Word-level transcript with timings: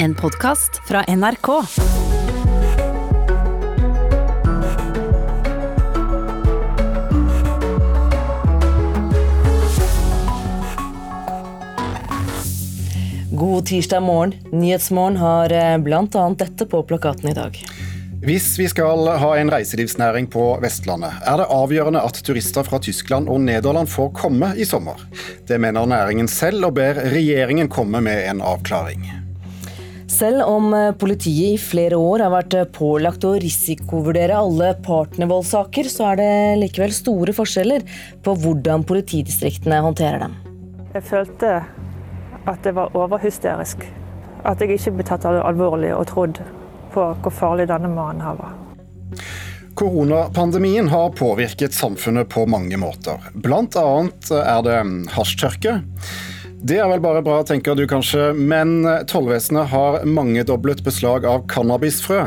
En 0.00 0.14
podkast 0.14 0.80
fra 0.88 1.04
NRK. 1.04 1.46
God 13.30 13.66
tirsdag 13.66 14.00
morgen. 14.00 14.34
Nyhetsmorgen 14.52 15.16
har 15.16 15.52
eh, 15.52 15.78
bl.a. 15.78 16.34
dette 16.38 16.66
på 16.66 16.82
plakaten 16.82 17.30
i 17.30 17.34
dag. 17.34 17.58
Hvis 18.22 18.58
vi 18.58 18.68
skal 18.70 19.02
ha 19.18 19.34
en 19.38 19.50
reiselivsnæring 19.50 20.30
på 20.30 20.60
Vestlandet, 20.62 21.22
er 21.26 21.42
det 21.42 21.50
avgjørende 21.50 22.06
at 22.06 22.22
turister 22.22 22.66
fra 22.66 22.78
Tyskland 22.78 23.26
og 23.26 23.40
Nederland 23.40 23.90
får 23.90 24.14
komme 24.14 24.54
i 24.54 24.66
sommer. 24.66 25.02
Det 25.46 25.58
mener 25.58 25.90
næringen 25.90 26.30
selv, 26.30 26.70
og 26.70 26.78
ber 26.78 27.02
regjeringen 27.10 27.66
komme 27.66 28.02
med 28.04 28.28
en 28.30 28.46
avklaring. 28.46 29.27
Selv 30.18 30.42
om 30.42 30.72
eh, 30.74 30.92
politiet 30.98 31.54
i 31.54 31.58
flere 31.62 31.98
år 32.00 32.24
har 32.24 32.32
vært 32.32 32.54
pålagt 32.74 33.22
å 33.28 33.36
risikovurdere 33.38 34.34
alle 34.34 34.72
partnervoldssaker, 34.82 35.86
så 35.92 36.08
er 36.10 36.18
det 36.18 36.30
likevel 36.64 36.94
store 36.94 37.34
forskjeller 37.36 37.84
på 38.26 38.34
hvordan 38.42 38.86
politidistriktene 38.88 39.78
håndterer 39.84 40.24
dem. 40.24 40.34
Jeg 40.96 41.04
følte 41.06 41.52
at 42.48 42.64
det 42.64 42.72
var 42.74 42.96
overhysterisk. 42.98 43.84
At 44.48 44.62
jeg 44.62 44.78
ikke 44.78 44.96
ble 44.96 45.06
tatt 45.06 45.26
alvorlig 45.28 45.92
og 45.94 46.08
trodd 46.10 46.40
på 46.94 47.04
hvor 47.22 47.34
farlig 47.34 47.68
denne 47.70 47.90
mannen 47.92 48.24
her 48.24 48.40
var. 48.40 48.56
Koronapandemien 49.78 50.88
har 50.90 51.12
påvirket 51.14 51.76
samfunnet 51.76 52.26
på 52.32 52.48
mange 52.50 52.80
måter. 52.80 53.22
Blant 53.38 53.78
annet 53.78 54.32
er 54.34 54.64
det 54.66 54.80
hasjtørke. 55.14 55.76
Det 56.58 56.80
er 56.82 56.88
vel 56.90 57.02
bare 57.02 57.22
bra, 57.22 57.38
tenker 57.46 57.76
du 57.78 57.84
kanskje, 57.86 58.32
men 58.34 58.82
tollvesenet 59.06 59.70
har 59.70 60.00
mangedoblet 60.08 60.82
beslag 60.86 61.26
av 61.28 61.44
cannabisfrø. 61.50 62.24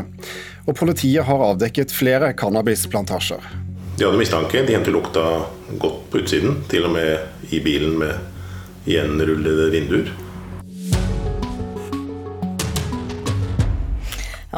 Og 0.64 0.76
politiet 0.78 1.26
har 1.28 1.44
avdekket 1.50 1.92
flere 1.92 2.32
cannabisplantasjer. 2.38 3.44
De 3.98 4.06
hadde 4.06 4.18
mistanke. 4.18 4.62
De 4.64 4.72
hentet 4.72 4.94
lukta 4.94 5.24
godt 5.82 6.06
på 6.10 6.22
utsiden, 6.22 6.62
til 6.72 6.88
og 6.88 6.94
med 6.96 7.52
i 7.52 7.60
bilen 7.60 7.98
med 8.00 8.88
gjenrullede 8.88 9.68
vinduer. 9.74 10.08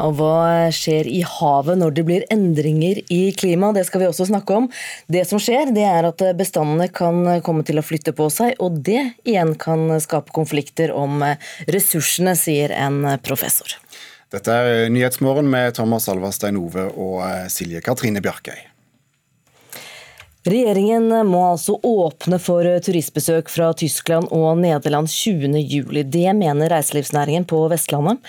Og 0.01 0.17
hva 0.19 0.67
skjer 0.75 1.07
i 1.07 1.21
havet 1.25 1.79
når 1.79 1.95
det 1.95 2.05
blir 2.07 2.25
endringer 2.33 2.99
i 3.13 3.21
klimaet? 3.37 3.79
Det 3.79 3.85
skal 3.87 4.03
vi 4.03 4.09
også 4.09 4.27
snakke 4.29 4.59
om. 4.59 4.69
Det 5.11 5.23
som 5.29 5.41
skjer, 5.41 5.71
det 5.75 5.85
er 5.87 6.09
at 6.09 6.21
bestandene 6.37 6.89
kan 6.91 7.39
komme 7.45 7.63
til 7.67 7.79
å 7.79 7.85
flytte 7.85 8.15
på 8.15 8.27
seg, 8.33 8.57
og 8.59 8.81
det 8.85 9.01
igjen 9.23 9.55
kan 9.59 9.87
skape 10.03 10.35
konflikter 10.35 10.93
om 10.95 11.23
ressursene, 11.71 12.35
sier 12.39 12.75
en 12.75 13.03
professor. 13.23 13.77
Dette 14.33 14.51
er 14.51 14.89
Nyhetsmorgen 14.91 15.47
med 15.47 15.77
Thomas 15.77 16.09
Alvarstein 16.11 16.59
Ove 16.59 16.89
og 16.91 17.21
Silje 17.53 17.83
Katrine 17.85 18.23
Bjarkøy. 18.25 18.74
Regjeringen 20.45 21.09
må 21.25 21.39
altså 21.41 21.73
åpne 21.81 22.37
for 22.37 22.67
turistbesøk 22.85 23.47
fra 23.49 23.71
Tyskland 23.73 24.27
og 24.29 24.59
Nederland 24.59 25.09
20.07. 25.09 26.03
Det 26.13 26.35
mener 26.37 26.69
reiselivsnæringen 26.69 27.47
på 27.49 27.63
Vestlandet. 27.71 28.19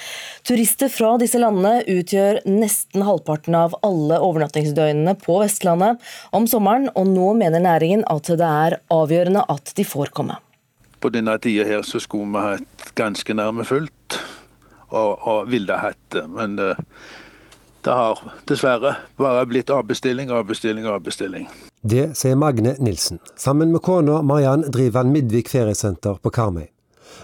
Turister 0.48 0.88
fra 0.88 1.10
disse 1.20 1.36
landene 1.42 1.82
utgjør 1.84 2.40
nesten 2.48 3.04
halvparten 3.04 3.58
av 3.60 3.76
alle 3.84 4.16
overnattingsdøgnene 4.24 5.12
på 5.20 5.36
Vestlandet 5.42 6.00
om 6.32 6.48
sommeren, 6.48 6.88
og 6.96 7.12
nå 7.12 7.34
mener 7.36 7.60
næringen 7.60 8.06
at 8.08 8.32
det 8.32 8.48
er 8.48 8.78
avgjørende 8.96 9.44
at 9.52 9.76
de 9.76 9.84
får 9.84 10.14
komme. 10.16 10.40
På 11.04 11.12
denne 11.12 11.36
tida 11.36 11.68
her 11.68 11.84
så 11.84 12.00
skulle 12.00 12.32
vi 12.32 12.48
hatt 12.48 12.96
ganske 12.96 13.36
nærme 13.36 13.68
fullt, 13.68 14.20
og, 14.88 15.20
og 15.20 15.52
ville 15.52 15.82
hatt 15.84 16.00
det. 16.16 16.24
Men 16.32 16.56
det, 16.56 16.72
det 17.84 18.00
har 18.00 18.24
dessverre 18.48 18.96
bare 19.20 19.44
blitt 19.52 19.68
avbestilling, 19.68 20.32
avbestilling, 20.32 20.88
avbestilling. 20.96 21.50
Det 21.86 22.16
sier 22.18 22.34
Magne 22.34 22.74
Nilsen. 22.78 23.18
Sammen 23.36 23.70
med 23.72 23.82
kona 23.82 24.22
Mariann 24.22 24.64
driver 24.74 25.04
han 25.04 25.12
Midvik 25.12 25.48
feriesenter 25.48 26.16
på 26.18 26.32
Karmøy. 26.34 26.64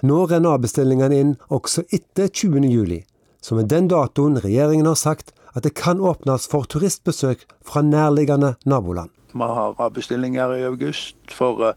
Nå 0.06 0.18
renner 0.30 0.54
avbestillingene 0.54 1.18
inn 1.18 1.32
også 1.50 1.82
etter 1.90 2.28
20. 2.30 2.68
juli, 2.70 3.00
som 3.42 3.58
er 3.58 3.66
den 3.66 3.88
datoen 3.90 4.38
regjeringen 4.44 4.86
har 4.86 5.00
sagt 5.00 5.34
at 5.56 5.66
det 5.66 5.74
kan 5.82 5.98
åpnes 5.98 6.46
for 6.46 6.70
turistbesøk 6.70 7.42
fra 7.66 7.82
nærliggende 7.82 8.54
naboland. 8.62 9.10
Vi 9.34 9.50
har 9.58 9.74
avbestillinger 9.82 10.54
i 10.54 10.64
august, 10.70 11.16
for 11.34 11.74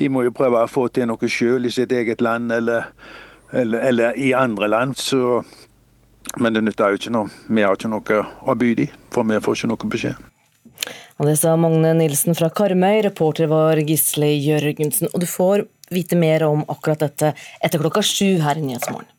de 0.00 0.08
må 0.08 0.24
jo 0.24 0.32
prøve 0.32 0.64
å 0.64 0.70
få 0.70 0.88
til 0.88 1.10
noe 1.10 1.28
sjøl 1.28 1.68
i 1.68 1.76
sitt 1.76 1.92
eget 1.92 2.24
land 2.24 2.54
eller, 2.56 2.88
eller, 3.52 3.84
eller 3.84 4.16
i 4.16 4.32
andre 4.32 4.70
land. 4.72 4.96
Så, 4.96 5.42
men 6.40 6.56
det 6.56 6.64
nytter 6.64 6.94
jo 6.94 7.02
ikke 7.02 7.18
noe. 7.18 7.40
Vi 7.50 7.68
har 7.68 7.76
ikke 7.76 7.92
noe 7.92 8.22
å 8.24 8.56
by 8.56 8.78
dem, 8.80 9.02
for 9.12 9.28
vi 9.28 9.44
får 9.44 9.60
ikke 9.60 9.76
noe 9.76 9.96
beskjed. 9.98 10.30
Og 11.20 11.28
det 11.30 11.36
sa 11.38 11.54
Magne 11.54 11.92
Nilsen 11.94 12.34
fra 12.34 12.50
Karmøy, 12.50 13.04
reporter 13.06 13.46
var 13.50 13.78
Gisle 13.86 14.32
Jørgensen. 14.34 15.12
Og 15.14 15.22
du 15.22 15.28
får 15.30 15.66
vite 15.94 16.18
mer 16.18 16.42
om 16.48 16.64
akkurat 16.66 17.04
dette 17.06 17.34
etter 17.62 17.82
klokka 17.82 18.02
sju 18.02 18.40
her 18.42 18.58
i 18.58 18.64
Nyhetsmorgen. 18.66 19.13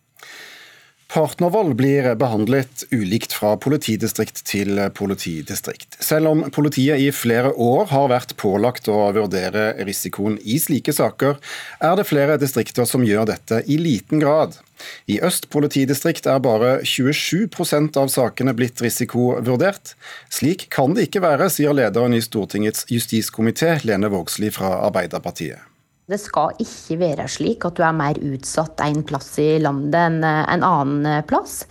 Partnervold 1.07 1.75
blir 1.77 2.07
behandlet 2.17 2.83
ulikt 2.91 3.33
fra 3.33 3.53
politidistrikt 3.61 4.41
til 4.47 4.79
politidistrikt. 4.97 5.99
Selv 6.03 6.31
om 6.31 6.41
politiet 6.51 6.99
i 6.99 7.11
flere 7.13 7.51
år 7.53 7.85
har 7.91 8.09
vært 8.09 8.33
pålagt 8.41 8.89
å 8.89 8.97
vurdere 9.15 9.67
risikoen 9.85 10.39
i 10.41 10.57
slike 10.59 10.95
saker, 10.97 11.37
er 11.79 11.99
det 11.99 12.07
flere 12.09 12.39
distrikter 12.41 12.89
som 12.89 13.05
gjør 13.05 13.29
dette 13.29 13.61
i 13.69 13.77
liten 13.77 14.23
grad. 14.23 14.57
I 15.05 15.19
Øst 15.23 15.47
politidistrikt 15.53 16.25
er 16.27 16.41
bare 16.43 16.79
27% 16.81 18.01
av 18.01 18.09
sakene 18.11 18.55
blitt 18.57 18.81
risikovurdert. 18.83 19.93
Slik 20.33 20.67
kan 20.73 20.97
det 20.97 21.07
ikke 21.07 21.23
være, 21.23 21.51
sier 21.53 21.77
lederen 21.77 22.17
i 22.17 22.23
Stortingets 22.25 22.89
justiskomité, 22.91 23.77
Lene 23.85 24.11
Vågslid 24.11 24.57
fra 24.57 24.73
Arbeiderpartiet. 24.89 25.74
Det 26.05 26.19
skal 26.21 26.53
ikke 26.61 26.99
være 27.01 27.23
slik 27.33 27.63
at 27.65 27.79
du 27.79 27.81
er 27.81 27.93
mer 27.97 28.17
utsatt 28.21 28.81
en 28.85 28.99
plass 29.09 29.31
i 29.41 29.55
landet 29.57 29.95
enn 29.97 30.19
en 30.21 30.65
annen 30.67 31.23
plass. 31.25 31.63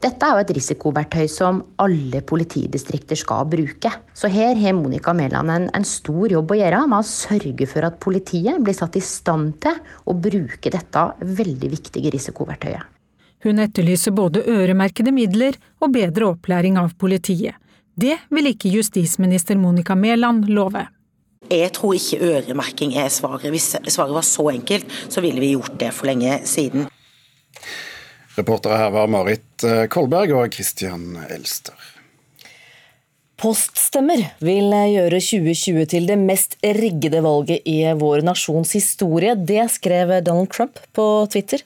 Dette 0.00 0.24
er 0.24 0.38
jo 0.38 0.44
et 0.46 0.52
risikoverktøy 0.56 1.26
som 1.28 1.58
alle 1.84 2.22
politidistrikter 2.24 3.20
skal 3.20 3.44
bruke. 3.52 3.90
Så 4.16 4.30
her 4.32 4.56
har 4.56 4.72
Monica 4.78 5.12
Mæland 5.12 5.52
en, 5.52 5.66
en, 5.76 5.84
stor 5.84 6.32
jobb 6.32 6.54
å 6.54 6.58
gjøre 6.62 6.80
med 6.88 7.02
å 7.02 7.10
sørge 7.10 7.68
for 7.68 7.84
at 7.84 8.00
politiet 8.00 8.64
blir 8.64 8.78
satt 8.78 8.96
i 8.96 9.04
stand 9.04 9.58
til 9.60 9.76
å 10.08 10.16
bruke 10.16 10.72
dette 10.72 11.04
veldig 11.20 11.72
viktige 11.76 12.14
risikoverktøyet. 12.16 12.88
Hun 13.44 13.60
etterlyser 13.60 14.16
både 14.16 14.46
øremerkede 14.48 15.12
midler 15.12 15.60
og 15.84 15.92
bedre 15.98 16.32
opplæring 16.32 16.80
av 16.80 16.96
politiet. 16.96 17.60
Det 17.92 18.16
vil 18.32 18.54
ikke 18.54 18.72
justisminister 18.72 19.60
Monica 19.60 19.92
Mæland 19.98 20.48
love. 20.48 20.86
Jeg 21.50 21.72
tror 21.76 21.96
ikke 21.96 22.20
øremerking 22.22 22.94
er 22.96 23.08
svaret. 23.12 23.50
Hvis 23.50 23.72
svaret 23.88 24.14
var 24.14 24.26
så 24.26 24.48
enkelt, 24.52 24.86
så 25.08 25.20
ville 25.24 25.40
vi 25.42 25.54
gjort 25.54 25.74
det 25.80 25.92
for 25.94 26.08
lenge 26.10 26.40
siden. 26.48 26.86
Reportere 28.38 28.78
her 28.80 28.92
var 28.94 29.10
Marit 29.12 29.64
eh, 29.66 29.84
Kolberg 29.92 30.32
og 30.32 30.54
Christian 30.54 31.18
Elster. 31.28 31.76
Poststemmer 33.42 34.22
vil 34.44 34.70
gjøre 34.70 35.18
2020 35.18 35.86
til 35.90 36.04
det 36.06 36.16
mest 36.20 36.54
riggede 36.62 37.24
valget 37.24 37.66
i 37.66 37.80
vår 37.98 38.22
nasjons 38.22 38.76
historie. 38.76 39.34
Det 39.34 39.64
skrev 39.74 40.14
Donald 40.22 40.52
Trump 40.54 40.78
på 40.94 41.06
Twitter. 41.32 41.64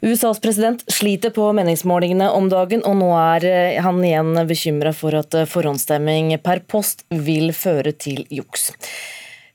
USAs 0.00 0.40
president 0.40 0.84
sliter 0.92 1.30
på 1.30 1.50
meningsmålingene 1.52 2.30
om 2.32 2.48
dagen, 2.48 2.80
og 2.88 2.96
nå 3.02 3.10
er 3.20 3.46
eh, 3.48 3.80
han 3.84 4.00
igjen 4.00 4.32
bekymra 4.48 4.94
for 4.96 5.16
at 5.18 5.36
eh, 5.36 5.48
forhåndsstemming 5.48 6.32
per 6.40 6.62
post 6.64 7.04
vil 7.12 7.52
føre 7.52 7.92
til 7.92 8.24
juks. 8.32 8.70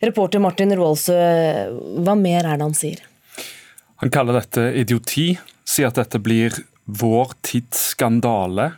Reporter 0.05 0.43
Martin 0.43 0.75
Roaldsø, 0.77 1.17
hva 2.05 2.13
mer 2.19 2.45
er 2.45 2.59
det 2.59 2.67
han 2.67 2.77
sier? 2.77 3.01
Han 4.03 4.13
kaller 4.13 4.37
dette 4.37 4.67
idioti, 4.77 5.31
sier 5.65 5.89
at 5.89 5.97
dette 5.97 6.21
blir 6.21 6.53
vår 6.85 7.33
tids 7.41 7.81
skandale. 7.95 8.75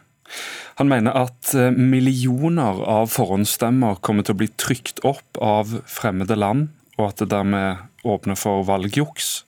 Han 0.79 0.87
mener 0.87 1.19
at 1.19 1.51
eh, 1.51 1.75
millioner 1.75 2.79
av 2.87 3.11
forhåndsstemmer 3.11 3.99
kommer 3.99 4.23
til 4.23 4.37
å 4.37 4.39
bli 4.39 4.49
trykt 4.55 5.03
opp 5.03 5.43
av 5.43 5.75
fremmede 5.83 6.39
land, 6.39 6.69
og 6.95 7.09
at 7.09 7.25
det 7.25 7.31
dermed 7.35 8.07
åpner 8.07 8.39
for 8.39 8.63
valgjuks. 8.63 9.41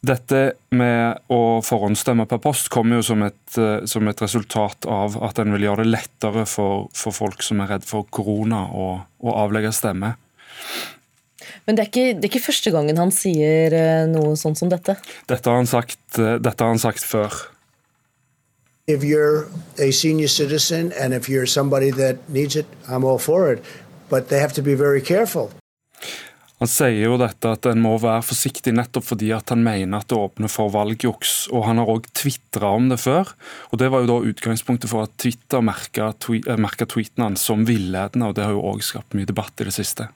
Dette 0.00 0.54
med 0.72 1.18
å 1.28 1.60
forhåndsstemme 1.60 2.24
per 2.28 2.40
post 2.40 2.70
kommer 2.72 2.98
jo 2.98 3.04
som 3.10 3.22
et, 3.26 3.58
eh, 3.60 3.84
som 3.84 4.08
et 4.08 4.22
resultat 4.22 4.88
av 4.88 5.18
at 5.22 5.38
en 5.38 5.52
vil 5.52 5.66
gjøre 5.68 5.84
det 5.84 5.92
lettere 5.92 6.46
for, 6.48 6.88
for 6.96 7.12
folk 7.12 7.44
som 7.44 7.60
er 7.60 7.74
redd 7.74 7.84
for 7.84 8.08
korona, 8.08 8.64
å, 8.72 8.86
å 9.20 9.34
avlegge 9.42 9.74
stemme. 9.76 10.14
Men 11.66 11.76
det 11.76 11.84
er, 11.84 11.90
ikke, 11.90 12.06
det 12.16 12.24
er, 12.24 12.30
ikke, 12.30 12.46
første 12.48 12.72
gangen 12.72 12.96
han 12.96 13.12
sier 13.12 13.76
eh, 13.76 14.08
noe 14.08 14.32
sånt 14.40 14.56
som 14.58 14.72
dette? 14.72 14.96
Dette 15.28 15.52
har 15.52 15.60
han 15.60 15.68
sagt, 15.68 16.00
eh, 16.16 16.38
dette 16.40 16.64
har 16.64 16.72
han 16.72 16.80
sagt 16.80 17.04
før. 17.04 17.36
If 18.88 19.04
you're 19.04 19.46
a 19.78 19.92
senior 19.92 20.28
citizen 20.28 20.92
and 20.98 21.12
if 21.12 21.28
you're 21.28 21.46
somebody 21.46 21.92
that 21.92 22.16
needs 22.28 22.56
it, 22.56 22.66
I'm 22.88 23.04
all 23.04 23.18
for 23.18 23.52
it. 23.52 23.62
But 24.08 24.28
they 24.28 24.40
have 24.40 24.54
to 24.54 24.62
be 24.62 24.74
very 24.74 25.02
careful. 25.02 25.52
Han 26.60 26.68
sier 26.68 27.06
jo 27.06 27.16
dette 27.16 27.48
at 27.48 27.64
en 27.70 27.80
må 27.80 27.94
være 27.96 28.20
forsiktig 28.28 28.74
nettopp 28.76 29.06
fordi 29.14 29.30
at 29.32 29.48
han 29.48 29.62
mener 29.64 30.02
at 30.02 30.10
det 30.12 30.18
åpner 30.20 30.50
for 30.52 30.68
valgjuks. 30.74 31.48
og 31.56 31.64
Han 31.64 31.80
har 31.80 31.88
òg 31.88 32.10
tvitra 32.12 32.74
om 32.76 32.90
det 32.92 32.98
før. 33.00 33.32
og 33.72 33.80
Det 33.80 33.88
var 33.88 34.04
jo 34.04 34.10
da 34.10 34.28
utgangspunktet 34.28 34.92
for 34.92 35.08
at 35.08 35.14
Twitter 35.16 35.64
merka 35.64 36.12
tweet, 36.20 36.44
tweeten 36.44 37.24
hans 37.24 37.46
som 37.48 37.64
villedende, 37.64 38.28
og 38.28 38.36
det 38.36 38.44
har 38.44 38.52
jo 38.52 38.66
òg 38.74 38.84
skapt 38.84 39.16
mye 39.16 39.28
debatt 39.28 39.56
i 39.56 39.68
det 39.70 39.72
siste. 39.72 40.10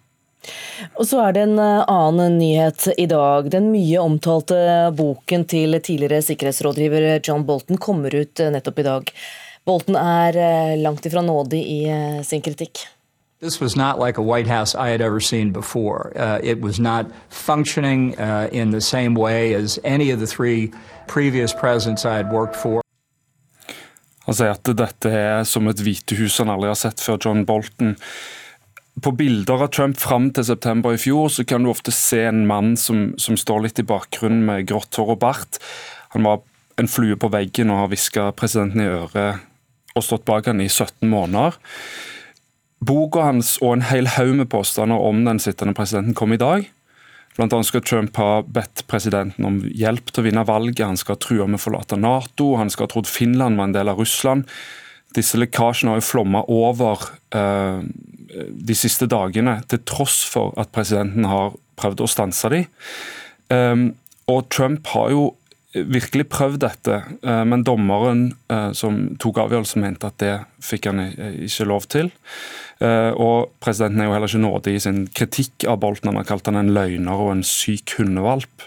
Og 1.01 1.09
så 1.09 1.23
er 1.25 1.33
det 1.33 1.47
en 1.47 1.57
eh, 1.57 1.87
annen 1.89 2.37
nyhet 2.37 2.91
i 3.01 3.07
dag. 3.09 3.49
Den 3.49 3.71
mye 3.73 4.03
omtalte 4.05 4.59
boken 4.93 5.47
til 5.49 5.79
tidligere 5.81 6.21
sikkerhetsrådgiver 6.27 7.25
John 7.25 7.47
Bolton 7.49 7.81
kommer 7.81 8.13
ut 8.13 8.45
eh, 8.45 8.53
nettopp 8.53 8.85
i 8.85 8.87
dag. 8.91 9.15
Bolton 9.65 9.97
er 9.97 10.37
langt 10.77 11.07
ifra 11.09 11.23
nådig 11.25 11.63
i 11.65 11.79
sin 12.29 12.45
kritikk. 12.45 12.83
This 13.45 13.61
was 13.61 13.77
not 13.77 13.99
like 13.99 14.17
a 14.17 14.23
White 14.23 14.47
House 14.47 14.75
I 14.75 14.89
had 14.89 15.03
ever 15.03 15.21
seen 15.21 15.53
before. 15.53 16.13
Uh, 16.17 16.39
it 16.43 16.63
was 16.63 16.81
not 16.81 17.05
functioning 17.29 18.19
uh, 18.19 18.49
in 18.51 18.71
the 18.71 18.81
same 18.81 19.15
way 19.15 19.53
as 19.53 19.79
any 19.85 20.11
of 20.11 20.19
the 20.19 20.27
three 20.27 20.73
previous 21.07 21.53
presidents 21.53 22.07
I 22.07 22.17
had 22.17 22.33
worked 22.33 22.57
for. 22.57 22.81
Han 24.25 24.35
sier 24.39 24.55
at 24.55 24.65
dette 24.65 25.13
er 25.13 25.45
som 25.45 25.69
et 25.69 25.83
hvitehus 25.85 26.39
han 26.41 26.55
aldri 26.55 26.71
har 26.71 26.79
sett 26.81 27.05
før 27.05 27.21
John 27.21 27.45
Bolton. 27.45 27.93
På 29.05 29.13
bilder 29.13 29.67
av 29.67 29.75
Trump 29.77 30.01
fram 30.01 30.31
til 30.33 30.49
september 30.49 30.97
i 30.97 31.03
fjor 31.05 31.29
så 31.29 31.45
kan 31.45 31.61
du 31.61 31.69
ofte 31.75 31.93
se 31.93 32.23
en 32.25 32.47
mann 32.49 32.79
som, 32.81 33.11
som 33.21 33.37
står 33.37 33.67
litt 33.67 33.85
i 33.85 33.85
bakgrunnen 33.85 34.41
med 34.49 34.71
grått 34.73 34.97
hår 34.97 35.19
og 35.19 35.21
bart. 35.21 35.61
Han 36.17 36.25
var 36.25 36.41
en 36.81 36.89
flue 36.89 37.21
på 37.21 37.29
veggen 37.29 37.69
og 37.69 37.83
har 37.83 37.93
hviska 37.93 38.31
presidenten 38.41 38.87
i 38.87 38.89
øret 38.89 39.45
og 39.93 40.09
stått 40.09 40.25
bak 40.25 40.49
han 40.49 40.65
i 40.65 40.73
17 40.73 41.05
måneder. 41.13 41.61
Boka 42.85 43.29
hans 43.29 43.57
og 43.63 43.77
en 43.77 43.87
hel 43.89 44.09
haug 44.17 44.35
med 44.39 44.51
påstander 44.53 45.01
om 45.01 45.23
den 45.27 45.41
sittende 45.43 45.77
presidenten 45.77 46.17
kom 46.17 46.35
i 46.35 46.41
dag. 46.41 46.67
Blant 47.35 47.55
annet 47.55 47.67
skal 47.67 47.83
Trump 47.83 48.19
ha 48.21 48.45
bedt 48.47 48.85
presidenten 48.91 49.47
om 49.49 49.59
hjelp 49.67 50.13
til 50.13 50.23
å 50.23 50.27
vinne 50.29 50.47
valget. 50.47 50.87
Han 50.87 50.99
skal 51.01 51.17
ha 51.17 51.23
trua 51.23 51.49
med 51.49 51.59
å 51.59 51.65
forlate 51.65 51.99
Nato, 51.99 52.53
han 52.61 52.71
skal 52.71 52.87
ha 52.87 52.93
trodd 52.95 53.11
Finland 53.11 53.59
var 53.59 53.71
en 53.71 53.75
del 53.75 53.91
av 53.91 53.99
Russland. 53.99 54.47
Disse 55.15 55.39
lekkasjene 55.39 55.93
har 55.93 56.01
jo 56.01 56.07
flomma 56.07 56.45
over 56.51 57.09
eh, 57.35 57.83
de 58.71 58.77
siste 58.79 59.09
dagene, 59.11 59.61
til 59.71 59.83
tross 59.87 60.23
for 60.31 60.55
at 60.61 60.73
presidenten 60.75 61.27
har 61.31 61.55
prøvd 61.79 62.05
å 62.05 62.11
stanse 62.11 62.51
dem. 62.55 62.69
Eh, 63.55 63.89
og 64.31 64.47
Trump 64.55 64.87
har 64.95 65.11
jo 65.15 65.27
virkelig 65.75 66.29
prøvd 66.33 66.61
dette, 66.63 67.01
uh, 67.27 67.43
men 67.49 67.65
dommeren 67.67 68.29
uh, 68.53 68.71
som 68.77 69.17
tok 69.21 69.43
avgjørelsen, 69.45 69.83
mente 69.83 70.11
at 70.11 70.21
det 70.23 70.35
fikk 70.65 70.91
han 70.91 71.03
ikke 71.11 71.69
lov 71.69 71.89
til. 71.93 72.13
Eh, 72.83 73.13
og 73.21 73.55
Presidenten 73.63 74.03
er 74.03 74.09
jo 74.09 74.15
heller 74.17 74.31
ikke 74.31 74.43
nådig 74.43 74.75
i 74.75 74.83
sin 74.83 75.05
kritikk 75.15 75.67
av 75.71 75.79
Bolten. 75.83 76.11
Han 76.11 76.19
har 76.19 76.27
kalt 76.29 76.49
han 76.51 76.59
en 76.59 76.73
løgner 76.75 77.21
og 77.23 77.31
en 77.37 77.45
syk 77.47 77.95
hundevalp. 77.99 78.67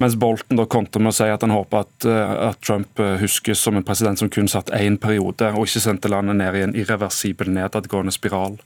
Mens 0.00 0.16
Bolten 0.20 0.60
da 0.60 0.68
kontrer 0.70 1.02
med 1.02 1.12
å 1.12 1.18
si 1.18 1.28
at 1.28 1.42
han 1.44 1.54
håper 1.54 1.84
at, 1.84 2.06
eh, 2.06 2.34
at, 2.50 2.60
Trump 2.62 3.00
eh, 3.00 3.18
huskes 3.20 3.60
som 3.60 3.76
en 3.76 3.86
president 3.86 4.18
som 4.18 4.30
kun 4.30 4.48
satt 4.48 4.70
én 4.70 4.98
periode, 5.00 5.52
og 5.52 5.66
ikke 5.66 5.82
sendte 5.82 6.12
landet 6.12 6.36
ned 6.36 6.56
i 6.56 6.66
en 6.68 6.76
irreversibel 6.76 7.50
nedadgående 7.50 8.14
spiral. 8.14 8.60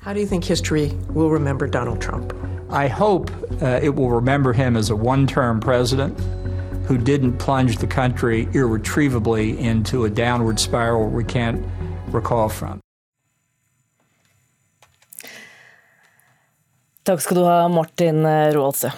How 0.00 0.14
do 0.14 0.20
you 0.20 0.26
think 0.26 0.44
history 0.44 0.92
will 1.12 1.28
remember 1.28 1.66
Donald 1.66 2.00
Trump? 2.00 2.32
I 2.70 2.88
hope 2.88 3.30
uh, 3.60 3.80
it 3.82 3.96
will 3.96 4.08
remember 4.08 4.52
him 4.54 4.76
as 4.76 4.88
a 4.88 4.96
one-term 4.96 5.60
president 5.60 6.16
who 6.90 6.98
didn't 6.98 7.38
plunge 7.38 7.78
the 7.78 7.86
country 7.86 8.48
irretrievably 8.52 9.56
into 9.60 10.06
a 10.06 10.10
downward 10.10 10.58
spiral 10.58 11.08
we 11.08 11.22
can't 11.22 11.62
recall 12.10 12.48
from. 12.48 12.80
Takk 17.04 17.20
skal 17.20 17.36
du 17.36 17.44
ha, 17.44 17.68
Martin 17.68 18.26
Roaldsø. 18.26 18.90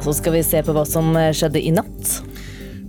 Så 0.00 0.12
skal 0.12 0.32
vi 0.32 0.42
se 0.42 0.62
på 0.62 0.74
hva 0.74 0.82
som 0.86 1.14
skjedde 1.14 1.62
i 1.62 1.70
natt. 1.78 2.18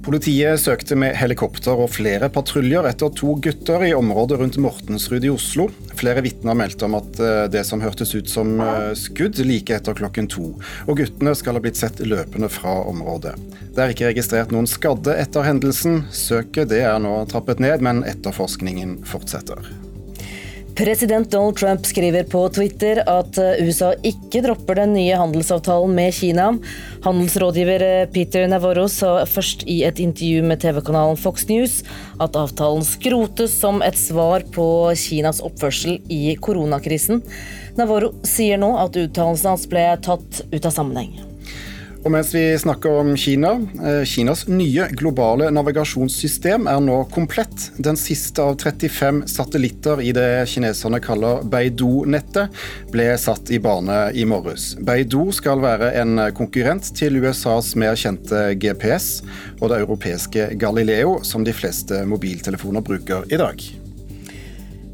Politiet 0.09 0.57
søkte 0.57 0.95
med 0.97 1.13
helikopter 1.19 1.77
og 1.83 1.91
flere 1.93 2.31
patruljer 2.33 2.87
etter 2.89 3.11
to 3.13 3.35
gutter 3.45 3.83
i 3.85 3.91
området 3.93 4.39
rundt 4.39 4.55
Mortensrud 4.57 5.21
i 5.21 5.29
Oslo. 5.29 5.67
Flere 5.99 6.23
vitner 6.25 6.57
meldte 6.57 6.87
om 6.87 6.95
at 6.97 7.19
eh, 7.21 7.43
det 7.53 7.61
som 7.69 7.83
hørtes 7.85 8.15
ut 8.15 8.31
som 8.31 8.55
eh, 8.57 8.87
skudd 8.97 9.37
like 9.45 9.75
etter 9.77 9.93
klokken 9.99 10.25
to. 10.33 10.55
Og 10.89 10.97
guttene 10.97 11.35
skal 11.37 11.59
ha 11.59 11.61
blitt 11.61 11.77
sett 11.77 12.01
løpende 12.01 12.49
fra 12.49 12.73
området. 12.89 13.35
Det 13.75 13.83
er 13.83 13.93
ikke 13.93 14.09
registrert 14.09 14.55
noen 14.55 14.65
skadde 14.71 15.13
etter 15.13 15.45
hendelsen. 15.45 16.01
Søket 16.09 16.73
er 16.73 16.97
nå 17.05 17.13
trappet 17.29 17.61
ned, 17.61 17.85
men 17.85 18.01
etterforskningen 18.09 19.03
fortsetter. 19.13 19.61
President 20.79 21.31
Donald 21.31 21.57
Trump 21.57 21.85
skriver 21.85 22.23
på 22.23 22.39
Twitter 22.49 23.01
at 23.03 23.35
eh, 23.35 23.57
USA 23.67 23.89
ikke 23.99 24.39
dropper 24.45 24.79
den 24.79 24.93
nye 24.95 25.17
handelsavtalen 25.19 25.91
med 25.91 26.15
Kina. 26.15 26.45
Handelsrådgiver 27.03 27.83
eh, 27.83 28.05
Peter 28.13 28.47
Navarro 28.47 28.85
sa 28.87 29.25
først 29.27 29.67
i 29.67 29.81
et 29.83 29.99
intervju 29.99 30.47
med 30.47 30.63
TV-kanalen 30.63 31.19
Fox 31.19 31.49
News 31.51 31.81
at 32.23 32.39
avtalen 32.39 32.87
skrotes 32.87 33.59
som 33.59 33.83
et 33.83 33.99
svar 33.99 34.47
på 34.55 34.69
Kinas 34.95 35.43
oppførsel 35.43 35.99
i 36.07 36.37
koronakrisen. 36.39 37.25
Navarro 37.75 38.13
sier 38.23 38.61
nå 38.63 38.77
at 38.79 38.95
uttalelsen 38.95 39.57
hans 39.57 39.67
ble 39.67 39.89
tatt 39.99 40.45
ut 40.47 40.63
av 40.63 40.71
sammenheng. 40.71 41.28
Og 41.99 42.13
mens 42.13 42.29
vi 42.31 42.43
snakker 42.55 43.01
om 43.01 43.09
Kina, 43.19 43.51
eh, 43.83 44.03
Kinas 44.07 44.45
nye 44.47 44.85
globale 44.95 45.49
navigasjonssystem 45.51 46.67
er 46.71 46.79
nå 46.79 47.01
komplett. 47.11 47.65
Den 47.75 47.99
siste 47.99 48.39
av 48.39 48.55
35 48.55 49.25
satellitter 49.27 49.99
i 50.01 50.13
det 50.15 50.47
kineserne 50.47 51.01
kaller 51.03 51.43
Beidou-nettet, 51.43 52.55
ble 52.93 53.09
satt 53.19 53.51
i 53.51 53.59
bane 53.59 53.99
i 54.15 54.23
morges. 54.23 54.77
Beidou 54.79 55.33
skal 55.35 55.59
være 55.59 55.91
en 55.99 56.23
konkurrent 56.37 56.87
til 56.95 57.19
USAs 57.19 57.75
mer 57.75 57.99
kjente 57.99 58.55
GPS 58.55 59.21
og 59.59 59.67
det 59.73 59.83
europeiske 59.83 60.53
Galileo, 60.55 61.19
som 61.27 61.43
de 61.43 61.51
fleste 61.51 62.05
mobiltelefoner 62.07 62.85
bruker 62.85 63.27
i 63.27 63.43
dag. 63.43 63.59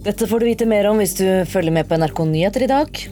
Dette 0.06 0.26
får 0.30 0.42
du 0.42 0.46
vite 0.46 0.66
mer 0.70 0.90
om 0.90 0.98
hvis 1.02 1.18
du 1.22 1.26
følger 1.50 1.74
med 1.74 1.86
på 1.90 1.98
NRK 2.02 2.26
Nyheter 2.30 2.66
i 2.66 2.70
dag. 2.70 3.06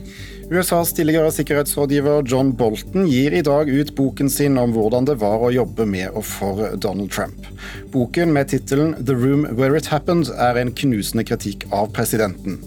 USAs 0.51 0.92
tidligere 0.94 1.31
sikkerhetsrådgiver 1.31 2.25
John 2.28 2.51
Bolton 2.57 3.06
gir 3.07 3.34
i 3.34 3.44
dag 3.45 3.69
ut 3.69 3.94
boken 3.95 4.30
sin 4.30 4.57
om 4.60 4.74
hvordan 4.75 5.07
det 5.07 5.16
var 5.22 5.40
å 5.40 5.51
jobbe 5.54 5.86
med 5.88 6.12
og 6.12 6.25
for 6.28 6.63
Donald 6.84 7.12
Trump. 7.13 7.48
Boken 7.94 8.34
med 8.36 8.51
tittelen 8.51 8.95
'The 9.00 9.16
Room 9.16 9.45
Where 9.56 9.78
It 9.78 9.88
Happened' 9.94 10.34
er 10.36 10.60
en 10.60 10.74
knusende 10.75 11.24
kritikk 11.24 11.68
av 11.72 11.94
presidenten. 11.95 12.60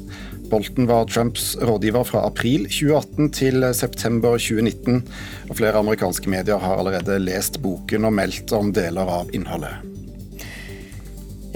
Bolton 0.51 0.87
var 0.87 1.09
Trumps 1.11 1.57
rådgiver 1.61 2.05
fra 2.05 2.25
april 2.27 2.69
2018 2.71 3.31
til 3.35 3.67
september 3.75 4.39
2019, 4.39 5.03
og 5.51 5.57
flere 5.57 5.83
amerikanske 5.83 6.31
medier 6.31 6.63
har 6.63 6.79
allerede 6.79 7.19
lest 7.19 7.61
boken 7.63 8.07
og 8.07 8.17
meldt 8.21 8.53
om 8.57 8.73
deler 8.73 9.11
av 9.21 9.35
innholdet. 9.35 9.96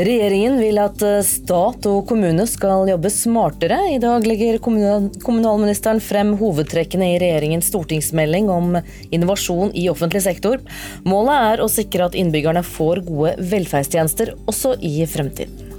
Regjeringen 0.00 0.57
vil 0.57 0.78
at 0.80 1.02
eh, 1.04 1.19
stat 1.26 1.85
og 1.90 2.07
kommune 2.09 2.47
skal 2.49 2.88
jobbe 2.88 3.11
smartere. 3.12 3.76
I 3.92 3.99
dag 4.00 4.25
legger 4.25 4.57
kommunalministeren 4.62 6.00
frem 6.00 6.33
hovedtrekkene 6.40 7.12
i 7.12 7.19
regjeringens 7.21 7.69
stortingsmelding 7.69 8.49
om 8.52 8.78
innovasjon 9.12 9.75
i 9.76 9.88
offentlig 9.92 10.25
sektor. 10.25 10.62
Målet 11.04 11.50
er 11.50 11.64
å 11.64 11.69
sikre 11.69 12.09
at 12.09 12.16
innbyggerne 12.16 12.64
får 12.64 13.04
gode 13.11 13.35
velferdstjenester 13.50 14.38
også 14.49 14.78
i 14.80 15.02
fremtiden. 15.11 15.69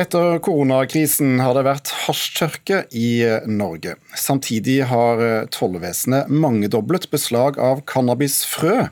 Etter 0.00 0.38
koronakrisen 0.40 1.34
har 1.44 1.52
det 1.58 1.66
vært 1.66 1.90
hasjtørke 2.06 2.84
i 2.96 3.20
Norge. 3.50 3.98
Samtidig 4.16 4.78
har 4.88 5.20
tollvesenet 5.52 6.30
mangedoblet 6.32 7.10
beslag 7.12 7.58
av 7.60 7.82
cannabisfrø. 7.90 8.86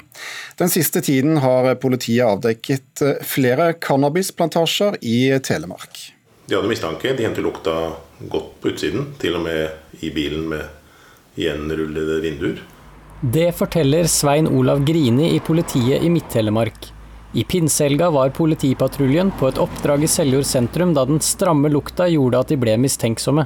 Den 0.61 0.73
siste 0.73 1.01
tiden 1.07 1.41
har 1.41 1.71
politiet 1.81 2.27
avdekket 2.29 3.05
flere 3.25 3.71
cannabisplantasjer 3.81 4.99
i 5.01 5.21
Telemark. 5.49 6.03
De 6.45 6.59
hadde 6.59 6.69
mistanke. 6.75 7.15
De 7.17 7.25
hentet 7.25 7.45
lukta 7.47 7.79
godt 8.29 8.53
på 8.61 8.75
utsiden, 8.75 9.15
til 9.21 9.41
og 9.41 9.47
med 9.49 10.05
i 10.05 10.13
bilen 10.13 10.45
med 10.53 11.41
gjenrullede 11.41 12.21
vinduer. 12.25 12.61
Det 13.23 13.49
forteller 13.57 14.07
Svein 14.13 14.49
Olav 14.51 14.85
Grini 14.87 15.33
i 15.35 15.41
politiet 15.41 16.05
i 16.05 16.13
Midt-Telemark. 16.13 16.93
I 17.39 17.45
pinsehelga 17.45 18.11
var 18.11 18.31
politipatruljen 18.35 19.31
på 19.39 19.47
et 19.47 19.59
oppdrag 19.63 20.03
i 20.03 20.09
Seljord 20.11 20.47
sentrum 20.49 20.91
da 20.95 21.05
den 21.07 21.21
stramme 21.23 21.69
lukta 21.71 22.09
gjorde 22.11 22.41
at 22.43 22.49
de 22.51 22.57
ble 22.59 22.73
mistenksomme. 22.83 23.45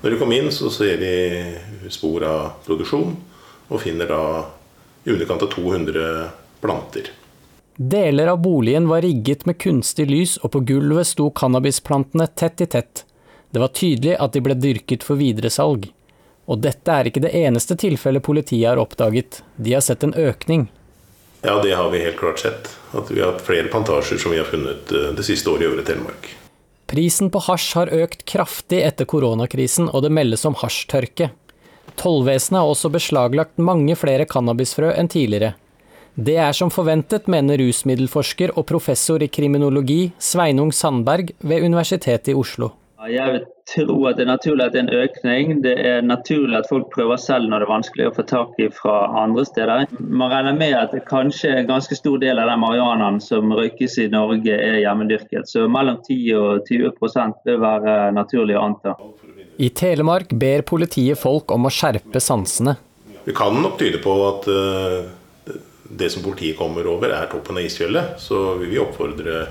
Når 0.00 0.10
de 0.10 0.16
kom 0.18 0.32
inn, 0.34 0.48
så 0.50 0.66
ser 0.74 0.98
de 0.98 1.90
spor 1.94 2.24
av 2.26 2.48
produksjon, 2.64 3.12
og 3.70 3.82
finner 3.84 4.10
da 4.10 4.22
i 5.06 5.12
underkant 5.14 5.44
av 5.46 5.52
200 5.52 6.08
planter. 6.64 7.12
Deler 7.78 8.32
av 8.32 8.40
boligen 8.42 8.88
var 8.90 9.04
rigget 9.06 9.46
med 9.46 9.60
kunstig 9.62 10.08
lys, 10.10 10.34
og 10.42 10.56
på 10.56 10.64
gulvet 10.72 11.06
sto 11.06 11.28
cannabisplantene 11.30 12.26
tett 12.34 12.64
i 12.66 12.66
tett. 12.74 13.04
Det 13.54 13.62
var 13.62 13.70
tydelig 13.70 14.16
at 14.18 14.34
de 14.34 14.42
ble 14.42 14.58
dyrket 14.58 15.06
for 15.06 15.20
videresalg. 15.20 15.86
Og 16.50 16.58
dette 16.66 16.90
er 16.90 17.06
ikke 17.06 17.22
det 17.22 17.36
eneste 17.38 17.78
tilfellet 17.78 18.26
politiet 18.26 18.66
har 18.72 18.82
oppdaget. 18.82 19.44
De 19.54 19.78
har 19.78 19.86
sett 19.86 20.02
en 20.02 20.16
økning. 20.18 20.66
Ja, 21.42 21.62
det 21.62 21.72
har 21.78 21.90
vi 21.90 22.02
helt 22.02 22.18
klart 22.18 22.38
sett. 22.38 22.68
At 22.92 23.10
vi 23.10 23.20
har 23.20 23.32
hatt 23.32 23.44
flere 23.46 23.68
plantasjer 23.70 24.18
som 24.18 24.34
vi 24.34 24.40
har 24.40 24.48
funnet 24.48 24.92
eh, 24.92 25.10
det 25.16 25.26
siste 25.26 25.50
året 25.50 25.66
i 25.66 25.70
Øvre 25.70 25.84
Telemark. 25.86 26.30
Prisen 26.88 27.28
på 27.30 27.42
hasj 27.44 27.74
har 27.76 27.92
økt 27.92 28.24
kraftig 28.24 28.80
etter 28.80 29.06
koronakrisen, 29.08 29.90
og 29.92 30.06
det 30.06 30.12
meldes 30.14 30.46
om 30.48 30.56
hasjtørke. 30.56 31.30
Tollvesenet 32.00 32.62
har 32.62 32.70
også 32.72 32.90
beslaglagt 32.94 33.60
mange 33.60 33.96
flere 33.98 34.26
cannabisfrø 34.28 34.94
enn 34.96 35.10
tidligere. 35.12 35.54
Det 36.18 36.34
er 36.40 36.56
som 36.56 36.70
forventet, 36.74 37.28
mener 37.30 37.60
rusmiddelforsker 37.60 38.56
og 38.56 38.66
professor 38.66 39.22
i 39.22 39.28
kriminologi 39.30 40.08
Sveinung 40.18 40.72
Sandberg 40.74 41.30
ved 41.38 41.62
Universitetet 41.62 42.32
i 42.32 42.34
Oslo. 42.34 42.72
Jeg 43.06 43.30
vil 43.30 43.44
tro 43.70 43.96
at 44.08 44.16
det 44.18 44.24
er 44.24 44.30
naturlig 44.32 44.64
at 44.64 44.72
det 44.74 44.80
er 44.80 44.86
en 44.88 44.96
økning. 45.04 45.50
Det 45.62 45.74
er 45.86 46.00
naturlig 46.02 46.56
at 46.58 46.66
folk 46.66 46.88
prøver 46.90 47.20
selv 47.22 47.46
når 47.46 47.62
det 47.62 47.66
er 47.68 47.70
vanskelig 47.70 48.06
å 48.08 48.14
få 48.16 48.24
tak 48.26 48.56
i 48.58 48.66
fra 48.74 48.94
andre 49.20 49.44
steder. 49.46 49.84
Man 50.02 50.32
regner 50.32 50.56
med 50.58 50.74
at 50.74 50.96
kanskje 51.06 51.52
en 51.60 51.68
ganske 51.68 51.94
stor 51.94 52.18
del 52.18 52.42
av 52.42 52.50
den 52.50 52.58
marihuanaen 52.58 53.20
som 53.22 53.54
røykes 53.54 54.00
i 54.02 54.08
Norge 54.10 54.56
er 54.56 54.80
hjemmedyrket. 54.82 55.46
Så 55.46 55.68
mellom 55.70 56.00
10 56.02 56.18
og 56.40 56.66
20 56.66 57.38
vil 57.46 57.62
være 57.62 57.94
naturlig 58.18 58.58
å 58.58 58.64
anta. 58.66 58.96
I 59.62 59.70
Telemark 59.78 60.34
ber 60.34 60.66
politiet 60.66 61.22
folk 61.22 61.54
om 61.54 61.70
å 61.70 61.72
skjerpe 61.74 62.18
sansene. 62.22 62.74
Det 63.22 63.36
kan 63.36 63.62
nok 63.62 63.78
tyde 63.78 64.02
på 64.02 64.18
at 64.26 64.50
uh, 64.50 65.54
det 66.02 66.10
som 66.10 66.26
politiet 66.26 66.58
kommer 66.58 66.86
over, 66.90 67.14
er 67.14 67.30
toppen 67.30 67.62
av 67.62 67.70
isfjellet. 67.70 68.18
Så 68.18 68.58
vil 68.58 68.74
vi 68.74 68.82
oppfordre 68.82 69.46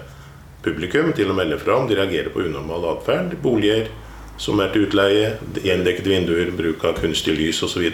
publikum 0.66 1.14
til 1.18 1.32
å 1.32 1.38
melde 1.38 1.60
fra 1.62 1.78
om 1.80 1.88
de 1.90 1.98
reagerer 1.98 2.32
på 2.34 2.46
unormal 2.48 2.86
atferd. 2.96 3.38
Boliger 3.44 3.90
som 4.38 4.62
er 4.62 4.72
til 4.74 4.88
utleie, 4.88 5.36
gjendekkede 5.66 6.14
vinduer, 6.14 6.54
bruk 6.56 6.86
av 6.86 7.00
kunstig 7.02 7.36
lys 7.38 7.62
osv. 7.66 7.88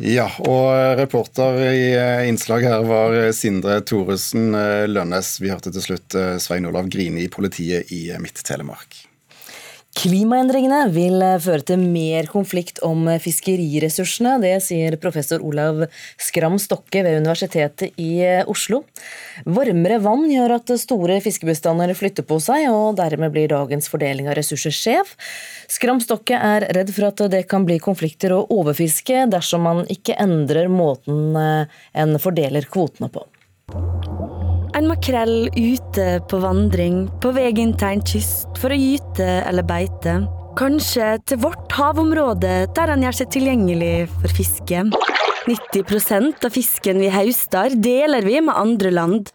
Ja, 0.00 0.30
og 0.48 0.96
reporter 0.96 1.60
i 1.68 1.84
innslaget 2.30 2.72
her 2.72 2.86
var 2.88 3.18
Sindre 3.36 3.82
Thoresen 3.84 4.56
Lønnes. 4.88 5.34
Vi 5.42 5.52
hørte 5.52 5.74
til 5.74 5.84
slutt 5.84 6.16
Svein 6.40 6.66
Olav 6.70 6.88
Grini 6.88 7.26
i 7.26 7.32
politiet 7.32 7.92
i 7.92 8.06
Midt-Telemark. 8.16 9.09
Klimaendringene 10.00 10.86
vil 10.94 11.20
føre 11.44 11.60
til 11.68 11.82
mer 11.82 12.24
konflikt 12.30 12.78
om 12.86 13.04
fiskeriressursene. 13.20 14.38
Det 14.40 14.54
sier 14.64 14.94
professor 15.02 15.42
Olav 15.44 15.82
Skram 16.16 16.54
Stokke 16.62 17.02
ved 17.04 17.18
Universitetet 17.18 17.98
i 18.00 18.14
Oslo. 18.48 18.78
Varmere 19.44 19.98
vann 20.00 20.24
gjør 20.30 20.54
at 20.54 20.72
store 20.80 21.18
fiskebestander 21.20 21.92
flytter 21.98 22.24
på 22.24 22.38
seg, 22.40 22.70
og 22.72 22.96
dermed 22.96 23.34
blir 23.34 23.52
dagens 23.52 23.92
fordeling 23.92 24.30
av 24.30 24.38
ressurser 24.40 24.72
skjev. 24.72 25.10
Skram 25.68 26.00
Stokke 26.00 26.38
er 26.38 26.70
redd 26.78 26.94
for 26.96 27.10
at 27.10 27.20
det 27.34 27.42
kan 27.50 27.68
bli 27.68 27.76
konflikter 27.84 28.32
og 28.38 28.48
overfiske 28.56 29.26
dersom 29.28 29.68
man 29.68 29.84
ikke 29.92 30.16
endrer 30.16 30.72
måten 30.72 31.36
en 31.36 32.16
fordeler 32.24 32.64
kvotene 32.72 33.12
på. 33.12 33.26
En 34.80 34.86
makrell 34.88 35.50
ute 35.52 36.04
på 36.24 36.38
vandring, 36.40 37.02
på 37.20 37.34
vei 37.36 37.50
inn 37.52 37.74
til 37.76 37.98
en 37.98 38.00
kyst 38.00 38.56
for 38.56 38.72
å 38.72 38.78
gyte 38.78 39.26
eller 39.44 39.66
beite. 39.68 40.14
Kanskje 40.56 41.18
til 41.28 41.42
vårt 41.42 41.74
havområde, 41.76 42.54
der 42.72 42.92
han 42.94 43.04
gjør 43.04 43.18
seg 43.18 43.28
tilgjengelig 43.34 44.06
for 44.14 44.32
fiske. 44.38 44.86
90% 45.44 46.48
av 46.48 46.56
fisken 46.56 47.02
vi 47.04 47.12
høster, 47.12 47.76
deler 47.76 48.24
vi 48.24 48.40
med 48.40 48.56
andre 48.56 48.94
land. 48.96 49.28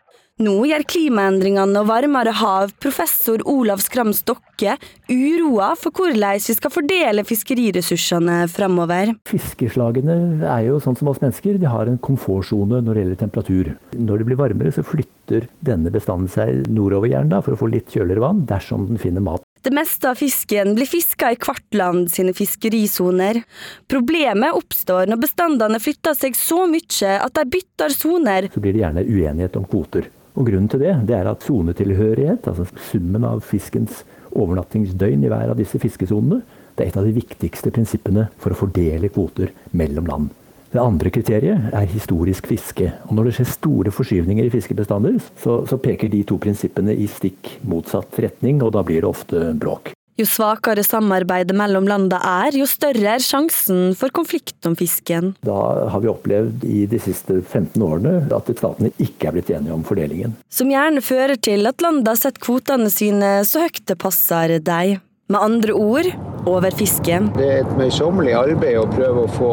Nå 0.44 0.66
gjør 0.68 0.84
klimaendringene 0.92 1.80
og 1.80 1.88
varmere 1.88 2.34
hav 2.36 2.74
professor 2.84 3.40
Olav 3.48 3.80
Skram 3.80 4.10
Stokke 4.12 4.74
uroa 5.08 5.70
for 5.80 5.96
hvordan 5.96 6.42
vi 6.44 6.56
skal 6.58 6.74
fordele 6.76 7.24
fiskeriressursene 7.24 8.42
framover. 8.52 9.14
Fiskeslagene 9.32 10.18
er 10.44 10.66
jo 10.68 10.82
sånn 10.84 11.00
som 11.00 11.08
oss 11.08 11.22
mennesker, 11.24 11.56
de 11.56 11.72
har 11.72 11.88
en 11.88 12.02
komfortsone 12.04 12.82
når 12.84 12.92
det 12.92 13.06
gjelder 13.06 13.22
temperatur. 13.22 13.70
Når 13.96 14.20
det 14.20 14.28
blir 14.28 14.42
varmere, 14.42 14.74
så 14.76 14.84
flytter 14.84 15.48
denne 15.64 15.96
bestanden 15.96 16.28
seg 16.28 16.68
nordover 16.68 17.14
gjerne 17.14 17.40
for 17.40 17.56
å 17.56 17.62
få 17.64 17.72
litt 17.72 17.96
kjøligere 17.96 18.26
vann, 18.26 18.44
dersom 18.52 18.90
den 18.92 19.00
finner 19.00 19.24
mat. 19.24 19.48
Det 19.64 19.72
meste 19.74 20.12
av 20.12 20.20
fisken 20.20 20.76
blir 20.76 20.86
fiska 20.86 21.32
i 21.32 21.40
kvartland 21.40 22.12
sine 22.12 22.36
fiskerisoner. 22.36 23.40
Problemet 23.88 24.60
oppstår 24.60 25.08
når 25.08 25.24
bestandene 25.24 25.80
flytter 25.80 26.20
seg 26.20 26.36
så 26.36 26.68
mye 26.68 27.16
at 27.24 27.40
de 27.40 27.48
bytter 27.56 27.96
soner. 27.96 28.52
Så 28.52 28.60
blir 28.62 28.76
det 28.76 28.84
gjerne 28.84 29.08
uenighet 29.08 29.56
om 29.64 29.72
kvoter. 29.72 30.12
Og 30.36 30.50
Grunnen 30.50 30.68
til 30.72 30.84
det, 30.84 30.94
det 31.08 31.16
er 31.16 31.30
at 31.32 31.44
sonetilhørighet, 31.48 32.48
altså 32.52 32.68
summen 32.90 33.24
av 33.28 33.44
fiskens 33.48 34.04
overnattingsdøgn 34.36 35.24
i 35.24 35.32
hver 35.32 35.54
av 35.54 35.60
disse 35.60 35.80
fiskesonene, 35.80 36.42
det 36.76 36.84
er 36.84 36.92
et 36.92 36.98
av 37.00 37.08
de 37.08 37.16
viktigste 37.16 37.72
prinsippene 37.72 38.28
for 38.42 38.52
å 38.52 38.60
fordele 38.60 39.12
kvoter 39.16 39.54
mellom 39.72 40.12
land. 40.12 40.34
Det 40.76 40.84
andre 40.84 41.08
kriteriet 41.14 41.70
er 41.72 41.88
historisk 41.88 42.50
fiske. 42.52 42.90
Og 43.08 43.16
Når 43.16 43.30
det 43.30 43.36
skjer 43.38 43.52
store 43.54 43.96
forskyvninger 43.96 44.50
i 44.50 44.52
fiskebestander, 44.52 45.22
så, 45.40 45.62
så 45.64 45.80
peker 45.80 46.12
de 46.12 46.26
to 46.28 46.36
prinsippene 46.42 46.92
i 46.92 47.08
stikk 47.08 47.62
motsatt 47.64 48.20
retning, 48.20 48.60
og 48.60 48.76
da 48.76 48.84
blir 48.84 49.06
det 49.06 49.14
ofte 49.14 49.54
bråk. 49.56 49.95
Jo 50.16 50.24
svakere 50.24 50.84
samarbeidet 50.86 51.52
mellom 51.60 51.90
landene 51.92 52.22
er, 52.24 52.56
jo 52.56 52.64
større 52.70 53.18
er 53.18 53.24
sjansen 53.24 53.90
for 54.00 54.14
konflikt 54.16 54.64
om 54.68 54.78
fisken. 54.80 55.34
Da 55.44 55.58
har 55.92 56.04
vi 56.04 56.08
opplevd 56.08 56.64
i 56.64 56.86
de 56.88 57.00
siste 57.04 57.42
15 57.42 57.84
årene 57.84 58.14
at 58.32 58.52
statene 58.56 58.94
ikke 58.96 59.28
er 59.28 59.36
blitt 59.36 59.52
enige 59.52 59.76
om 59.76 59.84
fordelingen. 59.84 60.38
Som 60.48 60.72
gjerne 60.72 61.04
fører 61.04 61.36
til 61.36 61.68
at 61.68 61.84
landene 61.84 62.16
setter 62.16 62.46
kvotene 62.48 62.88
sine 62.94 63.42
så 63.44 63.66
høyt 63.66 63.84
det 63.92 64.00
passer 64.00 64.56
deg. 64.64 65.02
Med 65.28 65.42
andre 65.42 65.74
ord 65.74 66.06
over 66.46 66.70
fisken. 66.78 67.32
Det 67.34 67.46
er 67.50 67.64
et 67.64 67.72
møysommelig 67.80 68.36
arbeid 68.38 68.76
å 68.78 68.84
prøve 68.92 69.24
å 69.24 69.32
få 69.34 69.48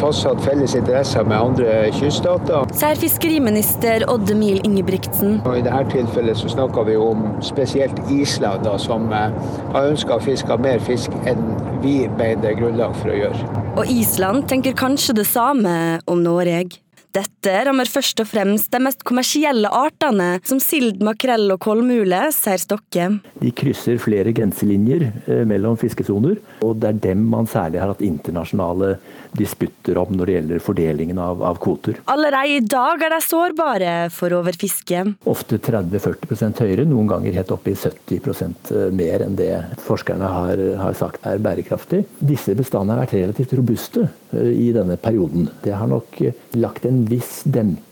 fastsatt 0.00 0.40
felles 0.42 0.74
interesser 0.74 1.22
med 1.30 1.38
andre 1.38 1.76
kyststater. 1.94 2.66
Sier 2.74 2.98
fiskeriminister 2.98 4.02
Odd 4.10 4.32
Emil 4.34 4.58
Ingebrigtsen. 4.66 5.36
Og 5.46 5.60
I 5.60 5.62
dette 5.62 5.84
tilfellet 5.94 6.42
så 6.42 6.50
snakker 6.50 6.90
vi 6.90 6.98
om 6.98 7.22
spesielt 7.46 8.02
Island, 8.10 8.66
da, 8.66 8.74
som 8.82 9.06
eh, 9.14 9.38
har 9.76 9.92
ønska 9.92 10.18
å 10.18 10.24
fiske 10.26 10.58
mer 10.58 10.82
fisk 10.82 11.14
enn 11.22 11.52
vi 11.86 12.00
mener 12.18 12.42
det 12.42 12.56
er 12.56 12.58
grunnlag 12.58 12.98
for 12.98 13.14
å 13.14 13.20
gjøre. 13.22 13.50
Og 13.76 13.94
Island 13.94 14.50
tenker 14.50 14.74
kanskje 14.74 15.20
det 15.22 15.30
samme 15.30 16.00
om 16.10 16.26
Norge. 16.26 16.82
Dette 17.12 17.52
rammer 17.66 17.88
først 17.92 18.22
og 18.22 18.28
fremst 18.30 18.70
de 18.72 18.78
mest 18.80 19.02
kommersielle 19.04 19.68
artene, 19.68 20.38
som 20.48 20.56
sild, 20.62 21.02
makrell 21.04 21.50
og 21.52 21.58
kolmule, 21.60 22.22
sier 22.32 22.60
Stokke. 22.62 23.08
De 23.42 23.50
krysser 23.52 23.98
flere 24.00 24.32
grenselinjer 24.32 25.04
eh, 25.26 25.42
mellom 25.48 25.76
fiskesoner, 25.80 26.38
og 26.64 26.80
det 26.80 26.88
er 26.88 27.02
dem 27.10 27.26
man 27.34 27.50
særlig 27.50 27.82
har 27.82 27.92
hatt 27.92 28.00
internasjonale 28.06 28.94
disputter 29.36 29.98
om 30.00 30.12
når 30.16 30.28
det 30.28 30.36
gjelder 30.36 30.62
fordelingen 30.64 31.20
av, 31.22 31.42
av 31.44 31.58
kvoter. 31.62 31.98
Allerede 32.12 32.56
i 32.56 32.60
dag 32.64 33.02
er 33.02 33.14
de 33.14 33.20
sårbare 33.24 33.92
for 34.12 34.34
overfiske. 34.36 35.04
Ofte 35.30 35.58
30-40% 35.62 36.62
høyere, 36.64 36.86
noen 36.88 37.10
ganger 37.10 37.38
helt 37.38 37.52
opp 37.54 37.68
i 37.70 37.76
70 37.76 38.18
eh, 38.18 38.88
mer 38.94 39.26
enn 39.26 39.38
det 39.38 39.52
forskerne 39.86 40.32
har, 40.36 40.64
har 40.82 40.98
sagt 40.98 41.26
er 41.28 41.42
bærekraftig. 41.42 42.04
Disse 42.20 42.56
bestandene 42.58 42.98
har 42.98 43.06
vært 43.06 43.16
relativt 43.18 43.56
robuste 43.58 44.08
eh, 44.32 44.52
i 44.52 44.70
denne 44.74 44.98
perioden. 45.00 45.48
Det 45.64 45.76
har 45.76 45.90
nok 45.90 46.20
lagt 46.58 46.86
en 46.88 47.04
viss 47.08 47.40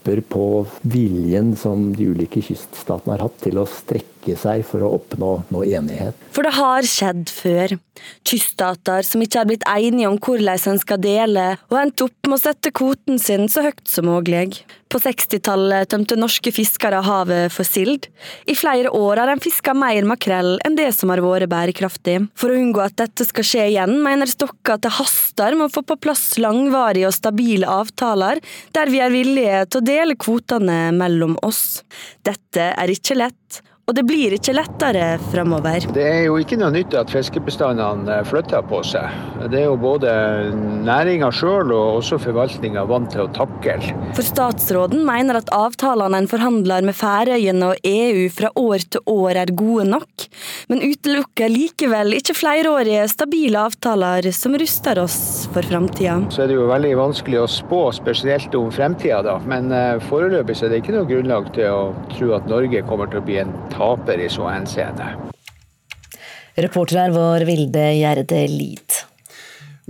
demper 0.00 0.20
på 0.20 0.66
viljen 0.82 1.56
som 1.56 1.92
de 1.94 2.06
ulike 2.06 2.40
kyststatene 2.42 3.16
har 3.16 3.28
hatt 3.28 3.40
til 3.42 3.58
å 3.58 3.66
strekke 3.66 4.36
seg 4.36 4.64
for 4.64 4.82
å 4.82 4.94
oppnå 4.98 5.42
noe 5.50 5.66
enighet. 5.66 6.14
For 6.32 6.42
det 6.42 6.54
har 6.56 6.82
skjedd 6.82 7.28
før. 7.28 7.78
Kyststater 8.24 9.02
som 9.02 9.20
ikke 9.20 9.38
har 9.38 9.46
blitt 9.46 9.66
enige 9.68 10.08
om 10.08 10.18
hvordan 10.18 10.58
en 10.72 10.80
skal 10.80 11.00
dele, 11.00 11.56
og 11.70 11.78
endt 11.80 12.00
opp 12.00 12.26
med 12.26 12.38
å 12.38 12.40
sette 12.40 12.72
kvoten 12.72 13.18
sin 13.18 13.48
så 13.48 13.62
høyt 13.62 13.86
som 13.88 14.06
mulig. 14.08 14.64
På 14.90 14.98
60-tallet 14.98 15.86
tømte 15.92 16.16
norske 16.18 16.50
fiskere 16.50 16.98
havet 17.06 17.52
for 17.54 17.66
sild. 17.66 18.08
I 18.50 18.56
flere 18.58 18.90
år 18.90 19.20
har 19.22 19.30
de 19.30 19.44
fiska 19.44 19.70
mer 19.76 20.02
makrell 20.08 20.56
enn 20.66 20.74
det 20.74 20.88
som 20.96 21.12
har 21.14 21.22
vært 21.22 21.46
bærekraftig. 21.52 22.16
For 22.34 22.50
å 22.50 22.58
unngå 22.58 22.82
at 22.82 22.96
dette 22.98 23.26
skal 23.28 23.46
skje 23.46 23.68
igjen, 23.70 24.00
mener 24.02 24.26
Stokke 24.30 24.74
at 24.74 24.82
det 24.82 24.96
haster 24.98 25.54
med 25.54 25.68
å 25.68 25.74
få 25.76 25.84
på 25.86 25.98
plass 26.02 26.24
langvarige 26.42 27.06
og 27.06 27.14
stabile 27.14 27.70
avtaler, 27.70 28.42
der 28.74 28.90
vi 28.90 28.98
er 29.04 29.14
villige 29.14 29.64
til 29.70 29.78
å 29.78 29.88
dele 29.92 30.18
kvotene 30.18 30.80
mellom 30.98 31.38
oss. 31.46 31.84
Dette 32.26 32.72
er 32.74 32.90
ikke 32.90 33.18
lett, 33.20 33.62
og 33.90 33.96
det 33.96 34.04
blir 34.08 34.34
ikke 34.36 34.54
lettere 34.56 35.06
framover. 35.30 35.86
Det 35.94 36.06
er 36.06 36.22
jo 36.28 36.38
ikke 36.40 36.58
noe 36.60 36.72
nytt 36.74 36.94
at 36.98 37.10
fiskebestandene 37.12 38.20
flytter 38.28 38.64
på 38.70 38.82
seg. 38.86 39.10
Det 39.50 39.62
er 39.62 39.66
jo 39.68 39.76
både 39.80 40.12
næringa 40.86 41.30
sjøl 41.34 41.72
og 41.74 42.00
også 42.00 42.20
forvaltninga 42.22 42.86
vant 42.90 43.10
til 43.14 43.24
å 43.26 43.30
takle. 43.34 43.78
For 44.16 44.26
statsråden 44.26 45.04
mener 45.06 45.40
at 45.40 45.50
avtalene 45.54 46.22
en 46.22 46.30
forhandler 46.30 46.86
med 46.86 46.96
Færøyene 46.98 47.72
og 47.72 47.86
EU 47.86 48.26
fra 48.34 48.52
år 48.58 48.86
til 48.94 49.04
år 49.10 49.42
er 49.44 49.54
gode 49.56 49.86
nok, 49.90 50.26
men 50.70 50.84
utelukker 50.84 51.50
likevel 51.50 52.16
ikke 52.18 52.36
flerårige, 52.38 53.06
stabile 53.10 53.66
avtaler 53.68 54.30
som 54.34 54.56
ruster 54.58 55.02
oss 55.02 55.48
for 55.54 55.66
framtida. 55.66 56.18
Så 56.32 56.44
er 56.44 56.52
det 56.52 56.58
jo 56.58 56.70
veldig 56.70 56.94
vanskelig 56.98 57.42
å 57.42 57.48
spå, 57.50 57.82
spesielt 57.96 58.54
om 58.58 58.70
fremtida, 58.74 59.22
da. 59.26 59.38
Men 59.50 59.70
foreløpig 60.06 60.30
foreløpig 60.30 60.62
er 60.64 60.70
det 60.70 60.78
ikke 60.80 60.94
noe 60.94 61.08
grunnlag 61.08 61.48
til 61.56 61.68
å 61.70 61.82
tro 62.12 62.32
at 62.36 62.46
Norge 62.48 62.82
kommer 62.86 63.10
til 63.10 63.20
å 63.20 63.24
bli 63.26 63.38
en 63.40 63.52
taper 63.70 63.79
i 64.20 64.28
så 64.28 64.48
henseende. 64.48 65.14
Reporter 66.54 66.98
her 66.98 67.14
var 67.14 67.46
Vilde 67.48 67.86
Gjerde 67.96 68.42
Lid. 68.48 69.04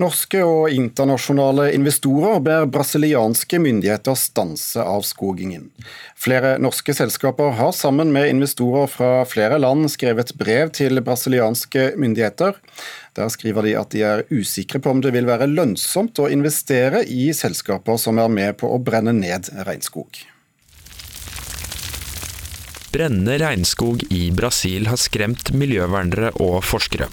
Norske 0.01 0.39
og 0.47 0.71
internasjonale 0.73 1.67
investorer 1.75 2.39
ber 2.41 2.69
brasilianske 2.73 3.59
myndigheter 3.61 4.17
stanse 4.17 4.81
avskogingen. 4.81 5.67
Flere 6.17 6.55
norske 6.63 6.95
selskaper 6.97 7.53
har 7.59 7.75
sammen 7.77 8.13
med 8.15 8.31
investorer 8.31 8.89
fra 8.89 9.11
flere 9.29 9.59
land 9.61 9.91
skrevet 9.93 10.33
brev 10.41 10.73
til 10.79 11.03
brasilianske 11.05 11.91
myndigheter. 12.01 12.57
Der 13.19 13.29
skriver 13.35 13.67
de 13.67 13.77
at 13.77 13.93
de 13.93 14.05
er 14.07 14.25
usikre 14.31 14.81
på 14.81 14.95
om 14.95 15.03
det 15.05 15.13
vil 15.17 15.29
være 15.29 15.51
lønnsomt 15.51 16.23
å 16.23 16.31
investere 16.33 17.03
i 17.05 17.33
selskaper 17.37 18.01
som 18.01 18.23
er 18.23 18.33
med 18.33 18.61
på 18.63 18.71
å 18.71 18.81
brenne 18.81 19.13
ned 19.17 19.53
regnskog. 19.67 20.23
Brennende 22.93 23.39
regnskog 23.39 24.03
i 24.11 24.33
Brasil 24.35 24.89
har 24.91 24.99
skremt 24.99 25.53
miljøvernere 25.55 26.33
og 26.43 26.65
forskere. 26.67 27.07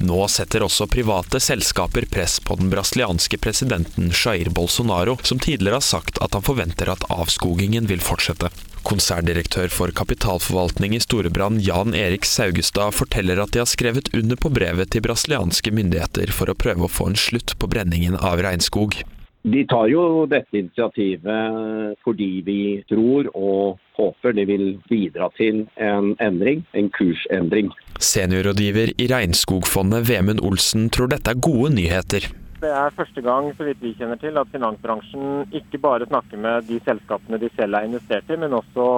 Nå 0.00 0.22
setter 0.32 0.62
også 0.64 0.86
private 0.88 1.36
selskaper 1.42 2.06
press 2.08 2.38
på 2.40 2.54
den 2.56 2.70
brasilianske 2.72 3.36
presidenten 3.44 4.08
Jair 4.14 4.48
Bolsonaro, 4.56 5.18
som 5.28 5.40
tidligere 5.42 5.82
har 5.82 5.84
sagt 5.84 6.20
at 6.24 6.32
han 6.32 6.46
forventer 6.46 6.88
at 6.88 7.04
avskogingen 7.12 7.90
vil 7.90 8.00
fortsette. 8.00 8.48
Konserndirektør 8.88 9.68
for 9.74 9.92
kapitalforvaltning 9.92 10.94
i 10.96 11.02
Storebrand, 11.04 11.60
Jan 11.66 11.92
Erik 11.98 12.24
Saugestad, 12.24 12.94
forteller 12.96 13.42
at 13.42 13.52
de 13.52 13.60
har 13.60 13.68
skrevet 13.68 14.08
under 14.16 14.40
på 14.40 14.48
brevet 14.54 14.94
til 14.94 15.04
brasilianske 15.04 15.74
myndigheter 15.76 16.32
for 16.32 16.48
å 16.48 16.56
prøve 16.56 16.86
å 16.86 16.92
få 16.94 17.10
en 17.10 17.20
slutt 17.20 17.52
på 17.60 17.68
brenningen 17.68 18.16
av 18.16 18.40
regnskog. 18.48 18.96
De 19.44 19.66
tar 19.68 19.92
jo 19.92 20.24
dette 20.30 20.56
initiativet 20.56 22.00
fordi 22.06 22.30
vi 22.48 22.62
tror 22.88 23.28
og 23.34 23.76
håper 23.98 24.34
det 24.36 24.46
vil 24.48 24.66
bidra 24.88 25.28
til 25.36 25.64
en 25.76 26.14
endring, 26.22 26.64
en 26.78 26.90
kursendring. 26.94 27.72
Seniorrådgiver 27.98 28.94
i 28.98 29.08
Regnskogfondet 29.10 30.06
Vemund 30.08 30.42
Olsen 30.46 30.88
tror 30.94 31.10
dette 31.10 31.34
er 31.34 31.42
gode 31.42 31.74
nyheter. 31.74 32.28
Det 32.58 32.70
er 32.74 32.94
første 32.94 33.22
gang 33.22 33.52
så 33.54 33.66
vidt 33.68 33.82
vi 33.82 33.94
kjenner 33.98 34.18
til, 34.18 34.38
at 34.38 34.50
finansbransjen 34.50 35.52
ikke 35.54 35.78
bare 35.82 36.06
snakker 36.10 36.40
med 36.42 36.66
de 36.70 36.80
selskapene 36.86 37.38
de 37.38 37.50
selv 37.54 37.78
er 37.78 37.86
investert 37.86 38.30
i, 38.30 38.38
men 38.38 38.56
også 38.56 38.88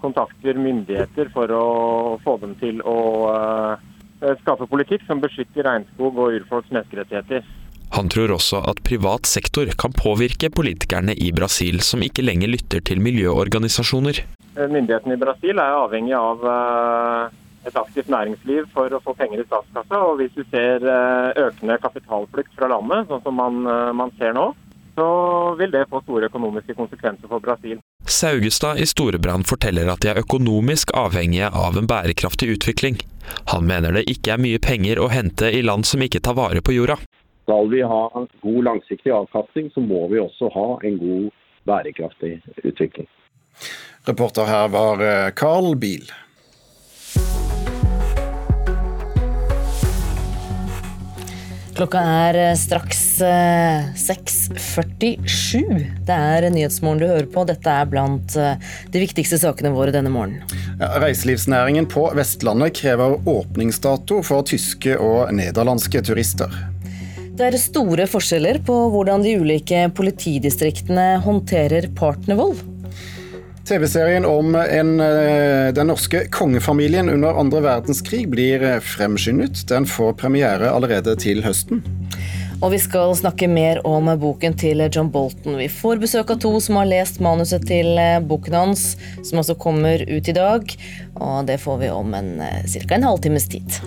kontakter 0.00 0.60
myndigheter 0.60 1.28
for 1.32 1.52
å 1.52 1.66
få 2.24 2.38
dem 2.42 2.54
til 2.60 2.80
å 2.84 3.00
uh, 3.28 4.32
skape 4.40 4.68
politikk 4.70 5.04
som 5.08 5.20
beskytter 5.20 5.68
regnskog 5.68 6.16
og 6.16 6.38
urfolks 6.38 6.72
menneskerettigheter. 6.72 7.44
Han 7.94 8.08
tror 8.10 8.32
også 8.34 8.58
at 8.66 8.82
privat 8.86 9.28
sektor 9.30 9.70
kan 9.78 9.94
påvirke 9.94 10.50
politikerne 10.50 11.14
i 11.14 11.30
Brasil, 11.32 11.78
som 11.80 12.02
ikke 12.02 12.24
lenger 12.26 12.50
lytter 12.50 12.82
til 12.82 13.02
miljøorganisasjoner. 13.04 14.24
Myndighetene 14.58 15.14
i 15.14 15.20
Brasil 15.20 15.62
er 15.62 15.78
avhengig 15.78 16.14
av 16.18 16.42
uh, 16.42 17.30
et 17.68 17.78
aktivt 17.78 18.10
næringsliv 18.12 18.66
for 18.74 18.92
å 18.92 19.00
få 19.04 19.14
penger 19.18 19.42
i 19.42 19.46
statskassa. 19.46 20.00
Og 20.08 20.20
hvis 20.20 20.34
du 20.36 20.42
ser 20.50 20.84
eh, 20.84 21.46
økende 21.46 21.78
kapitalflukt 21.80 22.52
fra 22.58 22.68
landet, 22.74 23.08
sånn 23.08 23.22
som 23.24 23.38
man, 23.40 23.62
eh, 23.64 23.92
man 23.96 24.12
ser 24.18 24.36
nå, 24.36 24.50
så 24.94 25.06
vil 25.58 25.72
det 25.72 25.86
få 25.90 26.02
store 26.04 26.28
økonomiske 26.28 26.76
konsekvenser 26.78 27.30
for 27.30 27.42
Brasil. 27.42 27.80
Saugestad 28.06 28.78
i 28.78 28.86
Storebrand 28.86 29.48
forteller 29.48 29.88
at 29.90 30.04
de 30.04 30.12
er 30.12 30.20
økonomisk 30.20 30.92
avhengige 30.94 31.48
av 31.50 31.80
en 31.80 31.88
bærekraftig 31.90 32.52
utvikling. 32.58 33.00
Han 33.50 33.66
mener 33.66 33.96
det 33.96 34.04
ikke 34.12 34.36
er 34.36 34.44
mye 34.44 34.60
penger 34.62 35.00
å 35.00 35.10
hente 35.10 35.48
i 35.50 35.64
land 35.64 35.88
som 35.88 36.04
ikke 36.04 36.22
tar 36.22 36.36
vare 36.38 36.62
på 36.62 36.76
jorda. 36.76 37.00
Skal 37.44 37.68
vi 37.68 37.82
ha 37.82 38.26
god 38.40 38.64
langsiktig 38.64 39.12
avkastning, 39.12 39.68
så 39.74 39.80
må 39.84 40.06
vi 40.08 40.16
også 40.16 40.48
ha 40.54 40.78
en 40.88 40.96
god 40.98 41.28
bærekraftig 41.68 42.40
utvikling. 42.64 43.04
Reporter 44.08 44.48
her 44.48 44.68
var 44.72 44.96
eh, 45.04 45.28
Carl 45.36 45.76
Biel. 45.76 46.08
Klokka 51.76 52.00
er 52.00 52.40
eh, 52.46 52.56
straks 52.56 53.20
6.47. 53.20 55.60
Eh, 55.60 55.84
det 56.08 56.16
er 56.16 56.48
Nyhetsmorgen 56.48 57.04
du 57.04 57.12
hører 57.12 57.28
på. 57.28 57.44
Dette 57.44 57.68
er 57.68 57.84
blant 57.92 58.32
de 58.32 59.04
viktigste 59.04 59.36
sakene 59.44 59.76
våre 59.76 59.92
denne 59.92 60.08
morgenen. 60.08 60.48
Reiselivsnæringen 60.80 61.92
på 61.92 62.08
Vestlandet 62.16 62.72
krever 62.80 63.20
åpningsdato 63.28 64.24
for 64.24 64.48
tyske 64.48 64.96
og 64.96 65.28
nederlandske 65.36 66.00
turister. 66.08 66.72
Det 67.34 67.48
er 67.48 67.56
store 67.58 68.04
forskjeller 68.06 68.60
på 68.62 68.74
hvordan 68.92 69.24
de 69.24 69.32
ulike 69.42 69.80
politidistriktene 69.96 71.16
håndterer 71.24 71.88
partnervold. 71.98 72.60
TV-serien 73.66 74.26
om 74.28 74.54
en, 74.54 74.92
eh, 75.00 75.72
den 75.74 75.88
norske 75.90 76.26
kongefamilien 76.30 77.08
under 77.10 77.34
andre 77.40 77.62
verdenskrig 77.64 78.28
blir 78.30 78.62
eh, 78.62 78.78
fremskyndet. 78.78 79.64
Den 79.66 79.88
får 79.88 80.12
premiere 80.20 80.70
allerede 80.70 81.16
til 81.18 81.42
høsten. 81.42 81.82
Og 82.62 82.70
vi 82.70 82.78
skal 82.78 83.16
snakke 83.18 83.48
mer 83.50 83.80
om 83.88 84.06
boken 84.20 84.54
til 84.54 84.84
John 84.86 85.10
Bolton. 85.10 85.56
Vi 85.58 85.66
får 85.68 85.98
besøk 86.04 86.30
av 86.30 86.38
to 86.44 86.52
som 86.62 86.78
har 86.78 86.86
lest 86.92 87.18
manuset 87.24 87.66
til 87.66 87.98
eh, 87.98 88.20
boken 88.22 88.60
hans, 88.60 88.86
som 89.24 89.42
altså 89.42 89.58
kommer 89.58 90.06
ut 90.06 90.30
i 90.30 90.38
dag. 90.38 90.78
Og 91.18 91.50
det 91.50 91.58
får 91.66 91.82
vi 91.82 91.90
om 91.90 92.14
ca. 92.14 92.94
en 92.94 93.10
halvtimes 93.10 93.50
tid. 93.56 93.82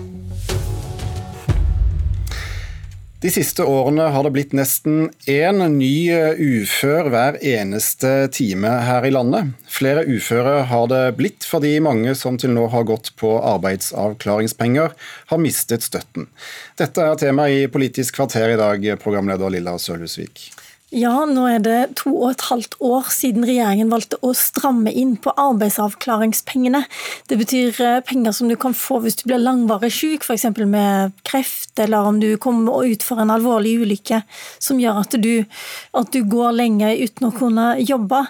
De 3.18 3.30
siste 3.34 3.64
årene 3.66 4.04
har 4.14 4.22
det 4.22 4.30
blitt 4.30 4.52
nesten 4.54 5.08
én 5.26 5.58
ny 5.74 6.06
ufør 6.38 7.08
hver 7.10 7.38
eneste 7.42 8.12
time 8.30 8.70
her 8.86 9.02
i 9.08 9.10
landet. 9.10 9.56
Flere 9.66 10.04
uføre 10.06 10.60
har 10.70 10.86
det 10.92 11.00
blitt 11.18 11.42
fordi 11.42 11.72
mange 11.82 12.14
som 12.14 12.38
til 12.38 12.54
nå 12.54 12.68
har 12.70 12.86
gått 12.86 13.10
på 13.18 13.32
arbeidsavklaringspenger, 13.56 14.94
har 15.34 15.42
mistet 15.42 15.82
støtten. 15.88 16.30
Dette 16.78 17.08
er 17.10 17.18
tema 17.18 17.48
i 17.50 17.66
Politisk 17.66 18.20
kvarter 18.20 18.54
i 18.54 18.60
dag, 18.60 18.86
programleder 19.02 19.50
Lilla 19.50 19.74
Sølhusvik. 19.82 20.52
Ja, 20.88 21.26
nå 21.28 21.42
er 21.44 21.58
det 21.60 21.78
to 22.00 22.14
og 22.14 22.30
et 22.30 22.42
halvt 22.48 22.78
år 22.80 23.10
siden 23.12 23.42
regjeringen 23.44 23.90
valgte 23.92 24.16
å 24.24 24.30
stramme 24.32 24.88
inn 24.88 25.18
på 25.20 25.34
arbeidsavklaringspengene. 25.36 26.80
Det 27.28 27.36
betyr 27.36 27.80
eh, 27.84 27.96
penger 28.08 28.32
som 28.32 28.48
du 28.48 28.54
kan 28.56 28.72
få 28.72 29.02
hvis 29.04 29.18
du 29.20 29.26
blir 29.26 29.42
langvarig 29.42 29.90
syk, 29.92 30.22
f.eks. 30.24 30.46
med 30.64 31.12
kreft, 31.28 31.74
eller 31.84 32.08
om 32.08 32.16
du 32.22 32.30
kommer 32.40 32.88
ut 32.88 33.04
for 33.04 33.20
en 33.20 33.32
alvorlig 33.34 33.74
ulykke 33.82 34.22
som 34.64 34.80
gjør 34.80 35.02
at 35.02 35.16
du, 35.20 35.44
at 35.92 36.08
du 36.14 36.22
går 36.24 36.56
lenge 36.56 36.94
uten 37.02 37.28
å 37.28 37.34
kunne 37.36 37.66
jobbe. 37.82 38.22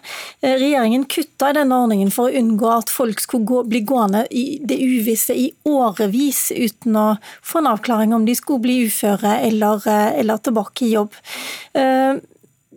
Eh, 0.42 0.56
regjeringen 0.58 1.04
kutta 1.06 1.52
i 1.52 1.58
denne 1.60 1.78
ordningen 1.84 2.10
for 2.10 2.26
å 2.26 2.40
unngå 2.42 2.72
at 2.74 2.90
folk 2.90 3.22
skulle 3.22 3.46
gå, 3.46 3.60
bli 3.70 3.84
gående 3.86 4.24
i 4.34 4.58
det 4.66 4.80
uvisse 4.82 5.36
i 5.38 5.46
årevis 5.62 6.48
uten 6.56 6.98
å 6.98 7.06
få 7.38 7.62
en 7.62 7.70
avklaring 7.76 8.18
om 8.18 8.26
de 8.26 8.34
skulle 8.34 8.66
bli 8.66 8.80
uføre 8.90 9.36
eller, 9.46 9.86
eh, 9.86 10.18
eller 10.24 10.42
tilbake 10.42 10.88
i 10.88 10.92
jobb. 10.96 11.14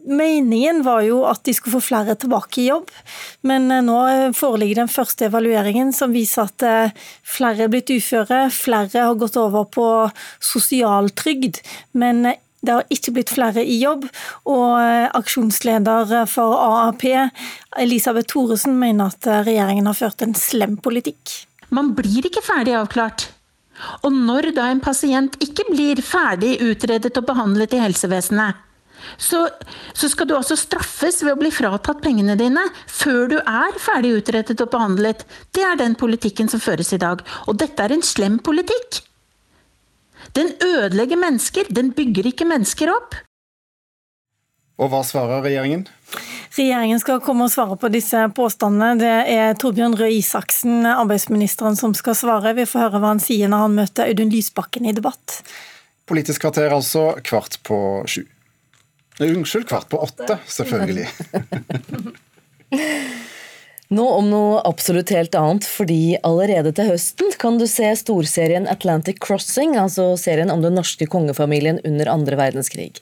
Meningen 0.05 0.81
var 0.83 1.03
jo 1.05 1.21
at 1.29 1.43
de 1.45 1.53
skulle 1.53 1.77
få 1.77 1.83
flere 1.91 2.15
tilbake 2.17 2.63
i 2.63 2.67
jobb, 2.69 2.89
men 3.45 3.69
eh, 3.71 3.83
nå 3.85 3.97
foreligger 4.37 4.81
den 4.81 4.91
første 4.91 5.27
evalueringen 5.27 5.91
som 5.93 6.13
viser 6.15 6.49
at 6.49 6.65
eh, 6.65 7.09
flere 7.27 7.67
er 7.67 7.73
blitt 7.73 7.91
uføre, 7.93 8.47
flere 8.53 9.05
har 9.05 9.19
gått 9.19 9.37
over 9.37 9.67
på 9.69 9.87
sosialtrygd. 10.41 11.61
Men 11.93 12.25
eh, 12.31 12.39
det 12.61 12.75
har 12.77 12.93
ikke 12.93 13.13
blitt 13.15 13.33
flere 13.33 13.63
i 13.65 13.79
jobb, 13.81 14.03
og 14.45 14.75
aksjonsleder 15.17 16.11
for 16.29 16.53
AAP, 16.61 17.07
Elisabeth 17.81 18.29
Thoresen, 18.29 18.75
mener 18.77 19.09
at 19.09 19.25
regjeringen 19.47 19.89
har 19.89 19.97
ført 19.97 20.21
en 20.21 20.37
slem 20.37 20.75
politikk. 20.77 21.39
Man 21.73 21.95
blir 21.97 22.29
ikke 22.29 22.45
ferdig 22.45 22.75
avklart. 22.77 23.31
Og 24.05 24.13
når 24.13 24.51
da 24.53 24.67
en 24.69 24.81
pasient 24.83 25.39
ikke 25.41 25.71
blir 25.71 26.03
ferdig 26.05 26.59
utredet 26.61 27.15
og 27.17 27.25
behandlet 27.31 27.73
i 27.73 27.81
helsevesenet, 27.81 28.59
så, 29.17 29.45
så, 29.93 30.09
skal 30.11 30.27
du 30.29 30.35
altså 30.37 30.57
straffes 30.59 31.21
ved 31.23 31.35
å 31.35 31.39
bli 31.39 31.51
fratatt 31.53 32.01
pengene 32.03 32.37
dine 32.39 32.63
før 32.89 33.31
du 33.31 33.37
er 33.39 33.79
ferdig 33.81 34.15
utrettet 34.19 34.63
og 34.63 34.71
behandlet. 34.73 35.25
Det 35.55 35.65
er 35.65 35.79
den 35.79 35.97
politikken 35.99 36.51
som 36.51 36.63
føres 36.63 36.93
i 36.95 37.01
dag. 37.01 37.23
Og 37.47 37.59
dette 37.61 37.83
er 37.83 37.95
en 37.95 38.05
slem 38.05 38.39
politikk. 38.43 39.03
Den 40.37 40.53
ødelegger 40.63 41.19
mennesker, 41.19 41.67
den 41.69 41.91
bygger 41.95 42.29
ikke 42.31 42.47
mennesker 42.47 42.93
opp. 42.93 43.17
Og 44.81 44.89
hva 44.89 45.03
svarer 45.05 45.43
regjeringen? 45.45 45.83
Regjeringen 46.51 46.99
skal 46.99 47.21
komme 47.23 47.45
og 47.45 47.53
svare 47.53 47.77
på 47.79 47.91
disse 47.93 48.23
påstandene. 48.35 48.97
Det 48.99 49.11
er 49.31 49.53
Torbjørn 49.59 49.95
Røe 49.99 50.11
Isaksen, 50.17 50.87
arbeidsministeren, 50.89 51.77
som 51.79 51.93
skal 51.97 52.17
svare. 52.17 52.55
Vi 52.57 52.65
får 52.67 52.87
høre 52.87 53.01
hva 53.01 53.13
han 53.13 53.21
sier 53.23 53.51
når 53.51 53.65
han 53.67 53.77
møter 53.77 54.09
Audun 54.09 54.33
Lysbakken 54.33 54.89
i 54.89 54.95
debatt. 54.97 55.41
Politisk 56.09 56.43
kvarter 56.43 56.73
altså 56.75 57.11
kvart 57.23 57.59
på 57.67 57.77
sju. 58.09 58.25
Unnskyld, 59.21 59.67
kvart 59.69 59.89
på 59.89 60.01
åtte, 60.01 60.39
selvfølgelig. 60.49 61.07
Nå 63.91 64.05
om 64.07 64.29
noe 64.31 64.61
absolutt 64.63 65.11
helt 65.11 65.35
annet, 65.35 65.65
fordi 65.67 66.15
allerede 66.23 66.71
til 66.75 66.93
høsten 66.93 67.33
kan 67.41 67.57
du 67.59 67.65
se 67.67 67.89
storserien 67.99 68.69
Atlantic 68.71 69.19
Crossing, 69.19 69.73
altså 69.75 70.13
serien 70.19 70.51
om 70.53 70.63
den 70.63 70.77
norske 70.79 71.09
kongefamilien 71.11 71.81
under 71.83 72.11
andre 72.13 72.39
verdenskrig. 72.39 73.01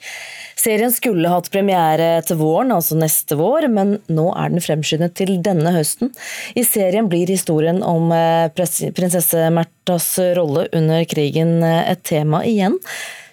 Serien 0.58 0.90
skulle 0.92 1.30
hatt 1.30 1.52
premiere 1.54 2.08
til 2.26 2.40
våren, 2.42 2.74
altså 2.74 2.98
neste 2.98 3.38
vår, 3.38 3.70
men 3.70 4.00
nå 4.10 4.26
er 4.34 4.50
den 4.50 4.66
fremskyndet 4.66 5.14
til 5.20 5.36
denne 5.46 5.76
høsten. 5.78 6.10
I 6.58 6.66
serien 6.66 7.08
blir 7.12 7.30
historien 7.30 7.84
om 7.86 8.10
eh, 8.16 8.50
prinsesse 8.50 9.46
Märthas 9.54 10.10
rolle 10.36 10.66
under 10.74 11.06
krigen 11.06 11.60
eh, 11.62 11.84
et 11.94 12.02
tema 12.02 12.42
igjen. 12.50 12.82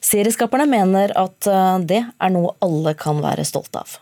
Serieskaperne 0.05 0.69
mener 0.71 1.16
at 1.16 1.49
eh, 1.49 1.73
det 1.88 2.05
er 2.05 2.37
noe 2.37 2.53
alle 2.61 2.92
kan 3.01 3.25
være 3.25 3.49
stolte 3.49 3.81
av. 3.81 3.99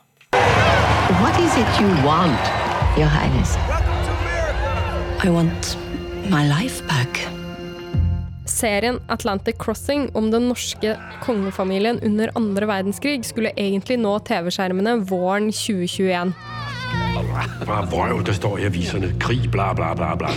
What 1.23 1.39
is 1.39 1.55
it 1.57 1.81
you 1.81 1.89
want, 2.03 2.64
Your 2.97 3.09
Highness? 3.09 3.57
I 5.25 5.31
want 5.31 5.79
my 6.31 6.49
life 6.49 6.87
back. 6.87 7.29
Serien 8.47 9.01
Atlantic 9.09 9.59
Crossing 9.59 10.11
om 10.15 10.31
den 10.31 10.49
norske 10.49 10.97
kongefamilien 11.23 12.01
under 12.01 12.31
andre 12.35 12.67
verdenskrig 12.67 13.25
skulle 13.27 13.51
egentlig 13.57 13.99
nå 13.99 14.13
TV-skjermene 14.29 14.95
våren 15.11 15.51
2021. 15.51 16.33
Bare 17.67 17.83
vrøv, 17.91 18.23
der 18.29 18.39
står 18.39 18.63
i 18.63 18.69
avisene. 18.71 19.11
Krig, 19.19 19.51
bla, 19.51 19.73
bla, 19.75 19.91
bla, 19.99 20.15
bla. 20.15 20.31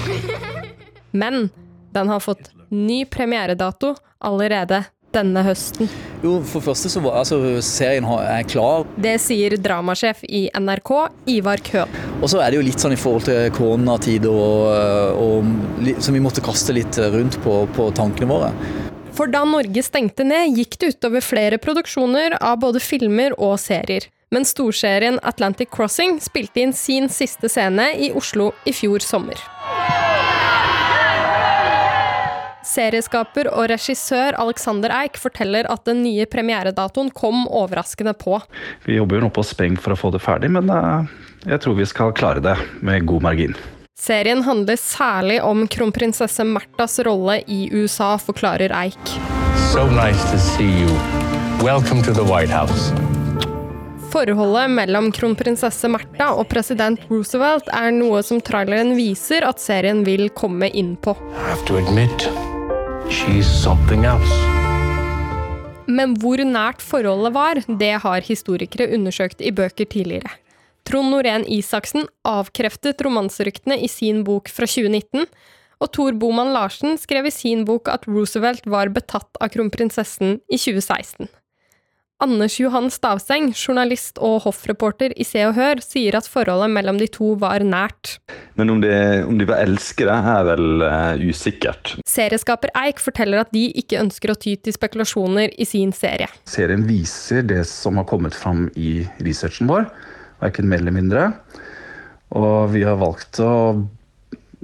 Men 1.11 1.51
den 1.93 2.09
har 2.09 2.25
fått 2.25 2.49
ny 2.73 3.03
premieredato 3.05 3.93
allerede 4.17 4.81
denne 5.17 5.43
høsten. 5.45 5.89
Jo, 6.23 6.37
for 6.47 6.65
første 6.65 6.89
så 6.89 7.01
var 7.03 7.19
altså, 7.19 7.39
serien 7.65 8.07
er 8.17 8.47
klar. 8.49 8.87
Det 9.01 9.17
sier 9.21 9.57
dramasjef 9.61 10.23
i 10.25 10.47
NRK, 10.55 10.91
Ivar 11.35 11.61
Køhn. 11.65 11.99
Og 12.21 12.31
så 12.31 12.41
er 12.41 12.51
det 12.51 12.61
jo 12.61 12.65
litt 12.65 12.81
sånn 12.81 12.95
i 12.95 12.99
forhold 12.99 13.27
til 13.27 13.51
koronatid 13.57 14.25
og, 14.31 14.71
og, 15.21 15.95
som 16.01 16.17
vi 16.17 16.23
måtte 16.23 16.43
kaste 16.45 16.75
litt 16.77 16.97
rundt 17.13 17.39
på, 17.43 17.61
på 17.77 17.89
tankene 17.97 18.31
våre. 18.31 18.51
For 19.17 19.29
da 19.33 19.41
Norge 19.49 19.81
stengte 19.81 20.25
ned, 20.27 20.53
gikk 20.57 20.77
det 20.81 20.91
utover 20.93 21.25
flere 21.25 21.57
produksjoner 21.61 22.37
av 22.37 22.59
både 22.61 22.81
filmer 22.83 23.33
og 23.41 23.55
serier. 23.61 24.05
Men 24.29 24.45
storserien 24.45 25.17
Atlantic 25.23 25.71
Crossing 25.73 26.19
spilte 26.21 26.61
inn 26.61 26.75
sin 26.75 27.07
siste 27.09 27.49
scene 27.49 27.93
i 27.95 28.11
Oslo 28.13 28.51
i 28.67 28.75
fjor 28.75 29.01
sommer. 29.05 29.39
Serieskaper 32.67 33.47
og 33.53 33.69
regissør 33.71 34.35
Alexander 34.41 34.91
Eik 34.99 35.17
forteller 35.21 35.69
at 35.71 35.85
den 35.87 36.03
nye 36.03 36.27
premieredatoen 36.27 37.09
kom 37.15 37.45
overraskende 37.47 38.13
på. 38.17 38.41
Vi 38.85 38.97
jobber 38.99 39.19
jo 39.19 39.27
nå 39.27 39.31
på 39.33 39.45
spreng 39.47 39.79
for 39.79 39.95
å 39.95 39.99
få 39.99 40.11
det 40.15 40.21
ferdig, 40.23 40.51
men 40.51 40.69
eh, 40.73 41.17
jeg 41.53 41.63
tror 41.63 41.79
vi 41.79 41.87
skal 41.87 42.15
klare 42.17 42.43
det 42.43 42.57
med 42.83 43.07
god 43.07 43.23
margin. 43.29 43.55
Serien 43.97 44.43
handler 44.45 44.77
særlig 44.77 45.39
om 45.41 45.63
kronprinsesse 45.67 46.43
Märthas 46.45 46.99
rolle 47.07 47.39
i 47.47 47.65
USA, 47.71 48.17
forklarer 48.21 48.75
Eik. 48.83 49.15
So 49.71 49.87
nice 49.89 50.21
to 50.31 50.37
see 50.37 50.69
you. 50.69 50.91
Welcome 51.63 52.03
to 52.03 52.13
the 52.13 52.23
White 52.23 52.53
House. 52.53 52.93
Forholdet 54.11 54.69
mellom 54.71 55.09
kronprinsesse 55.11 55.89
Märtha 55.91 56.29
og 56.39 56.47
president 56.51 57.01
Roosevelt 57.09 57.67
er 57.75 57.89
noe 57.95 58.21
som 58.23 58.39
traileren 58.39 58.93
viser 58.95 59.43
at 59.47 59.59
serien 59.59 60.05
vil 60.07 60.29
komme 60.29 60.69
inn 60.69 60.95
på. 60.95 61.17
I 61.33 61.49
have 61.49 61.65
to 61.67 61.81
admit, 61.81 62.29
she's 63.09 63.47
something 63.47 64.05
else. 64.05 64.33
Men 65.87 66.17
hvor 66.19 66.41
nært 66.43 66.83
forholdet 66.83 67.33
var, 67.35 67.61
det 67.79 67.93
har 68.03 68.25
historikere 68.25 68.89
undersøkt 68.97 69.41
i 69.41 69.53
bøker 69.55 69.87
tidligere. 69.87 70.33
Trond 70.87 71.11
Norén 71.11 71.45
Isaksen 71.51 72.07
avkreftet 72.27 73.01
romanseryktene 73.03 73.79
i 73.83 73.89
sin 73.91 74.23
bok 74.27 74.51
fra 74.51 74.67
2019, 74.67 75.25
og 75.77 75.91
Tor 75.93 76.15
Boman 76.19 76.53
Larsen 76.55 76.97
skrev 76.99 77.27
i 77.29 77.33
sin 77.33 77.63
bok 77.67 77.91
at 77.91 78.07
Roosevelt 78.09 78.65
var 78.67 78.91
betatt 78.95 79.39
av 79.39 79.51
kronprinsessen 79.53 80.39
i 80.47 80.59
2016. 80.59 81.27
Anders 82.17 82.55
Johan 82.57 82.87
Stavseng, 82.89 83.51
journalist 83.53 84.17
og 84.25 84.39
hoffreporter 84.47 85.13
i 85.21 85.25
Se 85.27 85.43
og 85.45 85.51
Hør, 85.53 85.83
sier 85.85 86.15
at 86.17 86.25
forholdet 86.25 86.71
mellom 86.73 86.97
de 86.97 87.05
to 87.13 87.35
var 87.37 87.61
nært. 87.61 88.15
Men 88.57 88.73
om 88.73 88.79
de, 88.81 88.89
om 89.21 89.37
de 89.37 89.45
var 89.45 89.61
elskede, 89.61 90.15
er 90.31 90.47
vel 90.47 90.81
uh, 90.81 91.21
usikkert. 91.29 91.93
Serieskaper 92.09 92.73
Eik 92.81 93.03
forteller 93.03 93.43
at 93.43 93.53
de 93.53 93.67
ikke 93.69 94.01
ønsker 94.01 94.33
å 94.33 94.37
ty 94.41 94.55
til 94.57 94.73
spekulasjoner 94.73 95.53
i 95.61 95.69
sin 95.69 95.93
serie. 95.93 96.25
Serien 96.49 96.87
viser 96.89 97.45
det 97.45 97.61
som 97.69 98.01
har 98.01 98.09
kommet 98.09 98.33
fram 98.33 98.65
i 98.73 99.03
researchen 99.21 99.69
vår, 99.69 99.85
verken 100.41 100.73
mer 100.73 100.81
eller 100.81 100.97
mindre. 100.97 101.29
Og 102.33 102.73
vi 102.73 102.81
har 102.87 102.97
valgt 102.97 103.37
å 103.45 103.53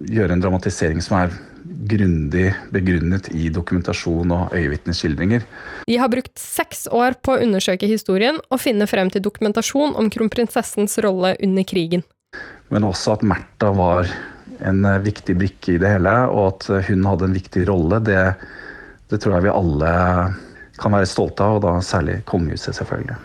gjøre 0.10 0.34
en 0.34 0.42
dramatisering 0.42 1.06
som 1.06 1.22
er 1.22 1.38
grundig 1.90 2.54
begrunnet 2.74 3.30
i 3.36 3.50
dokumentasjon 3.54 4.32
og 4.36 4.56
øyevitneskildringer. 4.56 5.46
De 5.88 5.98
har 6.00 6.12
brukt 6.12 6.38
seks 6.40 6.88
år 6.92 7.18
på 7.22 7.36
å 7.36 7.42
undersøke 7.44 7.90
historien 7.90 8.40
og 8.50 8.62
finne 8.64 8.88
frem 8.90 9.12
til 9.14 9.24
dokumentasjon 9.26 9.98
om 10.00 10.12
kronprinsessens 10.14 11.00
rolle 11.04 11.36
under 11.44 11.68
krigen. 11.68 12.06
Men 12.74 12.88
også 12.88 13.18
at 13.18 13.26
Märtha 13.28 13.74
var 13.78 14.10
en 14.64 14.86
viktig 15.04 15.36
brikke 15.38 15.76
i 15.76 15.82
det 15.82 15.96
hele, 15.96 16.14
og 16.32 16.54
at 16.54 16.88
hun 16.88 17.06
hadde 17.10 17.28
en 17.30 17.36
viktig 17.36 17.68
rolle, 17.70 18.00
det, 18.06 18.24
det 19.12 19.20
tror 19.22 19.38
jeg 19.38 19.48
vi 19.50 19.54
alle 19.54 19.94
kan 20.80 20.96
være 20.96 21.10
stolte 21.10 21.46
av, 21.46 21.60
og 21.60 21.68
da 21.68 21.78
særlig 21.86 22.22
kongehuset, 22.30 22.76
selvfølgelig. 22.80 23.20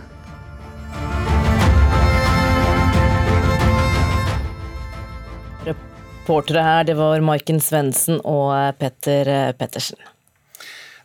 Reportere 6.29 6.61
her, 6.61 6.85
det 6.85 6.93
var 6.99 7.23
Maiken 7.25 7.57
Svendsen 7.57 8.19
og 8.21 8.53
Petter 8.77 9.55
Pettersen. 9.57 9.97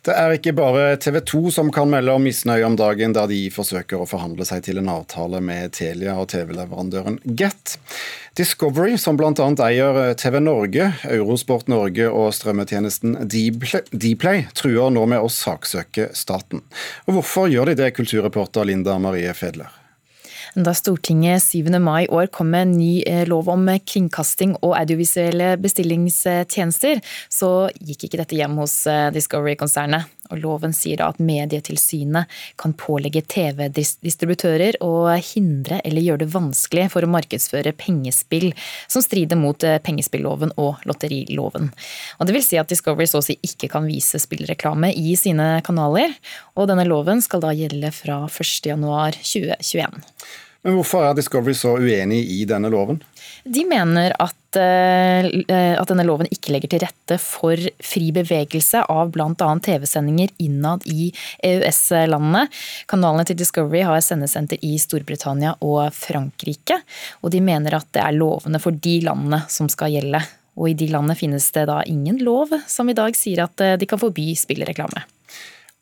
Det 0.04 0.12
er 0.12 0.34
ikke 0.36 0.52
bare 0.52 0.98
TV 1.00 1.16
2 1.24 1.38
som 1.54 1.70
kan 1.72 1.88
melde 1.88 2.12
om 2.12 2.26
misnøye 2.28 2.66
om 2.66 2.74
dagen, 2.76 3.14
da 3.16 3.22
de 3.24 3.38
forsøker 3.48 4.02
å 4.02 4.04
forhandle 4.04 4.44
seg 4.44 4.66
til 4.66 4.82
en 4.82 4.90
avtale 4.92 5.40
med 5.40 5.72
Telia 5.78 6.18
og 6.20 6.28
TV-leverandøren 6.28 7.16
Get. 7.24 7.78
Discovery, 8.36 8.98
som 9.00 9.16
bl.a. 9.16 9.32
eier 9.64 10.12
TV 10.20 10.36
Norge, 10.44 10.90
Eurosport 11.08 11.72
Norge 11.72 12.10
og 12.10 12.28
strømmetjenesten 12.36 13.16
Dplay, 13.24 14.44
truer 14.52 14.92
nå 14.92 15.06
med 15.08 15.24
å 15.24 15.32
saksøke 15.32 16.10
staten. 16.12 16.60
Og 17.08 17.16
Hvorfor 17.16 17.48
gjør 17.48 17.72
de 17.72 17.78
det, 17.80 17.94
kulturreporter 17.96 18.68
Linda 18.68 18.98
Marie 19.00 19.32
Fedler? 19.32 19.72
Da 20.54 20.70
Stortinget 20.70 21.42
7. 21.42 21.66
mai 21.82 22.04
i 22.04 22.10
år 22.14 22.28
kom 22.30 22.52
med 22.54 22.68
en 22.68 22.74
ny 22.78 23.02
lov 23.26 23.48
om 23.50 23.66
kringkasting 23.82 24.54
og 24.60 24.76
audiovisuelle 24.78 25.56
bestillingstjenester, 25.58 27.00
så 27.26 27.48
gikk 27.74 28.06
ikke 28.06 28.20
dette 28.22 28.38
hjem 28.38 28.54
hos 28.62 28.76
Discovery-konsernet. 29.16 30.06
Og 30.32 30.40
Loven 30.42 30.74
sier 30.76 31.00
da 31.00 31.10
at 31.12 31.20
Medietilsynet 31.22 32.30
kan 32.60 32.74
pålegge 32.78 33.24
TV-distributører 33.34 34.78
å 34.84 34.92
hindre 35.18 35.80
eller 35.84 36.04
gjøre 36.04 36.24
det 36.24 36.32
vanskelig 36.34 36.88
for 36.94 37.04
å 37.04 37.12
markedsføre 37.12 37.74
pengespill 37.78 38.50
som 38.86 39.04
strider 39.04 39.38
mot 39.40 39.60
pengespilloven 39.84 40.54
og 40.60 40.84
lotteriloven. 40.88 41.70
Og 42.18 42.26
Det 42.26 42.36
vil 42.36 42.46
si 42.46 42.60
at 42.60 42.70
Discovery 42.72 43.08
så 43.10 43.20
å 43.20 43.26
si 43.26 43.38
ikke 43.44 43.70
kan 43.72 43.88
vise 43.88 44.20
spillreklame 44.22 44.92
i 44.94 45.16
sine 45.18 45.58
kanaler. 45.66 46.14
Og 46.54 46.68
denne 46.70 46.86
loven 46.88 47.22
skal 47.24 47.42
da 47.44 47.52
gjelde 47.56 47.90
fra 47.94 48.24
1.1.2021. 48.28 50.00
Men 50.64 50.78
Hvorfor 50.78 51.04
er 51.04 51.16
Discovery 51.16 51.54
så 51.56 51.74
uenig 51.76 52.22
i 52.32 52.44
denne 52.48 52.70
loven? 52.72 53.02
De 53.44 53.66
mener 53.68 54.14
at, 54.16 54.36
at, 54.60 55.88
denne 55.88 56.06
loven 56.06 56.28
ikke 56.32 56.54
legger 56.54 56.72
til 56.72 56.82
rette 56.84 57.18
for 57.22 57.60
fri 57.84 58.10
bevegelse 58.14 58.84
av 58.90 59.10
bl.a. 59.14 59.48
TV-sendinger 59.64 60.34
innad 60.44 60.86
i 60.90 61.10
EØS-landene. 61.44 62.46
Kanalene 62.90 63.26
til 63.28 63.38
Discovery 63.40 63.84
har 63.86 64.04
sendesenter 64.04 64.60
i 64.64 64.76
Storbritannia 64.80 65.56
og 65.64 65.88
Frankrike. 65.96 66.80
Og 67.22 67.34
de 67.34 67.42
mener 67.44 67.78
at 67.78 67.90
det 67.96 68.04
er 68.04 68.16
lovene 68.16 68.60
for 68.62 68.76
de 68.76 69.00
landene 69.04 69.44
som 69.52 69.70
skal 69.72 69.94
gjelde. 69.96 70.22
Og 70.54 70.70
i 70.70 70.78
de 70.78 70.88
landene 70.92 71.18
finnes 71.18 71.48
det 71.54 71.66
da 71.70 71.80
ingen 71.90 72.20
lov 72.22 72.54
som 72.70 72.90
i 72.90 72.96
dag 72.96 73.16
sier 73.18 73.46
at 73.48 73.58
de 73.80 73.90
kan 73.90 74.00
forby 74.00 74.32
spillreklame. 74.38 75.02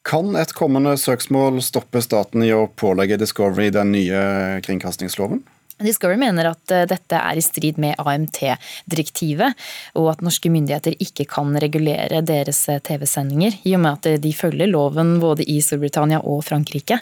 Kan 0.02 0.34
et 0.34 0.50
kommende 0.58 0.96
søksmål 0.98 1.60
stoppe 1.62 2.00
staten 2.02 2.42
i 2.42 2.50
å 2.54 2.66
pålegge 2.66 3.20
Discovery 3.20 3.70
den 3.70 3.92
nye 3.94 4.22
kringkastingsloven? 4.64 5.44
Discovery 5.84 6.18
mener 6.20 6.50
at 6.52 6.74
dette 6.90 7.18
er 7.18 7.38
i 7.38 7.44
strid 7.44 7.80
med 7.82 7.98
AMT-direktivet, 8.00 9.58
og 9.98 10.10
at 10.12 10.24
norske 10.24 10.50
myndigheter 10.52 10.96
ikke 11.02 11.26
kan 11.30 11.52
regulere 11.62 12.22
deres 12.26 12.64
TV-sendinger, 12.86 13.58
i 13.68 13.74
og 13.76 13.82
med 13.84 13.98
at 13.98 14.22
de 14.22 14.32
følger 14.36 14.70
loven 14.70 15.16
både 15.22 15.46
i 15.48 15.58
Storbritannia 15.64 16.22
og 16.22 16.44
Frankrike. 16.46 17.00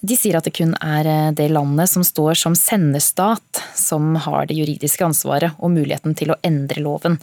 De 0.00 0.16
sier 0.16 0.38
at 0.38 0.46
det 0.48 0.54
kun 0.56 0.74
er 0.80 1.32
det 1.36 1.50
landet 1.52 1.90
som 1.92 2.04
står 2.06 2.38
som 2.40 2.56
senderstat, 2.58 3.64
som 3.76 4.14
har 4.26 4.48
det 4.48 4.58
juridiske 4.58 5.04
ansvaret 5.04 5.56
og 5.58 5.74
muligheten 5.74 6.16
til 6.18 6.32
å 6.32 6.40
endre 6.46 6.82
loven. 6.84 7.20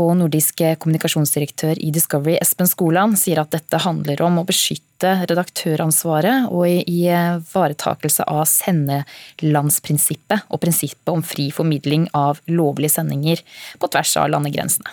Og 0.00 0.16
nordisk 0.18 0.58
kommunikasjonsdirektør 0.82 1.78
i 1.78 1.92
Discovery, 1.94 2.34
Espen 2.42 2.66
Skoland, 2.70 3.18
sier 3.18 3.38
at 3.42 3.52
dette 3.54 3.78
handler 3.84 4.24
om 4.26 4.40
å 4.40 4.46
beskytte 4.48 4.93
redaktøransvaret 5.24 6.48
og 6.50 6.64
i 6.68 7.04
ivaretakelse 7.04 8.26
av 8.30 8.44
sendelandsprinsippet 8.50 10.48
og 10.48 10.62
prinsippet 10.62 11.12
om 11.12 11.22
fri 11.26 11.50
formidling 11.54 12.08
av 12.16 12.40
lovlige 12.50 12.96
sendinger 12.96 13.42
på 13.80 13.90
tvers 13.92 14.16
av 14.20 14.30
landegrensene. 14.34 14.90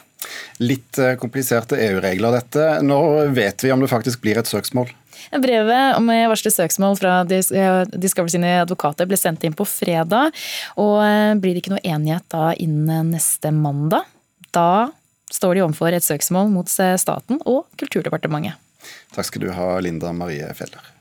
Litt 0.62 1.00
kompliserte 1.17 1.80
EU-regler 1.82 2.36
dette. 2.38 2.65
Når 2.86 3.32
vet 3.34 3.63
vi 3.65 3.71
om 3.74 3.82
det 3.82 3.89
faktisk 3.89 4.21
blir 4.21 4.38
et 4.38 4.50
søksmål? 4.50 4.91
Brevet 5.41 5.97
om 5.97 6.10
varslet 6.32 6.54
søksmål 6.54 6.97
fra 7.00 7.13
Discovery 7.26 8.34
sine 8.34 8.54
advokater 8.62 9.10
ble 9.10 9.17
sendt 9.19 9.45
inn 9.47 9.58
på 9.58 9.67
fredag. 9.69 10.34
og 10.82 10.97
Blir 11.41 11.56
det 11.56 11.63
ikke 11.63 11.76
noe 11.76 11.86
enighet 11.86 12.26
da 12.34 12.52
innen 12.54 13.13
neste 13.15 13.54
mandag? 13.56 14.06
Da 14.52 14.91
står 15.32 15.56
de 15.56 15.63
overfor 15.65 15.95
et 15.95 16.06
søksmål 16.06 16.52
mot 16.52 16.69
staten 16.69 17.41
og 17.45 17.65
Kulturdepartementet. 17.80 18.60
Takk 19.15 19.26
skal 19.30 19.41
du 19.46 19.52
ha, 19.56 19.80
Linda 19.80 20.13
Marie 20.13 20.54
Feller. 20.54 20.91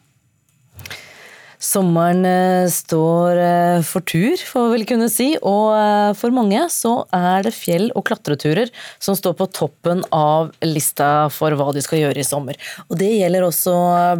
Sommeren 1.61 2.25
eh, 2.25 2.67
står 2.73 3.37
eh, 3.37 3.83
for 3.85 4.01
tur, 4.09 4.41
får 4.41 4.63
vi 4.65 4.73
vel 4.73 4.85
kunne 4.89 5.11
si. 5.13 5.27
Og 5.45 5.75
eh, 5.77 6.13
for 6.17 6.33
mange 6.33 6.63
så 6.73 6.95
er 7.13 7.45
det 7.45 7.53
fjell- 7.53 7.91
og 7.93 8.07
klatreturer 8.09 8.71
som 8.97 9.17
står 9.19 9.35
på 9.37 9.49
toppen 9.53 10.01
av 10.09 10.55
lista 10.65 11.29
for 11.35 11.53
hva 11.59 11.69
de 11.77 11.83
skal 11.85 12.01
gjøre 12.01 12.23
i 12.23 12.25
sommer. 12.25 12.57
Og 12.89 12.97
det 13.03 13.11
gjelder 13.13 13.45
også 13.45 13.75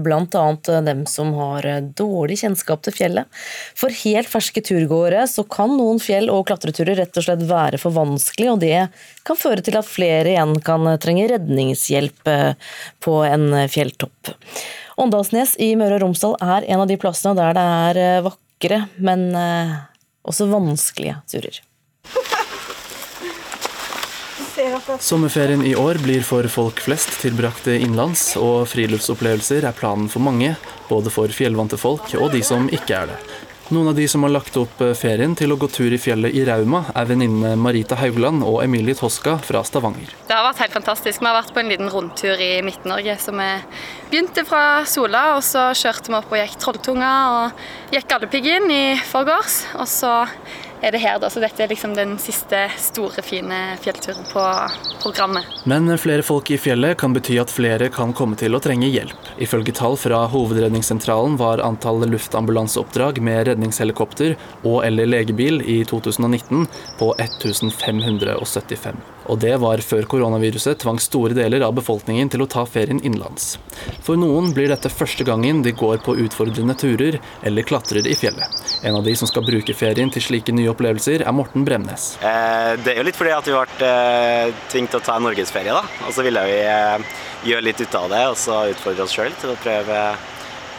bl.a. 0.05 0.45
dem 0.85 1.07
som 1.09 1.33
har 1.39 1.71
dårlig 1.97 2.43
kjennskap 2.43 2.85
til 2.85 2.99
fjellet. 2.99 3.41
For 3.79 3.95
helt 4.03 4.29
ferske 4.29 4.61
turgåere 4.61 5.25
så 5.31 5.47
kan 5.49 5.73
noen 5.79 6.03
fjell- 6.03 6.29
og 6.35 6.45
klatreturer 6.51 7.01
rett 7.01 7.17
og 7.17 7.25
slett 7.25 7.47
være 7.49 7.81
for 7.81 7.97
vanskelig, 7.97 8.51
og 8.53 8.61
det 8.61 8.85
kan 9.25 9.41
føre 9.41 9.65
til 9.65 9.81
at 9.81 9.89
flere 9.89 10.35
igjen 10.35 10.59
kan 10.65 10.85
trenge 11.01 11.31
redningshjelp 11.33 12.31
på 13.01 13.19
en 13.25 13.49
fjelltopp. 13.73 14.35
Åndalsnes 15.01 15.55
i 15.63 15.73
Møre 15.81 15.97
og 15.97 16.05
Romsdal 16.05 16.37
er 16.45 16.67
en 16.69 16.83
av 16.83 16.89
de 16.91 16.99
plassene 17.01 17.37
der 17.39 17.57
det 17.57 17.65
er 17.65 18.01
eh, 18.01 18.23
vakre, 18.27 18.83
men 19.01 19.31
eh, 19.37 19.75
også 20.29 20.51
vanskelige 20.51 21.17
turer. 21.31 21.61
Sommerferien 25.01 25.63
i 25.65 25.73
år 25.79 26.01
blir 26.03 26.21
for 26.27 26.45
folk 26.53 26.83
flest 26.85 27.15
tilbrakt 27.23 27.71
innenlands, 27.73 28.35
og 28.37 28.69
friluftsopplevelser 28.69 29.65
er 29.65 29.77
planen 29.77 30.11
for 30.13 30.21
mange, 30.25 30.53
både 30.91 31.13
for 31.15 31.33
fjellvante 31.33 31.81
folk 31.81 32.13
og 32.21 32.33
de 32.35 32.43
som 32.45 32.69
ikke 32.69 32.99
er 32.99 33.13
det. 33.15 33.21
Noen 33.71 33.89
av 33.89 33.95
de 33.95 34.03
som 34.11 34.25
har 34.27 34.33
lagt 34.35 34.57
opp 34.59 34.81
eh, 34.83 34.97
ferien 34.99 35.37
til 35.39 35.53
å 35.55 35.57
gå 35.61 35.69
tur 35.71 35.95
i 35.95 35.99
fjellet 36.03 36.35
i 36.35 36.41
Rauma, 36.43 36.81
er 36.91 37.07
venninnene 37.07 37.53
Marita 37.55 37.95
Haugland 38.01 38.43
og 38.43 38.65
Emilie 38.65 38.99
Toska 38.99 39.37
fra 39.47 39.61
Stavanger. 39.63 40.11
Det 40.27 40.35
har 40.35 40.43
vært 40.49 40.65
helt 40.65 40.75
fantastisk. 40.75 41.21
Vi 41.23 41.29
har 41.29 41.37
vært 41.37 41.53
på 41.55 41.63
en 41.63 41.71
liten 41.71 41.93
rundtur 41.93 42.43
i 42.43 42.49
Midt-Norge. 42.67 43.15
Så 43.23 43.31
vi 43.31 43.47
begynte 44.11 44.43
fra 44.49 44.83
Sola, 44.91 45.37
og 45.37 45.45
så 45.47 45.69
kjørte 45.79 46.11
vi 46.11 46.19
opp 46.19 46.35
og 46.35 46.43
gikk 46.43 46.59
Trolltunga 46.65 47.13
og 47.37 47.95
gikk 47.95 48.11
Galdhøpiggen 48.11 48.67
i 48.75 48.83
forgårs. 49.13 49.61
Og 49.79 49.87
så 49.93 50.17
er 50.83 50.93
det 50.93 51.03
her, 51.03 51.19
da. 51.21 51.31
Så 51.31 51.43
dette 51.43 51.65
er 51.65 51.71
liksom 51.71 51.95
den 51.97 52.17
siste 52.23 52.63
store, 52.81 53.23
fine 53.25 53.59
fjellturen 53.83 54.27
på 54.31 54.45
programmet. 55.03 55.49
Men 55.69 55.91
flere 56.01 56.25
folk 56.27 56.51
i 56.51 56.59
fjellet 56.61 56.99
kan 57.01 57.15
bety 57.17 57.39
at 57.43 57.53
flere 57.53 57.91
kan 57.93 58.15
komme 58.17 58.39
til 58.41 58.57
å 58.57 58.63
trenge 58.63 58.91
hjelp. 58.91 59.31
Ifølge 59.43 59.75
tall 59.77 59.99
fra 60.01 60.25
Hovedredningssentralen 60.33 61.39
var 61.41 61.63
antallet 61.65 62.13
luftambulanseoppdrag 62.15 63.21
med 63.25 63.47
redningshelikopter 63.51 64.37
og 64.65 64.83
eller 64.87 65.11
legebil 65.11 65.63
i 65.63 65.81
2019 65.89 66.67
på 67.01 67.15
1575. 67.19 69.20
Og 69.31 69.39
det 69.39 69.53
var 69.63 69.83
før 69.85 70.09
koronaviruset 70.11 70.81
tvang 70.83 70.99
store 71.03 71.37
deler 71.37 71.63
av 71.63 71.77
befolkningen 71.77 72.31
til 72.33 72.43
å 72.43 72.49
ta 72.51 72.65
ferien 72.67 72.99
innenlands. 72.99 73.53
For 74.03 74.19
noen 74.19 74.51
blir 74.57 74.71
dette 74.73 74.91
første 74.91 75.25
gangen 75.27 75.63
de 75.63 75.73
går 75.77 76.01
på 76.03 76.17
utfordrende 76.25 76.75
turer 76.79 77.21
eller 77.47 77.67
klatrer 77.67 78.09
i 78.11 78.17
fjellet. 78.19 78.59
En 78.83 78.99
av 78.99 79.07
de 79.07 79.15
som 79.19 79.31
skal 79.31 79.47
bruke 79.47 79.77
ferien 79.77 80.11
til 80.11 80.25
slike 80.25 80.55
nye 80.57 80.73
opplevelser, 80.73 81.23
er 81.23 81.37
Morten 81.37 81.67
Bremnes. 81.69 82.13
Eh, 82.25 82.75
det 82.83 82.95
er 82.95 83.01
jo 83.01 83.07
litt 83.07 83.19
fordi 83.19 83.37
at 83.37 83.47
vi 83.47 83.55
ble 83.55 83.93
eh, 83.93 84.59
tvunget 84.73 84.97
til 84.97 85.01
å 85.01 85.07
ta 85.07 85.19
norgesferie, 85.23 85.79
da. 85.79 85.85
Og 86.09 86.17
så 86.17 86.27
ville 86.27 86.43
vi 86.49 86.59
eh, 86.65 87.17
gjøre 87.53 87.69
litt 87.69 87.81
ut 87.85 87.99
av 88.03 88.11
det, 88.11 88.27
og 88.33 88.39
så 88.41 88.65
utfordre 88.75 89.07
oss 89.07 89.15
sjøl 89.15 89.35
til 89.39 89.55
å 89.55 89.59
prøve 89.63 90.03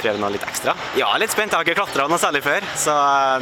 prøve 0.02 0.22
noe 0.22 0.34
litt 0.34 0.48
ekstra. 0.48 0.76
Ja, 1.00 1.12
litt 1.22 1.34
spent. 1.34 1.54
Jeg 1.54 1.62
har 1.62 1.68
ikke 1.68 1.82
klatra 1.84 2.08
noe 2.12 2.22
særlig 2.22 2.44
før, 2.46 2.66
så 2.78 2.96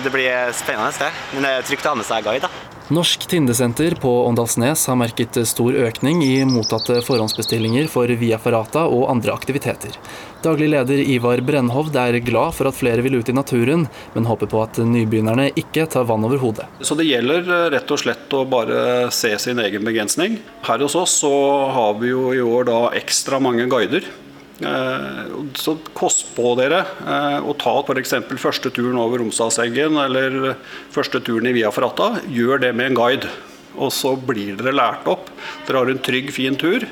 det 0.03 0.11
blir 0.13 0.51
spennende. 0.57 0.91
det. 0.99 1.13
Men 1.33 1.47
det 1.47 1.55
er 1.55 1.69
trygt 1.69 1.87
å 1.87 1.95
ha 1.95 2.01
med 2.01 2.09
seg 2.09 2.27
guide. 2.27 2.47
da. 2.47 2.69
Norsk 2.89 3.27
Tindesenter 3.29 3.93
på 4.01 4.09
Åndalsnes 4.25 4.87
har 4.89 4.95
merket 4.97 5.35
stor 5.45 5.75
økning 5.77 6.23
i 6.25 6.39
mottatte 6.49 6.95
forhåndsbestillinger 7.05 7.85
for 7.85 8.09
Via 8.17 8.39
Ferrata 8.41 8.87
og 8.89 9.03
andre 9.11 9.35
aktiviteter. 9.35 9.93
Daglig 10.41 10.71
leder 10.71 10.97
Ivar 11.03 11.37
Brennhovd 11.45 11.93
er 12.01 12.17
glad 12.25 12.55
for 12.57 12.65
at 12.71 12.77
flere 12.79 13.03
vil 13.05 13.19
ut 13.19 13.29
i 13.29 13.35
naturen, 13.37 13.83
men 14.15 14.25
håper 14.25 14.49
på 14.49 14.63
at 14.63 14.79
nybegynnerne 14.81 15.51
ikke 15.61 15.85
tar 15.85 16.07
vann 16.09 16.25
over 16.25 16.41
hodet. 16.41 16.65
Så 16.81 16.97
det 16.97 17.05
gjelder 17.11 17.45
eh, 17.45 17.67
rett 17.75 17.93
og 17.93 18.01
slett 18.01 18.33
å 18.33 18.41
bare 18.49 18.79
se 19.13 19.35
sin 19.37 19.61
egen 19.61 19.85
begrensning. 19.85 20.39
Her 20.65 20.81
hos 20.81 20.97
oss 20.97 21.13
så 21.21 21.35
har 21.69 21.93
vi 22.01 22.09
jo 22.09 22.31
i 22.33 22.41
år 22.41 22.71
da 22.71 22.79
ekstra 22.97 23.37
mange 23.37 23.69
guider. 23.69 24.09
Eh, 24.59 25.19
så 25.55 25.75
kost 25.95 26.33
på 26.35 26.51
dere 26.59 26.81
eh, 26.83 27.37
å 27.39 27.55
ta 27.59 27.77
f.eks. 27.79 28.15
første 28.41 28.71
turen 28.75 28.99
over 28.99 29.21
Romsdalseggen 29.21 29.95
eller 30.01 30.55
første 30.91 31.21
turen 31.23 31.47
i 31.47 31.55
Via 31.55 31.71
Fratta. 31.71 32.17
Gjør 32.27 32.65
det 32.65 32.73
med 32.75 32.91
en 32.91 32.99
guide. 32.99 33.31
Og 33.79 33.93
så 33.95 34.15
blir 34.17 34.57
dere 34.59 34.75
lært 34.75 35.07
opp. 35.07 35.29
Dere 35.67 35.83
har 35.83 35.91
en 35.91 36.01
trygg, 36.03 36.33
fin 36.35 36.57
tur. 36.59 36.83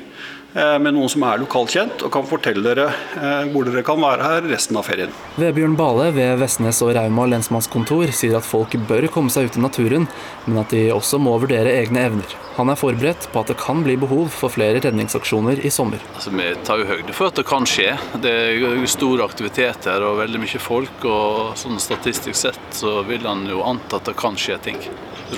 Eh, 0.58 0.78
med 0.82 0.96
noen 0.96 1.10
som 1.12 1.22
er 1.22 1.38
lokalt 1.38 1.70
kjent 1.70 2.00
og 2.02 2.10
kan 2.10 2.26
fortelle 2.26 2.64
dere 2.64 2.88
eh, 2.90 3.50
hvor 3.52 3.68
dere 3.68 3.84
kan 3.86 4.00
være 4.02 4.24
her 4.26 4.46
resten 4.50 4.78
av 4.80 4.88
ferien. 4.88 5.12
Vebjørn 5.38 5.76
Bale 5.78 6.08
ved 6.16 6.40
Vestnes 6.40 6.80
og 6.82 6.90
Rauma 6.96 7.28
lensmannskontor 7.30 8.10
sier 8.16 8.34
at 8.40 8.46
folk 8.46 8.74
bør 8.88 9.06
komme 9.14 9.30
seg 9.30 9.46
ut 9.46 9.58
i 9.58 9.62
naturen, 9.62 10.08
men 10.48 10.58
at 10.58 10.74
de 10.74 10.88
også 10.90 11.20
må 11.22 11.36
vurdere 11.38 11.76
egne 11.78 12.02
evner. 12.08 12.34
Han 12.56 12.72
er 12.72 12.80
forberedt 12.80 13.28
på 13.30 13.38
at 13.38 13.52
det 13.52 13.58
kan 13.60 13.84
bli 13.86 13.94
behov 14.02 14.32
for 14.34 14.50
flere 14.50 14.80
redningsaksjoner 14.82 15.62
i 15.62 15.70
sommer. 15.70 16.02
Altså, 16.16 16.32
vi 16.34 16.48
tar 16.66 16.82
jo 16.82 16.88
høyde 16.88 17.14
for 17.14 17.30
at 17.30 17.38
det 17.38 17.46
kan 17.46 17.68
skje. 17.68 17.92
Det 18.18 18.32
er 18.58 18.88
stor 18.90 19.22
aktivitet 19.28 19.86
her 19.86 20.02
og 20.08 20.18
veldig 20.24 20.42
mye 20.42 20.62
folk. 20.62 21.06
og 21.06 21.54
sånn 21.60 21.78
Statistisk 21.78 22.34
sett 22.34 22.74
så 22.74 23.04
vil 23.06 23.22
han 23.28 23.46
jo 23.46 23.62
anta 23.62 24.00
at 24.02 24.10
det 24.10 24.16
kan 24.18 24.34
skje 24.34 24.58
ting. 24.64 24.82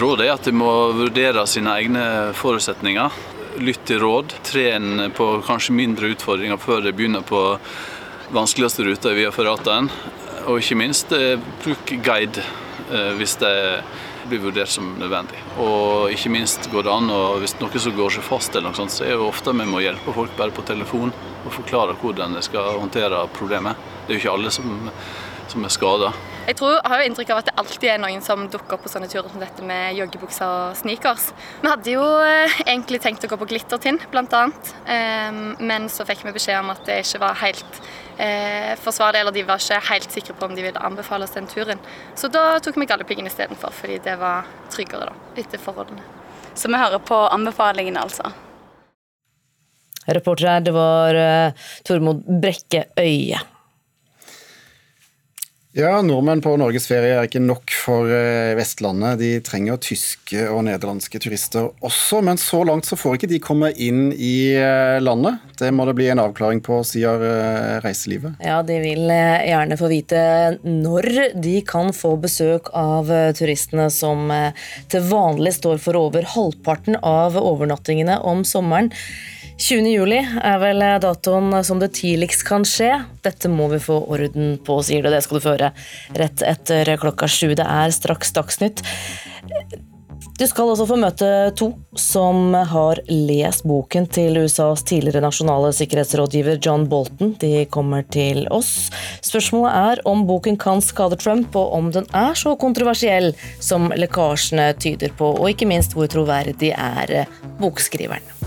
Rådet 0.00 0.30
er 0.30 0.32
at 0.32 0.48
de 0.48 0.54
må 0.56 0.70
vurdere 0.96 1.44
sine 1.50 1.76
egne 1.76 2.06
forutsetninger 2.38 3.20
lytt 3.58 3.82
til 3.88 4.00
råd. 4.02 4.34
Tren 4.46 5.10
på 5.16 5.30
kanskje 5.46 5.74
mindre 5.76 6.12
utfordringer 6.14 6.60
før 6.60 6.84
dere 6.84 6.96
begynner 6.96 7.24
på 7.26 7.40
vanskeligste 8.34 8.86
ruta 8.86 9.14
via 9.16 9.32
Ferrataen. 9.34 9.90
Og 10.46 10.60
ikke 10.60 10.78
minst 10.78 11.12
eh, 11.16 11.40
bruk 11.64 11.92
guide 12.04 12.44
eh, 12.90 13.12
hvis 13.18 13.36
det 13.42 13.54
blir 14.30 14.42
vurdert 14.44 14.70
som 14.70 14.92
nødvendig. 15.00 15.40
Og 15.62 16.12
ikke 16.14 16.32
minst 16.32 16.70
går 16.72 16.86
det 16.86 16.92
an, 16.92 17.10
og 17.10 17.40
hvis 17.42 17.56
noe 17.60 17.82
som 17.82 17.96
går 17.96 18.14
seg 18.16 18.26
fast, 18.26 18.54
eller 18.54 18.70
noe 18.70 18.78
sånt, 18.78 18.94
så 18.94 19.06
er 19.06 19.16
det 19.16 19.26
ofte 19.26 19.54
vi 19.56 19.66
må 19.68 19.82
hjelpe 19.82 20.14
folk 20.14 20.36
bare 20.38 20.54
på 20.54 20.64
telefon 20.68 21.12
og 21.40 21.54
forklare 21.54 21.96
hvordan 22.00 22.36
de 22.36 22.44
skal 22.44 22.76
håndtere 22.78 23.24
problemet. 23.36 23.80
Det 24.06 24.14
er 24.14 24.18
jo 24.18 24.22
ikke 24.24 24.36
alle 24.36 24.52
som, 24.54 24.90
som 25.50 25.66
er 25.66 25.74
skada. 25.74 26.12
Jeg 26.50 26.56
tror, 26.58 26.80
jeg 26.80 26.90
har 26.90 26.98
jo 26.98 27.06
inntrykk 27.06 27.28
av 27.30 27.40
at 27.40 27.46
det 27.46 27.52
alltid 27.62 27.84
er 27.92 27.98
noen 28.02 28.22
som 28.26 28.40
dukker 28.50 28.74
opp 28.74 28.82
på 28.82 28.90
sånne 28.90 29.06
turer 29.06 29.28
som 29.30 29.38
dette 29.38 29.62
med 29.62 29.94
joggebukser 29.94 30.50
og 30.50 30.78
sneakers. 30.80 31.28
Vi 31.62 31.70
hadde 31.70 31.92
jo 31.92 32.02
eh, 32.26 32.56
egentlig 32.64 32.98
tenkt 33.04 33.22
å 33.22 33.30
gå 33.30 33.36
på 33.38 33.46
Glittertind, 33.52 34.02
bl.a. 34.10 34.40
Eh, 34.90 35.38
men 35.62 35.86
så 35.94 36.02
fikk 36.08 36.24
vi 36.26 36.32
beskjed 36.34 36.58
om 36.58 36.72
at 36.72 36.82
det 36.88 36.96
ikke 37.04 37.20
var 37.22 37.38
helt 37.44 37.78
eh, 38.16 38.72
forsvarlig, 38.82 39.20
eller 39.22 39.36
de 39.36 39.44
var 39.46 39.62
ikke 39.62 39.78
helt 39.92 40.16
sikre 40.16 40.34
på 40.40 40.48
om 40.48 40.56
de 40.58 40.64
ville 40.66 40.82
anbefale 40.90 41.28
oss 41.28 41.36
den 41.36 41.46
turen. 41.52 41.78
Så 42.18 42.32
da 42.34 42.58
tok 42.58 42.82
vi 42.82 42.88
Galdhøpiggen 42.90 43.30
istedenfor, 43.30 43.70
fordi 43.76 44.00
det 44.08 44.18
var 44.18 44.50
tryggere 44.74 45.12
da, 45.12 45.14
etter 45.38 45.62
forholdene. 45.62 46.02
Så 46.58 46.66
vi 46.66 46.82
hører 46.82 46.98
på 46.98 47.20
anbefalingene, 47.30 48.02
altså? 48.02 48.34
Reporter 50.10 50.50
her, 50.50 50.66
det 50.66 50.74
var 50.74 51.14
uh, 51.14 51.70
Tormod 51.86 52.26
Brekke 52.42 52.88
Øye. 52.98 53.38
Ja, 55.72 56.00
nordmenn 56.02 56.40
på 56.42 56.56
norgesferie 56.58 57.12
er 57.14 57.28
ikke 57.28 57.38
nok 57.44 57.70
for 57.70 58.10
eh, 58.10 58.56
Vestlandet. 58.58 59.20
De 59.20 59.28
trenger 59.46 59.78
tyske 59.78 60.48
og 60.50 60.64
nederlandske 60.66 61.20
turister 61.22 61.68
også, 61.86 62.18
men 62.26 62.40
så 62.42 62.64
langt 62.66 62.88
så 62.88 62.98
får 62.98 63.20
ikke 63.20 63.30
de 63.30 63.38
komme 63.44 63.70
inn 63.78 64.08
i 64.10 64.50
eh, 64.58 64.98
landet. 64.98 65.38
Det 65.62 65.70
må 65.70 65.86
det 65.86 65.94
bli 66.00 66.08
en 66.10 66.24
avklaring 66.24 66.58
på, 66.66 66.80
sier 66.82 67.22
eh, 67.22 67.78
reiselivet. 67.86 68.42
Ja, 68.42 68.58
de 68.66 68.80
vil 68.82 69.06
gjerne 69.14 69.78
få 69.78 69.92
vite 69.94 70.24
når 70.66 71.38
de 71.38 71.60
kan 71.62 71.94
få 71.94 72.16
besøk 72.18 72.72
av 72.74 73.06
turistene 73.38 73.86
som 73.94 74.26
til 74.90 75.06
vanlig 75.06 75.54
står 75.60 75.78
for 75.78 75.94
over 76.02 76.26
halvparten 76.34 76.98
av 76.98 77.38
overnattingene 77.38 78.18
om 78.26 78.42
sommeren. 78.42 78.90
20. 79.60 79.90
juli 79.92 80.18
er 80.24 80.56
vel 80.62 80.80
datoen 81.02 81.52
som 81.68 81.80
det 81.82 81.90
tidligst 81.98 82.46
kan 82.48 82.64
skje. 82.64 82.94
Dette 83.20 83.50
må 83.52 83.66
vi 83.68 83.80
få 83.82 83.98
orden 84.08 84.54
på, 84.64 84.78
sier 84.80 85.04
du. 85.04 85.10
Det 85.12 85.20
skal 85.26 85.36
du 85.36 85.44
få 85.44 85.52
høre 85.52 85.72
rett 86.16 86.40
etter 86.48 86.88
klokka 87.02 87.28
sju. 87.28 87.52
Det 87.58 87.66
er 87.68 87.92
straks 87.92 88.32
Dagsnytt. 88.32 88.80
Du 90.40 90.46
skal 90.48 90.70
også 90.72 90.86
få 90.88 90.96
møte 90.96 91.28
to 91.60 91.66
som 92.00 92.54
har 92.56 93.02
lest 93.12 93.66
boken 93.68 94.08
til 94.08 94.38
USAs 94.40 94.86
tidligere 94.88 95.20
nasjonale 95.26 95.74
sikkerhetsrådgiver 95.76 96.56
John 96.64 96.88
Bolton. 96.88 97.34
De 97.42 97.66
kommer 97.68 98.06
til 98.08 98.46
oss. 98.48 98.88
Spørsmålet 99.20 99.76
er 99.76 100.04
om 100.08 100.24
boken 100.30 100.56
kan 100.56 100.80
skade 100.80 101.20
Trump, 101.20 101.52
og 101.52 101.76
om 101.76 101.92
den 101.92 102.08
er 102.16 102.32
så 102.32 102.56
kontroversiell 102.56 103.34
som 103.60 103.92
lekkasjene 103.92 104.70
tyder 104.80 105.12
på, 105.20 105.34
og 105.36 105.52
ikke 105.52 105.68
minst 105.68 105.92
hvor 105.92 106.08
troverdig 106.08 106.72
er 106.72 107.26
bokskriveren. 107.60 108.40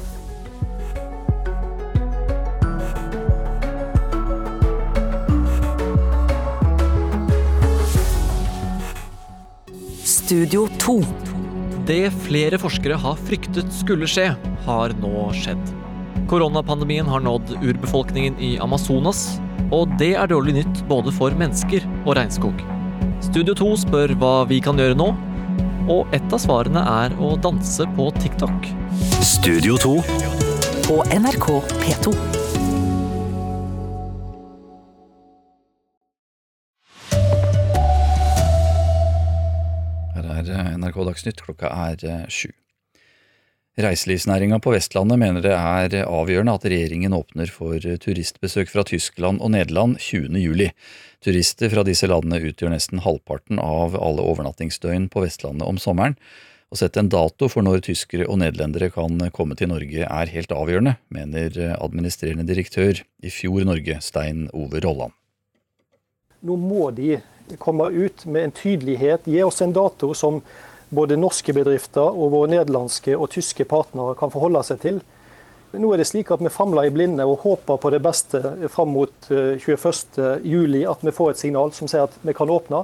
Studio 10.24 10.68
2. 10.80 11.02
Det 11.88 12.08
flere 12.24 12.56
forskere 12.56 12.96
har 12.96 13.18
fryktet 13.28 13.74
skulle 13.76 14.08
skje, 14.08 14.30
har 14.64 14.94
nå 15.02 15.24
skjedd. 15.36 15.72
Koronapandemien 16.32 17.10
har 17.12 17.20
nådd 17.26 17.58
urbefolkningen 17.58 18.38
i 18.40 18.54
Amazonas, 18.64 19.26
og 19.68 19.92
det 20.00 20.14
er 20.16 20.32
dårlig 20.32 20.56
nytt 20.62 20.80
både 20.88 21.12
for 21.12 21.36
mennesker 21.36 21.84
og 22.06 22.16
regnskog. 22.16 22.64
Studio 23.26 23.58
2 23.60 23.68
spør 23.84 24.14
hva 24.22 24.32
vi 24.48 24.62
kan 24.64 24.80
gjøre 24.80 24.96
nå, 24.96 25.10
og 25.92 26.16
et 26.16 26.32
av 26.32 26.40
svarene 26.40 26.86
er 27.04 27.18
å 27.20 27.34
danse 27.44 27.90
på 28.00 28.08
TikTok. 28.22 28.72
Studio 29.20 29.76
2 29.84 29.98
på 30.88 31.04
NRK 31.20 31.52
P2. 31.84 32.43
Er 40.34 40.52
eh, 40.52 40.76
NRK 40.80 41.00
Dagsnytt, 41.10 41.42
klokka 41.46 41.72
er 41.90 42.04
eh, 42.08 42.28
sju. 42.32 42.52
Reiselivsnæringa 43.84 44.60
på 44.62 44.76
Vestlandet 44.76 45.18
mener 45.18 45.42
det 45.42 45.54
er 45.58 46.04
avgjørende 46.06 46.54
at 46.60 46.66
regjeringen 46.70 47.16
åpner 47.18 47.50
for 47.50 47.82
turistbesøk 47.82 48.70
fra 48.70 48.84
Tyskland 48.86 49.42
og 49.42 49.50
Nederland 49.56 49.98
20. 49.98 50.38
juli. 50.38 50.68
Turister 51.26 51.74
fra 51.74 51.82
disse 51.88 52.06
landene 52.06 52.38
utgjør 52.52 52.70
nesten 52.76 53.02
halvparten 53.02 53.58
av 53.58 53.98
alle 53.98 54.22
overnattingsdøgn 54.30 55.08
på 55.10 55.26
Vestlandet 55.26 55.66
om 55.66 55.82
sommeren. 55.82 56.20
Å 56.70 56.78
sette 56.78 57.02
en 57.02 57.10
dato 57.10 57.50
for 57.50 57.66
når 57.66 57.82
tyskere 57.90 58.30
og 58.30 58.44
nederlendere 58.44 58.92
kan 58.94 59.18
komme 59.34 59.58
til 59.58 59.74
Norge 59.74 60.06
er 60.06 60.34
helt 60.38 60.54
avgjørende, 60.54 60.96
mener 61.14 61.58
administrerende 61.80 62.46
direktør 62.50 63.02
i 63.26 63.34
Fjord 63.34 63.66
Norge, 63.70 63.98
Stein 64.06 64.48
Ove 64.54 64.86
Rolland. 64.86 65.18
Nå 66.46 66.58
må 66.60 66.90
de 66.94 67.18
komme 67.60 67.90
ut 67.92 68.26
med 68.26 68.44
en 68.44 68.56
tydelighet, 68.56 69.28
gi 69.30 69.44
oss 69.44 69.62
en 69.62 69.74
dato 69.76 70.14
som 70.18 70.42
både 70.94 71.18
norske 71.18 71.54
bedrifter 71.56 72.06
og 72.06 72.34
våre 72.34 72.52
nederlandske 72.54 73.16
og 73.18 73.32
tyske 73.34 73.66
partnere 73.70 74.18
kan 74.20 74.34
forholde 74.34 74.62
seg 74.68 74.82
til. 74.84 75.02
Nå 75.74 75.90
er 75.90 76.04
det 76.04 76.06
slik 76.06 76.30
at 76.30 76.42
vi 76.44 76.52
famler 76.54 76.86
i 76.86 76.94
blinde 76.94 77.26
og 77.26 77.42
håper 77.48 77.80
på 77.82 77.90
det 77.90 78.04
beste 78.06 78.44
fram 78.70 78.94
mot 78.94 79.32
21.07, 79.32 80.84
at 80.86 81.02
vi 81.02 81.16
får 81.16 81.34
et 81.34 81.42
signal 81.42 81.74
som 81.74 81.90
sier 81.90 82.06
at 82.06 82.20
vi 82.22 82.36
kan 82.38 82.52
åpne. 82.54 82.84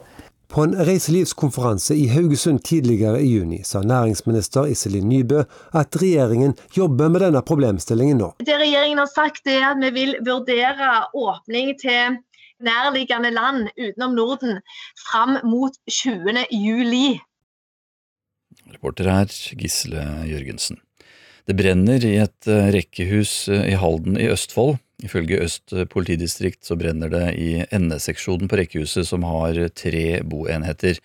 På 0.49 0.63
en 0.65 0.73
reiselivskonferanse 0.73 1.93
i 1.93 2.08
Haugesund 2.10 2.63
tidligere 2.65 3.19
i 3.21 3.27
juni 3.29 3.60
sa 3.63 3.84
næringsminister 3.86 4.65
Iselin 4.73 5.05
Nybø 5.05 5.43
at 5.77 5.97
regjeringen 6.01 6.55
jobber 6.73 7.12
med 7.13 7.21
denne 7.21 7.43
problemstillingen 7.45 8.17
nå. 8.17 8.32
Det 8.41 8.58
regjeringen 8.58 8.97
har 8.97 9.12
sagt 9.13 9.45
er 9.45 9.67
at 9.67 9.84
vi 9.84 9.91
vil 9.93 10.15
vurdere 10.25 10.89
åpning 11.13 11.75
til 11.77 12.17
nærliggende 12.63 13.32
land 13.34 13.72
utenom 13.78 14.15
Norden 14.17 14.60
fram 15.00 15.39
mot 15.48 15.76
20. 15.89 16.45
juli. 16.52 17.19
Reporter 18.69 19.10
her 19.10 19.34
Gisle 19.58 20.04
Jørgensen. 20.30 20.80
Det 21.50 21.56
brenner 21.58 22.04
i 22.06 22.19
et 22.22 22.48
eh, 22.52 22.69
rekkehus 22.76 23.48
eh, 23.50 23.72
i 23.72 23.78
Halden 23.80 24.19
i 24.22 24.30
Østfold. 24.30 24.78
Ifølge 25.00 25.39
Øst 25.39 25.72
politidistrikt 25.89 26.65
så 26.67 26.76
brenner 26.76 27.10
det 27.10 27.26
i 27.39 27.50
endeseksjonen 27.72 28.52
på 28.52 28.60
rekkehuset, 28.60 29.08
som 29.08 29.24
har 29.24 29.58
tre 29.72 30.19
boenheter. 30.28 31.00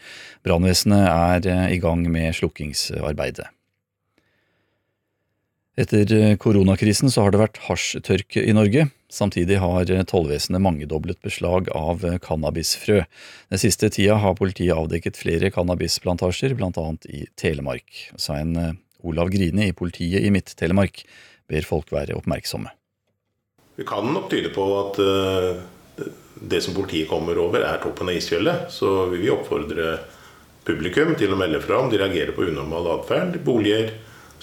Brannvesenet 0.44 1.06
er 1.06 1.50
eh, 1.52 1.76
i 1.78 1.80
gang 1.80 2.02
med 2.10 2.34
slukkingsarbeidet. 2.36 3.53
Etter 5.74 6.36
koronakrisen 6.38 7.10
så 7.10 7.24
har 7.24 7.34
det 7.34 7.40
vært 7.40 7.58
hasjtørke 7.66 8.44
i 8.46 8.52
Norge. 8.54 8.86
Samtidig 9.10 9.56
har 9.58 9.90
tollvesenet 10.06 10.62
mangedoblet 10.62 11.18
beslag 11.26 11.66
av 11.74 12.04
cannabisfrø. 12.22 13.00
Den 13.50 13.62
siste 13.62 13.90
tida 13.90 14.20
har 14.22 14.36
politiet 14.38 14.76
avdekket 14.76 15.18
flere 15.18 15.50
cannabisplantasjer, 15.54 16.54
bl.a. 16.54 16.86
i 17.10 17.24
Telemark. 17.34 18.06
Svein 18.14 18.54
Olav 19.02 19.34
Grine 19.34 19.66
i 19.66 19.74
politiet 19.74 20.22
i 20.22 20.30
Midt-Telemark 20.34 21.02
ber 21.50 21.66
folk 21.66 21.90
være 21.94 22.14
oppmerksomme. 22.20 22.70
Det 23.74 23.86
kan 23.88 24.06
nok 24.14 24.30
tyde 24.30 24.54
på 24.54 24.70
at 24.78 25.02
det 26.38 26.62
som 26.62 26.74
politiet 26.74 27.10
kommer 27.10 27.38
over, 27.42 27.66
er 27.66 27.82
toppen 27.82 28.10
av 28.10 28.18
isfjellet. 28.18 28.70
Så 28.70 29.08
vi 29.10 29.24
vil 29.24 29.34
oppfordre 29.34 29.98
publikum 30.64 31.14
til 31.18 31.34
å 31.34 31.38
melde 31.38 31.62
fra 31.62 31.82
om 31.82 31.90
de 31.90 31.98
reagerer 32.00 32.34
på 32.36 32.46
unormal 32.46 32.92
atferd. 33.00 33.42
Boliger 33.44 33.90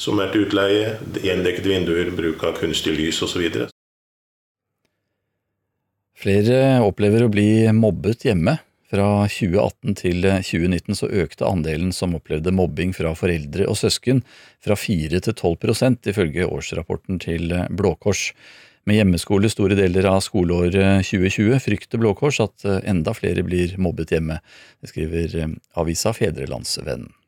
som 0.01 0.19
er 0.21 0.31
til 0.33 0.47
utleie, 0.47 0.95
gjendekkede 1.21 1.69
vinduer, 1.69 2.09
bruk 2.17 2.43
av 2.47 2.57
kunstig 2.61 2.95
lys 2.97 3.21
osv. 3.25 3.67
Flere 6.21 6.57
opplever 6.85 7.25
å 7.25 7.31
bli 7.33 7.49
mobbet 7.73 8.27
hjemme. 8.29 8.57
Fra 8.91 9.23
2018 9.31 9.95
til 10.01 10.25
2019 10.25 10.97
så 10.99 11.07
økte 11.23 11.47
andelen 11.47 11.93
som 11.95 12.17
opplevde 12.17 12.51
mobbing 12.51 12.91
fra 12.91 13.13
foreldre 13.15 13.63
og 13.71 13.77
søsken 13.79 14.19
fra 14.59 14.75
4 14.75 15.21
til 15.23 15.37
12 15.37 16.11
ifølge 16.11 16.49
årsrapporten 16.49 17.21
til 17.23 17.55
Blå 17.71 17.93
Kors. 17.95 18.33
Med 18.83 18.97
hjemmeskole 18.97 19.47
store 19.53 19.77
deler 19.79 20.09
av 20.09 20.19
skoleåret 20.25 21.07
2020 21.07 21.63
frykter 21.63 22.01
Blå 22.01 22.11
Kors 22.19 22.41
at 22.43 22.67
enda 22.83 23.15
flere 23.15 23.45
blir 23.47 23.77
mobbet 23.79 24.11
hjemme. 24.11 24.41
Det 24.81 24.91
skriver 24.91 25.55
avisa 25.79 26.11
Fedrelandsvennen. 26.17 27.20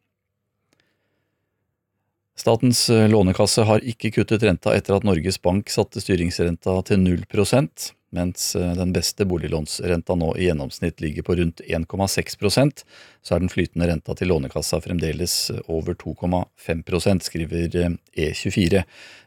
Statens 2.39 2.88
lånekasse 2.89 3.65
har 3.69 3.84
ikke 3.86 4.10
kuttet 4.15 4.43
renta 4.43 4.74
etter 4.74 4.98
at 4.98 5.06
Norges 5.06 5.38
Bank 5.41 5.69
satte 5.69 6.02
styringsrenta 6.02 6.80
til 6.88 7.04
0% 7.04 7.91
mens 8.13 8.52
den 8.54 8.93
beste 8.93 9.26
boliglånsrenta 9.26 10.15
nå 10.17 10.34
i 10.38 10.48
gjennomsnitt 10.48 11.02
ligger 11.02 11.26
på 11.26 11.36
rundt 11.39 11.63
1,6% 11.65 12.84
så 13.26 13.36
er 13.36 13.41
den 13.41 13.50
flytende 13.50 13.88
renta 13.89 14.13
til 14.17 14.30
Lånekassa 14.30 14.80
fremdeles 14.84 15.36
over 15.65 15.98
2,5% 15.98 17.26
skriver 17.26 17.98
E24. 18.13 18.84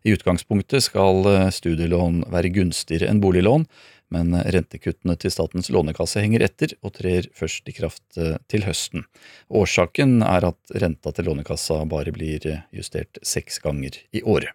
I 0.06 0.14
utgangspunktet 0.14 0.86
skal 0.86 1.26
studielån 1.54 2.22
være 2.30 2.52
gunstigere 2.54 3.10
enn 3.10 3.22
boliglån, 3.24 3.66
men 4.14 4.36
rentekuttene 4.54 5.16
til 5.18 5.32
Statens 5.34 5.70
lånekasse 5.72 6.22
henger 6.22 6.44
etter 6.46 6.76
og 6.80 6.94
trer 6.98 7.28
først 7.34 7.68
i 7.68 7.74
kraft 7.76 8.18
til 8.50 8.66
høsten. 8.66 9.06
Årsaken 9.50 10.20
er 10.26 10.46
at 10.52 10.76
renta 10.82 11.12
til 11.12 11.30
Lånekassa 11.30 11.82
bare 11.90 12.14
blir 12.14 12.46
justert 12.74 13.18
seks 13.26 13.58
ganger 13.64 13.98
i 14.14 14.22
året. 14.22 14.54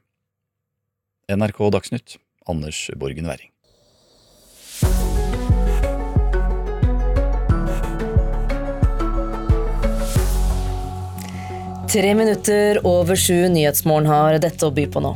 NRK 1.32 1.64
Dagsnytt, 1.72 2.18
Anders 2.48 2.90
Borgen 3.00 3.28
Werring. 3.28 3.52
Tre 11.92 12.14
minutter 12.16 12.80
over 12.88 13.16
sju 13.20 13.50
Nyhetsmorgen 13.52 14.08
har 14.08 14.38
dette 14.40 14.64
å 14.64 14.72
by 14.72 14.86
på 14.88 15.04
nå. 15.04 15.12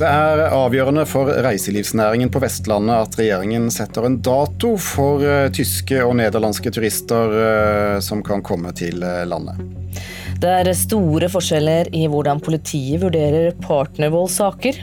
Det 0.00 0.08
er 0.08 0.46
avgjørende 0.56 1.02
for 1.04 1.28
reiselivsnæringen 1.44 2.30
på 2.32 2.40
Vestlandet 2.40 3.02
at 3.02 3.16
regjeringen 3.20 3.66
setter 3.74 4.06
en 4.08 4.14
dato 4.24 4.70
for 4.80 5.20
tyske 5.52 5.98
og 6.00 6.14
nederlandske 6.16 6.72
turister 6.72 7.34
som 8.00 8.22
kan 8.24 8.40
komme 8.40 8.72
til 8.72 8.96
landet. 9.28 9.60
Det 10.40 10.48
er 10.48 10.70
store 10.72 11.28
forskjeller 11.28 11.90
i 11.92 12.06
hvordan 12.08 12.40
politiet 12.40 13.02
vurderer 13.02 13.52
partnervoldssaker. 13.60 14.80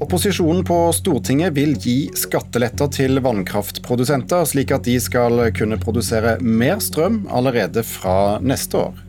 Opposisjonen 0.00 0.62
på 0.64 0.78
Stortinget 0.96 1.52
vil 1.52 1.74
gi 1.76 1.98
skatteletter 2.16 2.88
til 2.94 3.20
vannkraftprodusenter, 3.20 4.48
slik 4.48 4.72
at 4.72 4.88
de 4.88 4.96
skal 5.02 5.42
kunne 5.58 5.76
produsere 5.82 6.38
mer 6.40 6.80
strøm 6.80 7.26
allerede 7.28 7.84
fra 7.84 8.38
neste 8.40 8.80
år. 8.80 9.07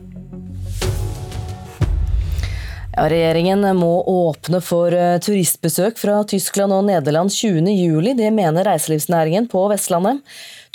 Ja, 3.00 3.06
regjeringen 3.08 3.62
må 3.78 4.02
åpne 4.12 4.58
for 4.60 4.92
turistbesøk 5.24 5.96
fra 5.96 6.18
Tyskland 6.28 6.74
og 6.76 6.82
Nederland 6.84 7.32
20.07. 7.32 8.10
Det 8.18 8.28
mener 8.36 8.68
reiselivsnæringen 8.68 9.46
på 9.48 9.62
Vestlandet. 9.72 10.20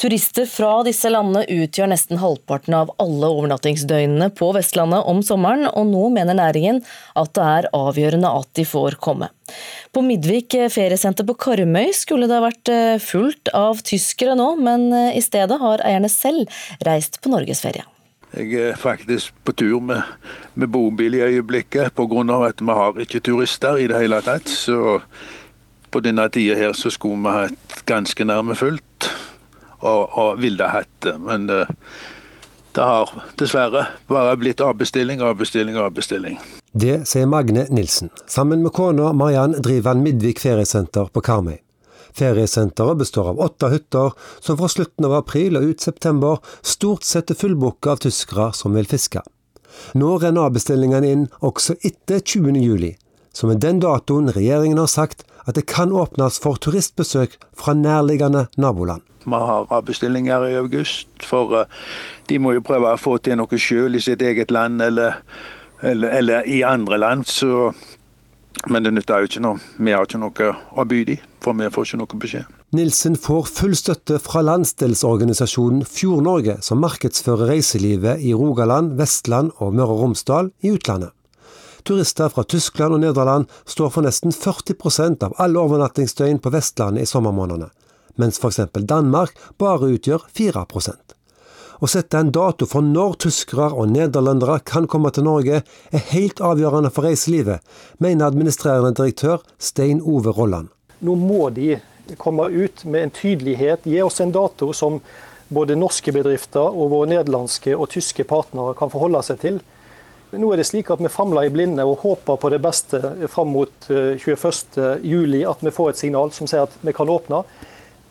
Turister 0.02 0.50
fra 0.50 0.72
disse 0.88 1.12
landene 1.14 1.46
utgjør 1.46 1.92
nesten 1.94 2.18
halvparten 2.18 2.80
av 2.80 2.96
alle 2.98 3.30
overnattingsdøgnene 3.30 4.32
på 4.42 4.50
Vestlandet 4.58 5.06
om 5.06 5.22
sommeren, 5.22 5.70
og 5.70 5.86
nå 5.92 6.10
mener 6.18 6.42
næringen 6.42 6.82
at 7.14 7.36
det 7.38 7.46
er 7.46 7.72
avgjørende 7.78 8.34
at 8.42 8.50
de 8.58 8.66
får 8.74 8.98
komme. 9.06 9.30
På 9.94 10.02
Midvik 10.02 10.58
feriesenter 10.74 11.30
på 11.30 11.38
Karmøy 11.46 11.94
skulle 11.94 12.26
det 12.26 12.40
ha 12.42 12.48
vært 12.50 12.78
fullt 13.06 13.54
av 13.54 13.86
tyskere 13.86 14.34
nå, 14.34 14.56
men 14.66 14.90
i 15.14 15.22
stedet 15.22 15.62
har 15.62 15.86
eierne 15.86 16.10
selv 16.10 16.50
reist 16.90 17.22
på 17.22 17.38
norgesferie. 17.38 17.86
Jeg 18.34 18.54
er 18.54 18.76
faktisk 18.76 19.34
på 19.46 19.54
tur 19.56 19.80
med, 19.80 20.02
med 20.56 20.68
bobil 20.68 21.14
i 21.16 21.22
øyeblikket 21.24 21.94
pga. 21.96 22.48
at 22.48 22.62
vi 22.62 22.72
har 22.72 23.00
ikke 23.00 23.20
turister 23.20 23.78
i 23.78 23.88
det 23.88 24.00
hele 24.02 24.22
tatt. 24.22 24.50
Så 24.50 25.00
på 25.92 26.00
denne 26.00 26.30
tida 26.30 26.56
her 26.56 26.74
så 26.74 26.90
skulle 26.90 27.22
vi 27.24 27.32
hatt 27.32 27.86
ganske 27.86 28.26
nærme 28.26 28.56
fullt 28.56 29.10
og, 29.80 30.18
og 30.18 30.42
ville 30.42 30.68
hatt 30.68 30.92
det. 31.02 31.16
Men 31.22 31.48
det, 31.48 31.66
det 32.76 32.84
har 32.84 33.14
dessverre 33.40 33.86
bare 34.08 34.38
blitt 34.38 34.62
avbestilling, 34.62 35.22
avbestilling, 35.22 35.78
avbestilling. 35.78 36.40
Det 36.76 37.06
sier 37.08 37.30
Magne 37.32 37.68
Nilsen. 37.72 38.10
Sammen 38.28 38.64
med 38.64 38.74
kona 38.76 39.14
Mariann 39.14 39.56
driver 39.64 39.94
han 39.94 40.04
Midvik 40.04 40.42
feriesenter 40.44 41.08
på 41.08 41.24
Karmøy. 41.24 41.65
Feriesenteret 42.16 42.98
består 43.02 43.34
av 43.34 43.40
åtte 43.44 43.70
hytter, 43.74 44.14
som 44.40 44.58
fra 44.60 44.70
slutten 44.72 45.08
av 45.08 45.18
april 45.18 45.60
og 45.60 45.72
ut 45.72 45.84
september 45.84 46.40
stort 46.64 47.04
sett 47.04 47.34
er 47.34 47.40
fullbooka 47.40 47.96
av 47.96 48.04
tyskere 48.06 48.52
som 48.56 48.76
vil 48.78 48.88
fiske. 48.88 49.24
Nå 50.00 50.14
renner 50.22 50.48
avbestillingene 50.48 51.12
inn 51.12 51.26
også 51.44 51.76
etter 51.84 52.22
20. 52.24 52.62
juli, 52.64 52.94
som 53.36 53.52
er 53.52 53.60
den 53.60 53.82
datoen 53.84 54.32
regjeringen 54.32 54.80
har 54.80 54.92
sagt 54.92 55.26
at 55.46 55.58
det 55.60 55.68
kan 55.70 55.92
åpnes 55.92 56.40
for 56.42 56.58
turistbesøk 56.62 57.36
fra 57.58 57.76
nærliggende 57.78 58.48
naboland. 58.58 59.04
Vi 59.26 59.42
har 59.50 59.68
avbestillinger 59.74 60.48
i 60.48 60.56
august, 60.56 61.10
for 61.26 61.60
eh, 61.60 61.66
de 62.30 62.40
må 62.40 62.54
jo 62.54 62.64
prøve 62.66 62.94
å 62.94 63.02
få 63.02 63.18
til 63.26 63.40
noe 63.40 63.60
sjøl 63.60 63.98
i 63.98 64.04
sitt 64.06 64.22
eget 64.22 64.54
land 64.54 64.82
eller, 64.86 65.18
eller, 65.82 66.14
eller 66.14 66.50
i 66.50 66.62
andre 66.64 67.00
land. 67.02 67.26
Så, 67.26 67.72
men 68.70 68.86
det 68.86 68.94
nytter 68.94 69.24
jo 69.24 69.32
ikke 69.32 69.46
noe. 69.48 69.64
Vi 69.78 69.96
har 69.98 70.06
ikke 70.06 70.22
noe 70.22 70.52
å 70.54 70.86
by 70.86 71.02
dem, 71.10 71.26
for 71.46 71.58
vi 71.60 71.70
får 71.72 71.88
ikke 71.88 72.00
noe 72.02 72.20
beskjed. 72.24 72.50
Nilsen 72.76 73.16
får 73.22 73.52
full 73.54 73.78
støtte 73.78 74.18
fra 74.24 74.42
landsdelsorganisasjonen 74.46 75.86
Fjord-Norge, 75.86 76.58
som 76.66 76.82
markedsfører 76.82 77.54
reiselivet 77.54 78.26
i 78.26 78.34
Rogaland, 78.34 78.98
Vestland 79.00 79.54
og 79.62 79.78
Møre 79.78 79.94
og 79.94 80.04
Romsdal 80.04 80.52
i 80.66 80.74
utlandet. 80.74 81.14
Turister 81.86 82.32
fra 82.34 82.42
Tyskland 82.50 82.98
og 82.98 83.04
Nederland 83.06 83.46
står 83.70 83.94
for 83.94 84.06
nesten 84.08 84.34
40% 84.34 85.22
av 85.28 85.36
alle 85.38 85.62
overnattingsdøgn 85.62 86.42
på 86.42 86.52
Vestlandet 86.56 87.06
i 87.06 87.10
sommermånedene 87.10 87.70
mens 88.16 88.40
f.eks. 88.40 88.60
Danmark 88.88 89.36
bare 89.60 89.92
utgjør 89.96 90.26
4 90.36 90.66
Å 91.76 91.88
sette 91.92 92.20
en 92.20 92.32
dato 92.32 92.66
for 92.66 92.82
når 92.82 93.18
tyskere 93.26 93.72
og 93.74 93.92
nederlendere 93.92 94.62
kan 94.64 94.88
komme 94.88 95.12
til 95.12 95.28
Norge, 95.28 95.64
er 95.92 96.08
helt 96.14 96.40
avgjørende 96.40 96.92
for 96.92 97.04
reiselivet, 97.04 97.60
mener 98.00 98.28
administrerende 98.28 98.96
direktør 98.96 99.44
Stein 99.60 100.02
Ove 100.02 100.32
Rolland. 100.32 100.75
Nå 101.04 101.16
må 101.20 101.50
de 101.56 101.76
komme 102.22 102.48
ut 102.54 102.86
med 102.86 103.08
en 103.08 103.14
tydelighet, 103.16 103.88
gi 103.90 104.02
oss 104.06 104.22
en 104.22 104.34
dato 104.36 104.72
som 104.74 105.00
både 105.48 105.78
norske 105.78 106.14
bedrifter 106.14 106.66
og 106.66 106.92
våre 106.94 107.10
nederlandske 107.12 107.76
og 107.76 107.90
tyske 107.94 108.26
partnere 108.30 108.76
kan 108.78 108.92
forholde 108.94 109.22
seg 109.26 109.42
til. 109.42 109.62
Nå 110.36 110.50
er 110.52 110.60
det 110.60 110.68
slik 110.68 110.90
at 110.92 111.02
vi 111.04 111.12
famler 111.12 111.48
i 111.48 111.54
blinde 111.54 111.86
og 111.86 112.02
håper 112.02 112.40
på 112.42 112.52
det 112.52 112.60
beste 112.64 113.00
fram 113.32 113.54
mot 113.56 113.88
21.07, 113.88 114.76
eh, 114.82 115.46
at 115.50 115.64
vi 115.64 115.74
får 115.74 115.94
et 115.94 116.02
signal 116.02 116.34
som 116.36 116.50
sier 116.50 116.66
at 116.66 116.76
vi 116.82 116.94
kan 116.96 117.10
åpne. 117.12 117.44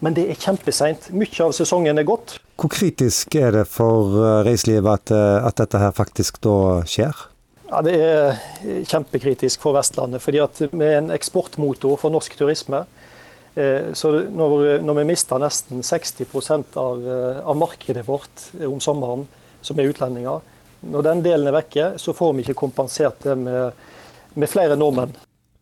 Men 0.05 0.16
det 0.16 0.26
er 0.30 0.41
kjempeseint. 0.41 1.11
Mye 1.16 1.45
av 1.45 1.55
sesongen 1.57 2.01
er 2.01 2.07
gått. 2.09 2.39
Hvor 2.61 2.72
kritisk 2.72 3.35
er 3.41 3.55
det 3.57 3.66
for 3.70 4.16
eh, 4.20 4.41
reiselivet 4.47 5.01
at, 5.03 5.14
eh, 5.14 5.47
at 5.51 5.61
dette 5.61 5.80
her 5.80 5.95
faktisk 5.97 6.41
da 6.45 6.57
skjer? 6.89 7.28
Ja, 7.70 7.82
Det 7.82 7.94
er 7.96 8.84
kjempekritisk 8.84 9.60
for 9.60 9.76
Vestlandet. 9.76 10.22
fordi 10.22 10.38
at 10.38 10.60
vi 10.60 10.84
er 10.84 10.98
en 10.98 11.10
eksportmotor 11.10 11.96
for 11.98 12.10
norsk 12.10 12.36
turisme. 12.36 12.84
Eh, 13.54 13.92
så 13.92 14.12
når, 14.30 14.82
når 14.82 15.00
vi 15.00 15.04
mister 15.04 15.38
nesten 15.38 15.82
60 15.82 16.76
av, 16.76 17.04
av 17.44 17.56
markedet 17.56 18.06
vårt 18.06 18.50
om 18.60 18.80
sommeren, 18.80 19.26
som 19.62 19.78
er 19.78 19.88
utlendinger, 19.88 20.40
når 20.90 21.02
den 21.06 21.22
delen 21.24 21.48
er 21.48 21.56
vekke, 21.56 21.92
så 22.00 22.12
får 22.12 22.34
vi 22.34 22.44
ikke 22.44 22.60
kompensert 22.66 23.22
det 23.24 23.36
med, 23.38 23.86
med 24.34 24.50
flere 24.50 24.76
nordmenn. 24.76 25.14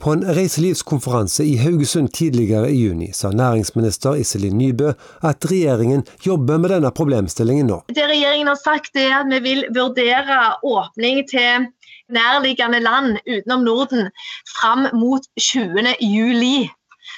På 0.02 0.10
en 0.16 0.24
reiselivskonferanse 0.34 1.44
i 1.46 1.52
Haugesund 1.62 2.10
tidligere 2.10 2.72
i 2.74 2.80
juni 2.80 3.12
sa 3.14 3.30
næringsminister 3.30 4.16
Iselin 4.18 4.56
Nybø 4.58 4.88
at 5.22 5.46
regjeringen 5.46 6.02
jobber 6.26 6.58
med 6.58 6.72
denne 6.74 6.90
problemstillingen 6.90 7.70
nå. 7.70 7.78
Det 7.86 8.08
regjeringen 8.10 8.50
har 8.50 8.58
sagt 8.58 8.98
er 8.98 9.14
at 9.20 9.30
vi 9.30 9.38
vil 9.44 9.62
vurdere 9.70 10.40
åpning 10.66 11.22
til 11.30 11.68
nærliggende 12.10 12.80
land 12.82 13.18
utenom 13.26 13.66
Norden 13.66 14.10
fram 14.56 14.88
mot 14.96 15.26
20. 15.38 15.96
juli. 16.00 16.70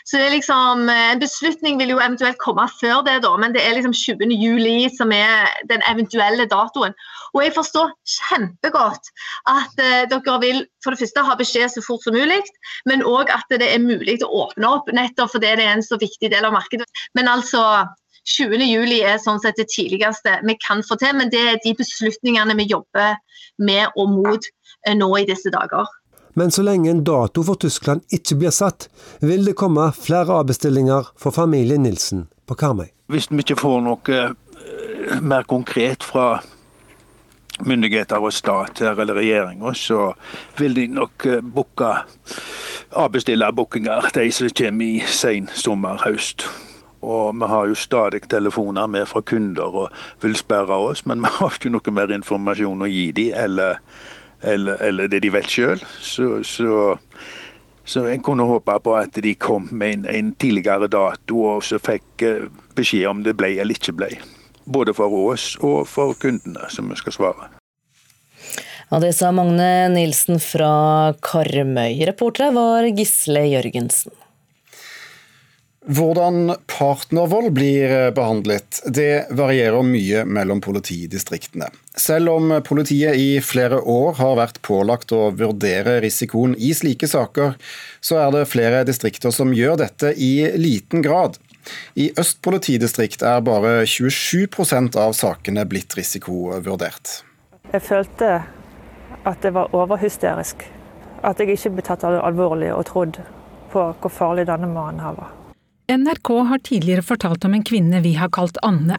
Så 0.04 0.18
det 0.18 0.26
er 0.26 0.34
liksom, 0.34 0.88
eh, 0.88 1.12
En 1.12 1.20
beslutning 1.20 1.78
vil 1.78 1.92
jo 1.92 2.00
eventuelt 2.00 2.38
komme 2.38 2.68
før 2.80 3.04
det, 3.04 3.22
da, 3.22 3.36
men 3.36 3.52
det 3.52 3.62
er 3.64 3.74
liksom 3.76 3.92
20. 3.92 4.32
juli 4.32 4.88
som 4.96 5.12
er 5.12 5.48
den 5.68 5.82
eventuelle 5.88 6.46
datoen. 6.48 6.94
Og 7.34 7.42
jeg 7.42 7.54
forstår 7.54 7.92
kjempegodt 8.06 9.10
at 9.50 9.74
uh, 9.82 10.04
dere 10.10 10.36
vil 10.40 10.60
for 10.84 10.94
det 10.94 11.00
første 11.02 11.24
ha 11.26 11.34
beskjed 11.34 11.72
så 11.72 11.82
fort 11.82 12.04
som 12.04 12.14
mulig, 12.14 12.42
men 12.86 13.02
òg 13.02 13.32
at 13.34 13.50
det 13.50 13.66
er 13.66 13.82
mulig 13.82 14.20
å 14.22 14.30
åpne 14.44 14.70
opp, 14.70 14.92
nettopp 14.94 15.32
fordi 15.34 15.56
det 15.58 15.66
er 15.66 15.74
en 15.74 15.82
så 15.82 15.98
viktig 15.98 16.30
del 16.30 16.46
av 16.46 16.54
markedet. 16.54 16.86
Men 17.18 17.28
altså 17.28 17.64
20. 18.24 18.62
juli 18.64 19.02
er 19.04 19.18
sånn 19.20 19.40
sett 19.42 19.58
det 19.60 19.68
tidligste 19.72 20.38
vi 20.48 20.56
kan 20.60 20.80
få 20.86 20.96
til, 21.00 21.12
men 21.18 21.32
det 21.32 21.42
er 21.42 21.60
de 21.64 21.74
beslutningene 21.76 22.56
vi 22.56 22.70
jobber 22.70 23.18
med 23.60 23.92
og 24.00 24.14
mot 24.14 24.48
uh, 24.88 24.94
nå 24.96 25.10
i 25.20 25.26
disse 25.28 25.52
dager. 25.52 25.90
Men 26.34 26.50
så 26.50 26.64
lenge 26.66 26.90
en 26.90 27.04
dato 27.06 27.44
for 27.46 27.60
Tyskland 27.60 28.02
ikke 28.14 28.40
blir 28.40 28.54
satt, 28.54 28.88
vil 29.22 29.44
det 29.46 29.54
komme 29.60 29.86
flere 29.94 30.40
avbestillinger 30.40 31.12
for 31.20 31.36
familien 31.36 31.84
Nilsen 31.86 32.26
på 32.48 32.56
Karmøy. 32.58 32.88
Hvis 33.12 33.30
vi 33.30 33.44
ikke 33.44 33.60
får 33.60 33.84
noe 33.84 34.16
eh, 34.16 35.20
mer 35.22 35.46
konkret 35.46 36.02
fra 36.02 36.40
myndigheter 37.62 38.18
og 38.18 38.34
stat 38.34 38.82
eller 38.82 39.14
regjeringer, 39.14 39.78
så 39.78 40.10
vil 40.58 40.74
de 40.74 40.88
nok 40.90 41.26
eh, 41.30 41.44
booke 41.44 41.92
avbestille 42.98 43.52
bookinger, 43.54 44.10
de 44.14 44.30
som 44.32 44.50
kommer 44.58 44.90
i 44.90 45.02
sen 45.06 45.48
sommer, 45.54 46.02
høst. 46.02 46.48
Og 47.04 47.36
vi 47.36 47.48
har 47.52 47.68
jo 47.68 47.78
stadig 47.78 48.24
telefoner 48.32 48.88
med 48.90 49.08
fra 49.10 49.22
kunder 49.22 49.80
og 49.84 50.04
vil 50.24 50.36
spørre 50.40 50.80
oss, 50.88 51.04
men 51.06 51.22
vi 51.24 51.32
har 51.38 51.54
ikke 51.54 51.72
noe 51.74 51.94
mer 51.94 52.12
informasjon 52.16 52.84
å 52.84 52.90
gi 52.90 53.08
dem, 53.16 53.32
eller 53.44 53.80
eller, 54.44 54.82
eller 54.82 55.08
det 55.08 55.22
de 55.24 55.32
vet 55.32 55.48
sjøl. 55.48 55.80
Så, 56.00 56.42
så, 56.44 56.98
så 57.84 58.06
en 58.10 58.22
kunne 58.24 58.46
håpe 58.48 58.76
på 58.84 58.96
at 58.98 59.16
de 59.24 59.34
kom 59.40 59.68
med 59.72 59.98
en, 59.98 60.06
en 60.10 60.32
tidligere 60.36 60.90
dato, 60.92 61.40
og 61.54 61.64
så 61.64 61.80
fikk 61.82 62.24
eh, 62.26 62.48
beskjed 62.76 63.08
om 63.10 63.24
det 63.24 63.36
ble 63.38 63.54
eller 63.56 63.78
ikke 63.78 63.96
ble. 63.96 64.10
Både 64.64 64.94
for 64.96 65.12
oss 65.32 65.54
og 65.60 65.84
for 65.88 66.16
kundene, 66.20 66.68
som 66.72 66.88
vi 66.92 66.98
skal 67.00 67.16
svare. 67.16 67.50
Ja, 68.90 69.00
Det 69.00 69.14
sa 69.16 69.32
Magne 69.32 69.88
Nilsen 69.92 70.38
fra 70.42 71.14
Karmøy. 71.24 72.04
Reportere 72.08 72.52
var 72.54 72.86
Gisle 72.92 73.46
Jørgensen. 73.48 74.12
Hvordan 75.84 76.54
partnervold 76.66 77.50
blir 77.52 77.90
behandlet, 78.16 78.78
det 78.88 79.26
varierer 79.36 79.84
mye 79.84 80.22
mellom 80.24 80.62
politidistriktene. 80.64 81.68
Selv 81.92 82.32
om 82.32 82.54
politiet 82.64 83.18
i 83.20 83.36
flere 83.44 83.82
år 83.84 84.16
har 84.16 84.38
vært 84.38 84.62
pålagt 84.64 85.12
å 85.12 85.28
vurdere 85.36 85.98
risikoen 86.00 86.56
i 86.56 86.72
slike 86.72 87.10
saker, 87.10 87.58
så 88.00 88.22
er 88.22 88.32
det 88.32 88.46
flere 88.48 88.80
distrikter 88.88 89.34
som 89.34 89.52
gjør 89.52 89.76
dette 89.84 90.14
i 90.16 90.48
liten 90.56 91.04
grad. 91.04 91.36
I 92.00 92.08
Øst 92.16 92.40
politidistrikt 92.40 93.20
er 93.20 93.44
bare 93.44 93.84
27% 93.84 94.96
av 94.96 95.12
sakene 95.12 95.68
blitt 95.68 96.00
risikovurdert. 96.00 97.20
Jeg 97.76 97.84
følte 97.84 98.32
at 99.24 99.44
det 99.44 99.52
var 99.52 99.72
overhysterisk. 99.76 100.64
At 101.24 101.40
jeg 101.40 101.58
ikke 101.58 101.76
ble 101.76 101.88
tatt 101.92 102.08
alvorlig 102.08 102.72
og 102.72 102.84
trodd 102.88 103.24
på 103.72 103.88
hvor 104.00 104.12
farlig 104.12 104.48
denne 104.48 104.72
mannen 104.72 105.04
her 105.04 105.16
var. 105.20 105.43
NRK 105.88 106.28
har 106.48 106.58
tidligere 106.58 107.02
fortalt 107.02 107.44
om 107.44 107.54
en 107.54 107.64
kvinne 107.64 108.00
vi 108.00 108.14
har 108.16 108.30
kalt 108.32 108.56
Anne. 108.64 108.96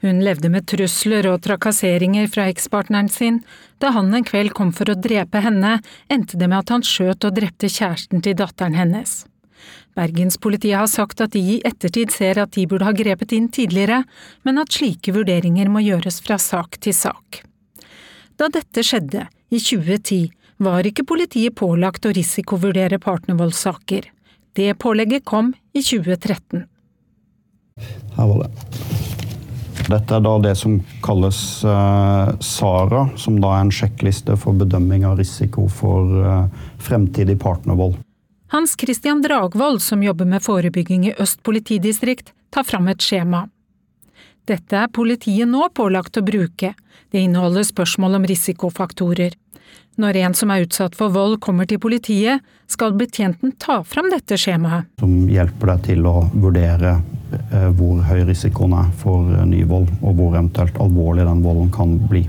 Hun 0.00 0.22
levde 0.24 0.48
med 0.48 0.64
trusler 0.70 1.26
og 1.28 1.42
trakasseringer 1.44 2.30
fra 2.32 2.46
ekspartneren 2.48 3.10
sin. 3.12 3.42
Da 3.78 3.90
han 3.92 4.08
en 4.14 4.24
kveld 4.24 4.54
kom 4.56 4.70
for 4.72 4.88
å 4.88 4.96
drepe 4.96 5.42
henne, 5.44 5.78
endte 6.08 6.40
det 6.40 6.48
med 6.48 6.62
at 6.62 6.72
han 6.72 6.84
skjøt 6.86 7.26
og 7.28 7.36
drepte 7.36 7.68
kjæresten 7.68 8.24
til 8.24 8.38
datteren 8.40 8.76
hennes. 8.78 9.26
Bergenspolitiet 9.96 10.78
har 10.78 10.88
sagt 10.88 11.20
at 11.20 11.36
de 11.36 11.42
i 11.56 11.58
ettertid 11.64 12.12
ser 12.12 12.40
at 12.40 12.56
de 12.56 12.64
burde 12.70 12.88
ha 12.88 12.96
grepet 12.96 13.36
inn 13.36 13.50
tidligere, 13.52 14.02
men 14.48 14.60
at 14.60 14.72
slike 14.72 15.12
vurderinger 15.12 15.68
må 15.68 15.84
gjøres 15.84 16.22
fra 16.24 16.40
sak 16.40 16.80
til 16.80 16.96
sak. 16.96 17.44
Da 18.40 18.48
dette 18.48 18.82
skjedde, 18.82 19.28
i 19.52 19.60
2010, 19.60 20.32
var 20.64 20.88
ikke 20.88 21.04
politiet 21.06 21.54
pålagt 21.60 22.08
å 22.08 22.16
risikovurdere 22.16 22.98
partnervoldssaker. 23.02 24.08
Det 24.54 24.74
pålegget 24.78 25.24
kom 25.24 25.52
i 25.72 25.82
2013. 25.82 26.64
Her 28.16 28.26
var 28.26 28.44
det. 28.44 28.50
Dette 29.84 30.16
er 30.16 30.22
da 30.24 30.34
det 30.40 30.54
som 30.56 30.78
kalles 31.04 31.38
uh, 31.66 32.30
SARA, 32.40 33.08
som 33.20 33.36
da 33.42 33.50
er 33.56 33.66
en 33.66 33.72
sjekkliste 33.74 34.36
for 34.40 34.56
bedømming 34.56 35.04
av 35.04 35.18
risiko 35.20 35.66
for 35.68 36.14
uh, 36.24 36.46
fremtidig 36.80 37.36
partnervold. 37.42 37.98
Hans 38.54 38.76
Christian 38.80 39.20
Dragvold, 39.24 39.82
som 39.82 40.02
jobber 40.02 40.30
med 40.30 40.44
forebygging 40.46 41.08
i 41.10 41.14
Øst 41.18 41.42
politidistrikt, 41.42 42.32
tar 42.54 42.64
fram 42.64 42.88
et 42.88 43.02
skjema. 43.02 43.48
Dette 44.46 44.78
er 44.78 44.92
politiet 44.92 45.50
nå 45.50 45.66
pålagt 45.74 46.20
å 46.20 46.24
bruke. 46.24 46.74
Det 47.10 47.20
inneholder 47.26 47.66
spørsmål 47.66 48.20
om 48.20 48.28
risikofaktorer. 48.30 49.34
Når 50.00 50.16
en 50.24 50.34
som 50.34 50.50
er 50.50 50.64
utsatt 50.64 50.96
for 50.98 51.14
vold 51.14 51.36
kommer 51.44 51.68
til 51.70 51.78
politiet, 51.82 52.42
skal 52.66 52.96
betjenten 52.98 53.52
ta 53.62 53.82
fram 53.86 54.08
dette 54.10 54.38
skjemaet. 54.40 54.88
Som 54.98 55.28
hjelper 55.30 55.70
deg 55.70 55.84
til 55.90 56.08
å 56.10 56.14
vurdere 56.32 56.96
eh, 56.98 57.68
hvor 57.78 58.00
høy 58.08 58.24
risikoen 58.26 58.74
er 58.80 58.88
for 58.98 59.30
eh, 59.36 59.44
ny 59.46 59.62
vold, 59.70 59.92
og 60.02 60.18
hvor 60.18 60.34
eventuelt 60.34 60.80
alvorlig 60.82 61.28
den 61.28 61.44
volden 61.46 61.70
kan 61.74 61.94
bli. 62.10 62.24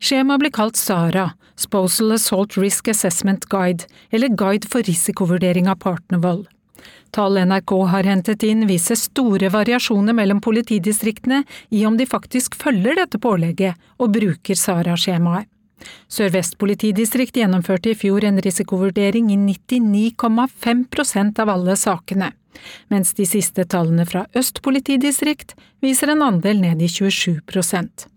Skjemaet 0.00 0.40
blir 0.40 0.54
kalt 0.56 0.80
SARA, 0.80 1.26
Sposal 1.60 2.16
Assault 2.16 2.56
Risk 2.56 2.88
Assessment 2.88 3.44
Guide, 3.52 3.84
eller 4.08 4.32
Guide 4.32 4.70
for 4.72 4.86
risikovurdering 4.88 5.68
av 5.68 5.82
partnervold. 5.84 6.46
Tall 7.12 7.36
NRK 7.42 7.72
har 7.92 8.06
hentet 8.08 8.44
inn 8.46 8.64
viser 8.70 8.96
store 8.96 9.50
variasjoner 9.52 10.16
mellom 10.16 10.40
politidistriktene 10.40 11.42
i 11.74 11.84
om 11.84 11.98
de 12.00 12.06
faktisk 12.08 12.56
følger 12.56 12.96
dette 12.96 13.20
pålegget 13.20 13.76
og 14.00 14.14
bruker 14.14 14.56
SARA-skjemaet. 14.56 15.50
Sør-Vest 16.12 16.58
politidistrikt 16.60 17.36
gjennomførte 17.40 17.92
i 17.92 17.98
fjor 17.98 18.24
en 18.26 18.40
risikovurdering 18.44 19.26
i 19.32 19.38
99,5% 19.40 21.42
av 21.42 21.48
alle 21.56 21.74
sakene, 21.80 22.30
mens 22.92 23.14
de 23.16 23.24
siste 23.28 23.64
tallene 23.64 24.04
fra 24.08 24.26
Øst 24.36 24.60
politidistrikt 24.62 25.56
viser 25.80 26.12
en 26.12 26.26
andel 26.26 26.60
ned 26.60 26.82
i 26.82 26.88
27% 26.90 28.10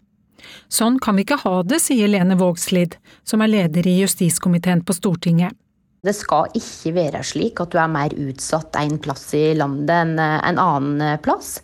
Sånn 0.67 0.99
kan 0.99 1.15
vi 1.15 1.25
ikke 1.25 1.41
ha 1.43 1.55
det, 1.63 1.79
sier 1.83 2.09
Lene 2.11 2.37
Vågslid, 2.39 2.97
som 3.23 3.43
er 3.43 3.51
leder 3.51 3.87
i 3.87 3.99
justiskomiteen 4.01 4.83
på 4.85 4.95
Stortinget. 4.97 5.55
Det 6.03 6.11
skal 6.11 6.49
ikke 6.59 6.91
være 6.97 7.19
slik 7.23 7.61
at 7.63 7.71
du 7.71 7.77
er 7.79 7.91
mer 7.91 8.11
utsatt 8.19 8.75
en 8.75 8.97
plass 8.99 9.29
i 9.39 9.53
landet 9.55 9.93
enn 9.95 10.17
en 10.19 10.57
annen 10.59 11.19
plass. 11.23 11.61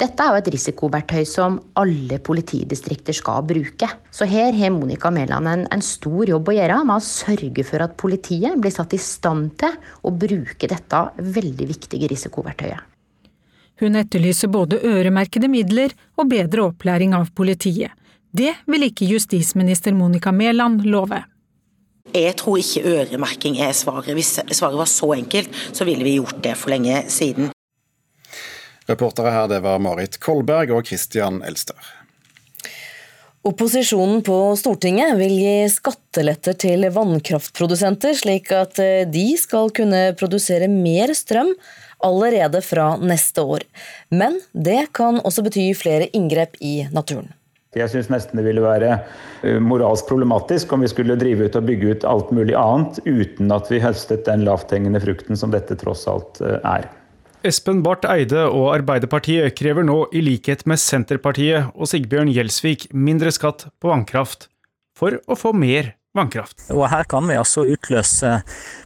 Dette 0.00 0.24
er 0.24 0.32
jo 0.32 0.40
et 0.40 0.48
risikoverktøy 0.54 1.26
som 1.28 1.58
alle 1.76 2.16
politidistrikter 2.24 3.12
skal 3.12 3.44
bruke. 3.44 3.90
Så 4.08 4.24
her 4.30 4.56
har 4.56 4.72
Monica 4.72 5.12
Mæland 5.12 5.50
en, 5.50 5.66
en, 5.68 5.84
stor 5.84 6.24
jobb 6.24 6.48
å 6.48 6.54
gjøre 6.56 6.78
med 6.88 7.02
å 7.02 7.04
sørge 7.04 7.66
for 7.68 7.84
at 7.84 7.98
politiet 8.00 8.56
blir 8.64 8.72
satt 8.72 8.96
i 8.96 9.00
stand 9.02 9.58
til 9.60 9.76
å 9.76 10.14
bruke 10.24 10.70
dette 10.72 11.02
veldig 11.20 11.68
viktige 11.74 12.08
risikoverktøyet. 12.14 12.88
Hun 13.82 13.98
etterlyser 14.00 14.48
både 14.52 14.78
øremerkede 14.88 15.52
midler 15.52 15.92
og 16.16 16.30
bedre 16.32 16.70
opplæring 16.70 17.12
av 17.18 17.28
politiet. 17.36 17.92
Det 18.32 18.54
vil 18.64 18.88
ikke 18.88 19.10
justisminister 19.10 19.92
Monica 19.92 20.32
Mæland 20.32 20.86
love. 20.88 21.20
Jeg 22.10 22.34
tror 22.40 22.58
ikke 22.58 22.82
øremerking 22.82 23.60
er 23.62 23.72
svaret. 23.76 24.10
Hvis 24.16 24.34
svaret 24.50 24.78
var 24.78 24.90
så 24.90 25.12
enkelt, 25.14 25.48
så 25.72 25.86
ville 25.88 26.04
vi 26.04 26.18
gjort 26.18 26.42
det 26.44 26.56
for 26.58 26.74
lenge 26.74 27.04
siden. 27.12 27.52
Reportere 28.90 29.30
her 29.30 29.48
det 29.48 29.62
var 29.62 29.78
Marit 29.78 30.18
Kolberg 30.20 30.74
og 30.74 30.86
Christian 30.86 31.40
Elster. 31.46 31.78
Opposisjonen 33.42 34.20
på 34.22 34.36
Stortinget 34.58 35.16
vil 35.18 35.32
gi 35.34 35.54
skatteletter 35.70 36.54
til 36.62 36.86
vannkraftprodusenter, 36.94 38.14
slik 38.14 38.52
at 38.54 38.78
de 39.10 39.24
skal 39.38 39.72
kunne 39.74 40.02
produsere 40.18 40.68
mer 40.70 41.10
strøm 41.18 41.50
allerede 42.06 42.62
fra 42.62 42.92
neste 43.02 43.42
år. 43.42 43.66
Men 44.14 44.38
det 44.54 44.92
kan 44.94 45.18
også 45.22 45.42
bety 45.46 45.72
flere 45.78 46.06
inngrep 46.14 46.54
i 46.60 46.84
naturen. 46.94 47.32
Jeg 47.72 47.88
syns 47.88 48.10
nesten 48.12 48.36
det 48.36 48.44
ville 48.44 48.60
være 48.60 48.98
eh, 49.40 49.56
moralsk 49.56 50.04
problematisk 50.10 50.74
om 50.76 50.82
vi 50.84 50.90
skulle 50.92 51.16
drive 51.16 51.46
ut 51.48 51.54
og 51.56 51.68
bygge 51.70 51.94
ut 51.94 52.02
alt 52.04 52.32
mulig 52.36 52.52
annet 52.58 52.98
uten 53.06 53.54
at 53.54 53.70
vi 53.72 53.80
høstet 53.80 54.26
den 54.26 54.44
lavthengende 54.44 55.00
frukten 55.00 55.40
som 55.40 55.54
dette 55.54 55.78
tross 55.80 56.04
alt 56.10 56.42
eh, 56.44 56.58
er. 56.60 56.90
Espen 57.48 57.80
Barth 57.82 58.06
Eide 58.12 58.44
og 58.44 58.68
Arbeiderpartiet 58.74 59.56
krever 59.58 59.86
nå, 59.88 60.04
i 60.12 60.20
likhet 60.22 60.66
med 60.68 60.78
Senterpartiet 60.78 61.72
og 61.72 61.88
Sigbjørn 61.90 62.30
Gjelsvik, 62.30 62.90
mindre 62.92 63.32
skatt 63.34 63.64
på 63.80 63.90
vannkraft, 63.90 64.46
for 64.94 65.16
å 65.24 65.38
få 65.40 65.54
mer 65.56 65.94
vannkraft. 66.14 66.68
Og 66.76 66.84
her 66.92 67.08
kan 67.08 67.24
vi 67.26 67.40
altså 67.40 67.64
utløse 67.72 68.36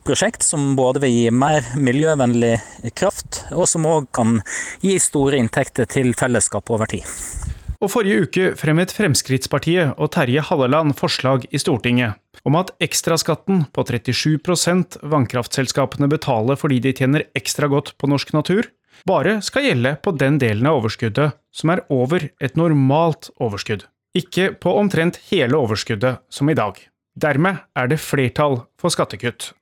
prosjekt 0.07 0.47
som 0.47 0.73
både 0.79 1.03
vil 1.03 1.15
gi 1.19 1.35
mer 1.35 1.67
miljøvennlig 1.75 2.55
kraft, 2.97 3.43
og 3.51 3.67
som 3.69 3.91
òg 3.91 4.09
kan 4.15 4.39
gi 4.81 4.95
store 5.03 5.43
inntekter 5.43 5.91
til 5.91 6.15
fellesskapet 6.17 6.79
over 6.79 6.95
tid. 6.95 7.56
Og 7.87 7.93
forrige 7.93 8.25
uke 8.27 8.47
fremmet 8.59 8.91
Fremskrittspartiet 8.91 9.93
og 10.03 10.09
Terje 10.11 10.43
Halleland 10.43 10.97
forslag 10.99 11.45
i 11.55 11.59
Stortinget 11.63 12.19
om 12.43 12.57
at 12.59 12.73
ekstraskatten 12.83 13.61
på 13.71 13.85
37% 13.87 14.97
vannkraftselskapene 15.07 16.09
betaler 16.11 16.59
fordi 16.59 16.81
de 16.83 16.93
tjener 16.99 17.29
ekstra 17.39 17.71
godt 17.71 17.93
på 17.95 18.11
norsk 18.11 18.33
natur, 18.35 18.67
bare 19.07 19.39
skal 19.47 19.69
gjelde 19.69 19.95
på 20.03 20.17
den 20.19 20.41
delen 20.43 20.67
av 20.67 20.81
overskuddet 20.81 21.39
som 21.55 21.77
er 21.77 21.85
over 21.95 22.27
et 22.43 22.59
normalt 22.59 23.31
overskudd, 23.39 23.87
ikke 24.19 24.51
på 24.59 24.75
omtrent 24.83 25.21
hele 25.31 25.55
overskuddet 25.55 26.25
som 26.27 26.51
i 26.51 26.59
dag. 26.59 26.81
Dermed 27.15 27.63
er 27.79 27.87
det 27.93 28.03
flertall 28.03 28.65
for 28.83 28.91
skattekutt. 28.91 29.53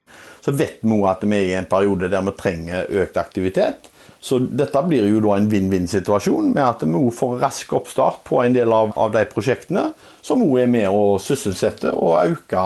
Så 0.41 0.57
vet 0.57 0.81
vi 0.81 1.03
at 1.13 1.29
vi 1.29 1.43
er 1.43 1.51
i 1.51 1.59
en 1.61 1.69
periode 1.69 2.09
der 2.09 2.25
vi 2.25 2.39
trenger 2.41 2.89
økt 3.05 3.21
aktivitet. 3.21 3.93
Så 4.25 4.39
dette 4.41 4.81
blir 4.89 5.05
jo 5.11 5.21
da 5.21 5.35
en 5.37 5.51
vinn-vinn-situasjon, 5.53 6.55
med 6.55 6.65
at 6.65 6.85
vi 6.89 7.01
får 7.13 7.35
rask 7.43 7.75
oppstart 7.77 8.23
på 8.25 8.41
en 8.41 8.55
del 8.57 8.73
av, 8.73 8.95
av 8.97 9.13
de 9.13 9.25
prosjektene, 9.29 9.91
som 10.25 10.45
òg 10.47 10.63
er 10.63 10.71
med 10.73 10.89
å 10.89 11.19
sysselsette 11.21 11.93
og 11.93 12.17
øke 12.23 12.63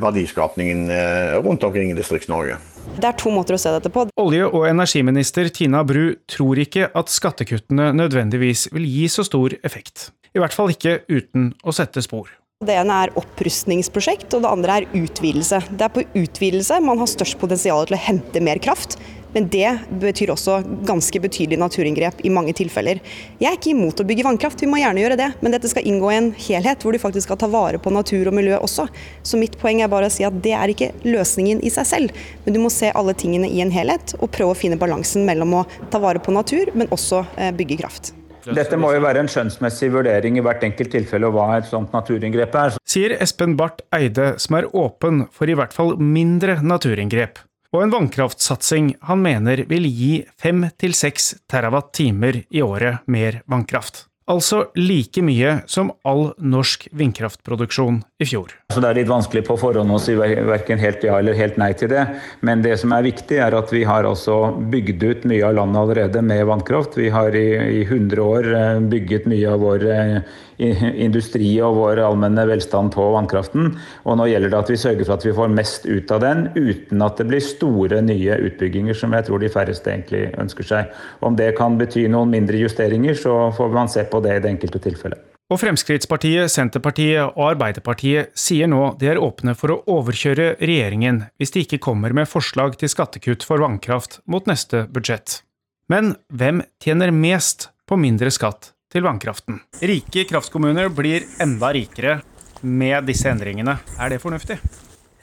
verdiskapningen 0.00 0.88
eh, 0.92 1.36
rundt 1.44 1.64
omkring 1.68 1.92
i 1.92 1.98
Distrikts-Norge. 1.98 2.56
Det 2.96 3.08
er 3.10 3.16
to 3.20 3.32
måter 3.34 3.56
å 3.56 3.60
se 3.60 3.72
dette 3.74 3.92
på. 3.92 4.06
Olje- 4.22 4.48
og 4.48 4.64
energiminister 4.70 5.50
Tina 5.52 5.82
Bru 5.84 6.14
tror 6.30 6.60
ikke 6.64 6.88
at 6.96 7.12
skattekuttene 7.12 7.90
nødvendigvis 7.96 8.70
vil 8.72 8.88
gi 8.88 9.08
så 9.12 9.24
stor 9.26 9.56
effekt. 9.66 10.10
I 10.36 10.40
hvert 10.40 10.56
fall 10.56 10.72
ikke 10.72 11.02
uten 11.12 11.50
å 11.64 11.76
sette 11.76 12.04
spor. 12.04 12.30
Det 12.64 12.72
ene 12.72 12.94
er 13.04 13.10
opprustningsprosjekt, 13.20 14.32
og 14.32 14.40
det 14.40 14.48
andre 14.48 14.76
er 14.78 14.84
utvidelse. 14.96 15.58
Det 15.76 15.84
er 15.84 15.90
på 15.92 16.06
utvidelse 16.16 16.78
man 16.80 16.96
har 17.02 17.10
størst 17.12 17.36
potensial 17.36 17.84
til 17.84 17.98
å 17.98 18.00
hente 18.00 18.40
mer 18.40 18.56
kraft. 18.64 18.96
Men 19.34 19.50
det 19.52 19.74
betyr 20.00 20.32
også 20.32 20.62
ganske 20.88 21.20
betydelig 21.20 21.58
naturinngrep 21.60 22.24
i 22.24 22.32
mange 22.32 22.54
tilfeller. 22.56 23.02
Jeg 23.36 23.50
er 23.50 23.58
ikke 23.58 23.74
imot 23.74 24.00
å 24.00 24.08
bygge 24.08 24.24
vannkraft, 24.24 24.64
vi 24.64 24.70
må 24.72 24.80
gjerne 24.80 25.04
gjøre 25.04 25.20
det. 25.20 25.28
Men 25.44 25.52
dette 25.52 25.68
skal 25.68 25.84
inngå 25.84 26.08
i 26.08 26.16
en 26.16 26.32
helhet 26.48 26.80
hvor 26.80 26.96
du 26.96 27.02
faktisk 27.04 27.28
skal 27.28 27.42
ta 27.44 27.52
vare 27.52 27.76
på 27.76 27.92
natur 27.92 28.32
og 28.32 28.38
miljø 28.40 28.56
også. 28.56 28.88
Så 29.20 29.36
mitt 29.36 29.60
poeng 29.60 29.84
er 29.84 29.92
bare 29.92 30.08
å 30.08 30.16
si 30.16 30.24
at 30.24 30.40
det 30.40 30.56
er 30.56 30.72
ikke 30.72 30.94
løsningen 31.04 31.60
i 31.60 31.76
seg 31.76 31.92
selv. 31.92 32.26
Men 32.46 32.56
du 32.56 32.64
må 32.64 32.72
se 32.72 32.88
alle 32.88 33.12
tingene 33.20 33.52
i 33.52 33.60
en 33.60 33.76
helhet 33.76 34.16
og 34.16 34.32
prøve 34.32 34.56
å 34.56 34.62
finne 34.64 34.80
balansen 34.80 35.28
mellom 35.28 35.60
å 35.60 35.66
ta 35.92 36.00
vare 36.00 36.24
på 36.24 36.32
natur, 36.32 36.72
men 36.72 36.88
også 36.88 37.26
eh, 37.36 37.52
bygge 37.52 37.84
kraft. 37.84 38.16
Dette 38.54 38.78
må 38.78 38.92
jo 38.94 39.02
være 39.02 39.24
en 39.24 39.32
skjønnsmessig 39.32 39.90
vurdering 39.94 40.38
i 40.38 40.44
hvert 40.44 40.62
enkelt 40.66 40.92
tilfelle, 40.94 41.26
og 41.26 41.34
hva 41.34 41.58
et 41.58 41.66
sånt 41.70 41.94
naturinngrep 41.96 42.54
er. 42.62 42.78
Sier 42.86 43.16
Espen 43.18 43.56
Barth 43.58 43.82
Eide, 43.96 44.34
som 44.42 44.60
er 44.60 44.70
åpen 44.70 45.26
for 45.34 45.50
i 45.50 45.58
hvert 45.58 45.74
fall 45.74 45.96
mindre 45.98 46.60
naturinngrep 46.62 47.42
og 47.76 47.84
en 47.84 47.92
vannkraftsatsing 47.92 48.94
han 49.08 49.22
mener 49.24 49.64
vil 49.68 49.86
gi 49.90 50.12
fem 50.40 50.64
til 50.80 50.96
seks 50.96 51.34
terawatt-timer 51.50 52.44
i 52.48 52.62
året 52.64 53.04
mer 53.10 53.42
vannkraft. 53.50 54.06
Altså 54.26 54.64
like 54.74 55.22
mye 55.22 55.52
som 55.70 55.92
all 56.02 56.32
norsk 56.42 56.88
vindkraftproduksjon 56.98 58.00
i 58.18 58.26
fjor. 58.26 58.56
Så 58.74 58.82
Det 58.82 58.88
er 58.88 58.98
litt 58.98 59.10
vanskelig 59.10 59.44
på 59.46 59.54
forhånd 59.60 59.94
å 59.94 60.00
si 60.02 60.16
verken 60.18 60.82
helt 60.82 61.04
ja 61.06 61.20
eller 61.20 61.38
helt 61.38 61.60
nei 61.62 61.70
til 61.78 61.92
det. 61.94 62.02
Men 62.42 62.64
det 62.64 62.74
som 62.82 62.90
er 62.96 63.06
viktig, 63.06 63.38
er 63.38 63.54
at 63.54 63.70
vi 63.70 63.84
har 63.86 64.08
altså 64.08 64.50
bygd 64.72 65.04
ut 65.06 65.28
mye 65.30 65.46
av 65.46 65.54
landet 65.60 65.78
allerede 65.78 66.24
med 66.26 66.42
vannkraft. 66.50 66.98
Vi 66.98 67.12
har 67.14 67.38
i, 67.38 67.46
i 67.78 67.84
100 67.86 68.22
år 68.22 68.50
eh, 68.50 68.82
bygget 68.90 69.30
mye 69.30 69.54
av 69.54 69.62
vår 69.62 69.86
eh, 69.94 70.18
industri 70.58 71.50
og 71.64 71.76
vår 71.80 72.00
allmenne 72.06 72.46
velstand 72.48 72.94
på 72.94 73.06
vannkraften. 73.14 73.74
Og 74.04 74.18
nå 74.18 74.28
gjelder 74.30 74.52
det 74.52 74.60
at 74.62 74.72
vi 74.72 74.80
sørger 74.80 75.04
for 75.04 75.16
at 75.18 75.28
vi 75.28 75.36
får 75.36 75.54
mest 75.54 75.86
ut 75.86 76.12
av 76.14 76.24
den, 76.24 76.48
uten 76.56 77.06
at 77.06 77.20
det 77.20 77.28
blir 77.30 77.44
store 77.44 78.02
nye 78.04 78.40
utbygginger, 78.48 78.96
som 78.96 79.14
jeg 79.16 79.28
tror 79.28 79.42
de 79.42 79.52
færreste 79.52 79.92
egentlig 79.92 80.26
ønsker 80.40 80.70
seg. 80.72 80.92
Om 81.20 81.38
det 81.38 81.52
kan 81.58 81.78
bety 81.80 82.06
noen 82.12 82.32
mindre 82.32 82.60
justeringer, 82.60 83.16
så 83.18 83.38
får 83.56 83.72
man 83.74 83.92
se 83.92 84.06
på 84.08 84.22
det 84.24 84.38
i 84.38 84.44
det 84.44 84.54
enkelte 84.56 84.82
tilfellet. 84.88 85.32
Og 85.46 85.60
Fremskrittspartiet, 85.62 86.50
Senterpartiet 86.50 87.36
og 87.36 87.52
Arbeiderpartiet 87.52 88.32
sier 88.34 88.66
nå 88.66 88.96
de 88.98 89.12
er 89.12 89.20
åpne 89.22 89.54
for 89.54 89.76
å 89.76 89.80
overkjøre 89.94 90.56
regjeringen 90.58 91.20
hvis 91.38 91.54
de 91.54 91.62
ikke 91.62 91.78
kommer 91.84 92.14
med 92.16 92.26
forslag 92.26 92.74
til 92.80 92.90
skattekutt 92.90 93.46
for 93.46 93.62
vannkraft 93.62 94.18
mot 94.26 94.48
neste 94.50 94.88
budsjett. 94.90 95.44
Men 95.86 96.16
hvem 96.34 96.64
tjener 96.82 97.14
mest 97.14 97.68
på 97.86 97.94
mindre 98.00 98.32
skatt 98.34 98.72
til 98.96 99.04
vannkraften. 99.04 99.60
Rike 99.84 100.24
kraftkommuner 100.30 100.88
blir 100.88 101.26
enda 101.42 101.72
rikere 101.76 102.20
med 102.64 103.04
disse 103.04 103.28
endringene. 103.28 103.76
Er 104.00 104.12
det 104.12 104.22
fornuftig? 104.22 104.56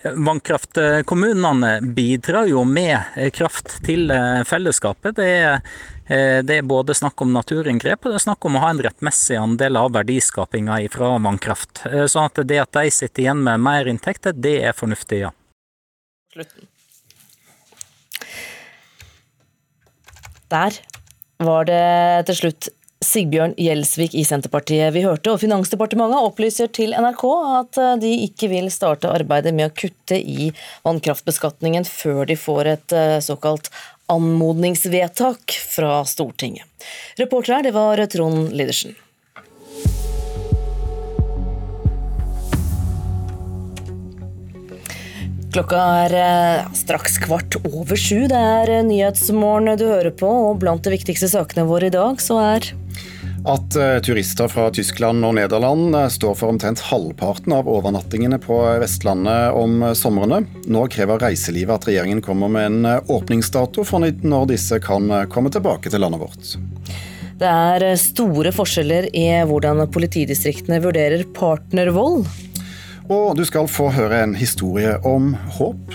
Vannkraftkommunene 0.03 1.77
bidrar 1.95 2.49
jo 2.51 2.65
med 2.67 3.15
kraft 3.33 3.77
til 3.85 4.11
eh, 4.11 4.41
fellesskapet. 4.45 5.15
Det 5.17 5.29
er, 5.31 5.61
eh, 6.05 6.41
det 6.43 6.59
er, 6.59 6.67
både 6.67 6.93
snakk 6.97 7.23
om 7.23 7.31
naturinngrep 7.33 8.03
og 8.03 8.11
det 8.11 8.19
er 8.19 8.25
snakk 8.25 8.45
om 8.45 8.59
å 8.59 8.65
ha 8.65 8.73
en 8.73 8.83
rettmessig 8.83 9.39
andel 9.39 9.79
av 9.79 9.93
verdiskapinga 9.95 10.77
fra 10.93 11.13
vannkraft. 11.23 11.85
Sånn 12.11 12.27
at 12.27 12.43
det 12.45 12.59
at 12.65 12.75
de 12.75 12.93
sitter 12.93 13.25
igjen 13.25 13.41
med 13.47 13.63
mer 13.63 13.89
inntekter, 13.89 14.35
det 14.35 14.57
er 14.67 14.77
fornuftig, 14.77 15.23
ja. 15.23 15.33
Slutten. 16.35 16.69
Der 20.53 20.81
var 21.41 21.65
det 21.65 21.83
til 22.27 22.41
slutt 22.43 22.73
Sigbjørn 23.03 23.53
Gjelsvik 23.59 24.15
i 24.17 24.23
Senterpartiet 24.27 24.93
vi 24.95 25.03
hørte, 25.05 25.33
og 25.33 25.41
Finansdepartementet 25.41 26.23
opplyser 26.23 26.71
til 26.73 26.95
NRK 26.95 27.23
at 27.59 27.79
eh, 27.81 27.93
de 28.01 28.11
ikke 28.27 28.49
vil 28.51 28.71
starte 28.73 29.11
arbeidet 29.11 29.53
med 29.55 29.69
å 29.69 29.75
kutte 29.75 30.17
i 30.17 30.51
vannkraftbeskatningen 30.87 31.87
før 31.87 32.25
de 32.29 32.39
får 32.39 32.71
et 32.73 32.97
eh, 32.97 33.19
såkalt 33.23 33.71
anmodningsvedtak 34.11 35.55
fra 35.75 36.01
Stortinget. 36.07 36.67
Reporter 37.19 37.59
her, 37.59 37.67
det 37.67 37.75
var 37.75 38.03
Trond 38.11 38.51
Lidersen. 38.55 38.95
Klokka 45.53 45.79
er 46.07 46.13
eh, 46.17 46.69
straks 46.73 47.19
kvart 47.21 47.59
over 47.61 47.99
sju. 47.99 48.23
Det 48.31 48.37
er 48.37 48.79
Nyhetsmorgen 48.87 49.77
du 49.77 49.85
hører 49.85 50.09
på, 50.09 50.29
og 50.49 50.63
blant 50.63 50.81
de 50.81 50.95
viktigste 50.95 51.29
sakene 51.29 51.67
våre 51.69 51.91
i 51.91 51.93
dag 51.93 52.17
så 52.23 52.39
er 52.41 52.71
At 53.45 53.75
eh, 53.75 53.97
turister 53.99 54.47
fra 54.47 54.69
Tyskland 54.71 55.25
og 55.27 55.33
Nederland 55.35 55.95
eh, 55.95 56.07
står 56.07 56.35
for 56.39 56.53
omtrent 56.53 56.79
halvparten 56.87 57.51
av 57.51 57.67
overnattingene 57.67 58.39
på 58.39 58.55
Vestlandet 58.79 59.51
om 59.59 59.83
somrene. 59.99 60.45
Nå 60.71 60.85
krever 60.93 61.19
reiselivet 61.25 61.75
at 61.75 61.89
regjeringen 61.89 62.23
kommer 62.23 62.51
med 62.51 62.69
en 62.69 62.87
eh, 62.87 63.11
åpningsdato 63.11 63.83
for 63.87 64.05
når 64.07 64.47
disse 64.53 64.79
kan 64.83 65.11
komme 65.33 65.51
tilbake 65.51 65.91
til 65.91 66.05
landet 66.05 66.23
vårt. 66.23 66.55
Det 67.43 67.49
er 67.49 67.97
store 67.99 68.53
forskjeller 68.55 69.09
i 69.11 69.27
hvordan 69.49 69.83
politidistriktene 69.91 70.79
vurderer 70.85 71.25
partnervold. 71.35 72.23
Og 73.11 73.35
du 73.35 73.43
skal 73.43 73.67
få 73.67 73.89
høre 73.91 74.23
en 74.23 74.37
historie 74.39 74.95
om 75.03 75.33
håp. 75.57 75.91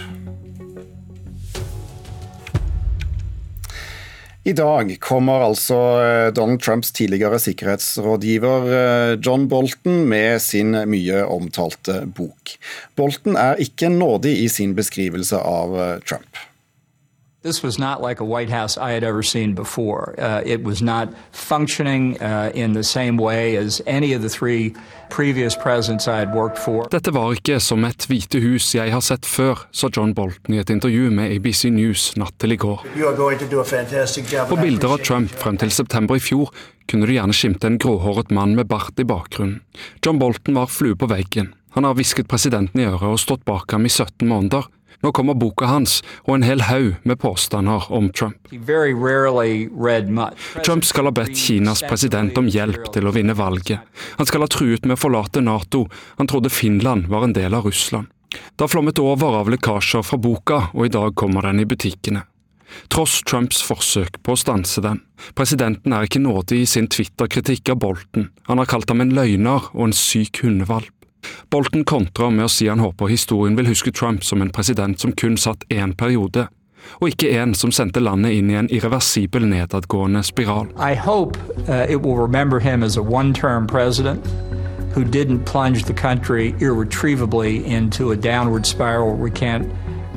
I 4.49 4.55
dag 4.57 4.95
kommer 5.05 5.43
altså 5.45 5.77
eh, 6.01 6.27
Donald 6.33 6.63
Trumps 6.65 6.89
tidligere 6.97 7.37
sikkerhetsrådgiver 7.43 8.69
eh, 8.73 9.11
John 9.21 9.45
Bolton 9.51 10.07
med 10.09 10.41
sin 10.41 10.73
mye 10.89 11.21
omtalte 11.29 11.99
bok. 12.17 12.55
Bolton 12.97 13.37
er 13.37 13.61
ikke 13.61 13.91
nådig 13.93 14.39
i 14.47 14.47
sin 14.49 14.73
beskrivelse 14.79 15.37
av 15.37 15.77
eh, 15.77 15.99
Trump. 16.09 16.41
This 17.43 17.63
was 17.63 17.79
not 17.79 18.03
like 18.03 18.19
a 18.21 18.25
White 18.25 18.51
House 18.51 18.77
I 18.77 18.91
had 18.91 19.05
ever 19.05 19.23
seen 19.23 19.55
before. 19.55 20.17
Uh, 20.19 20.43
it 20.45 20.65
was 20.65 20.83
not 20.83 21.09
functioning 21.31 22.21
uh, 22.21 22.51
in 22.53 22.73
the 22.73 22.83
same 22.83 23.17
way 23.17 23.57
as 23.57 23.81
any 23.87 24.13
of 24.13 24.23
the 24.23 24.29
three 24.29 24.75
previous 25.09 25.55
presidents 25.55 26.09
I 26.09 26.19
had 26.19 26.35
worked 26.35 26.59
for. 26.59 26.89
Dette 26.91 27.15
var 27.15 27.37
ikke 27.39 27.61
som 27.63 27.85
et 27.87 28.09
hvite 28.11 28.41
hus 28.43 28.75
jeg 28.75 28.91
har 28.91 29.05
sett 29.07 29.27
før, 29.27 29.69
sa 29.71 29.87
John 29.87 30.17
Bolton 30.19 30.57
i 30.57 30.59
et 30.59 30.71
intervju 30.71 31.13
med 31.15 31.31
ABC 31.37 31.71
News 31.71 32.17
natt 32.19 32.35
til 32.43 32.57
i 32.57 32.59
går. 32.59 32.83
På 34.49 34.59
bilder 34.59 34.97
av 34.97 35.05
Trump 35.07 35.31
frem 35.31 35.61
til 35.63 35.71
september 35.71 36.19
i 36.19 36.25
fjor 36.25 36.51
kunne 36.91 37.07
du 37.07 37.15
gjerne 37.15 37.37
skimte 37.37 37.71
en 37.71 37.79
gråhåret 37.79 38.35
mann 38.35 38.57
med 38.59 38.67
bart 38.67 38.99
i 38.99 39.07
bakgrunnen. 39.07 39.61
John 40.03 40.19
Bolton 40.19 40.59
var 40.59 40.67
flue 40.67 40.99
på 40.99 41.07
veggen. 41.07 41.53
Han 41.79 41.87
har 41.87 41.95
hvisket 41.95 42.27
presidenten 42.27 42.83
i 42.83 42.89
øret 42.89 43.07
og 43.13 43.23
stått 43.23 43.47
bak 43.47 43.71
ham 43.71 43.87
i 43.87 43.93
17 43.93 44.27
måneder. 44.27 44.67
Nå 45.03 45.13
kommer 45.15 45.39
boka 45.39 45.69
hans 45.71 46.01
og 46.25 46.35
en 46.35 46.47
hel 46.47 46.65
haug 46.67 46.97
med 47.07 47.21
påstander 47.23 47.87
om 47.95 48.09
Trump. 48.11 48.51
Trump 50.65 50.85
skal 50.85 51.07
ha 51.07 51.13
bedt 51.15 51.39
Kinas 51.39 51.85
president 51.87 52.39
om 52.39 52.49
hjelp 52.51 52.91
til 52.95 53.07
å 53.07 53.15
vinne 53.15 53.37
valget. 53.39 53.85
Han 54.19 54.27
skal 54.27 54.43
ha 54.43 54.51
truet 54.51 54.87
med 54.87 54.99
å 54.99 55.03
forlate 55.05 55.45
Nato. 55.45 55.87
Han 56.19 56.31
trodde 56.31 56.51
Finland 56.51 57.07
var 57.13 57.29
en 57.29 57.37
del 57.37 57.55
av 57.55 57.69
Russland. 57.71 58.11
Det 58.29 58.65
har 58.65 58.69
flommet 58.69 58.99
over 58.99 59.39
av 59.39 59.49
lekkasjer 59.49 60.03
fra 60.05 60.19
boka, 60.21 60.59
og 60.75 60.87
i 60.87 60.93
dag 60.93 61.15
kommer 61.17 61.47
den 61.49 61.63
i 61.63 61.69
butikkene. 61.69 62.27
Tross 62.93 63.23
Trumps 63.25 63.63
forsøk 63.65 64.19
på 64.23 64.35
å 64.35 64.39
stanse 64.39 64.83
den. 64.85 65.01
Presidenten 65.39 65.95
er 65.97 66.05
ikke 66.05 66.21
nådig 66.21 66.63
i 66.63 66.69
sin 66.69 66.91
Twitter-kritikk 66.91 67.73
av 67.73 67.81
Bolten. 67.87 68.29
Han 68.51 68.61
har 68.61 68.69
kalt 68.69 68.91
ham 68.93 69.01
en 69.05 69.15
løgner 69.17 69.71
og 69.73 69.89
en 69.89 69.97
syk 69.97 70.43
hundevalp. 70.45 70.93
Bolton 71.51 71.85
kontrer 71.85 72.31
med 72.31 72.47
å 72.47 72.53
si 72.53 72.69
han 72.69 72.83
håper 72.83 73.11
historien 73.11 73.57
vil 73.59 73.69
huske 73.71 73.93
Trump 73.93 74.25
som 74.25 74.43
en 74.43 74.53
president 74.55 75.01
som 75.01 75.13
kun 75.13 75.37
satt 75.37 75.65
én 75.73 75.95
periode, 75.97 76.49
og 77.01 77.13
ikke 77.13 77.33
en 77.41 77.55
som 77.55 77.73
sendte 77.75 78.01
landet 78.01 78.39
inn 78.39 78.51
i 78.51 78.59
en 78.59 78.71
irreversibel 78.73 79.47
nedadgående 79.49 80.23
spiral. 80.25 80.71
I 80.77 80.95
hope 80.95 81.37
uh, 81.69 81.87
it 81.89 82.03
will 82.03 82.17
remember 82.17 82.61
him 82.61 82.83
as 82.83 82.97
a 82.97 83.03
one-term 83.03 83.67
president 83.67 84.25
who 84.95 85.05
didn't 85.05 85.45
plunge 85.45 85.85
the 85.85 85.95
country 85.95 86.55
irretrievably 86.61 87.65
into 87.65 88.11
a 88.11 88.17
downward 88.17 88.67
spiral 88.67 89.15
we 89.15 89.31
can't 89.31 89.69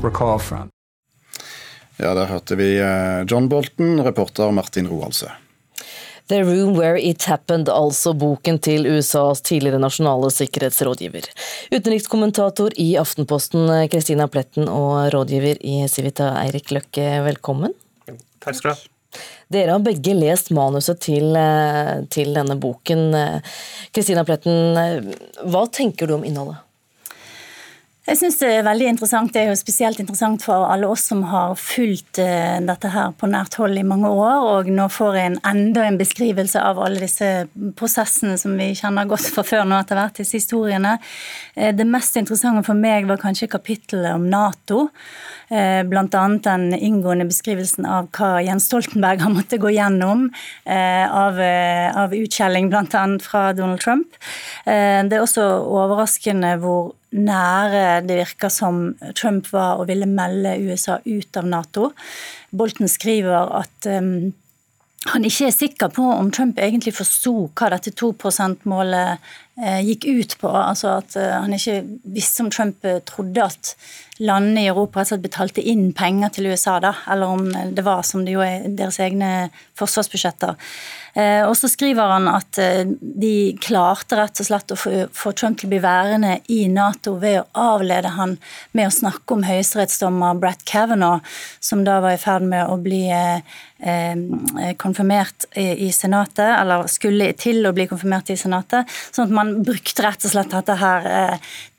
recall 0.02 0.40
from. 0.40 0.70
Ja, 1.98 2.14
der 2.14 2.26
hørte 2.26 2.56
vi 2.56 2.80
eh, 2.80 3.26
John 3.30 3.50
Bolton, 3.50 4.02
reporter 4.02 4.52
Martin 4.52 4.88
Roaldsø. 4.88 5.28
The 6.32 6.46
Room 6.46 6.78
Where 6.78 6.96
It 6.96 7.26
Happened, 7.28 7.68
altså 7.68 8.14
boken 8.16 8.56
til 8.64 8.86
USAs 8.88 9.42
tidligere 9.44 9.82
nasjonale 9.84 10.30
sikkerhetsrådgiver. 10.32 11.26
Utenrikskommentator 11.76 12.72
i 12.80 12.94
Aftenposten 13.02 13.68
Kristina 13.92 14.30
Pletten 14.32 14.70
og 14.72 15.10
rådgiver 15.12 15.60
i 15.60 15.82
Civita 15.92 16.30
Eirik 16.46 16.72
Løkke, 16.72 17.10
velkommen. 17.26 17.76
Takk 18.40 18.62
skal 18.62 18.70
du 18.70 18.72
ha. 18.72 19.26
Dere 19.52 19.76
har 19.76 19.84
begge 19.84 20.16
lest 20.16 20.54
manuset 20.56 21.04
til, 21.04 21.36
eh, 21.36 22.08
til 22.08 22.32
denne 22.40 22.56
boken. 22.56 23.12
Kristina 23.92 24.24
Pletten, 24.24 24.78
eh, 24.80 25.44
hva 25.44 25.68
tenker 25.68 26.08
du 26.08 26.16
om 26.16 26.24
innholdet? 26.24 26.64
Jeg 28.10 28.18
synes 28.18 28.40
Det 28.42 28.48
er 28.50 28.64
veldig 28.66 28.88
interessant. 28.90 29.30
Det 29.34 29.44
er 29.44 29.52
jo 29.52 29.58
spesielt 29.60 30.00
interessant 30.02 30.42
for 30.42 30.66
alle 30.66 30.88
oss 30.90 31.04
som 31.12 31.22
har 31.30 31.54
fulgt 31.60 32.18
eh, 32.20 32.58
dette 32.66 32.90
her 32.90 33.12
på 33.14 33.28
nært 33.30 33.54
hold 33.62 33.78
i 33.78 33.86
mange 33.86 34.10
år, 34.10 34.46
og 34.56 34.70
nå 34.74 34.88
får 34.90 35.18
jeg 35.20 35.30
en 35.30 35.38
enda 35.52 35.84
en 35.86 36.00
beskrivelse 36.00 36.58
av 36.66 36.80
alle 36.82 37.04
disse 37.04 37.28
prosessene 37.78 38.40
som 38.42 38.56
vi 38.58 38.72
kjenner 38.80 39.06
godt 39.06 39.28
fra 39.36 39.44
før 39.46 39.68
nå 39.70 39.78
etter 39.78 40.00
hvert, 40.00 40.18
disse 40.18 40.40
historiene. 40.40 40.96
Eh, 41.54 41.76
det 41.78 41.86
mest 41.86 42.18
interessante 42.18 42.64
for 42.66 42.80
meg 42.80 43.06
var 43.06 43.22
kanskje 43.22 43.52
kapittelet 43.54 44.16
om 44.18 44.26
Nato. 44.32 44.88
Blant 45.52 46.14
Bl.a. 46.14 46.28
den 46.46 46.72
inngående 46.78 47.26
beskrivelsen 47.28 47.84
av 47.84 48.06
hva 48.16 48.38
Jens 48.40 48.70
Stoltenberg 48.70 49.20
har 49.20 49.34
måttet 49.34 49.60
gå 49.60 49.74
gjennom 49.76 50.30
av, 50.64 51.42
av 51.44 52.16
utskjelling 52.16 52.70
bl.a. 52.72 53.04
fra 53.20 53.42
Donald 53.52 53.84
Trump. 53.84 54.16
Det 54.64 55.12
er 55.12 55.20
også 55.20 55.44
overraskende 55.68 56.54
hvor 56.64 56.94
nære 57.12 58.02
det 58.08 58.20
virker 58.22 58.52
som 58.54 58.94
Trump 59.18 59.50
var 59.52 59.82
og 59.82 59.90
ville 59.92 60.08
melde 60.10 60.58
USA 60.64 61.00
ut 61.06 61.38
av 61.38 61.50
Nato. 61.50 61.92
Bolten 62.56 62.88
skriver 62.92 63.52
at 63.62 63.90
um, 63.92 64.32
han 65.10 65.24
ikke 65.26 65.48
er 65.50 65.54
sikker 65.56 65.90
på 65.96 66.04
om 66.06 66.28
Trump 66.30 66.60
egentlig 66.62 66.94
forsto 66.94 67.34
hva 67.58 67.72
dette 67.74 67.90
2 67.98 68.12
%-målet 68.20 69.24
eh, 69.58 69.80
gikk 69.88 70.06
ut 70.06 70.36
på. 70.44 70.52
Altså 70.54 70.92
at 71.00 71.16
eh, 71.18 71.34
han 71.34 71.56
ikke 71.58 71.80
visste 72.14 72.46
om 72.46 72.52
Trump 72.54 72.86
eh, 72.86 73.00
trodde 73.10 73.48
at 73.48 73.74
landene 74.22 74.62
i 74.62 74.70
Europa 74.70 75.02
rett 75.02 75.10
og 75.10 75.16
slett 75.16 75.26
betalte 75.26 75.66
inn 75.66 75.88
penger 75.98 76.36
til 76.36 76.52
USA, 76.52 76.78
da, 76.84 76.94
eller 77.10 77.34
om 77.34 77.50
det 77.50 77.86
var 77.86 78.06
som 78.06 78.28
det 78.28 78.36
jo 78.36 78.46
er 78.46 78.68
deres 78.78 79.02
egne 79.02 79.50
forsvarsbudsjetter. 79.80 80.54
Eh, 81.14 81.44
og 81.44 81.58
så 81.60 81.68
skriver 81.68 82.14
han 82.14 82.28
at 82.32 82.58
eh, 82.62 82.86
de 83.02 83.52
klarte 83.60 84.16
rett 84.16 84.40
og 84.40 84.48
slett 84.48 84.72
å 84.72 84.78
få 84.80 85.34
Trump 85.36 85.60
til 85.60 85.68
å 85.68 85.72
bli 85.74 85.82
værende 85.84 86.38
i 86.54 86.62
Nato 86.72 87.18
ved 87.20 87.42
å 87.42 87.74
avlede 87.76 88.14
han 88.16 88.38
med 88.78 88.88
å 88.88 88.94
snakke 88.96 89.36
om 89.36 89.44
høyesterettsdommer 89.44 90.40
Brett 90.40 90.64
Kavanaugh, 90.68 91.20
som 91.60 91.84
da 91.88 92.00
var 92.04 92.16
i 92.16 92.22
ferd 92.22 92.48
med 92.48 92.72
å 92.72 92.78
bli 92.80 93.04
eh, 93.12 93.44
konfirmert 94.80 95.50
i 95.58 95.90
Senatet, 95.92 96.46
eller 96.54 96.88
skulle 96.92 97.32
til 97.40 97.66
å 97.66 97.74
bli 97.76 97.90
konfirmert 97.92 98.32
i 98.32 98.40
Senatet. 98.40 98.88
Sånn 99.12 99.28
at 99.28 99.36
man 99.36 99.56
brukte 99.66 100.06
rett 100.06 100.24
og 100.28 100.36
slett 100.36 100.54
dette 100.54 100.78
her 100.80 101.10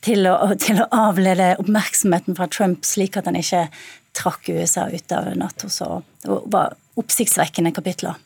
til 0.05 0.29
å, 0.29 0.37
til 0.65 0.83
å 0.83 0.91
avlede 1.09 1.55
oppmerksomheten 1.63 2.37
fra 2.37 2.51
Trump, 2.53 2.85
slik 2.85 3.17
at 3.17 3.31
han 3.31 3.39
ikke 3.39 3.69
trakk 4.13 4.51
USA 4.53 4.91
ut 4.93 5.13
av 5.17 5.31
Nato. 5.41 5.71
Så 5.73 6.03
det 6.21 6.43
var 6.53 6.77
oppsiktsvekkende 7.01 7.73
kapitler. 7.73 8.19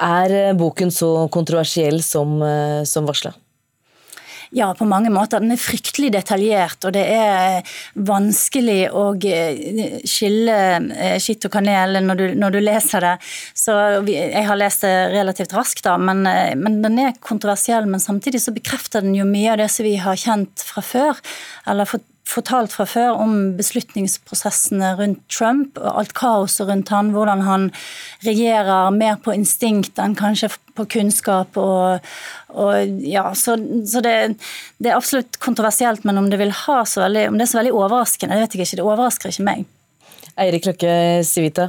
Er 0.00 0.34
eh, 0.34 0.52
boken 0.58 0.92
så 0.92 1.28
kontroversiell 1.32 2.02
som, 2.02 2.42
eh, 2.42 2.82
som 2.84 3.06
varsla? 3.06 3.34
Ja, 4.54 4.68
på 4.78 4.86
mange 4.86 5.10
måter. 5.10 5.42
Den 5.42 5.50
er 5.50 5.58
fryktelig 5.58 6.12
detaljert, 6.14 6.84
og 6.86 6.92
det 6.94 7.02
er 7.10 7.72
vanskelig 8.06 8.84
å 8.94 9.08
eh, 9.26 9.98
skille 10.06 10.58
skitt 11.18 11.48
og 11.48 11.56
kanel 11.56 11.98
når 12.04 12.20
du, 12.20 12.24
når 12.38 12.54
du 12.54 12.60
leser 12.62 13.02
det. 13.02 13.14
Så 13.58 13.74
Jeg 14.06 14.46
har 14.46 14.60
lest 14.60 14.86
det 14.86 14.94
relativt 15.16 15.56
raskt, 15.58 15.82
da, 15.88 15.96
men, 15.98 16.22
men, 16.60 16.80
den 16.84 17.02
er 17.02 17.18
kontroversiell. 17.18 17.90
Men 17.90 18.04
samtidig 18.04 18.44
så 18.44 18.54
bekrefter 18.54 19.02
den 19.02 19.18
jo 19.18 19.26
mye 19.26 19.56
av 19.56 19.62
det 19.64 19.70
som 19.74 19.88
vi 19.88 19.96
har 19.98 20.22
kjent 20.22 20.68
fra 20.70 20.86
før. 20.86 21.24
eller 21.66 21.90
fått 21.90 22.06
fortalt 22.28 22.72
fra 22.72 22.86
før 22.88 23.18
om 23.20 23.34
beslutningsprosessene 23.58 24.94
rundt 24.98 25.20
Trump 25.32 25.76
og 25.80 26.00
alt 26.00 26.14
kaoset 26.16 26.68
rundt 26.70 26.92
han, 26.94 27.12
hvordan 27.14 27.44
han 27.44 27.68
regjerer 28.24 28.94
mer 28.96 29.18
på 29.22 29.34
instinkt 29.36 30.00
enn 30.00 30.16
kanskje 30.18 30.50
på 30.74 30.86
kunnskap. 30.96 31.56
og, 31.60 32.00
og 32.56 33.04
ja, 33.04 33.28
Så, 33.36 33.58
så 33.86 34.00
det, 34.04 34.16
det, 34.78 34.90
er 34.90 34.96
absolutt 34.96 35.38
kontroversielt, 35.38 36.04
men 36.08 36.18
om 36.18 36.30
det, 36.30 36.40
veldig, 36.40 37.28
om 37.28 37.38
det 37.38 37.46
er 37.46 37.52
så 37.52 37.60
veldig 37.60 37.76
overraskende, 37.76 38.34
det 38.34 38.46
vet 38.46 38.58
jeg 38.58 38.66
ikke. 38.66 38.80
Det 38.80 38.88
overrasker 38.88 39.34
ikke 39.34 39.48
meg. 39.50 39.64
Eirik 40.40 40.66
Løkke 40.66 40.94
Civita, 41.28 41.68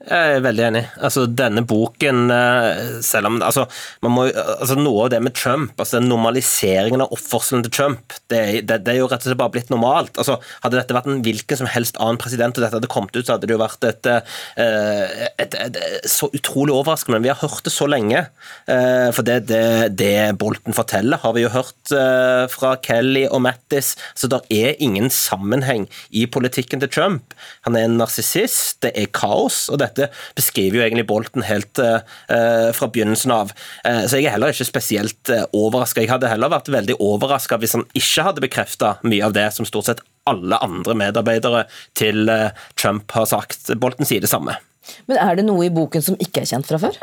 jeg 0.00 0.36
er 0.38 0.40
veldig 0.40 0.62
enig. 0.64 0.80
Altså, 1.04 1.26
denne 1.28 1.60
boken, 1.68 2.30
eh, 2.32 2.78
selv 3.04 3.28
om 3.28 3.34
altså, 3.44 3.66
må, 4.00 4.22
altså, 4.32 4.76
Noe 4.80 5.04
av 5.04 5.10
det 5.12 5.18
med 5.20 5.34
Trump, 5.36 5.74
altså 5.76 6.00
normaliseringen 6.00 7.04
av 7.04 7.12
oppførselen 7.12 7.66
til 7.66 7.74
Trump, 7.76 8.14
det, 8.32 8.62
det, 8.64 8.78
det, 8.86 8.94
er 8.94 9.02
jo 9.02 9.10
rett 9.10 9.20
og 9.20 9.28
slett 9.28 9.40
bare 9.42 9.52
blitt 9.52 9.72
normalt. 9.72 10.16
Altså, 10.16 10.38
hadde 10.64 10.78
dette 10.78 10.96
vært 10.96 11.10
en 11.10 11.20
hvilken 11.26 11.60
som 11.60 11.68
helst 11.68 12.00
annen 12.00 12.20
president, 12.22 12.56
og 12.56 12.64
dette 12.64 12.78
hadde 12.78 12.90
kommet 12.92 13.18
ut, 13.18 13.26
så 13.26 13.34
hadde 13.34 13.50
det 13.50 13.56
jo 13.56 13.60
vært 13.60 13.84
et, 13.90 14.08
et, 14.08 14.32
eh, 14.64 15.26
et, 15.44 15.58
et 15.66 16.08
så 16.08 16.30
utrolig 16.32 16.72
overraskende. 16.72 17.18
Men 17.18 17.28
vi 17.28 17.32
har 17.34 17.42
hørt 17.42 17.68
det 17.68 17.74
så 17.74 17.90
lenge. 17.90 18.24
Eh, 18.72 19.10
for 19.12 19.28
det, 19.28 19.52
det, 20.00 20.10
Bolten 20.40 20.76
forteller, 20.76 21.20
har 21.20 21.36
vi 21.36 21.44
jo 21.44 21.52
hørt 21.52 21.92
fra 22.52 22.72
Kelly 22.80 23.26
og 23.28 23.42
Mattis. 23.44 23.92
Så 24.16 24.30
det 24.32 24.40
er 24.54 24.80
ingen 24.80 25.10
sammenheng 25.12 25.84
i 26.16 26.24
politikken 26.30 26.80
til 26.80 26.88
Trump. 26.88 27.36
Han 27.68 27.76
er 27.76 27.84
en 27.84 28.00
narsissist, 28.00 28.80
det 28.86 28.94
er 28.96 29.12
kaos. 29.12 29.66
og 29.68 29.82
det 29.82 29.89
dette 29.90 30.08
beskriver 30.38 30.80
jo 30.80 30.84
egentlig 30.86 31.06
Bolten 31.10 31.44
helt 31.46 31.80
eh, 31.82 32.00
fra 32.76 32.88
begynnelsen 32.92 33.34
av. 33.34 33.52
Eh, 33.84 34.04
så 34.06 34.20
jeg 34.20 34.30
er 34.30 34.36
heller 34.36 34.54
ikke 34.54 34.68
spesielt 34.68 35.32
eh, 35.32 35.44
overraska. 35.56 36.02
Jeg 36.04 36.12
hadde 36.12 36.30
heller 36.30 36.52
vært 36.52 36.70
veldig 36.72 36.98
overraska 37.02 37.60
hvis 37.60 37.76
han 37.78 37.86
ikke 37.98 38.26
hadde 38.28 38.44
bekrefta 38.46 38.94
mye 39.06 39.26
av 39.26 39.36
det 39.36 39.48
som 39.56 39.68
stort 39.68 39.90
sett 39.90 40.04
alle 40.30 40.58
andre 40.62 40.94
medarbeidere 40.94 41.64
til 41.98 42.28
Trump 42.78 43.10
har 43.16 43.26
sagt. 43.26 43.72
Bolten 43.80 44.06
sier 44.06 44.22
det 44.22 44.30
samme. 44.30 44.54
Men 45.08 45.18
er 45.20 45.38
det 45.38 45.46
noe 45.46 45.66
i 45.66 45.72
boken 45.74 46.04
som 46.04 46.18
ikke 46.22 46.44
er 46.44 46.50
kjent 46.52 46.68
fra 46.68 46.78
før? 46.82 46.98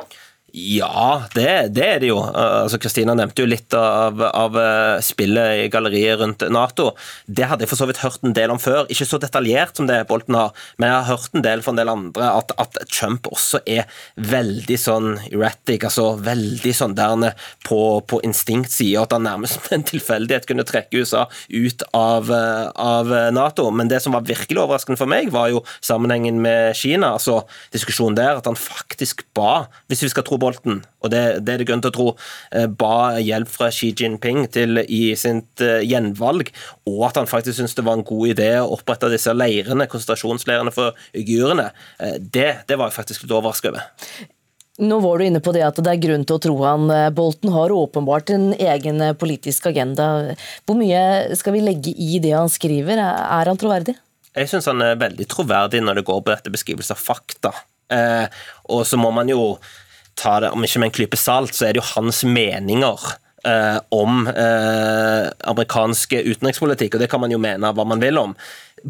Ja, 0.56 1.24
det, 1.36 1.76
det, 1.76 1.84
er 1.84 2.00
det 2.00 2.08
jo. 2.08 2.22
Altså, 2.24 2.78
Kristina 2.80 3.12
nevnte 3.18 3.44
jo 3.44 3.50
litt 3.50 3.74
av, 3.76 4.22
av, 4.24 4.56
eh, 4.56 5.00
spillet 5.04 5.66
i 5.66 5.68
galleriet 5.68 6.22
rundt 6.22 6.46
Nato. 6.56 6.94
Det 7.28 7.50
hadde 7.50 7.66
jeg 7.66 7.72
for 7.74 7.82
så 7.82 7.88
vidt 7.90 8.00
hørt 8.00 8.24
en 8.24 8.36
del 8.36 8.54
om 8.54 8.62
før. 8.62 8.86
Ikke 8.88 9.06
så 9.10 9.20
detaljert 9.20 9.76
som 9.76 9.90
det 9.90 10.00
Bolten 10.08 10.38
har, 10.40 10.54
men 10.80 10.88
jeg 10.88 10.96
har 10.96 11.10
hørt 11.10 11.36
en 11.36 11.44
del 11.44 11.64
fra 11.66 11.74
en 11.74 11.82
del 11.82 11.92
andre 11.92 12.30
at, 12.32 12.54
at 12.64 12.80
Trump 12.88 13.28
også 13.28 13.60
er 13.68 13.92
veldig 14.16 14.78
sånn 14.80 15.10
erratic, 15.26 15.84
altså 15.90 16.14
veldig 16.24 16.74
sånn 16.80 16.96
der 16.96 17.36
på, 17.68 17.82
på 18.08 18.22
instinktsida, 18.26 19.04
at 19.04 19.18
han 19.18 19.28
nærmest 19.28 19.60
med 19.66 19.82
en 19.82 19.86
tilfeldighet 19.92 20.48
kunne 20.48 20.66
trekke 20.68 21.04
USA 21.04 21.26
ut 21.52 21.86
av, 21.92 22.32
eh, 22.32 22.72
av, 22.72 23.12
Nato. 23.36 23.68
Men 23.76 23.92
det 23.92 24.00
som 24.06 24.16
var 24.16 24.26
virkelig 24.28 24.64
overraskende 24.64 25.04
for 25.04 25.12
meg, 25.12 25.34
var 25.36 25.52
jo 25.52 25.66
sammenhengen 25.84 26.40
med 26.40 26.72
Kina, 26.80 27.18
altså 27.20 27.42
diskusjonen 27.76 28.16
der, 28.16 28.40
at 28.40 28.48
han 28.48 28.56
faktisk 28.56 29.28
ba, 29.36 29.68
hvis 29.92 30.08
vi 30.08 30.14
skal 30.16 30.24
tro 30.24 30.38
Bolten, 30.48 30.80
og 31.04 31.12
det, 31.12 31.24
det, 31.44 31.54
er 31.54 31.62
det 31.62 31.68
grunn 31.68 31.84
til 31.84 31.92
å 31.92 31.96
tro, 31.98 32.08
eh, 32.56 32.68
ba 32.68 33.18
hjelp 33.20 33.52
fra 33.52 33.70
Xi 33.74 33.92
Jinping 33.98 34.46
til 34.54 34.82
i 34.84 35.02
sitt 35.20 35.64
eh, 35.64 35.84
gjenvalg, 35.88 36.54
og 36.88 37.04
at 37.10 37.20
han 37.20 37.30
faktisk 37.30 37.60
syntes 37.60 37.76
det 37.78 37.86
var 37.88 38.00
en 38.00 38.08
god 38.08 38.34
idé 38.34 38.50
å 38.62 38.72
opprette 38.78 39.12
disse 39.12 39.34
leirene, 39.36 39.90
konsentrasjonsleirene 39.92 40.74
for 40.76 40.98
uigurene, 41.18 41.70
eh, 42.00 42.18
det, 42.18 42.50
det 42.70 42.80
var 42.80 42.92
jeg 42.92 43.00
faktisk 43.02 43.26
litt 43.28 43.36
overrasket 43.36 43.74
over. 43.74 43.86
Nå 44.78 45.00
var 45.02 45.18
du 45.18 45.26
inne 45.26 45.42
på 45.42 45.52
det 45.56 45.64
at 45.66 45.80
det 45.82 45.90
er 45.90 46.02
grunn 46.04 46.24
til 46.30 46.38
å 46.38 46.42
tro 46.42 46.58
han. 46.62 46.92
Bolten 47.18 47.50
har 47.50 47.74
åpenbart 47.74 48.30
en 48.36 48.52
egen 48.54 49.02
politisk 49.18 49.72
agenda. 49.72 50.36
Hvor 50.70 50.78
mye 50.78 51.34
skal 51.40 51.56
vi 51.56 51.64
legge 51.66 51.94
i 51.98 52.20
det 52.22 52.36
han 52.36 52.52
skriver? 52.54 53.02
Er 53.02 53.50
han 53.50 53.58
troverdig? 53.58 53.96
Jeg 54.38 54.52
syns 54.52 54.70
han 54.70 54.84
er 54.86 55.00
veldig 55.02 55.26
troverdig 55.34 55.82
når 55.82 55.98
det 55.98 56.06
går 56.06 56.22
på 56.22 56.30
dette 56.30 56.54
beskrivelse 56.54 56.94
av 56.94 57.02
fakta. 57.02 57.56
Eh, 57.90 58.28
og 58.74 58.84
så 58.88 59.00
må 59.00 59.10
man 59.16 59.30
jo 59.32 59.56
ta 60.18 60.40
det, 60.44 60.52
om 60.54 60.66
ikke 60.66 60.82
med 60.82 60.92
en 60.92 60.98
klype 61.00 61.20
salt, 61.20 61.56
så 61.56 61.68
er 61.68 61.76
det 61.76 61.84
jo 61.84 61.90
hans 61.96 62.24
meninger 62.28 63.10
eh, 63.48 63.80
om 63.90 64.28
eh, 64.28 65.26
amerikansk 65.50 66.18
utenrikspolitikk, 66.20 66.96
og 66.96 67.04
det 67.04 67.12
kan 67.12 67.24
man 67.24 67.34
jo 67.34 67.42
mene 67.42 67.74
hva 67.74 67.86
man 67.88 68.02
vil 68.04 68.20
om. 68.22 68.34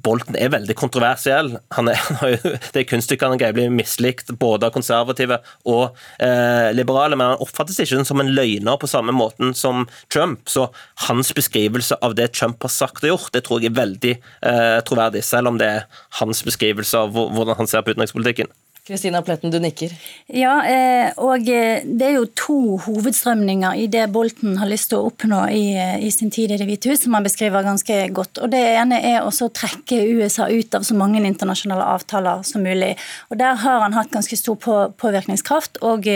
Bolten 0.03 0.35
er 0.35 0.51
veldig 0.51 0.75
kontroversiell. 0.77 1.53
Han 1.77 1.89
er, 1.89 2.01
det 2.75 2.85
kunststykket 2.89 3.31
han 3.31 3.39
greier 3.39 3.55
blir 3.55 3.71
mislikt 3.73 4.33
både 4.39 4.67
av 4.67 4.75
konservative 4.75 5.39
og 5.67 5.97
eh, 6.23 6.69
liberale, 6.75 7.15
men 7.15 7.33
han 7.33 7.43
oppfattes 7.43 7.79
ikke 7.83 8.03
som 8.07 8.23
en 8.23 8.33
løgner 8.35 8.79
på 8.79 8.89
samme 8.91 9.15
måten 9.15 9.55
som 9.57 9.85
Trump. 10.13 10.43
Så 10.51 10.67
hans 11.07 11.33
beskrivelse 11.35 11.99
av 12.03 12.17
det 12.19 12.33
Trump 12.35 12.61
har 12.67 12.73
sagt 12.73 13.05
og 13.05 13.13
gjort, 13.15 13.33
det 13.35 13.45
tror 13.47 13.63
jeg 13.63 13.71
er 13.71 13.79
veldig 13.79 14.15
eh, 14.17 14.79
troverdig, 14.87 15.23
selv 15.25 15.53
om 15.53 15.59
det 15.59 15.71
er 15.79 16.03
hans 16.21 16.43
beskrivelse 16.45 17.07
av 17.07 17.15
hvordan 17.15 17.57
han 17.61 17.71
ser 17.71 17.85
på 17.85 17.95
utenrikspolitikken. 17.95 18.51
Kristina 18.87 19.19
Pletten, 19.21 19.51
du 19.51 19.59
nikker. 19.59 19.91
Ja, 20.31 20.53
eh, 20.63 21.09
og 21.19 21.49
eh, 21.51 21.83
det 21.83 22.05
er 22.07 22.13
jo 22.15 22.27
to 22.39 22.59
hovedstrømninger 22.85 23.81
i 23.83 23.89
det 23.91 24.05
Bolten 24.15 24.55
har 24.61 24.69
lyst 24.71 24.93
til 24.93 25.01
å 25.01 25.09
oppnå 25.09 25.41
i, 25.51 25.65
eh, 25.75 25.97
i 26.07 26.11
sin 26.13 26.31
tid 26.31 26.53
i 26.53 26.59
Det 26.61 26.67
hvite 26.69 26.93
hus, 26.93 27.03
som 27.03 27.17
han 27.17 27.27
beskriver 27.27 27.67
ganske 27.67 27.99
godt. 28.15 28.39
Og 28.39 28.53
Det 28.53 28.63
ene 28.79 29.01
er 29.03 29.25
også 29.25 29.49
å 29.49 29.53
trekke 29.59 29.99
USA 30.21 30.47
ut 30.47 30.79
av 30.79 30.87
så 30.87 30.95
mange 30.95 31.19
internasjonale 31.19 31.83
avtaler 31.97 32.47
som 32.47 32.63
mulig. 32.63 32.95
Og 33.29 33.37
Der 33.43 33.59
har 33.59 33.83
han 33.83 33.97
hatt 33.97 34.11
ganske 34.15 34.39
stor 34.39 34.55
påvirkningskraft, 34.55 35.83
og, 35.83 36.07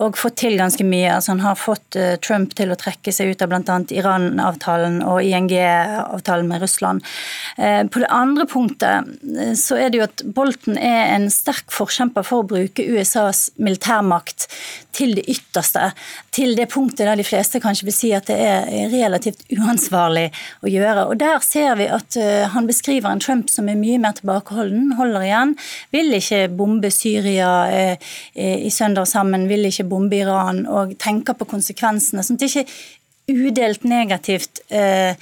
og 0.00 0.16
fått 0.18 0.38
til 0.40 0.56
ganske 0.58 0.84
mye. 0.86 1.12
Altså 1.16 1.34
Han 1.34 1.42
har 1.44 1.58
fått 1.60 1.98
uh, 1.98 2.14
Trump 2.24 2.54
til 2.58 2.72
å 2.72 2.78
trekke 2.78 3.12
seg 3.12 3.34
ut 3.34 3.44
av 3.44 3.52
bl.a. 3.52 3.78
Iran-avtalen 3.92 5.00
og 5.04 5.20
ING-avtalen 5.24 6.48
med 6.48 6.64
Russland. 6.64 7.04
Uh, 7.58 7.84
på 7.90 8.02
det 8.02 8.10
andre 8.14 8.46
punktet 8.50 9.10
uh, 9.10 9.52
så 9.58 9.78
er 9.80 9.92
det 9.92 10.00
jo 10.00 10.06
at 10.06 10.24
Bolten 10.36 10.78
er 10.80 11.14
en 11.16 11.28
sterk 11.32 11.68
forkjemper 11.74 12.24
for 12.26 12.42
å 12.42 12.48
bruke 12.48 12.86
USAs 12.86 13.50
militærmakt 13.60 14.48
til 14.96 15.14
det 15.18 15.26
ytterste. 15.30 15.90
Til 16.34 16.56
det 16.56 16.70
punktet 16.72 17.04
der 17.04 17.20
de 17.20 17.26
fleste 17.26 17.60
kanskje 17.62 17.90
vil 17.90 17.96
si 17.96 18.14
at 18.16 18.30
det 18.30 18.38
er 18.40 18.88
relativt 18.92 19.44
uansvarlig 19.52 20.30
å 20.64 20.70
gjøre. 20.70 21.06
Og 21.10 21.20
Der 21.20 21.38
ser 21.44 21.76
vi 21.78 21.86
at 21.92 22.16
han 22.54 22.66
beskriver 22.68 23.12
en 23.12 23.22
Trump 23.22 23.50
som 23.52 23.68
er 23.70 23.78
mye 23.78 24.00
mer 24.02 24.16
tilbakeholden, 24.18 24.94
holder 24.98 25.24
igjen. 25.26 25.54
Vil 25.94 26.12
ikke 26.16 26.42
bombe 26.56 26.90
Syria 26.94 27.50
i 28.34 28.70
søndag 28.74 29.08
sammen, 29.10 29.46
vil 29.50 29.68
ikke 29.68 29.89
bombe 29.90 30.22
Iran 30.22 30.64
og 30.70 30.96
tenker 31.02 31.36
på 31.36 31.48
konsekvensene. 31.50 32.24
sånn 32.24 32.38
at 32.38 32.44
det 32.46 32.50
ikke 32.54 32.66
udelt 33.30 33.84
negativt 33.86 34.60
eh, 34.74 35.14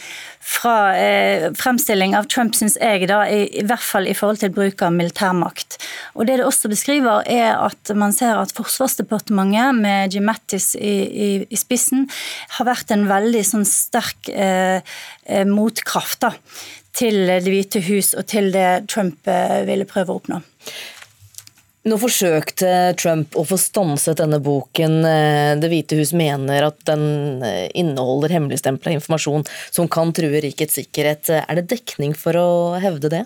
fra 0.49 0.77
eh, 0.97 1.49
fremstilling 1.57 2.15
av 2.17 2.29
Trump, 2.31 2.55
syns 2.57 2.79
jeg, 2.81 3.09
da, 3.11 3.21
i, 3.29 3.45
i, 3.61 3.65
hvert 3.69 3.85
fall 3.85 4.09
i 4.09 4.15
forhold 4.17 4.41
til 4.43 4.53
bruk 4.55 4.83
av 4.87 4.95
militærmakt. 4.97 5.79
Og 6.17 6.27
Det 6.29 6.39
det 6.41 6.47
også 6.47 6.71
beskriver, 6.73 7.27
er 7.29 7.59
at 7.61 7.93
man 7.99 8.15
ser 8.17 8.41
at 8.41 8.55
Forsvarsdepartementet, 8.57 9.77
med 9.79 10.15
Jim 10.15 10.29
Mattis 10.29 10.73
i, 10.77 10.97
i, 11.05 11.31
i 11.45 11.61
spissen, 11.61 12.09
har 12.57 12.69
vært 12.69 12.93
en 12.95 13.07
veldig 13.11 13.45
sånn 13.47 13.69
sterk 13.69 14.33
eh, 14.33 14.81
eh 15.29 15.47
motkraft 15.49 16.23
da, 16.25 16.33
til 16.99 17.27
Det 17.29 17.47
hvite 17.47 17.83
hus 17.87 18.15
og 18.17 18.27
til 18.27 18.51
det 18.55 18.89
Trump 18.91 19.29
eh, 19.29 19.63
ville 19.69 19.87
prøve 19.89 20.15
å 20.15 20.23
oppnå. 20.23 20.41
Nå 21.89 21.97
forsøkte 22.01 22.71
Trump 23.01 23.37
å 23.39 23.45
få 23.49 23.57
stanset 23.61 24.19
denne 24.21 24.41
boken. 24.45 24.99
Eh, 25.09 25.55
Det 25.61 25.71
hvite 25.73 25.97
hus 25.97 26.13
mener 26.17 26.67
at 26.69 26.79
den 26.89 27.43
eh, 27.47 27.69
inneholder 27.79 28.35
hemmeligstempla 28.37 28.93
informasjon 28.97 29.47
som 29.71 29.89
kan 29.89 30.13
true 30.13 30.43
rikets 30.45 30.77
sikkerhet. 30.81 31.31
Er 31.39 31.61
det 31.61 31.69
dekning 31.73 32.15
for 32.19 32.37
å 32.37 32.49
hevde 32.83 33.13
det? 33.15 33.25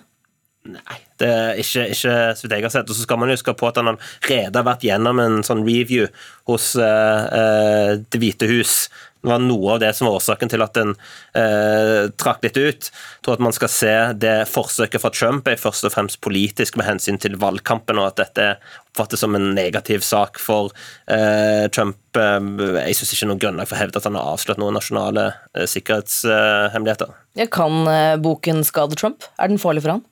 Nei, 0.63 0.99
det 1.19 1.27
er 1.27 1.57
ikke, 1.59 1.89
ikke 1.91 2.13
så 2.39 2.45
vidt 2.45 2.53
jeg 2.55 2.67
har 2.69 2.75
sett. 2.77 2.91
Og 2.91 2.95
så 2.95 3.03
skal 3.03 3.19
man 3.19 3.33
huske 3.33 3.55
på 3.59 3.67
at 3.67 3.81
han 3.81 3.91
allerede 3.91 4.61
har 4.61 4.69
vært 4.69 4.87
gjennom 4.87 5.19
en 5.19 5.41
sånn 5.47 5.65
review 5.67 6.07
hos 6.47 6.69
uh, 6.79 7.99
Det 7.99 8.21
hvite 8.23 8.47
hus 8.47 8.85
det 9.23 9.31
var 9.31 9.43
noe 9.43 9.77
av 9.77 9.81
det 9.83 9.93
som 9.95 10.09
var 10.09 10.19
årsaken 10.19 10.51
til 10.51 10.65
at 10.65 10.75
den 10.75 10.97
eh, 11.39 12.09
trakk 12.19 12.43
litt 12.43 12.59
ut. 12.59 12.89
Jeg 12.91 13.23
tror 13.23 13.37
at 13.39 13.45
man 13.47 13.55
skal 13.55 13.71
se 13.71 13.95
det 14.19 14.35
forsøket 14.51 15.03
fra 15.03 15.13
Trump 15.15 15.47
er 15.47 15.61
først 15.61 15.87
og 15.87 15.95
fremst 15.95 16.19
politisk 16.25 16.79
med 16.79 16.89
hensyn 16.89 17.21
til 17.23 17.39
valgkampen, 17.39 18.01
og 18.03 18.11
at 18.11 18.19
dette 18.19 18.49
oppfattes 18.91 19.23
som 19.23 19.37
en 19.39 19.53
negativ 19.55 20.03
sak 20.03 20.43
for 20.43 20.75
eh, 21.07 21.69
Trump. 21.71 22.01
Eh, 22.19 22.41
jeg 22.89 22.99
syns 22.99 23.15
ikke 23.15 23.29
noe 23.31 23.43
grunnlag 23.45 23.71
for 23.71 23.79
å 23.79 23.83
hevde 23.85 24.03
at 24.03 24.09
han 24.11 24.19
har 24.19 24.33
avslørt 24.35 24.59
noen 24.63 24.75
nasjonale 24.81 25.29
eh, 25.55 25.69
sikkerhetshemmeligheter. 25.71 27.15
Kan 27.55 27.85
eh, 27.93 28.17
boken 28.23 28.65
skade 28.67 28.99
Trump? 28.99 29.29
Er 29.39 29.53
den 29.53 29.63
farlig 29.63 29.85
for 29.87 29.95
han? 29.95 30.03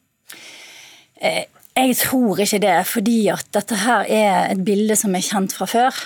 Eh, 1.18 1.48
jeg 1.80 1.98
tror 1.98 2.38
ikke 2.42 2.62
det, 2.62 2.78
fordi 2.86 3.18
at 3.32 3.50
dette 3.58 3.82
her 3.82 4.06
er 4.06 4.54
et 4.54 4.62
bilde 4.66 4.94
som 4.98 5.14
er 5.18 5.24
kjent 5.24 5.54
fra 5.54 5.66
før. 5.70 6.00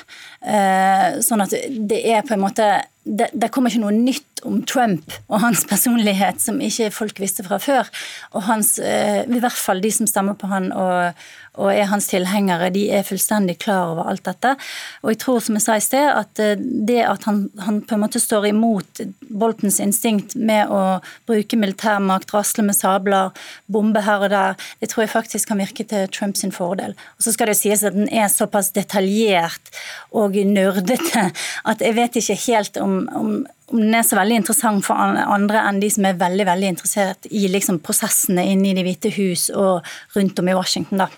Sånn 1.25 1.43
at 1.43 1.55
det 1.89 2.03
er 2.13 2.21
på 2.23 2.37
en 2.37 2.43
måte 2.45 2.67
det, 3.05 3.29
det, 3.33 3.51
kommer 3.53 3.71
ikke 3.71 3.85
noe 3.85 3.95
nytt 3.95 4.34
om 4.49 4.61
Trump 4.69 5.15
og 5.29 5.41
hans 5.43 5.65
personlighet 5.69 6.43
som 6.43 6.61
ikke 6.63 6.91
folk 6.95 7.21
visste 7.23 7.45
fra 7.47 7.59
før. 7.63 7.89
Og 8.35 8.47
hans, 8.49 8.79
eh, 8.79 9.25
I 9.25 9.41
hvert 9.41 9.59
fall 9.59 9.83
de 9.85 9.91
som 9.95 10.09
stemmer 10.11 10.37
på 10.39 10.51
han 10.51 10.71
og, 10.73 11.15
og, 11.55 11.71
er 11.71 11.89
hans 11.91 12.09
tilhengere, 12.11 12.71
de 12.75 12.89
er 12.91 13.07
fullstendig 13.07 13.59
klar 13.63 13.93
over 13.93 14.11
alt 14.11 14.25
dette. 14.27 14.55
Og 15.03 15.13
jeg 15.13 15.21
tror, 15.23 15.41
som 15.41 15.59
jeg 15.59 15.65
sa 15.67 15.77
i 15.79 15.85
sted, 15.85 16.09
at 16.11 16.43
eh, 16.43 16.57
det 16.59 17.01
at 17.05 17.29
han, 17.29 17.47
han 17.65 17.81
på 17.85 17.97
en 17.97 18.05
måte 18.05 18.23
står 18.23 18.49
imot 18.51 19.05
Boltens 19.31 19.81
instinkt 19.83 20.37
med 20.37 20.71
å 20.73 21.01
bruke 21.29 21.59
militærmakt, 21.59 22.35
rasle 22.35 22.67
med 22.67 22.79
sabler, 22.79 23.33
bombe 23.67 24.05
her 24.05 24.27
og 24.27 24.35
der, 24.35 24.59
det 24.81 24.91
tror 24.93 25.05
jeg 25.07 25.15
faktisk 25.15 25.51
kan 25.51 25.63
virke 25.63 25.87
til 25.89 26.09
Trumps 26.09 26.45
fordel. 26.55 26.97
Og 27.17 27.25
så 27.25 27.33
skal 27.33 27.51
det 27.51 27.59
sies 27.59 27.85
at 27.87 27.95
den 27.97 28.11
er 28.13 28.29
såpass 28.33 28.73
detaljert 28.75 29.73
og 30.15 30.37
nerdete 30.37 31.31
at 31.65 31.83
jeg 31.83 31.97
vet 31.97 32.19
ikke 32.21 32.41
helt 32.47 32.77
om 32.83 32.95
om, 33.15 33.47
om, 33.73 33.81
den 33.81 33.95
er 33.97 34.05
så 34.07 34.19
veldig 34.19 34.43
interessant 34.43 34.85
for 34.87 34.99
andre 34.99 35.65
enn 35.69 35.81
de 35.83 35.91
som 35.93 36.07
er 36.09 36.19
veldig 36.21 36.47
veldig 36.49 36.73
interessert 36.75 37.29
i 37.31 37.47
liksom, 37.49 37.81
prosessene 37.85 38.45
inne 38.53 38.71
i 38.71 38.75
Det 38.77 38.85
hvite 38.87 39.15
hus 39.17 39.51
og 39.55 39.85
rundt 40.17 40.39
om 40.39 40.49
i 40.49 40.57
Washington. 40.57 41.05
da. 41.05 41.09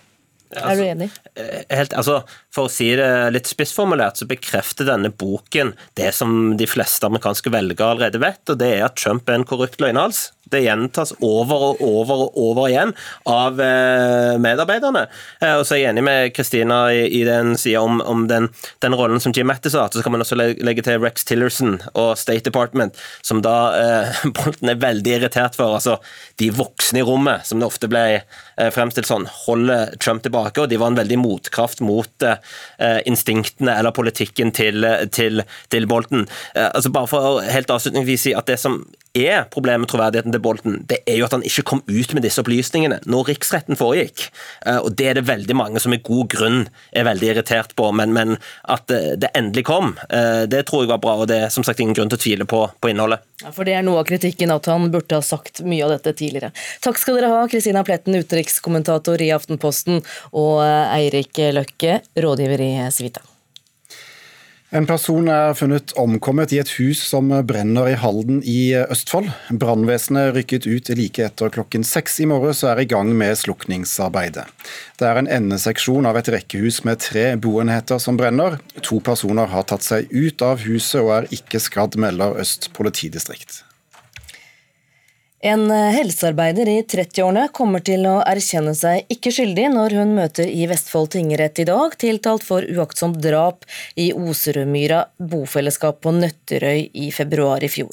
Altså, 0.55 0.71
er 0.71 0.77
du 0.79 0.85
enig? 0.87 1.09
Eh, 1.35 1.65
helt, 1.75 1.95
altså, 1.99 2.21
for 2.55 2.69
å 2.69 2.73
si 2.73 2.93
det 2.99 3.09
litt 3.35 3.51
spissformulert, 3.51 4.21
så 4.21 4.29
bekrefter 4.31 4.87
denne 4.89 5.11
boken 5.11 5.75
det 5.99 6.13
som 6.15 6.55
de 6.59 6.69
fleste 6.71 7.09
amerikanske 7.09 7.51
velgere 7.53 7.97
allerede 7.97 8.23
vet, 8.23 8.43
og 8.53 8.63
det 8.63 8.73
er 8.79 8.87
at 8.87 8.97
Trump 9.01 9.29
er 9.29 9.41
en 9.41 9.49
korrupt 9.49 9.83
løgnhals. 9.83 10.31
Det 10.47 10.61
gjentas 10.63 11.11
over 11.27 11.63
og 11.73 11.81
over 11.83 12.21
og 12.29 12.37
over 12.39 12.69
igjen 12.71 12.93
av 13.27 13.59
eh, 13.59 14.37
medarbeiderne. 14.39 15.09
Eh, 15.41 15.57
og 15.59 15.65
så 15.67 15.75
er 15.75 15.81
jeg 15.81 15.91
enig 15.91 16.05
med 16.07 16.31
Kristina 16.37 16.85
i, 16.95 17.01
i 17.19 17.25
den 17.27 17.57
sida 17.59 17.83
om, 17.83 17.99
om, 17.99 18.29
den, 18.31 18.47
den, 18.85 18.95
rollen 18.95 19.19
som 19.23 19.35
Jim 19.35 19.51
Mattis 19.51 19.75
har. 19.75 19.91
Så 19.91 20.05
kan 20.07 20.15
man 20.15 20.23
også 20.23 20.39
legge 20.39 20.85
til 20.87 21.03
Rex 21.03 21.27
Tillerson 21.27 21.81
og 21.97 22.13
State 22.21 22.47
Department, 22.47 22.95
som 23.27 23.43
da 23.43 23.57
eh, 23.81 24.23
Bolten 24.39 24.71
er 24.71 24.79
veldig 24.79 25.17
irritert 25.19 25.59
for. 25.59 25.81
Altså 25.81 25.99
de 26.39 26.53
voksne 26.55 27.03
i 27.03 27.07
rommet, 27.11 27.43
som 27.49 27.59
det 27.59 27.67
ofte 27.67 27.91
ble 27.91 28.07
fremstilt 28.73 29.09
sånn, 29.09 29.27
holder 29.45 29.99
Trump 30.01 30.23
tilbake 30.25 30.36
tilbake, 30.37 30.63
og 30.63 30.71
de 30.71 30.81
var 30.81 30.93
en 30.93 31.01
veldig 31.01 31.19
motkraft 31.23 31.83
mot 31.85 32.27
uh, 32.27 33.01
instinktene 33.09 33.79
eller 33.81 33.97
politikken 33.97 34.53
til, 34.57 34.85
til, 35.13 35.43
til 35.73 35.89
Bolten. 35.89 36.27
Altså 36.55 36.93
bare 36.93 37.11
for 37.11 37.41
helt 37.45 37.71
avslutningsvis 37.73 38.29
si 38.29 38.37
at 38.37 38.49
det 38.49 38.59
som 38.61 38.83
er 39.17 39.47
problemet 39.53 39.85
med 39.85 39.91
troverdigheten 39.93 40.35
til 40.35 40.43
Bolten, 40.43 40.79
det 40.89 41.01
er 41.09 41.19
jo 41.21 41.27
at 41.27 41.35
han 41.37 41.45
ikke 41.47 41.65
kom 41.71 41.83
ut 41.87 42.15
med 42.17 42.25
disse 42.27 42.43
opplysningene 42.43 43.01
når 43.09 43.33
riksretten 43.33 43.79
foregikk. 43.79 44.29
Og 44.83 44.93
Det 44.97 45.09
er 45.11 45.19
det 45.19 45.27
veldig 45.29 45.57
mange 45.57 45.83
som 45.83 45.93
med 45.95 46.05
god 46.07 46.29
grunn 46.33 46.59
er 46.93 47.07
veldig 47.09 47.31
irritert 47.33 47.75
på, 47.79 47.91
men, 47.97 48.13
men 48.17 48.37
at 48.73 48.89
det 48.89 49.31
endelig 49.37 49.67
kom, 49.69 49.95
det 50.11 50.65
tror 50.69 50.85
jeg 50.85 50.93
var 50.93 51.03
bra. 51.03 51.17
og 51.23 51.29
Det 51.31 51.41
er 51.47 51.53
som 51.53 51.65
sagt 51.67 51.81
ingen 51.81 51.97
grunn 51.97 52.11
til 52.13 52.19
å 52.19 52.25
tvile 52.25 52.49
på, 52.49 52.63
på 52.81 52.93
innholdet. 52.93 53.25
Ja, 53.43 53.53
For 53.53 53.69
det 53.69 53.77
er 53.77 53.85
noe 53.87 54.01
av 54.01 54.09
kritikken 54.09 54.53
at 54.55 54.69
han 54.71 54.91
burde 54.93 55.19
ha 55.19 55.25
sagt 55.25 55.63
mye 55.67 55.85
av 55.85 55.93
dette 55.97 56.15
tidligere. 56.17 56.53
Takk 56.85 57.01
skal 57.01 57.21
dere 57.21 57.33
ha, 57.35 57.47
Kristina 57.53 57.85
Pletten, 57.87 58.17
utenrikskommentator 58.17 59.23
i 59.23 59.33
Aftenposten, 59.37 60.03
og 60.33 60.61
Eirik 60.65 61.43
Løkke, 61.57 62.01
rådgiver 62.17 62.65
i 62.65 62.75
Civita. 62.95 63.25
En 64.77 64.85
person 64.85 65.25
er 65.33 65.55
funnet 65.57 65.95
omkommet 65.97 66.51
i 66.53 66.59
et 66.61 66.69
hus 66.77 67.01
som 67.09 67.31
brenner 67.49 67.87
i 67.89 67.95
Halden 67.97 68.43
i 68.45 68.75
Østfold. 68.77 69.31
Brannvesenet 69.63 70.35
rykket 70.37 70.67
ut 70.69 70.91
like 70.99 71.23
etter 71.25 71.53
klokken 71.55 71.87
seks 71.87 72.19
i 72.21 72.27
morges 72.29 72.61
og 72.61 72.75
er 72.75 72.83
i 72.83 72.89
gang 72.91 73.15
med 73.17 73.39
slukningsarbeidet. 73.41 74.45
Det 75.01 75.09
er 75.09 75.23
en 75.23 75.31
endeseksjon 75.39 76.09
av 76.11 76.19
et 76.21 76.29
rekkehus 76.35 76.83
med 76.85 77.01
tre 77.01 77.25
boenheter 77.41 78.03
som 78.03 78.21
brenner. 78.21 78.59
To 78.85 79.01
personer 79.01 79.49
har 79.55 79.65
tatt 79.71 79.87
seg 79.87 80.13
ut 80.13 80.45
av 80.45 80.61
huset 80.67 81.01
og 81.01 81.15
er 81.23 81.31
ikke 81.39 81.63
skadd, 81.63 81.97
melder 81.97 82.37
Øst 82.43 82.69
politidistrikt. 82.77 83.63
En 85.47 85.69
helsearbeider 85.71 86.67
i 86.67 86.81
30-årene 86.91 87.45
kommer 87.55 87.83
til 87.87 88.03
å 88.11 88.17
erkjenne 88.27 88.73
seg 88.75 89.07
ikke 89.15 89.31
skyldig 89.31 89.69
når 89.71 89.93
hun 89.95 90.15
møter 90.17 90.49
i 90.51 90.65
Vestfold 90.67 91.13
tingrett 91.13 91.61
i 91.63 91.67
dag, 91.69 91.93
tiltalt 92.03 92.43
for 92.43 92.65
uaktsomt 92.67 93.21
drap 93.23 93.63
i 93.95 94.09
Oserudmyra 94.11 95.05
bofellesskap 95.23 96.01
på 96.03 96.11
Nøtterøy 96.17 96.89
i 96.99 97.13
februar 97.15 97.63
i 97.63 97.71
fjor. 97.71 97.93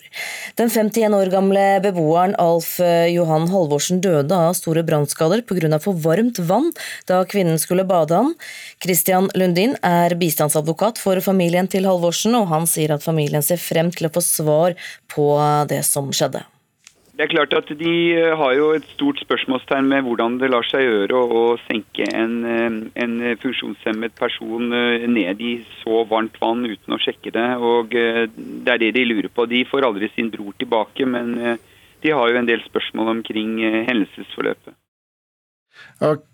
Den 0.57 0.71
51 0.73 1.13
år 1.13 1.29
gamle 1.35 1.65
beboeren 1.83 2.33
Alf 2.41 2.79
Johan 3.11 3.45
Halvorsen 3.51 4.01
døde 4.01 4.33
av 4.33 4.57
store 4.57 4.81
brannskader 4.87 5.45
pga. 5.45 5.77
for 5.83 5.93
varmt 5.93 6.41
vann 6.41 6.71
da 7.05 7.21
kvinnen 7.21 7.61
skulle 7.61 7.85
bade 7.85 8.17
han. 8.17 8.33
Christian 8.81 9.29
Lundin 9.37 9.77
er 9.83 10.17
bistandsadvokat 10.17 10.97
for 10.97 11.21
familien 11.21 11.69
til 11.69 11.85
Halvorsen, 11.85 12.33
og 12.33 12.49
han 12.49 12.65
sier 12.65 12.95
at 12.97 13.05
familien 13.05 13.45
ser 13.45 13.61
frem 13.61 13.93
til 13.93 14.09
å 14.09 14.13
få 14.17 14.25
svar 14.25 14.73
på 15.13 15.29
det 15.69 15.83
som 15.85 16.09
skjedde. 16.09 16.47
Det 17.13 17.27
er 17.27 17.29
klart 17.29 17.53
at 17.53 17.69
De 17.77 17.93
eh, 18.17 18.31
har 18.37 18.53
jo 18.57 18.71
et 18.73 18.85
stort 18.95 19.19
spørsmålstegn 19.21 19.85
med 19.85 20.01
hvordan 20.07 20.39
det 20.41 20.49
lar 20.49 20.65
seg 20.65 20.81
gjøre 20.81 21.19
å 21.21 21.43
senke 21.67 22.07
en, 22.09 22.39
eh, 22.49 22.79
en 23.03 23.13
funksjonshemmet 23.43 24.15
person 24.17 24.73
eh, 24.73 25.05
ned 25.05 25.43
i 25.45 25.53
så 25.83 26.01
varmt 26.09 26.39
vann 26.41 26.65
uten 26.65 26.97
å 26.97 27.01
sjekke 27.03 27.35
det. 27.35 27.47
og 27.61 27.93
Det 27.93 28.73
er 28.73 28.81
det 28.81 28.95
de 28.97 29.05
lurer 29.05 29.29
på. 29.29 29.45
De 29.45 29.61
får 29.69 29.85
aldri 29.85 30.09
sin 30.15 30.33
bror 30.33 30.57
tilbake, 30.57 31.05
men 31.05 31.59
de 32.01 32.17
har 32.17 32.29
jo 32.29 32.41
en 32.41 32.49
del 32.49 32.65
spørsmål 32.65 33.13
omkring 33.17 33.59
hendelsesforløpet. 33.61 34.73
Okay. 36.01 36.32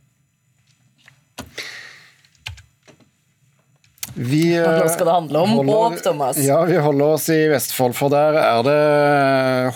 Vi, 4.20 4.58
Nå 4.60 4.88
skal 4.92 5.08
det 5.08 5.14
handle 5.14 5.42
om 5.46 5.52
holder, 5.62 5.74
håp, 5.74 6.02
Thomas. 6.04 6.40
Ja, 6.44 6.58
vi 6.68 6.76
holder 6.84 7.14
oss 7.16 7.30
i 7.32 7.38
Vestfold, 7.48 7.96
for 7.96 8.12
der 8.12 8.36
er 8.36 8.66
det 8.68 8.80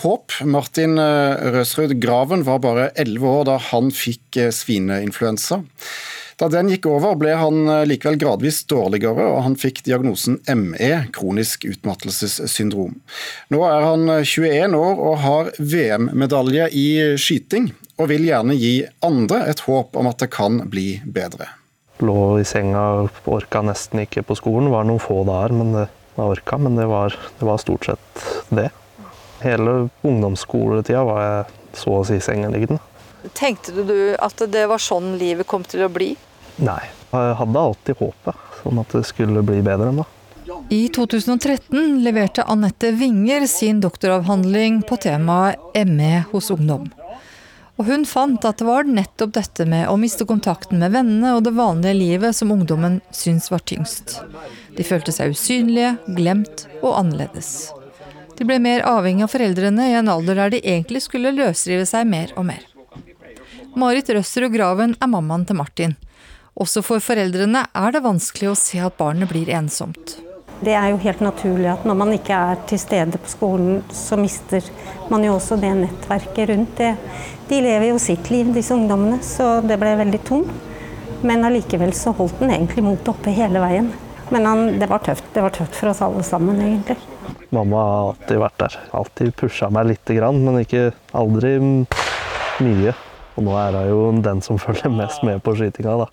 håp. 0.02 0.34
Martin 0.44 0.98
eh, 1.00 1.46
Røsrud 1.54 1.94
Graven 2.02 2.44
var 2.44 2.60
bare 2.60 2.90
elleve 3.00 3.30
år 3.38 3.46
da 3.48 3.54
han 3.70 3.88
fikk 3.94 4.36
eh, 4.42 4.52
svineinfluensa. 4.52 5.62
Da 6.36 6.50
den 6.52 6.68
gikk 6.68 6.90
over, 6.90 7.16
ble 7.16 7.32
han 7.40 7.64
eh, 7.72 7.86
likevel 7.88 8.20
gradvis 8.20 8.60
dårligere, 8.68 9.30
og 9.32 9.40
han 9.46 9.56
fikk 9.56 9.80
diagnosen 9.88 10.36
ME, 10.52 10.92
kronisk 11.16 11.64
utmattelsessyndrom. 11.70 13.00
Nå 13.54 13.64
er 13.70 13.88
han 13.88 14.06
21 14.20 14.76
år 14.76 15.04
og 15.08 15.20
har 15.24 15.52
VM-medalje 15.56 16.68
i 16.68 16.88
skyting, 17.16 17.72
og 17.96 18.12
vil 18.12 18.28
gjerne 18.28 18.60
gi 18.60 18.76
andre 19.06 19.46
et 19.48 19.64
håp 19.64 19.96
om 19.96 20.12
at 20.12 20.20
det 20.20 20.34
kan 20.36 20.66
bli 20.68 20.98
bedre. 21.08 21.54
Lå 22.02 22.38
i 22.40 22.44
senga, 22.46 23.08
orka 23.30 23.62
nesten 23.62 24.02
ikke 24.02 24.24
på 24.26 24.36
skolen. 24.38 24.68
Det 24.68 24.74
var 24.74 24.88
noen 24.88 25.02
få 25.02 25.20
dager 25.28 25.54
men 25.54 25.74
det, 25.76 25.84
jeg 26.14 26.32
orka, 26.36 26.58
men 26.58 26.78
det 26.78 26.88
var, 26.90 27.14
det 27.38 27.46
var, 27.46 27.60
stort 27.62 27.86
sett 27.90 28.24
det. 28.54 28.70
Hele 29.44 29.76
ungdomsskoletida 30.02 31.04
var 31.06 31.22
jeg 31.22 31.78
så 31.78 32.00
å 32.00 32.04
si 32.06 32.18
sengeliggende. 32.22 32.80
Tenkte 33.34 33.84
du 33.86 34.14
at 34.20 34.42
det 34.52 34.66
var 34.70 34.82
sånn 34.82 35.14
livet 35.20 35.48
kom 35.48 35.64
til 35.66 35.86
å 35.86 35.92
bli? 35.92 36.12
Nei, 36.62 36.82
jeg 37.10 37.38
hadde 37.40 37.62
alltid 37.68 37.98
håpet 37.98 38.66
om 38.68 38.82
at 38.82 38.92
det 38.94 39.04
skulle 39.08 39.42
bli 39.46 39.62
bedre 39.64 39.90
enn 39.90 40.02
da. 40.02 40.08
I 40.68 40.88
2013 40.92 42.02
leverte 42.04 42.44
Anette 42.52 42.90
Winger 42.92 43.46
sin 43.48 43.80
doktoravhandling 43.80 44.82
på 44.84 44.98
temaet 45.00 45.56
ME 45.88 46.24
hos 46.32 46.50
ungdom. 46.52 46.90
Og 47.74 47.88
hun 47.88 48.04
fant 48.06 48.44
at 48.46 48.60
det 48.60 48.66
var 48.68 48.86
nettopp 48.86 49.32
dette 49.34 49.64
med 49.66 49.88
å 49.90 49.96
miste 49.98 50.26
kontakten 50.28 50.78
med 50.78 50.92
vennene 50.94 51.32
og 51.34 51.42
det 51.46 51.56
vanlige 51.56 51.96
livet 51.98 52.36
som 52.38 52.52
ungdommen 52.54 53.00
syntes 53.10 53.50
var 53.50 53.64
tyngst. 53.66 54.20
De 54.76 54.86
følte 54.86 55.14
seg 55.14 55.34
usynlige, 55.34 55.96
glemt 56.06 56.68
og 56.82 56.92
annerledes. 57.00 57.72
De 58.38 58.46
ble 58.46 58.60
mer 58.62 58.84
avhengig 58.86 59.26
av 59.26 59.34
foreldrene 59.34 59.88
i 59.90 59.96
en 59.98 60.10
alder 60.10 60.38
der 60.38 60.54
de 60.54 60.62
egentlig 60.62 61.02
skulle 61.06 61.34
løsrive 61.34 61.86
seg 61.86 62.06
mer 62.10 62.30
og 62.38 62.46
mer. 62.50 62.62
Marit 63.74 64.10
Røsserud 64.10 64.54
Graven 64.54 64.94
er 65.02 65.10
mammaen 65.10 65.46
til 65.46 65.58
Martin. 65.58 65.96
Også 66.54 66.82
for 66.86 67.02
foreldrene 67.02 67.64
er 67.74 67.94
det 67.94 68.04
vanskelig 68.04 68.52
å 68.52 68.58
se 68.58 68.78
at 68.78 68.94
barnet 68.98 69.30
blir 69.30 69.50
ensomt. 69.50 70.20
Det 70.64 70.74
er 70.78 70.92
jo 70.92 71.00
helt 71.02 71.22
naturlig 71.24 71.66
at 71.72 71.82
når 71.86 71.96
man 71.98 72.12
ikke 72.14 72.36
er 72.52 72.60
til 72.70 72.78
stede 72.78 73.18
på 73.18 73.32
skolen, 73.32 73.80
så 73.90 74.16
mister 74.16 74.62
man 75.10 75.24
jo 75.26 75.34
også 75.34 75.58
det 75.60 75.72
nettverket 75.80 76.52
rundt 76.52 76.78
det. 76.78 76.92
De 77.48 77.60
lever 77.60 77.90
jo 77.90 77.98
sitt 78.00 78.30
liv, 78.32 78.52
disse 78.54 78.74
ungdommene, 78.74 79.18
så 79.24 79.58
det 79.64 79.76
ble 79.80 79.94
veldig 80.00 80.20
tom. 80.24 80.46
Men 81.24 81.44
allikevel 81.44 81.92
så 81.96 82.12
holdt 82.16 82.40
den 82.40 82.52
egentlig 82.54 82.84
motet 82.84 83.10
oppe 83.12 83.32
hele 83.36 83.60
veien. 83.62 83.90
Men 84.32 84.46
han, 84.48 84.62
det 84.80 84.88
var 84.88 85.02
tøft. 85.04 85.26
Det 85.34 85.42
var 85.44 85.52
tøft 85.52 85.76
for 85.76 85.92
oss 85.92 86.00
alle 86.04 86.24
sammen, 86.24 86.60
egentlig. 86.60 86.96
Mamma 87.54 87.80
har 87.80 88.06
alltid 88.12 88.40
vært 88.40 88.62
der. 88.62 88.78
Alltid 88.96 89.34
pusha 89.38 89.68
meg 89.72 89.90
lite 89.92 90.16
grann, 90.16 90.40
men 90.44 90.62
ikke 90.62 90.88
aldri 91.16 91.58
mye. 91.60 92.94
Og 93.34 93.46
nå 93.46 93.54
er 93.58 93.76
hun 93.76 93.90
jo 93.90 94.00
den 94.24 94.40
som 94.44 94.60
følger 94.62 94.92
mest 94.94 95.24
med 95.26 95.42
på 95.44 95.56
skytinga, 95.58 95.98
da. 96.04 96.08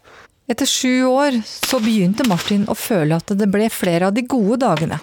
Etter 0.52 0.68
sju 0.68 1.06
år 1.08 1.38
så 1.48 1.80
begynte 1.80 2.26
Martin 2.28 2.66
å 2.68 2.76
føle 2.76 3.16
at 3.22 3.32
det 3.40 3.48
ble 3.52 3.70
flere 3.72 4.10
av 4.10 4.16
de 4.18 4.26
gode 4.28 4.60
dagene. 4.66 4.98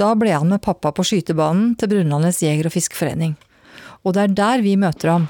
Da 0.00 0.14
ble 0.16 0.32
han 0.32 0.48
med 0.48 0.62
pappa 0.64 0.94
på 0.96 1.04
skytebanen 1.04 1.74
til 1.76 1.90
Brunlandets 1.92 2.40
jeger- 2.40 2.70
og 2.70 2.72
fiskeforening. 2.72 3.34
Og 4.02 4.16
det 4.16 4.22
er 4.22 4.36
der 4.38 4.64
vi 4.64 4.78
møter 4.80 5.12
ham. 5.12 5.28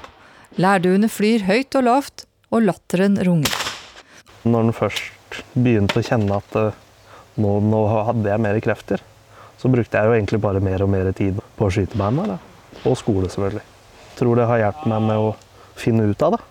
Lærduene 0.61 1.09
flyr 1.09 1.47
høyt 1.47 1.75
og 1.79 1.87
lavt, 1.87 2.25
og 2.53 2.67
latteren 2.67 3.17
runger. 3.25 3.53
Når 4.45 4.67
han 4.67 4.75
først 4.77 5.41
begynte 5.55 6.01
å 6.01 6.05
kjenne 6.05 6.37
at 6.37 6.57
eh, 6.59 6.79
nå, 7.41 7.55
nå, 7.65 7.81
hadde 8.09 8.29
jeg 8.29 8.43
mer 8.43 8.59
krefter, 8.61 9.01
så 9.57 9.71
brukte 9.73 9.97
jeg 9.97 10.09
jo 10.09 10.17
egentlig 10.17 10.41
bare 10.43 10.61
mer 10.61 10.83
og 10.85 10.91
mer 10.93 11.09
tid 11.17 11.39
på 11.57 11.69
skytebanen. 11.73 12.37
Og 12.83 12.97
skole, 12.99 13.31
selvfølgelig. 13.31 13.65
Jeg 14.09 14.17
tror 14.19 14.37
det 14.37 14.49
har 14.49 14.61
hjulpet 14.61 14.89
meg 14.91 15.05
med 15.09 15.27
å 15.27 15.29
finne 15.79 16.05
ut 16.11 16.25
av 16.27 16.35
det. 16.35 16.41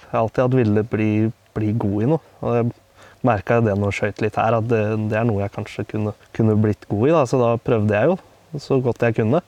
Jeg 0.00 0.12
har 0.12 0.24
alltid 0.24 0.42
hatt 0.46 0.56
ville 0.56 0.86
bli 0.90 1.10
bli 1.56 1.72
god 1.76 2.04
i 2.04 2.10
noe. 2.12 2.34
Og 2.44 2.56
jeg 2.58 2.70
merka 3.26 3.60
det 3.64 3.74
når 3.76 3.92
jeg 3.92 3.98
skøyt 4.00 4.24
litt 4.24 4.40
her, 4.40 4.58
at 4.58 4.68
det, 4.70 4.82
det, 5.10 5.18
er 5.18 5.28
noe 5.28 5.42
jeg 5.42 5.54
kanskje 5.54 5.86
kunne, 5.92 6.14
kunne 6.36 6.56
blitt 6.60 6.88
god 6.90 7.08
i. 7.08 7.14
Da. 7.14 7.22
Så 7.28 7.40
da 7.42 7.54
prøvde 7.60 7.96
jeg 7.96 8.12
jo 8.12 8.18
så 8.62 8.80
godt 8.82 9.04
jeg 9.04 9.18
kunne 9.18 9.42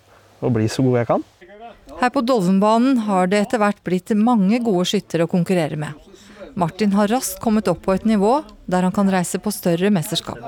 å 0.45 0.53
bli 0.55 0.69
så 0.71 0.85
god 0.87 1.01
jeg 1.01 1.11
kan. 1.11 1.27
Her 1.99 2.11
på 2.15 2.21
Dolvenbanen 2.23 2.99
har 3.09 3.27
det 3.27 3.41
etter 3.43 3.59
hvert 3.59 3.81
blitt 3.83 4.13
mange 4.15 4.61
gode 4.63 4.85
skyttere 4.87 5.27
å 5.27 5.31
konkurrere 5.31 5.75
med. 5.81 5.97
Martin 6.59 6.93
har 6.95 7.11
raskt 7.11 7.41
kommet 7.43 7.69
opp 7.71 7.81
på 7.85 7.95
et 7.95 8.05
nivå 8.07 8.37
der 8.71 8.87
han 8.87 8.95
kan 8.95 9.11
reise 9.11 9.41
på 9.43 9.51
større 9.55 9.91
mesterskap. 9.95 10.39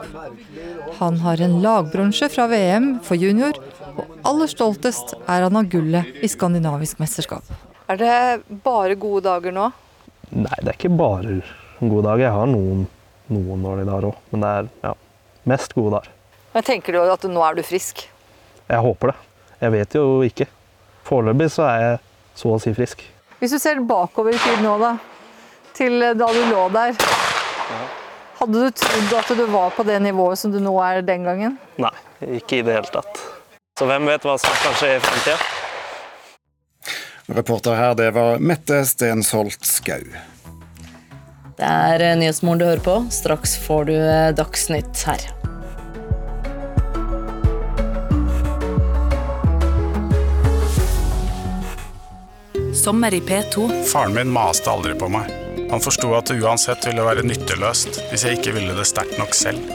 Han 1.00 1.18
har 1.24 1.42
en 1.42 1.56
lagbronse 1.62 2.28
fra 2.30 2.46
VM 2.50 2.92
for 3.06 3.18
junior, 3.18 3.58
og 3.96 4.14
aller 4.30 4.50
stoltest 4.50 5.16
er 5.26 5.46
han 5.46 5.58
av 5.58 5.66
gullet 5.70 6.22
i 6.22 6.30
skandinavisk 6.30 7.02
mesterskap. 7.02 7.50
Er 7.90 7.98
det 7.98 8.14
bare 8.62 8.94
gode 8.94 9.24
dager 9.26 9.54
nå? 9.54 9.66
Nei, 10.30 10.54
det 10.62 10.70
er 10.70 10.78
ikke 10.78 10.92
bare 10.94 11.40
gode 11.80 12.04
dager. 12.06 12.28
Jeg 12.28 12.36
har 12.36 12.50
noen, 12.50 12.86
noen 13.30 13.66
dårlige 13.66 13.90
dager 13.90 14.08
òg, 14.12 14.22
men 14.30 14.46
det 14.46 14.54
er 14.60 14.70
ja, 14.86 14.94
mest 15.50 15.74
gode 15.74 15.96
dager. 15.98 16.14
Men 16.54 16.66
Tenker 16.66 16.94
du 16.94 17.02
at 17.02 17.26
nå 17.26 17.42
er 17.46 17.58
du 17.58 17.66
frisk? 17.66 18.06
Jeg 18.70 18.86
håper 18.86 19.12
det. 19.12 19.18
Jeg 19.60 19.74
vet 19.74 19.98
jo 19.98 20.06
ikke. 20.26 20.46
Foreløpig 21.10 21.50
så 21.50 21.66
er 21.66 21.80
jeg 21.82 21.96
så 22.38 22.52
å 22.54 22.60
si 22.62 22.72
frisk. 22.76 23.02
Hvis 23.40 23.54
du 23.56 23.58
ser 23.58 23.80
bakover 23.82 24.36
i 24.36 24.38
tid 24.38 24.62
nå, 24.62 24.76
da, 24.78 24.94
til 25.74 25.98
da 25.98 26.28
du 26.30 26.40
lå 26.52 26.68
der. 26.74 26.94
Hadde 28.40 28.62
du 28.62 28.70
trodd 28.72 29.16
at 29.18 29.32
du 29.36 29.42
var 29.52 29.74
på 29.76 29.84
det 29.84 29.98
nivået 30.00 30.38
som 30.38 30.52
du 30.54 30.60
nå 30.62 30.72
er 30.84 31.02
den 31.04 31.26
gangen? 31.26 31.58
Nei, 31.82 31.92
ikke 32.38 32.60
i 32.60 32.64
det 32.64 32.78
hele 32.78 32.94
tatt. 32.94 33.20
Så 33.76 33.88
hvem 33.88 34.06
vet 34.08 34.24
hva 34.28 34.36
som 34.40 34.54
kanskje 34.62 34.92
er 34.94 35.00
i 35.00 35.02
fremtida? 35.04 35.36
Reporter 37.30 37.76
her, 37.78 37.94
det 37.98 38.10
var 38.16 38.40
Mette 38.42 38.80
Stensholt 38.88 39.66
Skau. 39.66 40.06
Det 41.60 41.68
er 41.68 42.06
eh, 42.06 42.16
Nyhetsmorgen 42.18 42.62
du 42.62 42.66
hører 42.70 42.82
på. 42.86 42.96
Straks 43.12 43.58
får 43.66 43.90
du 43.90 43.94
eh, 43.98 44.30
Dagsnytt 44.36 45.04
her. 45.10 45.39
Sommer 52.80 53.14
i 53.14 53.20
P2. 53.20 53.84
Faren 53.84 54.14
min 54.14 54.30
maste 54.32 54.70
aldri 54.70 54.94
på 54.94 55.08
meg. 55.12 55.28
Han 55.70 55.82
forsto 55.84 56.14
at 56.16 56.30
det 56.30 56.38
uansett 56.40 56.86
ville 56.88 57.04
være 57.04 57.26
nytteløst 57.28 57.98
hvis 58.08 58.24
jeg 58.24 58.38
ikke 58.38 58.54
ville 58.56 58.72
det 58.72 58.86
sterkt 58.88 59.18
nok 59.20 59.36
selv. 59.36 59.66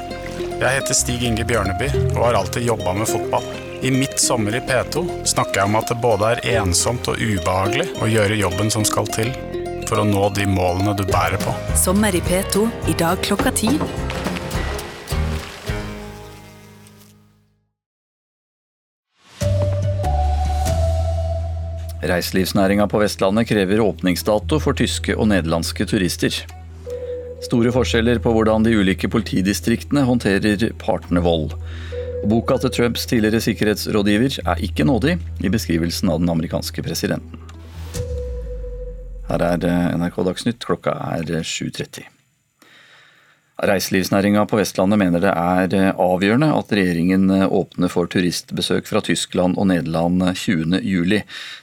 Jeg 0.58 0.80
heter 0.80 0.98
Stig 0.98 1.22
Inge 1.28 1.46
Bjørneby 1.46 1.92
og 2.16 2.24
har 2.24 2.40
alltid 2.40 2.66
jobba 2.66 2.96
med 2.98 3.12
fotball. 3.12 3.46
I 3.86 3.92
Mitt 3.94 4.18
sommer 4.20 4.58
i 4.58 4.64
P2 4.66 5.06
snakker 5.36 5.62
jeg 5.62 5.70
om 5.70 5.78
at 5.78 5.94
det 5.94 6.00
både 6.02 6.32
er 6.34 6.42
ensomt 6.64 7.06
og 7.12 7.22
ubehagelig 7.22 7.92
å 8.02 8.10
gjøre 8.10 8.42
jobben 8.42 8.74
som 8.74 8.88
skal 8.90 9.12
til 9.14 9.30
for 9.86 10.02
å 10.02 10.08
nå 10.10 10.26
de 10.34 10.50
målene 10.50 10.98
du 10.98 11.06
bærer 11.06 11.38
på. 11.46 11.54
Sommer 11.78 12.18
i 12.18 12.26
P2 12.26 12.66
i 12.90 12.98
dag 12.98 13.22
klokka 13.22 13.54
ti. 13.54 13.76
Reiselivsnæringa 22.06 22.86
på 22.92 23.00
Vestlandet 23.02 23.50
krever 23.50 23.82
åpningsdato 23.82 24.60
for 24.62 24.78
tyske 24.78 25.16
og 25.18 25.30
nederlandske 25.32 25.88
turister. 25.90 26.38
Store 27.46 27.74
forskjeller 27.74 28.22
på 28.24 28.34
hvordan 28.34 28.66
de 28.66 28.76
ulike 28.78 29.10
politidistriktene 29.12 30.06
håndterer 30.08 30.70
partnervold. 30.82 31.56
Boka 32.26 32.58
til 32.62 32.74
Trumps 32.74 33.06
tidligere 33.10 33.44
sikkerhetsrådgiver 33.44 34.40
er 34.46 34.64
ikke 34.66 34.88
nådig 34.88 35.18
i 35.46 35.52
beskrivelsen 35.54 36.10
av 36.14 36.22
den 36.22 36.32
amerikanske 36.34 36.86
presidenten. 36.86 37.42
Her 39.30 39.42
er 39.42 39.98
NRK 39.98 40.22
Dagsnytt, 40.30 40.66
klokka 40.66 40.94
er 41.18 41.42
7.30. 41.42 42.15
Reiselivsnæringa 43.56 44.42
på 44.52 44.58
Vestlandet 44.60 45.00
mener 45.00 45.22
det 45.24 45.32
er 45.32 45.94
avgjørende 46.02 46.50
at 46.58 46.74
regjeringen 46.76 47.32
åpner 47.46 47.92
for 47.92 48.10
turistbesøk 48.12 48.90
fra 48.90 49.00
Tyskland 49.06 49.56
og 49.56 49.70
Nederland 49.72 50.20
20.07. 50.36 51.22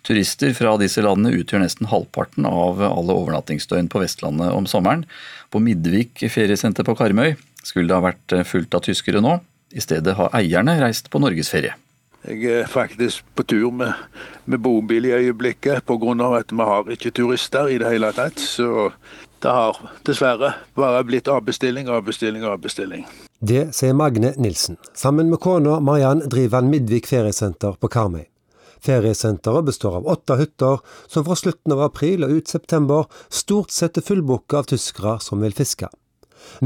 Turister 0.09 0.55
fra 0.57 0.73
disse 0.81 1.05
landene 1.05 1.35
utgjør 1.37 1.61
nesten 1.67 1.91
halvparten 1.93 2.49
av 2.49 2.81
alle 2.87 3.19
overnattingsdøgn 3.19 3.93
på 3.93 4.01
Vestlandet 4.01 4.57
om 4.57 4.65
sommeren. 4.71 5.05
På 5.53 5.61
Midvik 5.61 6.25
feriesenter 6.33 6.89
på 6.89 6.97
Karmøy 6.97 7.37
skulle 7.63 7.93
det 7.93 7.99
ha 8.01 8.09
vært 8.09 8.37
fullt 8.49 8.73
av 8.79 8.87
tyskere 8.89 9.21
nå. 9.21 9.37
I 9.73 9.85
stedet 9.85 10.17
har 10.17 10.33
eierne 10.37 10.79
reist 10.81 11.13
på 11.13 11.21
norgesferie. 11.21 11.77
Jeg 12.23 12.63
er 12.63 12.69
faktisk 12.71 13.27
på 13.35 13.45
tur 13.51 13.73
med, 13.75 13.93
med 14.47 14.63
bobil 14.63 15.09
i 15.09 15.15
øyeblikket 15.17 15.83
pga. 15.85 16.37
at 16.39 16.53
vi 16.53 16.63
har 16.63 16.91
ikke 16.95 17.11
turister 17.11 17.69
i 17.69 17.79
det 17.79 17.91
hele 17.91 18.13
tatt. 18.15 18.39
Så 18.39 18.93
det 19.43 19.51
har 19.51 19.79
dessverre 20.07 20.53
bare 20.79 21.03
blitt 21.05 21.29
avbestilling, 21.29 21.89
avbestilling, 21.91 22.45
avbestilling. 22.47 23.07
Det 23.43 23.73
sier 23.75 23.95
Magne 23.99 24.35
Nilsen. 24.39 24.79
Sammen 24.95 25.31
med 25.31 25.41
kona 25.43 25.81
Mariann 25.81 26.23
driver 26.31 26.61
han 26.61 26.71
Midvik 26.71 27.09
feriesenter 27.11 27.75
på 27.81 27.91
Karmøy. 27.91 28.29
Feriesenteret 28.83 29.67
består 29.67 29.99
av 29.99 30.07
åtte 30.11 30.37
hytter, 30.39 30.79
som 31.11 31.27
fra 31.27 31.37
slutten 31.39 31.75
av 31.75 31.83
april 31.87 32.27
og 32.27 32.37
ut 32.39 32.55
september 32.55 33.11
stort 33.31 33.75
sett 33.75 33.99
er 33.99 34.07
fullbooka 34.07 34.63
av 34.63 34.71
tyskere 34.71 35.19
som 35.23 35.43
vil 35.43 35.55
fiske. 35.55 35.91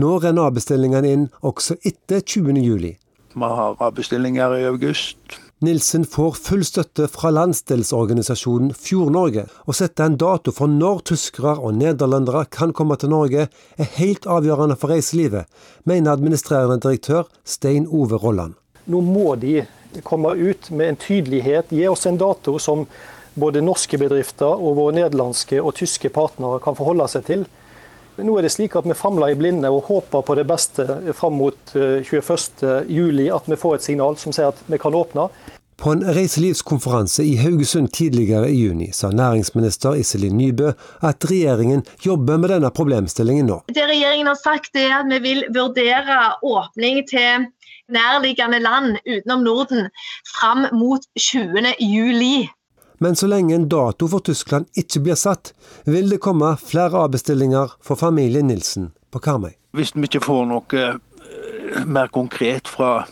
Nå 0.00 0.14
renner 0.20 0.48
avbestillingene 0.48 1.12
inn 1.12 1.26
også 1.44 1.76
etter 1.84 2.20
20. 2.24 2.60
juli. 2.64 2.94
Vi 3.36 3.50
har 3.60 3.76
avbestillinger 3.84 4.56
i 4.56 4.64
august. 4.68 5.40
Nilsen 5.64 6.04
får 6.04 6.34
full 6.36 6.64
støtte 6.68 7.06
fra 7.08 7.30
landsdelsorganisasjonen 7.32 8.74
Fjord-Norge, 8.76 9.46
Å 9.64 9.72
sette 9.72 10.04
en 10.04 10.18
dato 10.20 10.52
for 10.52 10.68
når 10.68 11.00
tyskere 11.08 11.54
og 11.56 11.78
nederlendere 11.78 12.42
kan 12.52 12.74
komme 12.76 12.98
til 13.00 13.08
Norge, 13.14 13.46
er 13.80 13.88
helt 13.96 14.28
avgjørende 14.28 14.76
for 14.76 14.92
reiselivet, 14.92 15.48
mener 15.88 16.12
administrerende 16.12 16.76
direktør 16.84 17.24
Stein 17.40 17.88
Ove 17.88 18.20
Rolland. 18.20 18.52
Nå 18.84 19.00
må 19.00 19.32
de 19.40 19.62
komme 20.04 20.34
ut 20.36 20.68
med 20.68 20.90
en 20.90 21.00
tydelighet, 21.00 21.72
gi 21.72 21.88
oss 21.88 22.04
en 22.04 22.20
dato 22.20 22.58
som 22.60 22.84
både 23.32 23.64
norske 23.64 23.96
bedrifter 23.96 24.52
og 24.60 24.76
våre 24.76 24.98
nederlandske 24.98 25.62
og 25.62 25.72
tyske 25.80 26.12
partnere 26.12 26.60
kan 26.60 26.76
forholde 26.76 27.08
seg 27.08 27.24
til. 27.32 27.48
Nå 28.16 28.38
er 28.38 28.46
det 28.46 28.52
slik 28.54 28.76
at 28.78 28.86
vi 28.88 28.96
famler 28.96 29.34
i 29.34 29.36
blinde 29.36 29.68
og 29.72 29.90
håper 29.90 30.24
på 30.24 30.36
det 30.38 30.46
beste 30.48 30.86
fram 31.16 31.36
mot 31.36 31.74
21.07, 31.74 33.28
at 33.36 33.50
vi 33.50 33.60
får 33.60 33.76
et 33.76 33.86
signal 33.90 34.16
som 34.20 34.32
sier 34.32 34.54
at 34.54 34.62
vi 34.72 34.80
kan 34.80 34.96
åpne. 34.96 35.28
På 35.76 35.92
en 35.92 36.00
reiselivskonferanse 36.16 37.24
i 37.28 37.34
Haugesund 37.36 37.90
tidligere 37.92 38.48
i 38.48 38.62
juni 38.62 38.88
sa 38.96 39.10
næringsminister 39.12 39.98
Iselin 40.00 40.38
Nybø 40.38 40.70
at 41.04 41.26
regjeringen 41.28 41.84
jobber 42.06 42.40
med 42.40 42.54
denne 42.54 42.70
problemstillingen 42.72 43.50
nå. 43.52 43.58
Det 43.68 43.84
regjeringen 43.84 44.30
har 44.32 44.40
sagt 44.40 44.80
er 44.80 45.02
at 45.02 45.10
vi 45.12 45.20
vil 45.26 45.44
vurdere 45.52 46.16
åpning 46.40 47.02
til 47.10 47.44
nærliggende 47.92 48.62
land 48.64 48.96
utenom 49.04 49.44
Norden 49.44 49.90
fram 50.32 50.64
mot 50.72 51.04
20. 51.20 51.76
juli. 51.80 52.48
Men 52.98 53.16
så 53.16 53.28
lenge 53.28 53.54
en 53.54 53.68
dato 53.68 54.08
for 54.08 54.24
Tyskland 54.24 54.66
ikke 54.78 55.02
blir 55.04 55.18
satt, 55.20 55.52
vil 55.84 56.08
det 56.10 56.22
komme 56.24 56.54
flere 56.60 57.04
avbestillinger 57.04 57.76
for 57.84 58.00
familien 58.00 58.48
Nilsen 58.48 58.90
på 59.12 59.20
Karmøy. 59.20 59.52
Hvis 59.76 59.92
vi 59.96 60.08
ikke 60.08 60.24
får 60.24 60.48
noe 60.48 60.80
eh, 60.80 61.84
mer 61.84 62.08
konkret 62.12 62.68
fra 62.72 63.04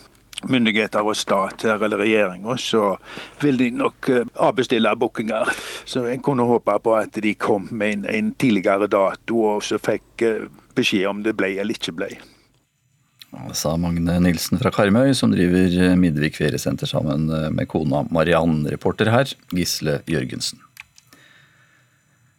myndigheter 0.49 1.05
og 1.05 1.17
stat 1.17 1.65
her, 1.65 1.81
eller 1.85 2.01
regjeringa, 2.01 2.57
så 2.57 2.95
vil 3.41 3.59
de 3.61 3.69
nok 3.77 4.09
eh, 4.09 4.27
avbestille 4.47 4.95
bookinger. 4.99 5.49
Så 5.85 6.05
en 6.09 6.23
kunne 6.25 6.47
håpe 6.49 6.77
på 6.83 6.95
at 6.97 7.21
de 7.21 7.35
kom 7.37 7.69
med 7.71 7.99
en, 7.99 8.07
en 8.09 8.31
tidligere 8.33 8.89
dato, 8.91 9.41
og 9.55 9.65
så 9.65 9.81
fikk 9.81 10.25
eh, 10.25 10.47
beskjed 10.75 11.09
om 11.09 11.21
det 11.25 11.37
ble 11.37 11.55
eller 11.59 11.77
ikke 11.77 11.95
ble. 11.95 12.15
Sa 13.55 13.75
Magne 13.79 14.19
Nilsen 14.23 14.59
fra 14.61 14.71
Karmøy, 14.73 15.13
som 15.17 15.33
driver 15.33 15.95
Midvik 15.99 16.39
feriesenter 16.39 16.89
sammen 16.89 17.27
med 17.55 17.67
kona 17.71 18.05
Mariann. 18.11 18.63
Reporter 18.71 19.11
her, 19.13 19.31
Gisle 19.55 19.99
Jørgensen. 20.09 20.61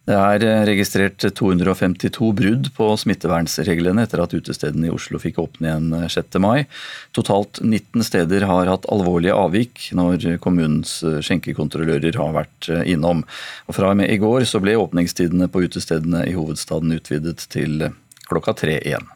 Det 0.07 0.15
er 0.15 0.63
registrert 0.69 1.19
252 1.35 2.29
brudd 2.37 2.69
på 2.77 2.85
smittevernreglene 2.95 4.05
etter 4.07 4.21
at 4.23 4.31
utestedene 4.37 4.87
i 4.87 4.93
Oslo 4.93 5.19
fikk 5.19 5.41
åpne 5.43 5.67
igjen 5.67 6.05
6. 6.13 6.37
mai. 6.39 6.63
Totalt 7.11 7.59
19 7.59 8.05
steder 8.07 8.45
har 8.47 8.71
hatt 8.71 8.87
alvorlige 8.93 9.35
avvik 9.35 9.89
når 9.99 10.39
kommunens 10.43 11.01
skjenkekontrollører 11.03 12.15
har 12.21 12.31
vært 12.39 12.69
innom. 12.87 13.25
Og 13.67 13.75
Fra 13.75 13.91
og 13.91 13.99
med 13.99 14.13
i 14.13 14.21
går 14.23 14.47
ble 14.63 14.79
åpningstidene 14.79 15.51
på 15.51 15.65
utestedene 15.67 16.23
i 16.23 16.37
hovedstaden 16.39 16.95
utvidet 16.95 17.43
til 17.51 17.89
klokka 18.31 18.55
tre 18.63 18.79
igjen. 18.79 19.11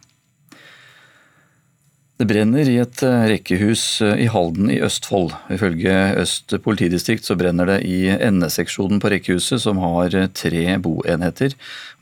Det 2.22 2.28
brenner 2.30 2.68
i 2.70 2.76
et 2.78 3.02
rekkehus 3.02 3.84
i 4.06 4.28
Halden 4.30 4.68
i 4.70 4.76
Østfold. 4.86 5.32
Ifølge 5.50 5.94
Øst 6.22 6.54
politidistrikt 6.62 7.26
så 7.26 7.34
brenner 7.34 7.66
det 7.66 7.80
i 7.90 8.12
endeseksjonen 8.14 9.02
på 9.02 9.10
rekkehuset, 9.10 9.64
som 9.64 9.80
har 9.82 10.14
tre 10.38 10.76
boenheter. 10.86 11.56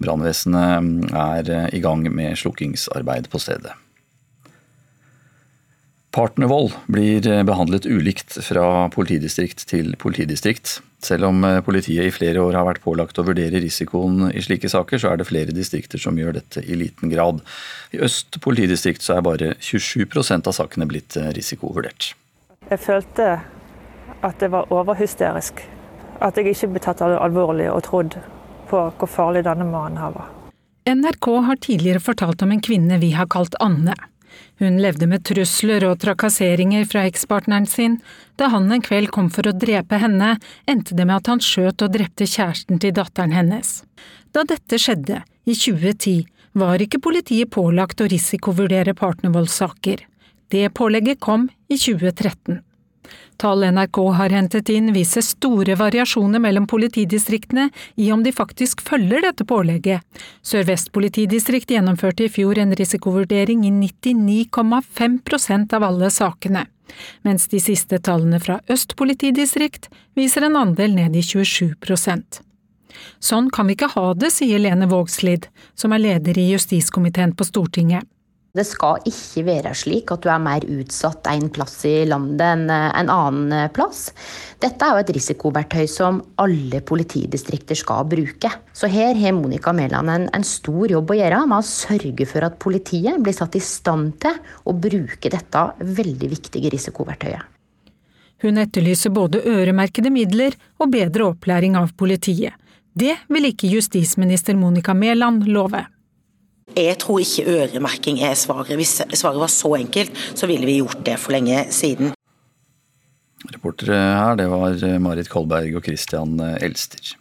Brannvesenet 0.04 1.08
er 1.16 1.72
i 1.72 1.80
gang 1.80 2.04
med 2.12 2.36
slukkingsarbeid 2.36 3.30
på 3.32 3.40
stedet. 3.40 3.72
Partnervold 6.12 6.76
blir 6.92 7.24
behandlet 7.48 7.88
ulikt 7.88 8.42
fra 8.44 8.90
politidistrikt 8.92 9.70
til 9.72 9.96
politidistrikt. 10.04 10.82
Selv 11.00 11.30
om 11.30 11.46
politiet 11.64 12.10
i 12.10 12.12
flere 12.12 12.42
år 12.44 12.58
har 12.60 12.66
vært 12.68 12.84
pålagt 12.84 13.20
å 13.22 13.24
vurdere 13.24 13.62
risikoen 13.64 14.34
i 14.34 14.42
slike 14.44 14.68
saker, 14.72 15.00
så 15.00 15.14
er 15.14 15.22
det 15.22 15.30
flere 15.30 15.56
distrikter 15.56 16.02
som 16.02 16.18
gjør 16.20 16.36
dette 16.42 16.60
i 16.60 16.76
liten 16.76 17.12
grad. 17.14 17.40
I 17.96 18.02
Øst 18.04 18.42
politidistrikt 18.44 19.06
så 19.06 19.16
er 19.16 19.24
bare 19.24 19.54
27% 19.64 20.50
av 20.52 20.58
sakene 20.58 20.90
blitt 20.90 21.16
risikovurdert. 21.38 22.12
Jeg 22.70 22.84
følte 22.84 23.30
at 24.22 24.40
det 24.44 24.52
var 24.52 24.68
overhysterisk. 24.74 25.64
At 26.20 26.38
jeg 26.38 26.52
ikke 26.52 26.74
ble 26.74 26.84
tatt 26.84 27.02
alvorlig 27.08 27.70
og 27.72 27.84
trodd 27.88 28.20
på 28.70 28.84
hvor 29.00 29.10
farlig 29.10 29.46
denne 29.48 29.68
mannen 29.68 30.02
her 30.02 30.14
var. 30.18 30.28
NRK 30.90 31.28
har 31.46 31.60
tidligere 31.62 32.02
fortalt 32.04 32.44
om 32.44 32.52
en 32.52 32.64
kvinne 32.66 32.98
vi 33.02 33.14
har 33.16 33.30
kalt 33.32 33.56
Anne. 33.64 33.96
Hun 34.60 34.80
levde 34.84 35.08
med 35.08 35.24
trusler 35.28 35.86
og 35.88 36.00
trakasseringer 36.04 36.86
fra 36.90 37.06
ekspartneren 37.08 37.68
sin. 37.70 38.00
Da 38.36 38.50
han 38.54 38.72
en 38.72 38.84
kveld 38.84 39.12
kom 39.16 39.30
for 39.34 39.48
å 39.48 39.56
drepe 39.56 40.00
henne, 40.02 40.36
endte 40.68 40.98
det 40.98 41.08
med 41.08 41.22
at 41.22 41.32
han 41.32 41.44
skjøt 41.44 41.86
og 41.86 41.94
drepte 41.96 42.28
kjæresten 42.28 42.82
til 42.84 42.96
datteren 42.98 43.36
hennes. 43.36 43.82
Da 44.36 44.46
dette 44.48 44.80
skjedde, 44.80 45.24
i 45.50 45.56
2010, 45.56 46.28
var 46.60 46.82
ikke 46.82 47.02
politiet 47.02 47.52
pålagt 47.54 48.02
å 48.02 48.10
risikovurdere 48.10 48.96
partnervoldssaker. 48.98 50.04
Det 50.50 50.66
pålegget 50.74 51.22
kom 51.22 51.48
i 51.70 51.78
2013. 51.78 52.60
Tall 53.40 53.64
NRK 53.64 53.98
har 54.18 54.34
hentet 54.36 54.70
inn 54.70 54.92
viser 54.92 55.24
store 55.24 55.78
variasjoner 55.80 56.42
mellom 56.44 56.66
politidistriktene 56.68 57.70
i 57.96 58.10
om 58.12 58.24
de 58.24 58.34
faktisk 58.36 58.82
følger 58.84 59.24
dette 59.24 59.46
pålegget. 59.48 60.04
Sør-Vest 60.44 60.92
politidistrikt 60.92 61.72
gjennomførte 61.72 62.28
i 62.28 62.34
fjor 62.34 62.60
en 62.60 62.76
risikovurdering 62.76 63.64
i 63.64 63.72
99,5% 63.78 65.78
av 65.78 65.88
alle 65.88 66.12
sakene, 66.12 66.66
mens 67.24 67.48
de 67.48 67.64
siste 67.64 68.02
tallene 68.04 68.44
fra 68.44 68.60
Øst 68.68 68.98
politidistrikt 69.00 69.88
viser 70.20 70.50
en 70.50 70.60
andel 70.60 71.00
ned 71.00 71.16
i 71.16 71.24
27% 71.24 72.44
Sånn 73.24 73.48
kan 73.54 73.70
vi 73.70 73.78
ikke 73.78 73.94
ha 73.94 74.10
det, 74.18 74.34
sier 74.36 74.60
Lene 74.60 74.90
Vågslid, 74.90 75.48
som 75.78 75.94
er 75.96 76.04
leder 76.04 76.40
i 76.40 76.50
justiskomiteen 76.52 77.36
på 77.38 77.48
Stortinget. 77.48 78.08
Det 78.50 78.64
skal 78.66 79.04
ikke 79.06 79.44
være 79.46 79.72
slik 79.78 80.10
at 80.10 80.24
du 80.24 80.30
er 80.34 80.42
mer 80.42 80.64
utsatt 80.66 81.28
en 81.30 81.52
plass 81.54 81.76
i 81.86 82.02
landet 82.10 82.42
enn 82.42 82.64
en 82.74 83.12
annen 83.14 83.70
plass. 83.76 84.08
Dette 84.58 84.88
er 84.88 84.98
jo 84.98 85.04
et 85.04 85.12
risikoverktøy 85.20 85.86
som 85.92 86.18
alle 86.42 86.82
politidistrikter 86.82 87.78
skal 87.78 88.08
bruke. 88.10 88.50
Så 88.74 88.90
her 88.90 89.14
har 89.22 89.36
Monica 89.38 89.74
Mæland 89.76 90.10
en, 90.16 90.26
en, 90.34 90.48
stor 90.48 90.90
jobb 90.90 91.14
å 91.14 91.20
gjøre 91.20 91.44
med 91.46 91.60
å 91.60 91.68
sørge 91.70 92.26
for 92.32 92.48
at 92.48 92.58
politiet 92.64 93.22
blir 93.22 93.38
satt 93.38 93.60
i 93.60 93.62
stand 93.62 94.18
til 94.26 94.42
å 94.66 94.74
bruke 94.74 95.30
dette 95.30 95.64
veldig 95.86 96.32
viktige 96.34 96.74
risikoverktøyet. 96.74 97.46
Hun 98.42 98.58
etterlyser 98.58 99.14
både 99.14 99.44
øremerkede 99.46 100.10
midler 100.16 100.58
og 100.80 100.96
bedre 100.96 101.30
opplæring 101.36 101.78
av 101.78 101.94
politiet. 102.00 102.56
Det 102.98 103.14
vil 103.30 103.52
ikke 103.52 103.70
justisminister 103.70 104.58
Monica 104.58 104.96
Mæland 104.98 105.46
love. 105.52 105.86
Jeg 106.78 106.98
tror 107.02 107.22
ikke 107.24 107.48
øremerking 107.50 108.22
er 108.24 108.36
svaret. 108.38 108.76
Hvis 108.78 109.00
svaret 109.14 109.42
var 109.42 109.52
så 109.52 109.74
enkelt, 109.80 110.12
så 110.36 110.48
ville 110.50 110.68
vi 110.68 110.80
gjort 110.80 111.02
det 111.06 111.18
for 111.20 111.36
lenge 111.36 111.66
siden. 111.74 112.14
Reportere 113.50 113.98
her, 113.98 114.36
det 114.38 114.50
var 114.52 114.78
Marit 115.02 115.30
Kolberg 115.32 115.80
og 115.80 115.86
Christian 115.86 116.38
Elster. 116.62 117.16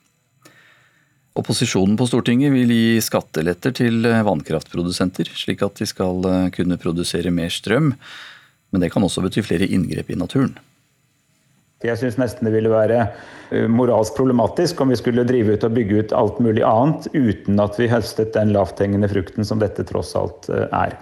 Opposisjonen 1.38 1.94
på 1.96 2.09
Stortinget 2.11 2.51
vil 2.53 2.72
gi 2.74 2.99
skatteletter 3.05 3.74
til 3.78 4.03
vannkraftprodusenter, 4.03 5.30
slik 5.38 5.62
at 5.62 5.78
de 5.78 5.86
skal 5.86 6.51
kunne 6.55 6.80
produsere 6.82 7.30
mer 7.30 7.53
strøm. 7.55 7.92
Men 8.72 8.82
det 8.82 8.90
kan 8.92 9.05
også 9.07 9.22
bety 9.24 9.44
flere 9.46 9.68
inngrep 9.70 10.11
i 10.11 10.18
naturen. 10.18 10.59
Jeg 11.87 11.99
syns 12.01 12.16
nesten 12.18 12.49
det 12.49 12.55
ville 12.57 12.72
være 12.72 13.05
eh, 13.55 13.68
moralsk 13.70 14.16
problematisk 14.18 14.81
om 14.83 14.91
vi 14.91 14.99
skulle 14.99 15.26
drive 15.29 15.55
ut 15.55 15.66
og 15.66 15.76
bygge 15.76 16.01
ut 16.01 16.14
alt 16.16 16.41
mulig 16.43 16.64
annet 16.66 17.07
uten 17.14 17.62
at 17.62 17.79
vi 17.79 17.87
høstet 17.93 18.35
den 18.35 18.51
lavthengende 18.57 19.11
frukten 19.12 19.47
som 19.47 19.62
dette 19.62 19.87
tross 19.87 20.11
alt 20.18 20.51
eh, 20.51 20.66
er. 20.74 20.99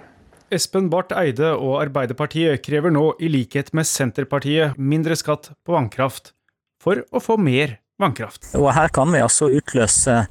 Espen 0.53 0.91
Barth 0.93 1.17
Eide 1.17 1.49
og 1.57 1.81
Arbeiderpartiet 1.81 2.61
krever 2.63 2.93
nå, 2.93 3.09
i 3.19 3.27
likhet 3.27 3.73
med 3.75 3.89
Senterpartiet, 3.89 4.77
mindre 4.77 5.17
skatt 5.19 5.49
på 5.65 5.75
vannkraft 5.75 6.31
for 6.79 7.01
å 7.09 7.19
få 7.19 7.35
mer 7.41 7.79
vannkraft. 7.99 8.53
Og 8.55 8.69
her 8.77 8.93
kan 8.93 9.09
vi 9.11 9.25
altså 9.25 9.49
utløse 9.57 10.21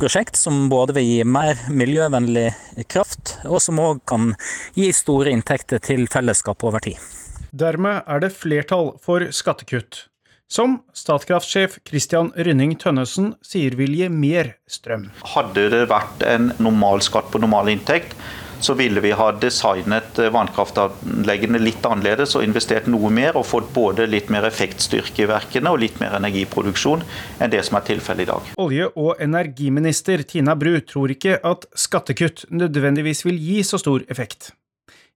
prosjekt 0.00 0.40
som 0.40 0.64
både 0.72 0.96
vil 0.96 1.06
gi 1.06 1.22
mer 1.28 1.60
miljøvennlig 1.68 2.48
kraft, 2.90 3.36
og 3.44 3.60
som 3.62 3.78
òg 3.84 4.00
kan 4.08 4.32
gi 4.74 4.88
store 4.96 5.36
inntekter 5.36 5.82
til 5.84 6.08
fellesskapet 6.10 6.72
over 6.72 6.88
tid. 6.88 7.19
Dermed 7.50 8.06
er 8.06 8.22
det 8.22 8.30
flertall 8.36 8.92
for 9.02 9.24
skattekutt, 9.34 10.04
som 10.50 10.80
Statkraftsjef 10.94 11.80
Christian 11.86 12.30
Rynning 12.38 12.76
Tønnesen 12.78 13.32
sier 13.42 13.74
vil 13.78 13.96
gi 13.98 14.06
mer 14.10 14.52
strøm. 14.70 15.08
Hadde 15.34 15.68
det 15.72 15.88
vært 15.90 16.22
en 16.26 16.52
normal 16.62 17.02
skatt 17.02 17.30
på 17.32 17.42
normal 17.42 17.72
inntekt, 17.72 18.14
så 18.60 18.74
ville 18.76 19.00
vi 19.00 19.10
ha 19.16 19.30
designet 19.40 20.18
vannkraftanleggene 20.30 21.58
litt 21.62 21.86
annerledes 21.88 22.36
og 22.36 22.44
investert 22.44 22.90
noe 22.92 23.10
mer 23.10 23.38
og 23.40 23.48
fått 23.48 23.70
både 23.74 24.06
litt 24.10 24.28
mer 24.30 24.46
effektstyrke 24.50 25.24
i 25.24 25.30
verkene 25.30 25.72
og 25.72 25.80
litt 25.80 25.98
mer 26.02 26.18
energiproduksjon 26.20 27.02
enn 27.40 27.54
det 27.54 27.64
som 27.66 27.80
er 27.80 27.86
tilfellet 27.88 28.28
i 28.28 28.30
dag. 28.30 28.54
Olje- 28.60 28.92
og 28.94 29.22
energiminister 29.22 30.22
Tina 30.28 30.54
Bru 30.60 30.76
tror 30.84 31.16
ikke 31.16 31.40
at 31.40 31.66
skattekutt 31.74 32.46
nødvendigvis 32.52 33.24
vil 33.26 33.40
gi 33.40 33.62
så 33.66 33.80
stor 33.80 34.04
effekt. 34.12 34.52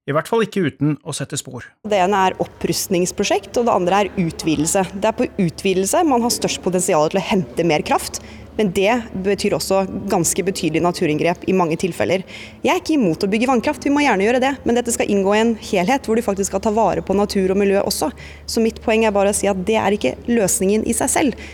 I 0.04 0.12
hvert 0.12 0.28
fall 0.28 0.42
ikke 0.44 0.66
uten 0.68 0.98
å 1.00 1.14
sette 1.16 1.38
spor. 1.40 1.64
Det 1.88 1.96
ene 1.96 2.18
er 2.26 2.34
opprustningsprosjekt, 2.44 3.56
og 3.56 3.64
det 3.64 3.72
andre 3.72 4.00
er 4.02 4.10
utvidelse. 4.20 4.82
Det 5.00 5.08
er 5.08 5.16
på 5.16 5.28
utvidelse 5.40 6.02
man 6.04 6.20
har 6.26 6.34
størst 6.34 6.60
potensial 6.64 7.08
til 7.08 7.22
å 7.22 7.24
hente 7.24 7.64
mer 7.64 7.84
kraft. 7.88 8.20
Men 8.58 8.68
det 8.76 8.92
betyr 9.24 9.56
også 9.56 9.80
ganske 10.12 10.44
betydelig 10.46 10.84
naturinngrep 10.84 11.48
i 11.48 11.56
mange 11.56 11.80
tilfeller. 11.80 12.22
Jeg 12.62 12.74
er 12.74 12.82
ikke 12.82 12.98
imot 12.98 13.24
å 13.24 13.30
bygge 13.32 13.48
vannkraft, 13.50 13.88
vi 13.88 13.94
må 13.96 14.04
gjerne 14.04 14.28
gjøre 14.28 14.44
det. 14.44 14.52
Men 14.68 14.78
dette 14.78 14.92
skal 14.94 15.08
inngå 15.10 15.34
i 15.34 15.40
en 15.40 15.56
helhet 15.72 16.04
hvor 16.06 16.20
du 16.20 16.26
faktisk 16.26 16.52
skal 16.52 16.62
ta 16.68 16.74
vare 16.76 17.02
på 17.02 17.16
natur 17.16 17.56
og 17.56 17.62
miljø 17.64 17.80
også. 17.80 18.12
Så 18.44 18.62
mitt 18.62 18.84
poeng 18.84 19.08
er 19.08 19.16
bare 19.16 19.32
å 19.32 19.40
si 19.40 19.48
at 19.50 19.64
det 19.66 19.80
er 19.80 19.96
ikke 19.96 20.14
løsningen 20.28 20.84
i 20.84 20.94
seg 20.94 21.16
selv. 21.16 21.50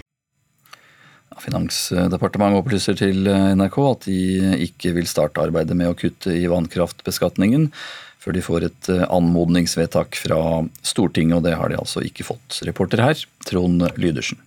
Finansdepartementet 1.40 2.59
opplyser 2.61 2.98
til 2.98 3.24
NRK 3.57 3.76
at 3.86 4.11
de 4.11 4.20
ikke 4.66 4.90
vil 4.98 5.07
starte 5.09 5.40
arbeidet 5.40 5.78
med 5.78 5.88
å 5.88 5.96
kutte 5.96 6.34
i 6.36 6.51
vannkraftbeskatningen 6.51 7.70
før 8.21 8.37
de 8.37 8.45
får 8.45 8.68
et 8.68 8.93
eh, 8.93 9.07
anmodningsvedtak 9.09 10.18
fra 10.21 10.41
Stortinget, 10.83 11.41
og 11.41 11.49
det 11.49 11.57
har 11.57 11.73
de 11.73 11.81
altså 11.81 12.05
ikke 12.05 12.27
fått. 12.29 12.61
Reporter 12.68 13.03
her, 13.05 13.27
Trond 13.49 13.89
Lydersen. 14.01 14.41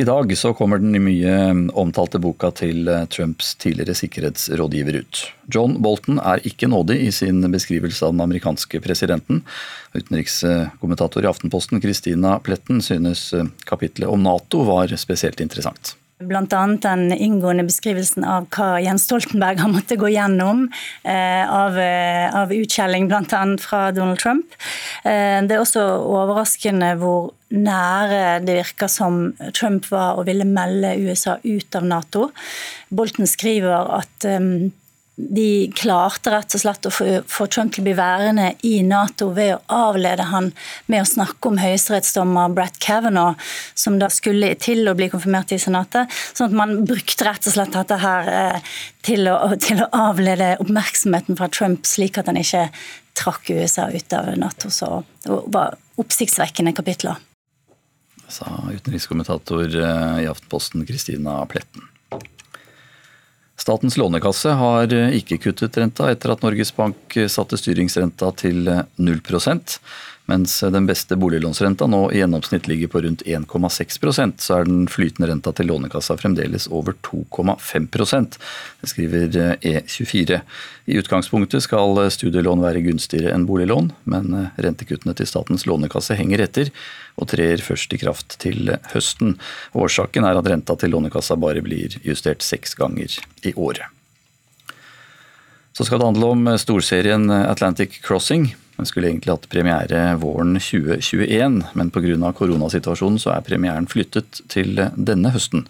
I 0.00 0.04
dag 0.04 0.30
så 0.38 0.52
kommer 0.54 0.78
den 0.78 0.94
mye 1.02 1.32
omtalte 1.76 2.20
boka 2.22 2.48
til 2.56 2.88
eh, 2.88 3.04
Trumps 3.12 3.52
tidligere 3.60 3.96
sikkerhetsrådgiver 3.98 5.00
ut. 5.02 5.22
John 5.52 5.74
Bolton 5.82 6.20
er 6.22 6.40
ikke 6.46 6.70
nådig 6.70 6.96
i 7.04 7.10
sin 7.12 7.42
beskrivelse 7.52 8.06
av 8.06 8.14
den 8.14 8.24
amerikanske 8.24 8.80
presidenten. 8.80 9.42
Utenrikskommentator 9.92 11.26
i 11.26 11.28
Aftenposten 11.28 11.82
Christina 11.84 12.38
Pletten 12.40 12.80
synes 12.86 13.32
eh, 13.36 13.50
kapitlet 13.68 14.08
om 14.08 14.22
Nato 14.24 14.62
var 14.70 14.94
spesielt 14.96 15.42
interessant. 15.44 15.98
Bl.a. 16.20 16.66
den 16.82 17.12
inngående 17.16 17.64
beskrivelsen 17.64 18.26
av 18.28 18.44
hva 18.52 18.74
Jens 18.84 19.06
Stoltenberg 19.08 19.62
har 19.62 19.70
måttet 19.72 20.00
gå 20.02 20.10
gjennom 20.12 20.66
eh, 21.00 21.44
av, 21.48 21.78
eh, 21.80 22.26
av 22.36 22.52
utskjelling 22.52 23.08
bl.a. 23.08 23.40
fra 23.62 23.86
Donald 23.96 24.20
Trump. 24.20 24.52
Eh, 25.00 25.40
det 25.46 25.56
er 25.56 25.62
også 25.62 25.84
overraskende 26.04 26.92
hvor 27.00 27.30
nære 27.56 28.42
det 28.44 28.58
virker 28.60 28.92
som 28.92 29.30
Trump 29.56 29.88
var 29.90 30.20
å 30.20 30.26
ville 30.28 30.44
melde 30.44 30.92
USA 31.00 31.38
ut 31.40 31.80
av 31.80 31.88
Nato. 31.88 32.28
Bolten 32.92 33.24
skriver 33.30 33.88
at 33.96 34.28
eh, 34.28 34.68
de 35.28 35.72
klarte 35.76 36.32
rett 36.32 36.54
og 36.56 36.62
slett 36.62 36.86
å 36.88 36.92
få 36.92 37.46
Trump 37.52 37.74
til 37.74 37.82
å 37.82 37.86
bli 37.88 37.94
værende 37.98 38.52
i 38.66 38.80
Nato 38.86 39.30
ved 39.36 39.54
å 39.56 39.60
avlede 39.90 40.28
han 40.30 40.50
med 40.90 41.02
å 41.02 41.08
snakke 41.08 41.50
om 41.50 41.60
høyesterettsdommer 41.60 42.54
Brett 42.56 42.78
Kavanaugh, 42.82 43.38
som 43.74 43.98
da 44.00 44.10
skulle 44.12 44.54
til 44.60 44.88
å 44.88 44.96
bli 44.98 45.10
konfirmert 45.12 45.52
i 45.54 45.60
Senatet. 45.60 46.10
Sånn 46.32 46.50
at 46.50 46.58
man 46.62 46.76
brukte 46.88 47.26
rett 47.28 47.46
og 47.46 47.56
slett 47.56 47.76
dette 47.76 48.00
her 48.00 48.32
eh, 48.34 48.74
til 49.06 49.28
å, 49.30 49.36
til 49.60 49.84
å 49.84 49.90
avlede 50.10 50.54
oppmerksomheten 50.62 51.38
fra 51.38 51.50
Trump, 51.52 51.86
slik 51.88 52.20
at 52.20 52.30
han 52.30 52.40
ikke 52.40 52.68
trakk 53.18 53.52
USA 53.52 53.90
ut 53.90 54.16
av 54.16 54.32
Nato. 54.40 54.70
Så 54.72 55.02
det 55.24 55.42
var 55.52 55.76
oppsiktsvekkende 56.00 56.74
kapitler. 56.76 57.20
Sa 58.30 58.46
utenrikskommentator 58.70 59.74
eh, 59.74 60.20
i 60.24 60.28
Aftenposten 60.30 60.86
Kristina 60.86 61.40
Pletten. 61.50 61.88
Statens 63.60 63.96
lånekasse 64.00 64.54
har 64.56 64.92
eh, 64.96 65.16
ikke 65.20 65.36
kuttet 65.44 65.76
renta 65.76 66.08
etter 66.08 66.32
at 66.32 66.44
Norges 66.44 66.72
Bank 66.72 67.16
eh, 67.20 67.28
satte 67.28 67.58
styringsrenta 67.60 68.30
til 68.40 68.64
0 68.64 69.10
eh, 69.12 69.74
mens 70.30 70.60
den 70.72 70.86
beste 70.86 71.16
boliglånsrenta 71.18 71.88
nå 71.90 72.04
i 72.14 72.20
gjennomsnitt 72.20 72.68
ligger 72.70 72.90
på 72.92 73.02
rundt 73.02 73.24
1,6% 73.26 74.38
så 74.44 74.60
er 74.60 74.68
den 74.68 74.84
flytende 74.90 75.28
renta 75.30 75.52
til 75.56 75.66
Lånekassa 75.70 76.16
fremdeles 76.20 76.68
over 76.70 76.94
2,5 77.06 77.88
Det 78.80 78.90
skriver 78.92 79.38
E24. 79.58 80.40
I 80.86 80.98
utgangspunktet 81.02 81.66
skal 81.66 81.98
studielån 82.14 82.62
være 82.62 82.84
gunstigere 82.86 83.34
enn 83.34 83.46
boliglån, 83.48 83.90
men 84.04 84.50
rentekuttene 84.56 85.14
til 85.18 85.28
Statens 85.28 85.66
lånekasse 85.66 86.16
henger 86.18 86.46
etter 86.46 86.70
og 87.20 87.28
trer 87.34 87.62
først 87.62 87.92
i 87.94 88.00
kraft 88.00 88.38
til 88.42 88.72
høsten. 88.94 89.36
Årsaken 89.74 90.26
er 90.26 90.38
at 90.38 90.50
renta 90.50 90.78
til 90.78 90.94
Lånekassa 90.94 91.36
bare 91.36 91.62
blir 91.64 91.98
justert 92.06 92.46
seks 92.46 92.78
ganger 92.78 93.18
i 93.42 93.54
året. 93.56 93.86
Så 95.72 95.86
skal 95.86 96.00
det 96.00 96.10
handle 96.10 96.32
om 96.34 96.48
storserien 96.58 97.30
Atlantic 97.30 98.00
Crossing. 98.04 98.50
Den 98.80 98.86
skulle 98.88 99.10
egentlig 99.10 99.34
hatt 99.34 99.48
premiere 99.52 100.14
våren 100.16 100.54
2021, 100.56 101.58
men 101.76 101.90
pga. 101.92 102.30
koronasituasjonen 102.32 103.18
så 103.20 103.34
er 103.34 103.44
premieren 103.44 103.84
flyttet 103.84 104.40
til 104.48 104.80
denne 104.96 105.32
høsten. 105.34 105.66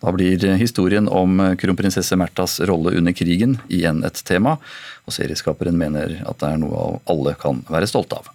Da 0.00 0.12
blir 0.16 0.40
historien 0.56 1.04
om 1.04 1.42
kronprinsesse 1.60 2.16
Märthas 2.16 2.56
rolle 2.64 2.96
under 2.96 3.12
krigen 3.12 3.58
igjen 3.68 4.00
et 4.08 4.24
tema, 4.24 4.56
og 5.04 5.12
serieskaperen 5.12 5.76
mener 5.76 6.22
at 6.24 6.40
det 6.40 6.54
er 6.54 6.64
noe 6.64 7.02
alle 7.04 7.36
kan 7.36 7.60
være 7.68 7.90
stolte 7.90 8.22
av. 8.22 8.32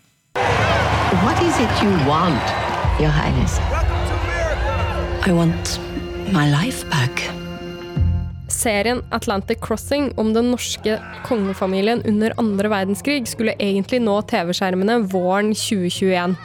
What 1.26 1.42
is 1.42 1.58
it 1.58 1.82
you 1.82 1.90
want, 2.06 2.54
Your 3.02 3.10
Highness? 3.10 3.58
I 5.26 5.34
want 5.34 5.80
my 6.30 6.46
life 6.54 6.86
back 6.92 7.32
serien 8.60 9.02
Atlantic 9.16 9.62
Crossing 9.64 10.12
om 10.20 10.34
den 10.36 10.52
norske 10.52 10.98
kongefamilien 11.26 12.04
under 12.08 12.36
andre 12.42 12.72
verdenskrig 12.72 13.28
skulle 13.28 13.56
egentlig 13.60 14.02
nå 14.04 14.20
TV-skjermene 14.30 15.00
våren 15.12 15.54
2021. 15.56 16.36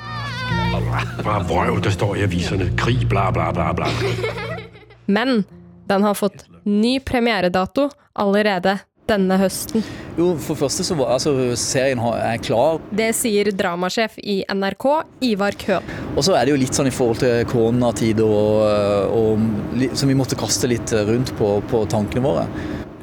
Men 5.06 5.44
den 5.90 6.02
har 6.02 6.14
fått 6.14 6.46
ny 6.64 7.00
premieredato 7.00 7.90
allerede 8.12 8.78
denne 9.10 9.38
høsten? 9.40 9.84
Jo, 10.18 10.32
for 10.40 10.58
første 10.58 10.86
så 10.86 10.96
var 10.98 11.14
altså, 11.16 11.34
serien 11.58 12.00
er 12.14 12.40
klar. 12.42 12.80
Det 12.94 13.10
sier 13.16 13.50
dramasjef 13.54 14.16
i 14.22 14.40
NRK, 14.48 14.86
Ivar 15.30 15.58
Køhn. 15.60 15.92
Og 16.14 16.22
så 16.26 16.36
er 16.38 16.46
det 16.46 16.54
jo 16.54 16.60
litt 16.62 16.76
sånn 16.76 16.90
i 16.90 16.94
forhold 16.94 17.20
til 17.24 17.44
koronatid 17.50 18.22
og, 18.24 18.64
og, 19.10 19.92
som 19.98 20.10
vi 20.10 20.16
måtte 20.18 20.38
kaste 20.38 20.70
litt 20.70 20.94
rundt 21.08 21.34
på, 21.38 21.56
på 21.70 21.84
tankene 21.90 22.24
våre. 22.24 22.48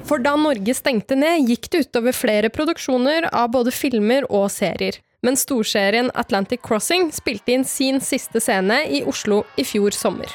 For 0.07 0.21
da 0.23 0.33
Norge 0.39 0.73
stengte 0.75 1.15
ned, 1.15 1.45
gikk 1.47 1.69
det 1.71 1.85
utover 1.85 2.15
flere 2.15 2.49
produksjoner 2.53 3.29
av 3.31 3.51
både 3.53 3.73
filmer 3.75 4.25
og 4.31 4.49
serier. 4.51 4.97
Men 5.21 5.37
storserien 5.37 6.09
Atlantic 6.17 6.63
Crossing 6.65 7.11
spilte 7.13 7.53
inn 7.53 7.65
sin 7.67 8.01
siste 8.01 8.41
scene 8.41 8.81
i 8.89 9.03
Oslo 9.07 9.43
i 9.55 9.65
fjor 9.67 9.93
sommer. 9.93 10.31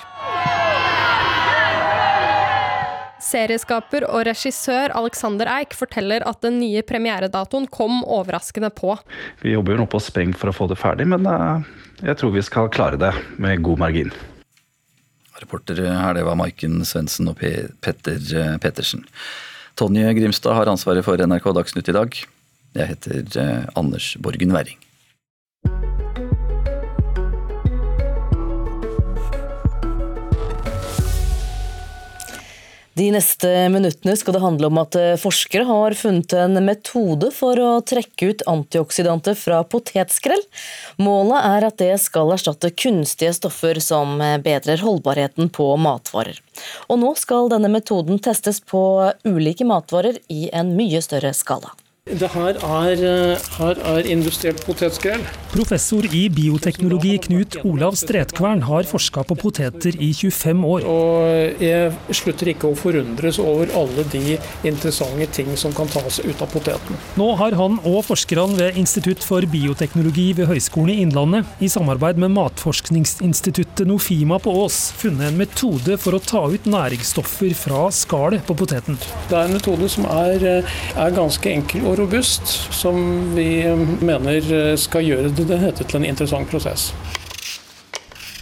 Serieskaper 3.26 4.06
og 4.06 4.26
regissør 4.28 4.94
Alexander 4.96 5.50
Eik 5.56 5.74
forteller 5.76 6.24
at 6.28 6.40
den 6.44 6.60
nye 6.60 6.84
premieredatoen 6.86 7.66
kom 7.72 8.04
overraskende 8.04 8.70
på. 8.74 8.94
Vi 9.42 9.56
jobber 9.56 9.74
jo 9.74 9.82
nå 9.82 9.88
på 9.90 10.00
spreng 10.02 10.34
for 10.36 10.52
å 10.52 10.56
få 10.56 10.68
det 10.70 10.78
ferdig, 10.80 11.08
men 11.10 11.26
eh, 11.30 11.66
jeg 12.06 12.20
tror 12.20 12.34
vi 12.36 12.44
skal 12.46 12.70
klare 12.72 13.00
det 13.00 13.12
med 13.42 13.64
god 13.66 13.82
margin. 13.82 14.14
Reporter 15.40 15.82
her, 15.84 16.14
det 16.16 16.24
var 16.24 16.38
Maiken 16.38 16.80
Svendsen 16.88 17.28
og 17.32 17.42
Petter 17.84 18.16
eh, 18.16 18.56
Pettersen. 18.62 19.04
Tonje 19.76 20.14
Grimstad 20.16 20.56
har 20.56 20.70
ansvaret 20.72 21.04
for 21.04 21.20
NRK 21.20 21.50
Dagsnytt 21.58 21.92
i 21.92 21.96
dag. 21.98 22.18
Jeg 22.76 22.92
heter 22.94 23.40
eh, 23.42 23.70
Anders 23.76 24.14
Borgen 24.22 24.54
Werring. 24.56 24.85
De 32.96 33.10
neste 33.12 33.48
minuttene 33.68 34.14
skal 34.16 34.32
det 34.32 34.40
handle 34.40 34.70
om 34.70 34.78
at 34.80 34.96
eh, 34.96 35.18
forskere 35.20 35.66
har 35.68 35.96
funnet 36.00 36.32
en 36.32 36.56
metode 36.64 37.28
for 37.36 37.60
å 37.60 37.82
trekke 37.84 38.30
ut 38.30 38.44
antioksidanter 38.48 39.36
fra 39.36 39.58
potetskrell. 39.68 40.40
Målet 41.04 41.44
er 41.44 41.68
at 41.68 41.76
det 41.82 41.92
skal 42.00 42.32
erstatte 42.32 42.72
kunstige 42.72 43.36
stoffer 43.36 43.82
som 43.84 44.16
eh, 44.24 44.38
bedrer 44.40 44.80
holdbarheten 44.80 45.52
på 45.52 45.74
matvarer. 45.76 46.40
Og 46.88 47.02
nå 47.04 47.12
skal 47.20 47.52
denne 47.52 47.68
metoden 47.68 48.16
testes 48.16 48.62
på 48.64 48.80
ulike 49.28 49.68
matvarer 49.68 50.16
i 50.32 50.48
en 50.56 50.72
mye 50.78 51.04
større 51.04 51.36
skala. 51.36 51.76
Det 52.06 52.28
her 52.30 52.54
er, 52.62 52.92
eh, 53.02 53.38
her 53.58 53.78
er 53.82 54.06
industrielt 54.06 54.60
potetskrell. 54.62 55.24
Professor 55.50 56.04
i 56.14 56.28
bioteknologi 56.30 57.16
Knut 57.24 57.56
Olav 57.64 57.96
Stretkvern 57.98 58.60
har 58.62 58.86
forska 58.86 59.24
på 59.26 59.34
poteter 59.34 59.96
i 59.98 60.12
25 60.14 60.62
år. 60.64 60.84
Og 60.86 61.58
jeg 61.58 61.90
slutter 62.14 62.52
ikke 62.52 62.70
å 62.70 62.76
forundres 62.78 63.40
over 63.42 63.72
alle 63.74 64.04
de 64.12 64.36
interessante 64.62 65.26
ting 65.34 65.50
som 65.56 65.74
kan 65.74 65.90
tas 65.90 66.20
ut 66.20 66.44
av 66.44 66.52
poteten. 66.52 66.94
Nå 67.18 67.36
har 67.40 67.56
han 67.58 67.80
og 67.82 68.04
forskerne 68.06 68.54
ved 68.60 68.78
Institutt 68.78 69.26
for 69.26 69.40
bioteknologi 69.42 70.28
ved 70.32 70.46
Høgskolen 70.46 70.94
i 70.94 71.00
Innlandet, 71.02 71.44
i 71.58 71.66
samarbeid 71.66 72.22
med 72.22 72.30
matforskningsinstituttet 72.36 73.82
Nofima 73.90 74.38
på 74.38 74.54
Ås, 74.62 74.92
funnet 74.94 75.32
en 75.32 75.42
metode 75.42 75.98
for 75.98 76.14
å 76.14 76.22
ta 76.22 76.44
ut 76.54 76.70
næringsstoffer 76.70 77.50
fra 77.64 77.90
skallet 77.90 78.46
på 78.46 78.54
poteten. 78.54 78.94
Det 79.26 79.34
er 79.34 79.50
en 79.50 79.58
metode 79.58 79.90
som 79.90 80.06
er, 80.06 80.62
eh, 80.62 80.78
er 80.94 81.10
ganske 81.10 81.50
enkel 81.50 81.82
å 81.82 81.95
robust, 81.98 82.46
som 82.74 82.96
vi 83.36 83.64
mener 84.04 84.76
skal 84.80 85.06
gjøre 85.06 85.30
det, 85.30 85.46
det 85.48 85.60
til 85.84 86.00
en 86.00 86.08
interessant 86.08 86.50
prosess. 86.50 86.90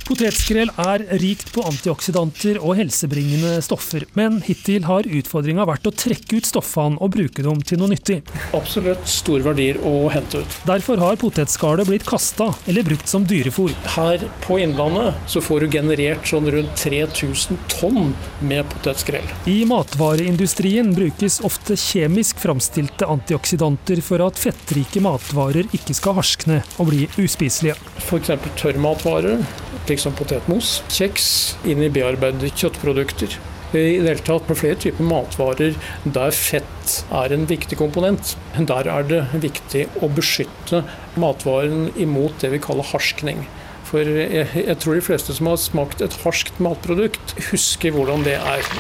Potetskrell 0.05 0.69
er 0.85 1.01
rikt 1.23 1.49
på 1.55 1.63
antioksidanter 1.65 2.59
og 2.61 2.75
helsebringende 2.77 3.55
stoffer, 3.65 4.05
men 4.19 4.37
hittil 4.45 4.85
har 4.85 5.07
utfordringa 5.09 5.65
vært 5.65 5.89
å 5.89 5.93
trekke 5.97 6.43
ut 6.43 6.49
stoffene 6.49 7.01
og 7.01 7.15
bruke 7.15 7.41
dem 7.45 7.63
til 7.65 7.81
noe 7.81 7.89
nyttig. 7.95 8.19
Absolutt 8.57 9.09
store 9.09 9.47
verdier 9.47 9.79
å 9.81 10.11
hente 10.13 10.43
ut. 10.45 10.59
Derfor 10.69 11.01
har 11.01 11.17
potetskallet 11.21 11.89
blitt 11.89 12.05
kasta 12.05 12.51
eller 12.69 12.85
brukt 12.85 13.09
som 13.09 13.25
dyrefôr. 13.25 13.73
Her 13.95 14.27
på 14.45 14.59
Innlandet 14.61 15.17
så 15.31 15.41
får 15.45 15.65
du 15.65 15.79
generert 15.79 16.29
sånn 16.29 16.51
rundt 16.53 16.77
3000 16.85 17.65
tonn 17.73 18.13
med 18.45 18.69
potetskrell. 18.75 19.33
I 19.49 19.63
matvareindustrien 19.71 20.93
brukes 20.93 21.41
ofte 21.49 21.79
kjemisk 21.81 22.45
framstilte 22.45 23.09
antioksidanter 23.09 24.05
for 24.05 24.29
at 24.29 24.37
fettrike 24.37 25.01
matvarer 25.05 25.73
ikke 25.73 25.97
skal 25.97 26.21
harskne 26.21 26.61
og 26.77 26.93
bli 26.93 27.09
uspiselige. 27.25 27.81
F.eks. 28.05 28.37
tørrmatvarer 28.61 29.41
slik 29.85 30.01
som 30.01 30.15
potetmos, 30.17 30.79
kjeks, 30.93 31.27
inn 31.69 31.83
i 31.85 31.91
bearbeidede 31.93 32.53
kjøttprodukter. 32.57 33.37
I 33.75 33.99
det 33.99 34.07
hele 34.07 34.23
tatt 34.23 34.47
med 34.47 34.59
flere 34.61 34.79
typer 34.79 35.07
matvarer 35.09 35.75
der 36.05 36.35
fett 36.37 36.93
er 37.11 37.35
en 37.35 37.49
viktig 37.51 37.79
komponent. 37.81 38.37
Der 38.55 38.87
er 38.87 39.07
det 39.09 39.25
viktig 39.43 39.89
å 39.99 40.11
beskytte 40.15 40.85
matvaren 41.19 41.89
imot 41.99 42.39
det 42.41 42.53
vi 42.55 42.63
kaller 42.63 42.87
harskning. 42.93 43.43
For 43.85 44.07
jeg, 44.07 44.47
jeg, 44.57 44.77
tror 44.81 44.97
de 44.97 45.03
fleste 45.05 45.35
som 45.37 45.51
har 45.51 45.59
smakt 45.61 46.01
et 46.03 46.15
harskt 46.23 46.61
matprodukt, 46.63 47.35
husker 47.51 47.93
hvordan 47.95 48.25
det 48.27 48.39
er. 48.39 48.71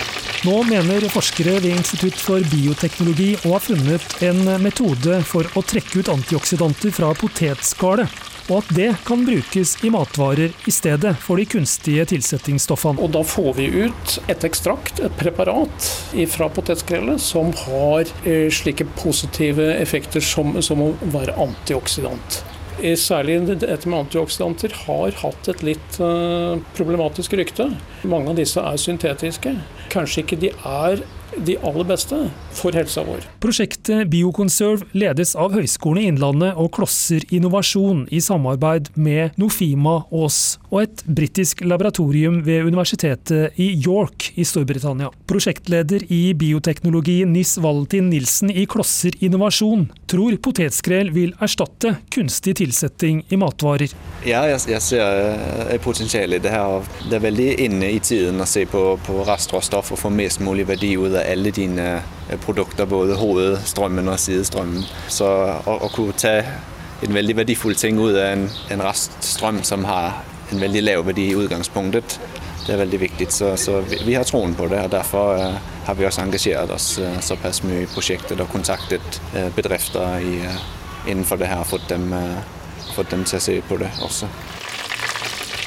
Nå 0.46 0.60
mener 0.68 1.04
forskere 1.12 1.58
ved 1.58 1.74
Institutt 1.74 2.18
for 2.20 2.46
bioteknologi 2.54 3.32
å 3.44 3.56
ha 3.56 3.60
funnet 3.62 4.22
en 4.26 4.46
metode 4.62 5.20
for 5.26 5.50
å 5.58 5.64
trekke 5.66 6.00
ut 6.00 6.12
antioksidanter 6.14 6.94
fra 6.94 7.12
potetskallet 7.18 8.22
og 8.48 8.60
at 8.60 8.72
det 8.76 8.90
kan 9.08 9.24
brukes 9.24 9.76
i 9.84 9.90
matvarer 9.92 10.52
i 10.68 10.74
stedet 10.74 11.14
for 11.22 11.40
de 11.40 11.46
kunstige 11.48 12.04
tilsettingsstoffene. 12.12 13.00
Og 13.00 13.14
da 13.16 13.24
får 13.24 13.54
vi 13.58 13.68
ut 13.86 14.16
et 14.28 14.44
ekstrakt, 14.44 15.00
et 15.00 15.14
preparat 15.20 15.90
fra 16.34 16.50
potetskrellet, 16.52 17.22
som 17.22 17.52
har 17.64 18.04
eh, 18.24 18.50
slike 18.52 18.86
positive 19.00 19.70
effekter 19.78 20.24
som, 20.24 20.58
som 20.62 20.82
å 20.84 20.92
være 21.14 21.36
antioksidant. 21.40 22.42
Eh, 22.82 22.96
særlig 22.98 23.38
dette 23.48 23.88
med 23.88 24.04
antioksidanter 24.04 24.74
har 24.84 25.14
hatt 25.22 25.48
et 25.48 25.62
litt 25.64 25.98
uh, 26.02 26.58
problematisk 26.76 27.36
rykte. 27.38 27.70
Mange 28.04 28.32
av 28.32 28.40
disse 28.40 28.60
er 28.60 28.80
syntetiske. 28.80 29.54
Kanskje 29.94 30.24
ikke 30.24 30.40
de 30.42 30.50
er 30.52 31.04
de 31.46 31.56
aller 31.64 31.86
beste 31.88 32.18
for 32.54 32.76
helsa 32.76 33.04
vår. 33.06 33.24
Prosjektet 33.42 34.08
Bioconserve 34.12 34.86
ledes 34.96 35.34
av 35.38 35.54
Høgskolen 35.56 36.02
i 36.02 36.08
Innlandet 36.12 36.58
og 36.60 36.70
Klosser 36.76 37.24
Innovasjon 37.34 38.04
i 38.14 38.20
samarbeid 38.24 38.92
med 38.94 39.36
Nofima 39.40 40.02
Aas 40.10 40.58
og 40.74 40.80
et 40.82 41.02
britisk 41.06 41.62
laboratorium 41.62 42.40
ved 42.46 42.66
universitetet 42.66 43.54
i 43.62 43.68
York 43.78 44.32
i 44.34 44.44
Storbritannia. 44.46 45.12
Prosjektleder 45.30 46.02
i 46.12 46.34
bioteknologi 46.34 47.20
Nis 47.30 47.54
Valentin 47.62 48.08
Nilsen 48.10 48.50
i 48.50 48.64
Klosser 48.70 49.14
Innovasjon 49.22 49.86
tror 50.10 50.34
potetskrell 50.42 51.12
vil 51.14 51.36
erstatte 51.44 51.94
kunstig 52.14 52.56
tilsetting 52.58 53.22
i 53.30 53.38
matvarer. 53.38 53.94
Ja, 54.26 54.42
jeg, 54.50 54.64
jeg 54.72 54.82
ser 54.82 55.78
potensialet 55.84 56.42
i 56.42 56.44
det 56.48 56.56
her. 56.56 56.90
Det 57.06 57.20
er 57.20 57.24
veldig 57.28 57.48
inne 57.68 57.92
i 57.94 58.02
tiden 58.02 58.42
å 58.42 58.48
se 58.48 58.66
på, 58.66 58.82
på 59.06 59.22
restråstoff 59.28 59.94
og 59.94 60.02
få 60.02 60.10
mest 60.10 60.42
mulig 60.42 60.66
verdi 60.66 60.96
ut 60.98 61.12
av 61.12 61.22
alle 61.22 61.54
dine 61.54 61.88
øh, 62.00 62.36
produkter, 62.42 62.90
både 62.90 63.18
hovedstrømmen 63.20 64.10
og 64.10 64.18
sidestrømmen. 64.18 64.82
Så 65.06 65.30
å, 65.30 65.80
å 65.86 65.94
kunne 65.94 66.18
ta 66.18 66.38
en 67.04 67.14
veldig 67.14 67.42
verdifull 67.44 67.76
ting 67.78 67.98
ut 68.00 68.14
av 68.16 68.24
en, 68.32 68.48
en 68.74 68.82
reststrøm 68.82 69.62
som 69.66 69.84
har 69.86 70.24
en 70.52 70.60
veldig 70.60 70.82
lav 70.84 71.04
verdi 71.06 71.28
i 71.30 71.36
utgangspunktet, 71.38 72.18
det 72.66 72.74
er 72.74 72.80
veldig 72.80 73.00
viktig. 73.00 73.28
Så, 73.32 73.54
så 73.60 73.80
vi, 73.84 74.00
vi, 74.06 74.16
har 74.16 74.26
troen 74.28 74.54
på 74.56 74.68
det, 74.72 74.80
og 74.86 74.92
derfor 74.94 75.38
uh, 75.40 75.60
har 75.86 75.98
vi 75.98 76.08
også 76.08 76.24
engasjert 76.24 76.72
oss 76.74 76.94
uh, 77.02 77.18
såpass 77.24 77.62
mye 77.66 77.84
i 77.84 77.90
prosjektet 77.90 78.40
og 78.40 78.50
kontaktet 78.52 79.20
uh, 79.34 79.48
bedrifter 79.56 80.24
i, 80.24 80.38
innenfor 81.10 81.40
det 81.40 81.50
her 81.50 81.64
og 81.64 81.68
fått 81.74 81.88
dem, 81.92 82.12
fått 82.94 83.10
dem 83.12 83.26
til 83.28 83.36
å 83.36 83.44
se 83.44 83.58
på 83.68 83.76
det 83.82 83.90
også. 84.04 84.30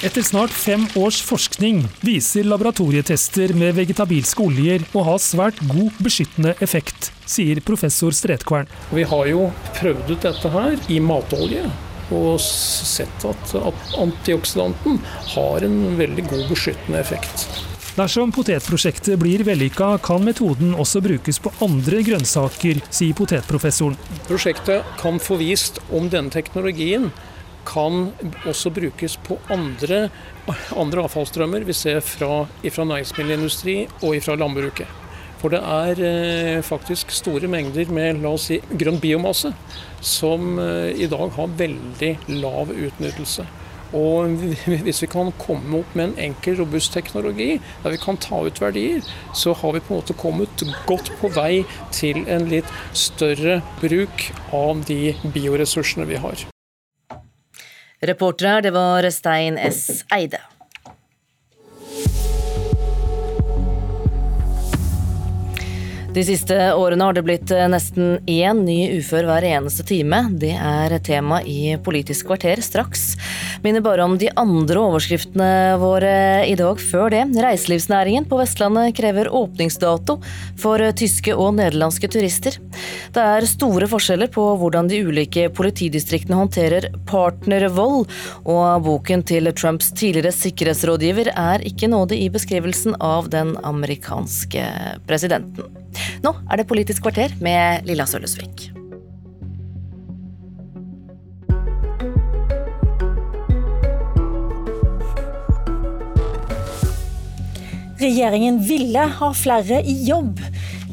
Etter 0.06 0.22
snart 0.22 0.54
fem 0.54 0.84
års 0.98 1.24
forskning 1.26 1.80
viser 2.06 2.46
laboratorietester 2.46 3.50
med 3.58 3.74
vegetabilske 3.80 4.44
oljer 4.46 4.86
å 4.94 5.02
ha 5.08 5.16
svært 5.22 5.58
god 5.66 5.98
beskyttende 6.06 6.54
effekt, 6.62 7.10
sier 7.26 7.64
professor 7.66 8.14
Stretkvern. 8.14 8.70
Vi 8.94 9.06
har 9.10 9.30
jo 9.32 9.48
prøvd 9.80 10.14
ut 10.14 10.28
dette 10.30 10.54
her 10.54 10.78
i 10.94 11.00
matolje. 11.02 11.66
Og 12.14 12.38
sett 12.42 13.26
at, 13.28 13.56
at 13.60 13.96
antioksidanten 14.00 15.02
har 15.34 15.66
en 15.68 15.80
veldig 16.00 16.28
god 16.30 16.46
beskyttende 16.52 17.02
effekt. 17.04 17.48
Dersom 17.98 18.30
potetprosjektet 18.30 19.18
blir 19.18 19.42
vellykka, 19.42 19.96
kan 20.06 20.22
metoden 20.22 20.76
også 20.78 21.02
brukes 21.02 21.40
på 21.42 21.50
andre 21.66 22.04
grønnsaker, 22.06 22.84
sier 22.94 23.18
potetprofessoren. 23.18 23.98
Prosjektet 24.28 24.86
kan 25.02 25.18
få 25.18 25.40
vist 25.42 25.82
om 25.90 26.06
denne 26.14 26.30
teknologien 26.30 27.10
kan 27.68 28.12
også 28.48 28.72
brukes 28.72 29.18
på 29.26 29.40
andre, 29.52 30.08
andre 30.78 31.04
avfallsstrømmer 31.04 31.66
vi 31.68 31.76
ser 31.76 32.00
fra, 32.06 32.46
fra 32.46 32.88
næringsmiddelindustri 32.88 33.80
og 34.06 34.22
fra 34.24 34.38
landbruket. 34.40 35.07
For 35.38 35.54
det 35.54 35.60
er 35.62 36.02
eh, 36.02 36.64
faktisk 36.66 37.12
store 37.14 37.50
mengder 37.52 37.92
med 37.94 38.24
la 38.24 38.34
oss 38.34 38.48
si, 38.50 38.58
grønn 38.80 38.98
biomasse 39.02 39.54
som 40.02 40.58
eh, 40.62 40.98
i 40.98 41.10
dag 41.12 41.30
har 41.38 41.56
veldig 41.60 42.12
lav 42.42 42.74
utnyttelse. 42.74 43.46
Og 43.96 44.34
hvis 44.84 45.00
vi 45.04 45.10
kan 45.12 45.32
komme 45.40 45.80
opp 45.80 45.94
med 45.96 46.10
en 46.10 46.18
enkel, 46.30 46.58
robust 46.60 46.92
teknologi 46.96 47.54
der 47.84 47.94
vi 47.94 48.02
kan 48.02 48.20
ta 48.20 48.42
ut 48.44 48.60
verdier, 48.62 49.06
så 49.36 49.54
har 49.56 49.78
vi 49.78 49.84
på 49.84 49.94
en 49.94 50.02
måte 50.02 50.18
kommet 50.18 50.66
godt 50.90 51.14
på 51.22 51.32
vei 51.38 51.64
til 51.96 52.26
en 52.28 52.50
litt 52.52 52.68
større 52.92 53.62
bruk 53.80 54.28
av 54.52 54.84
de 54.90 55.16
bioressursene 55.24 56.08
vi 56.10 56.20
har. 56.20 56.48
Reportere, 58.04 58.62
det 58.62 58.76
var 58.76 59.08
Stein 59.10 59.58
S. 59.58 60.04
Eide. 60.14 60.44
De 66.18 66.24
siste 66.26 66.56
årene 66.74 67.06
har 67.06 67.14
det 67.14 67.22
blitt 67.28 67.52
eh, 67.54 67.68
nesten 67.70 68.16
én 68.26 68.64
ny 68.66 68.78
ufør 68.98 69.28
hver 69.28 69.46
eneste 69.46 69.84
time. 69.86 70.24
Det 70.42 70.56
er 70.58 70.96
tema 71.06 71.44
i 71.46 71.76
Politisk 71.86 72.32
kvarter 72.32 72.58
straks. 72.66 73.12
Minner 73.62 73.84
bare 73.86 74.02
om 74.02 74.16
de 74.18 74.32
andre 74.34 74.82
overskriftene 74.82 75.78
våre 75.78 76.42
i 76.50 76.56
dag 76.58 76.82
før 76.82 77.14
det. 77.14 77.22
Reiselivsnæringen 77.38 78.26
på 78.26 78.42
Vestlandet 78.42 78.98
krever 78.98 79.30
åpningsdato 79.30 80.18
for 80.58 80.82
tyske 80.98 81.38
og 81.38 81.54
nederlandske 81.60 82.10
turister. 82.10 82.58
Det 83.14 83.30
er 83.38 83.46
store 83.54 83.86
forskjeller 83.94 84.34
på 84.34 84.50
hvordan 84.58 84.90
de 84.90 85.04
ulike 85.06 85.52
politidistriktene 85.54 86.42
håndterer 86.42 86.90
partnervold, 87.06 88.10
og 88.50 88.88
boken 88.90 89.22
til 89.22 89.54
Trumps 89.54 89.94
tidligere 89.94 90.34
sikkerhetsrådgiver 90.34 91.36
er 91.36 91.70
ikke 91.70 91.94
nådig 91.94 92.24
i 92.26 92.32
beskrivelsen 92.34 92.98
av 92.98 93.30
den 93.30 93.54
amerikanske 93.62 94.66
presidenten. 95.06 95.86
Nå 96.24 96.34
er 96.48 96.60
det 96.60 96.68
Politisk 96.70 97.06
kvarter 97.06 97.36
med 97.44 97.88
Lilla 97.88 98.08
Sølvesvik. 98.10 98.72
Regjeringen 107.98 108.60
ville 108.62 109.00
ha 109.00 109.28
flere 109.34 109.80
i 109.82 109.96
jobb, 110.06 110.38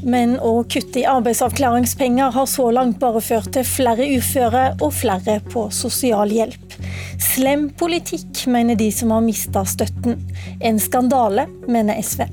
men 0.08 0.38
å 0.40 0.62
kutte 0.68 1.02
i 1.02 1.08
arbeidsavklaringspenger 1.08 2.32
har 2.32 2.46
så 2.48 2.70
langt 2.72 2.96
bare 3.02 3.20
ført 3.24 3.50
til 3.52 3.66
flere 3.68 4.06
uføre 4.16 4.64
og 4.78 4.94
flere 4.96 5.36
på 5.52 5.66
sosialhjelp. 5.72 6.78
Slem 7.20 7.68
politikk, 7.76 8.46
mener 8.48 8.80
de 8.80 8.88
som 8.92 9.12
har 9.12 9.24
mista 9.24 9.66
støtten. 9.68 10.16
En 10.64 10.80
skandale, 10.80 11.46
mener 11.68 12.00
SV. 12.00 12.24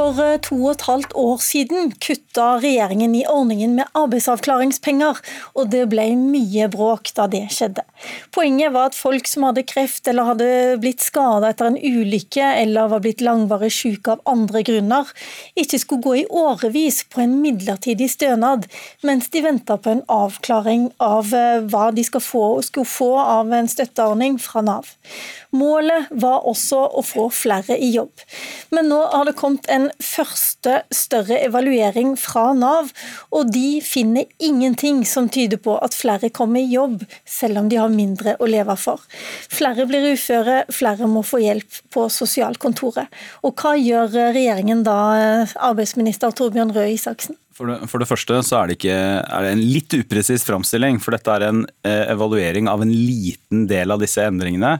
For 0.00 0.16
eh, 0.24 0.38
to 0.40 0.56
og 0.56 0.70
et 0.72 0.86
halvt 0.88 1.10
år 1.20 1.42
siden 1.44 1.90
kutta 2.00 2.54
regjeringen 2.62 3.12
i 3.18 3.26
ordningen 3.28 3.74
med 3.76 3.90
arbeidsavklaringspenger, 3.98 5.18
og 5.52 5.66
det 5.74 5.82
ble 5.92 6.06
mye 6.16 6.70
bråk 6.72 7.10
da 7.18 7.26
det 7.28 7.42
skjedde. 7.52 7.84
Poenget 8.32 8.72
var 8.72 8.88
at 8.88 8.96
folk 8.96 9.28
som 9.28 9.44
hadde 9.44 9.66
kreft 9.68 10.08
eller 10.08 10.30
hadde 10.30 10.48
blitt 10.80 11.04
skada 11.04 11.50
etter 11.52 11.68
en 11.68 11.76
ulykke 11.76 12.46
eller 12.62 12.88
var 12.94 13.02
blitt 13.04 13.20
langvarig 13.20 13.68
syke 13.76 14.14
av 14.14 14.22
andre 14.30 14.62
grunner, 14.64 15.10
ikke 15.60 15.82
skulle 15.82 16.06
gå 16.06 16.16
i 16.22 16.24
årevis 16.46 17.02
på 17.12 17.20
en 17.26 17.36
midlertidig 17.42 18.08
stønad, 18.14 18.64
mens 19.04 19.28
de 19.28 19.44
venta 19.44 19.76
på 19.76 19.92
en 19.92 20.04
avklaring 20.08 20.88
av 20.96 21.34
eh, 21.36 21.60
hva 21.68 21.90
de 21.92 22.08
få, 22.08 22.46
skulle 22.64 22.88
få 22.88 23.12
av 23.20 23.52
en 23.52 23.68
støtteordning 23.68 24.40
fra 24.40 24.64
Nav. 24.64 24.94
Målet 25.56 26.10
var 26.10 26.46
også 26.46 26.78
å 26.94 27.02
få 27.02 27.26
flere 27.34 27.74
i 27.78 27.90
jobb. 27.94 28.22
Men 28.70 28.86
nå 28.92 29.00
har 29.12 29.26
det 29.26 29.34
kommet 29.38 29.66
en 29.72 29.88
første 29.98 30.80
større 30.94 31.40
evaluering 31.42 32.12
fra 32.20 32.52
Nav, 32.54 32.92
og 33.34 33.50
de 33.54 33.80
finner 33.82 34.30
ingenting 34.38 35.02
som 35.08 35.28
tyder 35.32 35.58
på 35.62 35.74
at 35.82 35.96
flere 35.96 36.30
kommer 36.30 36.62
i 36.62 36.70
jobb, 36.70 37.02
selv 37.26 37.64
om 37.64 37.70
de 37.70 37.80
har 37.80 37.90
mindre 37.90 38.36
å 38.38 38.48
leve 38.50 38.76
for. 38.78 39.02
Flere 39.50 39.88
blir 39.90 40.12
uføre, 40.14 40.62
flere 40.70 41.10
må 41.10 41.24
få 41.26 41.42
hjelp 41.42 41.82
på 41.90 42.06
sosialkontoret. 42.12 43.10
Og 43.42 43.58
hva 43.58 43.74
gjør 43.78 44.14
regjeringen 44.36 44.84
da, 44.86 44.98
arbeidsminister 45.58 46.34
Torbjørn 46.36 46.74
Røe 46.76 46.94
Isaksen? 46.94 47.38
For 47.60 47.68
det, 47.68 47.88
for 47.92 48.00
det, 48.00 48.06
første 48.08 48.38
så 48.48 48.56
er 48.56 48.70
det, 48.70 48.78
ikke, 48.78 48.94
er 49.20 49.44
det 49.44 49.48
en 49.52 49.60
litt 49.60 49.92
upresis 49.98 50.46
framstilling. 50.48 50.96
For 51.04 51.12
dette 51.12 51.34
er 51.34 51.44
en 51.44 51.58
eh, 51.84 52.06
evaluering 52.08 52.70
av 52.72 52.80
en 52.80 52.88
liten 52.88 53.66
del 53.68 53.92
av 53.92 54.00
disse 54.00 54.24
endringene. 54.24 54.78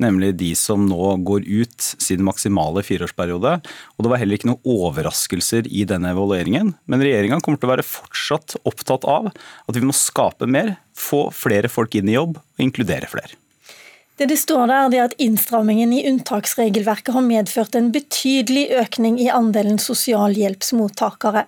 Nemlig 0.00 0.30
de 0.40 0.48
som 0.56 0.86
nå 0.88 1.10
går 1.28 1.44
ut 1.44 1.90
sin 2.00 2.24
maksimale 2.24 2.80
fireårsperiode. 2.88 3.58
Og 3.60 4.06
det 4.06 4.14
var 4.14 4.22
heller 4.22 4.40
ikke 4.40 4.48
noen 4.48 4.64
overraskelser 4.78 5.68
i 5.68 5.84
denne 5.90 6.14
evalueringen. 6.16 6.72
Men 6.88 7.04
regjeringa 7.04 7.42
kommer 7.44 7.60
til 7.60 7.68
å 7.68 7.74
være 7.74 7.88
fortsatt 7.90 8.56
opptatt 8.64 9.04
av 9.04 9.28
at 9.28 9.76
vi 9.76 9.84
må 9.84 9.92
skape 9.92 10.48
mer, 10.48 10.78
få 10.96 11.26
flere 11.36 11.68
folk 11.72 12.00
inn 12.00 12.08
i 12.08 12.16
jobb 12.16 12.40
og 12.40 12.64
inkludere 12.64 13.12
flere. 13.12 13.41
Det 14.22 14.28
det 14.30 14.36
står 14.38 14.68
der, 14.70 14.90
det 14.92 14.98
er 15.00 15.08
at 15.08 15.14
innstrammingen 15.18 15.90
i 15.96 16.04
unntaksregelverket 16.06 17.10
har 17.10 17.24
medført 17.26 17.74
en 17.74 17.88
betydelig 17.90 18.68
økning 18.78 19.16
i 19.18 19.26
andelen 19.34 19.80
sosialhjelpsmottakere. 19.82 21.42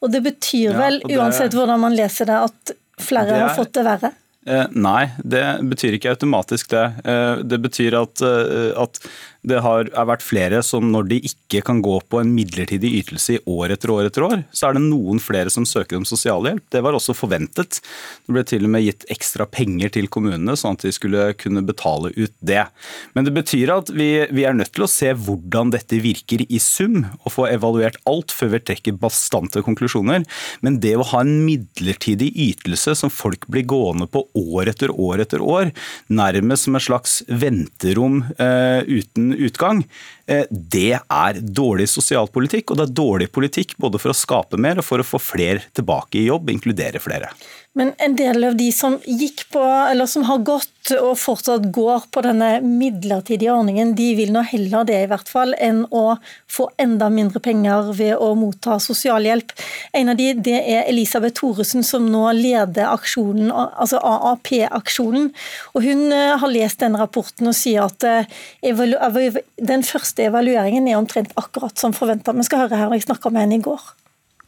Og 0.00 0.14
det 0.14 0.22
betyr 0.24 0.70
ja, 0.70 0.78
vel, 0.78 0.96
det, 1.04 1.18
uansett 1.18 1.52
hvordan 1.52 1.82
man 1.82 1.92
leser 1.92 2.30
det, 2.30 2.38
at 2.46 2.72
flere 2.96 3.28
er, 3.28 3.42
har 3.44 3.58
fått 3.58 3.74
det 3.76 3.84
verre? 3.84 4.14
Eh, 4.48 4.64
nei, 4.72 5.10
det 5.20 5.44
betyr 5.68 5.98
ikke 5.98 6.14
automatisk 6.16 6.72
det. 6.72 6.86
Eh, 7.04 7.44
det 7.44 7.60
betyr 7.66 7.98
at, 8.00 8.24
eh, 8.24 8.72
at 8.72 9.04
det 9.44 9.60
har, 9.64 9.90
vært 10.08 10.24
flere 10.24 10.60
som 10.64 10.86
når 10.92 11.08
de 11.10 11.18
ikke 11.28 11.60
kan 11.66 11.82
gå 11.84 11.98
på 12.08 12.20
en 12.20 12.32
midlertidig 12.32 12.90
ytelse 13.00 13.36
i 13.36 13.40
år 13.50 13.74
etter 13.74 13.92
år 13.92 14.08
etter 14.08 14.24
år, 14.24 14.44
så 14.56 14.68
er 14.68 14.78
det 14.78 14.84
noen 14.86 15.20
flere 15.22 15.52
som 15.52 15.66
søker 15.68 15.98
om 15.98 16.06
sosialhjelp. 16.08 16.64
Det 16.72 16.80
var 16.84 16.96
også 16.96 17.16
forventet. 17.16 17.80
Det 18.24 18.34
ble 18.34 18.44
til 18.48 18.64
og 18.64 18.72
med 18.74 18.86
gitt 18.86 19.04
ekstra 19.12 19.46
penger 19.50 19.92
til 19.96 20.08
kommunene, 20.12 20.56
sånn 20.56 20.78
at 20.78 20.86
de 20.86 20.94
skulle 20.96 21.26
kunne 21.40 21.64
betale 21.66 22.14
ut 22.16 22.32
det. 22.40 22.64
Men 23.12 23.28
det 23.28 23.34
betyr 23.36 23.74
at 23.76 23.92
vi, 23.92 24.08
vi 24.32 24.46
er 24.48 24.56
nødt 24.56 24.72
til 24.76 24.86
å 24.86 24.90
se 24.90 25.12
hvordan 25.12 25.74
dette 25.74 26.00
virker 26.04 26.46
i 26.48 26.60
sum, 26.62 27.02
og 27.24 27.34
få 27.36 27.48
evaluert 27.50 28.00
alt 28.08 28.32
før 28.32 28.54
vi 28.56 28.62
trekker 28.64 28.98
bastante 29.00 29.60
konklusjoner. 29.66 30.24
Men 30.64 30.80
det 30.80 30.94
å 30.96 31.08
ha 31.12 31.20
en 31.24 31.36
midlertidig 31.44 32.30
ytelse 32.48 32.96
som 32.96 33.12
folk 33.12 33.44
blir 33.52 33.68
gående 33.68 34.08
på 34.08 34.24
år 34.56 34.72
etter 34.72 34.92
år 34.94 35.26
etter 35.26 35.44
år, 35.44 35.74
nærmest 36.08 36.68
som 36.68 36.78
et 36.78 36.86
slags 36.88 37.20
venterom 37.28 38.22
uh, 38.40 38.80
uten 38.88 39.33
utgang, 39.38 39.82
eh, 40.26 40.44
det 40.50 40.98
er 40.98 41.40
dårlig 41.40 41.88
sosialpolitikk. 41.92 42.70
Og 42.70 42.78
det 42.78 42.86
er 42.88 42.96
dårlig 43.00 43.30
politikk 43.34 43.76
både 43.80 44.00
for 44.02 44.12
å 44.12 44.18
skape 44.18 44.60
mer 44.60 44.80
og 44.80 44.86
for 44.86 45.02
å 45.02 45.06
få 45.06 45.20
flere 45.22 45.64
tilbake 45.74 46.20
i 46.20 46.26
jobb, 46.28 46.50
inkludere 46.54 47.02
flere. 47.02 47.32
Men 47.74 47.90
en 47.98 48.12
del 48.14 48.44
av 48.46 48.54
de 48.54 48.68
som 48.72 49.00
gikk 49.02 49.48
på, 49.50 49.60
eller 49.62 50.06
som 50.06 50.22
har 50.28 50.44
gått 50.46 50.92
og 50.94 51.16
fortsatt 51.18 51.64
går 51.74 52.04
på 52.14 52.22
denne 52.22 52.60
midlertidige 52.62 53.50
ordningen, 53.50 53.96
de 53.98 54.06
vil 54.14 54.30
nå 54.34 54.44
heller 54.46 54.84
det 54.86 55.00
i 55.02 55.08
hvert 55.10 55.30
fall, 55.32 55.56
enn 55.58 55.80
å 55.90 56.18
få 56.50 56.68
enda 56.78 57.08
mindre 57.10 57.42
penger 57.42 57.90
ved 57.98 58.14
å 58.22 58.28
motta 58.38 58.76
sosialhjelp. 58.82 59.56
En 59.90 60.12
av 60.12 60.20
de 60.20 60.28
det 60.38 60.60
er 60.60 60.86
Elisabeth 60.92 61.40
Thoresen, 61.40 61.82
som 61.82 62.06
nå 62.12 62.28
leder 62.38 62.92
aksjonen, 62.92 63.50
altså 63.50 63.98
AAP-aksjonen. 63.98 65.32
Og 65.74 65.88
Hun 65.88 66.06
eh, 66.14 66.36
har 66.38 66.54
lest 66.54 66.84
denne 66.84 67.02
rapporten 67.02 67.50
og 67.50 67.58
sier 67.58 67.88
at 67.88 68.06
eh, 68.06 68.30
den 68.62 69.82
første 69.82 70.30
evalueringen 70.30 70.86
er 70.86 71.02
omtrent 71.02 71.34
akkurat 71.40 71.74
som 71.80 71.96
forventa. 71.96 72.36
Vi 72.38 72.46
skal 72.46 72.68
høre 72.68 72.78
her, 72.78 72.94
jeg 72.94 73.08
snakka 73.08 73.34
med 73.34 73.48
henne 73.48 73.58
i 73.58 73.66
går. 73.66 73.94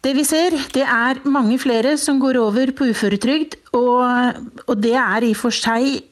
Det 0.06 0.12
vi 0.14 0.22
ser, 0.22 0.54
det 0.70 0.84
er 0.86 1.18
mange 1.26 1.56
flere 1.58 1.96
som 1.98 2.20
går 2.22 2.36
over 2.38 2.70
på 2.78 2.86
uføretrygd. 2.92 3.56
Og, 3.74 4.36
og 4.70 4.76
det 4.78 4.94
er 4.94 5.26
i 5.26 5.32
og 5.34 5.40
for 5.40 5.54
seg 5.54 6.04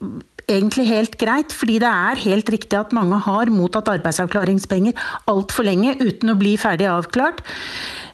egentlig 0.50 0.88
helt 0.88 1.14
greit, 1.20 1.54
fordi 1.54 1.78
det 1.84 1.90
er 1.90 2.22
helt 2.24 2.50
riktig 2.50 2.76
at 2.76 2.94
mange 2.96 3.20
har 3.22 3.52
mottatt 3.54 3.92
arbeidsavklaringspenger 3.94 4.98
altfor 5.30 5.68
lenge 5.68 5.94
uten 6.02 6.34
å 6.34 6.38
bli 6.40 6.56
ferdig 6.60 6.88
avklart. 6.90 7.40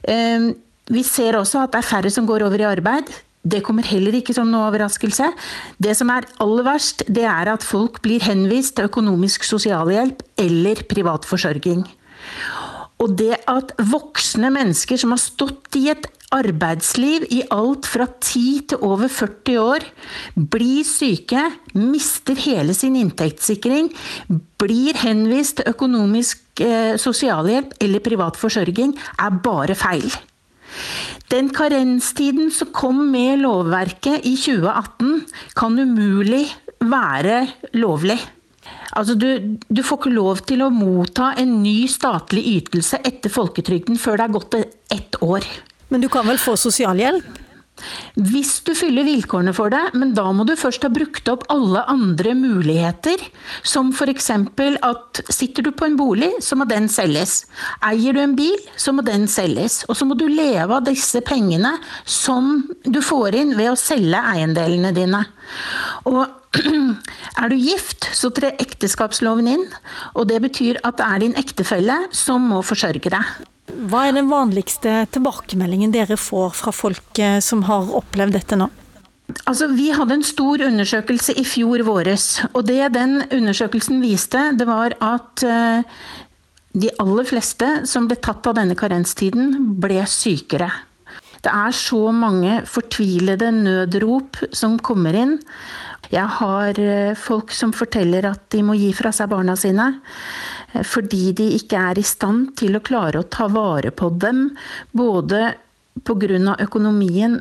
Ehm, 0.05 0.53
vi 0.91 1.03
ser 1.07 1.39
også 1.39 1.65
at 1.65 1.73
det 1.73 1.81
er 1.81 1.89
færre 1.89 2.13
som 2.13 2.29
går 2.29 2.45
over 2.45 2.61
i 2.61 2.69
arbeid. 2.69 3.09
Det 3.41 3.63
kommer 3.65 3.87
heller 3.89 4.19
ikke 4.19 4.37
som 4.37 4.51
noe 4.53 4.69
overraskelse. 4.69 5.31
Det 5.81 5.97
som 5.97 6.13
er 6.13 6.29
aller 6.45 6.67
verst, 6.67 7.07
det 7.09 7.25
er 7.25 7.55
at 7.55 7.65
folk 7.65 8.03
blir 8.05 8.21
henvist 8.27 8.77
til 8.77 8.91
økonomisk 8.91 9.49
sosialhjelp 9.49 10.21
eller 10.45 10.85
privat 10.93 11.25
forsørging. 11.25 11.87
Og 13.01 13.17
det 13.17 13.39
at 13.49 13.75
voksne 13.91 14.51
mennesker 14.53 15.01
som 15.01 15.15
har 15.15 15.23
stått 15.23 15.79
i 15.81 15.89
et 15.93 16.09
arbeidsliv 16.31 17.25
i 17.35 17.41
alt 17.51 17.89
fra 17.91 18.07
10 18.07 18.43
til 18.71 18.85
over 18.87 19.11
40 19.11 19.59
år, 19.63 19.87
blir 20.37 20.87
syke, 20.87 21.43
mister 21.75 22.39
hele 22.39 22.75
sin 22.77 22.99
inntektssikring, 23.01 23.91
blir 24.61 24.99
henvist 25.03 25.59
til 25.59 25.73
økonomisk 25.73 26.63
eh, 26.63 26.95
sosialhjelp 27.01 27.75
eller 27.83 28.05
privat 28.05 28.39
forsørging, 28.39 28.95
er 29.19 29.41
bare 29.43 29.79
feil. 29.79 30.11
Den 31.31 31.51
karenstiden 31.55 32.51
som 32.55 32.71
kom 32.75 33.01
med 33.11 33.43
lovverket 33.43 34.27
i 34.27 34.37
2018, 34.39 35.25
kan 35.59 35.79
umulig 35.79 36.45
være 36.81 37.43
lovlig. 37.79 38.19
Altså 38.99 39.15
du, 39.15 39.29
du, 39.69 39.83
får 39.87 40.01
ikke 40.01 40.15
lov 40.15 40.41
til 40.49 40.65
å 40.65 40.71
motta 40.75 41.33
en 41.39 41.61
ny 41.63 41.85
statlig 41.91 42.43
ytelse 42.57 42.99
etter 43.07 43.31
folketrygden 43.33 44.01
før 44.01 44.19
det 44.19 44.27
er 44.27 44.35
gått 44.35 44.57
ett 44.91 45.21
år. 45.23 45.47
Men 45.91 46.03
du 46.03 46.09
kan 46.11 46.27
vel 46.27 46.41
få 46.43 46.57
sosialhjelp? 46.59 47.39
Hvis 48.15 48.59
du 48.67 48.73
fyller 48.77 49.07
vilkårene 49.07 49.55
for 49.57 49.73
det, 49.73 49.83
men 49.99 50.15
da 50.17 50.27
må 50.35 50.47
du 50.49 50.57
først 50.59 50.85
ha 50.87 50.91
brukt 50.93 51.29
opp 51.33 51.47
alle 51.53 51.83
andre 51.91 52.35
muligheter. 52.39 53.23
Som 53.67 53.93
f.eks. 53.95 54.31
at 54.31 55.23
sitter 55.33 55.67
du 55.67 55.73
på 55.77 55.89
en 55.89 55.99
bolig, 56.01 56.33
så 56.45 56.59
må 56.59 56.67
den 56.71 56.89
selges. 56.93 57.45
Eier 57.87 58.17
du 58.17 58.23
en 58.23 58.37
bil, 58.39 58.59
så 58.77 58.95
må 58.97 59.05
den 59.07 59.29
selges. 59.31 59.83
Og 59.89 59.99
så 59.99 60.09
må 60.09 60.19
du 60.19 60.27
leve 60.29 60.77
av 60.77 60.87
disse 60.89 61.23
pengene 61.27 61.77
som 62.05 62.67
du 62.85 63.01
får 63.05 63.39
inn 63.43 63.57
ved 63.59 63.73
å 63.73 63.79
selge 63.79 64.21
eiendelene 64.35 64.93
dine. 64.97 65.25
Og 66.11 66.27
er 67.41 67.53
du 67.53 67.57
gift, 67.57 68.11
så 68.17 68.33
trer 68.35 68.59
ekteskapsloven 68.63 69.51
inn. 69.51 69.65
Og 70.17 70.29
det 70.31 70.41
betyr 70.43 70.81
at 70.87 70.99
det 70.99 71.07
er 71.07 71.25
din 71.25 71.39
ektefelle 71.39 72.03
som 72.17 72.51
må 72.51 72.65
forsørge 72.67 73.13
deg. 73.13 73.49
Hva 73.91 74.07
er 74.09 74.17
den 74.17 74.31
vanligste 74.31 75.05
tilbakemeldingen 75.15 75.93
dere 75.95 76.19
får 76.21 76.55
fra 76.59 76.75
folk 76.75 77.19
eh, 77.23 77.39
som 77.45 77.65
har 77.69 77.91
opplevd 78.01 78.39
dette 78.39 78.59
nå? 78.59 78.71
Altså, 79.47 79.69
vi 79.75 79.91
hadde 79.95 80.17
en 80.19 80.27
stor 80.27 80.63
undersøkelse 80.67 81.37
i 81.39 81.45
fjor 81.47 81.85
våres. 81.87 82.41
Og 82.53 82.65
det 82.69 82.93
den 82.97 83.21
undersøkelsen 83.29 84.01
viste, 84.03 84.51
det 84.59 84.67
var 84.69 84.97
at 84.99 85.45
uh, 85.47 85.83
de 86.75 86.91
aller 87.03 87.29
fleste 87.29 87.69
som 87.91 88.09
ble 88.11 88.19
tatt 88.23 88.47
av 88.51 88.59
denne 88.59 88.77
karenstiden, 88.79 89.77
ble 89.83 90.03
sykere. 90.11 90.71
Det 91.41 91.53
er 91.53 91.77
så 91.77 92.11
mange 92.13 92.61
fortvilede 92.69 93.53
nødrop 93.55 94.43
som 94.57 94.79
kommer 94.83 95.17
inn. 95.17 95.39
Jeg 96.11 96.27
har 96.41 96.81
uh, 96.81 97.19
folk 97.19 97.55
som 97.55 97.75
forteller 97.77 98.33
at 98.33 98.49
de 98.55 98.65
må 98.67 98.77
gi 98.79 98.91
fra 98.97 99.15
seg 99.15 99.31
barna 99.33 99.57
sine. 99.59 99.93
Eh, 100.73 100.85
fordi 100.87 101.33
de 101.37 101.51
ikke 101.57 101.81
er 101.91 102.01
i 102.01 102.07
stand 102.07 102.55
til 102.61 102.77
å 102.77 102.85
klare 102.85 103.23
å 103.23 103.29
ta 103.29 103.49
vare 103.51 103.91
på 103.91 104.11
dem. 104.23 104.51
Både 104.93 105.55
pga. 106.05 106.57
økonomien 106.59 107.41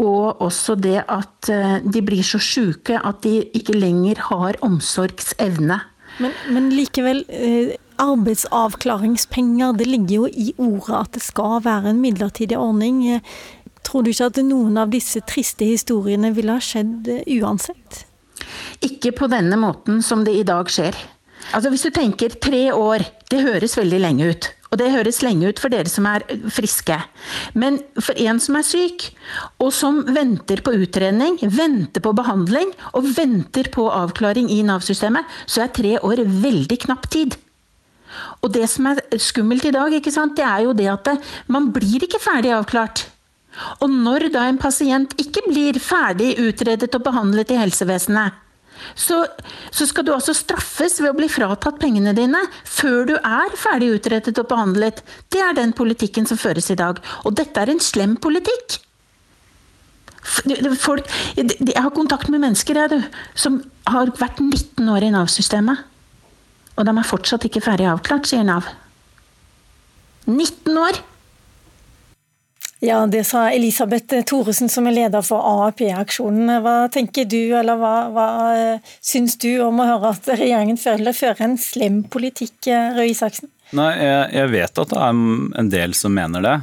og 0.00 0.40
også 0.40 0.74
det 0.80 1.04
at 1.08 1.48
eh, 1.48 1.78
de 1.84 2.02
blir 2.02 2.22
så 2.24 2.40
sjuke 2.40 2.98
at 2.98 3.22
de 3.22 3.44
ikke 3.54 3.76
lenger 3.76 4.18
har 4.30 4.56
omsorgsevne. 4.62 5.80
Men, 6.18 6.32
men 6.50 6.70
likevel, 6.74 7.24
eh, 7.28 7.76
arbeidsavklaringspenger, 8.00 9.76
det 9.76 9.86
ligger 9.86 10.14
jo 10.14 10.26
i 10.26 10.52
ordet 10.56 10.96
at 10.96 11.12
det 11.12 11.22
skal 11.22 11.60
være 11.64 11.92
en 11.92 12.00
midlertidig 12.00 12.56
ordning. 12.58 13.20
Tror 13.84 14.04
du 14.04 14.10
ikke 14.10 14.30
at 14.32 14.40
noen 14.44 14.78
av 14.80 14.92
disse 14.92 15.20
triste 15.28 15.68
historiene 15.68 16.32
ville 16.32 16.56
ha 16.56 16.64
skjedd 16.64 17.08
uansett? 17.40 18.04
Ikke 18.84 19.12
på 19.12 19.28
denne 19.28 19.56
måten 19.60 20.00
som 20.04 20.24
det 20.24 20.32
i 20.40 20.46
dag 20.48 20.68
skjer. 20.72 20.96
Altså 21.50 21.70
Hvis 21.72 21.86
du 21.86 21.90
tenker 21.94 22.34
tre 22.38 22.70
år, 22.74 23.04
det 23.30 23.42
høres 23.42 23.76
veldig 23.78 24.00
lenge 24.00 24.30
ut. 24.30 24.50
Og 24.70 24.78
det 24.78 24.92
høres 24.94 25.18
lenge 25.26 25.48
ut 25.50 25.58
for 25.58 25.72
dere 25.72 25.90
som 25.90 26.06
er 26.06 26.22
friske. 26.54 26.94
Men 27.58 27.80
for 27.98 28.18
en 28.22 28.38
som 28.42 28.58
er 28.58 28.66
syk, 28.66 29.08
og 29.58 29.72
som 29.74 30.04
venter 30.14 30.62
på 30.62 30.76
utredning, 30.78 31.40
venter 31.42 32.02
på 32.04 32.14
behandling 32.14 32.70
og 32.94 33.08
venter 33.16 33.66
på 33.74 33.88
avklaring 33.90 34.50
i 34.54 34.60
Nav-systemet, 34.66 35.26
så 35.50 35.64
er 35.64 35.74
tre 35.74 35.96
år 35.98 36.22
veldig 36.22 36.78
knapp 36.86 37.10
tid. 37.10 37.34
Og 38.42 38.52
det 38.54 38.68
som 38.70 38.86
er 38.92 39.02
skummelt 39.22 39.66
i 39.66 39.74
dag, 39.74 39.90
det 39.90 40.44
er 40.46 40.60
jo 40.64 40.74
det 40.74 40.86
at 40.90 41.10
man 41.50 41.72
blir 41.74 42.06
ikke 42.06 42.22
ferdig 42.22 42.54
avklart. 42.54 43.08
Og 43.82 43.90
når 43.90 44.30
da 44.30 44.46
en 44.46 44.58
pasient 44.60 45.16
ikke 45.18 45.42
blir 45.48 45.78
ferdig 45.82 46.36
utredet 46.38 46.94
og 46.94 47.02
behandlet 47.06 47.50
i 47.50 47.58
helsevesenet, 47.58 48.38
så, 48.94 49.22
så, 49.70 49.86
skal 49.88 50.06
du 50.06 50.12
altså 50.14 50.34
straffes 50.36 50.98
ved 51.00 51.12
å 51.12 51.16
bli 51.18 51.28
fratatt 51.30 51.80
pengene 51.82 52.14
dine 52.16 52.42
før 52.68 53.08
du 53.08 53.14
er 53.16 53.56
ferdig 53.58 53.94
utrettet 53.98 54.38
og 54.42 54.48
behandlet. 54.50 55.02
Det 55.32 55.42
er 55.44 55.56
den 55.58 55.74
politikken 55.76 56.28
som 56.28 56.40
føres 56.40 56.70
i 56.72 56.78
dag. 56.78 57.00
Og 57.24 57.36
dette 57.38 57.60
er 57.60 57.72
en 57.72 57.82
slem 57.82 58.16
politikk. 58.20 58.80
Folk, 60.80 61.06
jeg 61.36 61.76
har 61.76 61.92
kontakt 61.96 62.28
med 62.28 62.42
mennesker 62.44 62.76
jeg, 62.76 62.92
du, 62.92 63.22
som 63.34 63.62
har 63.88 64.12
vært 64.20 64.42
19 64.42 64.88
år 64.92 65.06
i 65.06 65.14
Nav-systemet. 65.14 65.86
Og 66.76 66.86
de 66.86 66.92
er 66.92 67.08
fortsatt 67.08 67.44
ikke 67.48 67.64
ferdig 67.64 67.88
avklart, 67.90 68.28
sier 68.28 68.44
Nav. 68.46 68.68
19 70.28 70.76
år! 70.80 71.00
Ja, 72.82 73.06
Det 73.06 73.24
sa 73.24 73.50
Elisabeth 73.50 74.22
Thoresen, 74.24 74.68
som 74.72 74.86
er 74.88 74.96
leder 74.96 75.24
for 75.24 75.44
AAP-aksjonen. 75.44 76.48
Hva 76.64 76.88
tenker 76.92 77.26
du, 77.28 77.52
eller 77.58 77.76
hva, 77.76 77.94
hva 78.14 78.28
eh, 78.56 78.92
syns 79.04 79.36
du 79.42 79.50
om 79.60 79.82
å 79.82 79.88
høre 79.88 80.14
at 80.14 80.30
regjeringen 80.32 80.80
føler 80.80 81.16
fører 81.16 81.44
en 81.44 81.58
slem 81.60 82.00
politikk, 82.08 82.56
eh, 82.72 82.94
Røe 82.96 83.10
Isaksen? 83.12 83.52
Nei, 83.76 83.90
jeg, 84.00 84.22
jeg, 84.32 84.52
vet 84.54 84.80
at 84.80 84.94
det 84.94 84.96
er 84.96 85.20
en 85.60 85.70
del 85.70 85.92
som 85.98 86.16
mener 86.16 86.46
det. 86.46 86.56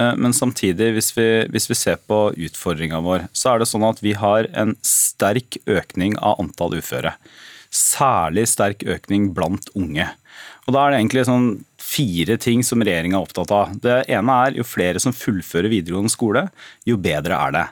Eh, 0.00 0.14
men 0.16 0.32
samtidig, 0.32 0.88
hvis 0.96 1.12
vi, 1.18 1.28
hvis 1.52 1.68
vi 1.68 1.76
ser 1.76 2.00
på 2.00 2.22
utfordringa 2.48 3.02
vår, 3.04 3.28
så 3.36 3.52
er 3.52 3.60
det 3.60 3.68
sånn 3.68 3.84
at 3.90 4.00
vi 4.00 4.16
har 4.16 4.48
en 4.56 4.72
sterk 4.80 5.60
økning 5.68 6.16
av 6.16 6.40
antall 6.40 6.80
uføre. 6.80 7.12
Særlig 7.68 8.48
sterk 8.48 8.88
økning 8.88 9.34
blant 9.36 9.68
unge. 9.76 10.08
Og 10.64 10.72
Da 10.72 10.86
er 10.86 10.96
det 10.96 11.02
egentlig 11.02 11.28
sånn 11.28 11.50
fire 11.88 12.36
ting 12.40 12.64
som 12.66 12.82
regjeringa 12.84 13.16
er 13.16 13.24
opptatt 13.24 13.52
av. 13.54 13.72
Det 13.82 14.02
ene 14.12 14.38
er 14.44 14.58
jo 14.58 14.66
flere 14.66 15.00
som 15.02 15.14
fullfører 15.16 15.72
videregående 15.72 16.12
skole, 16.12 16.48
jo 16.88 16.98
bedre 17.00 17.38
er 17.38 17.56
det. 17.56 17.66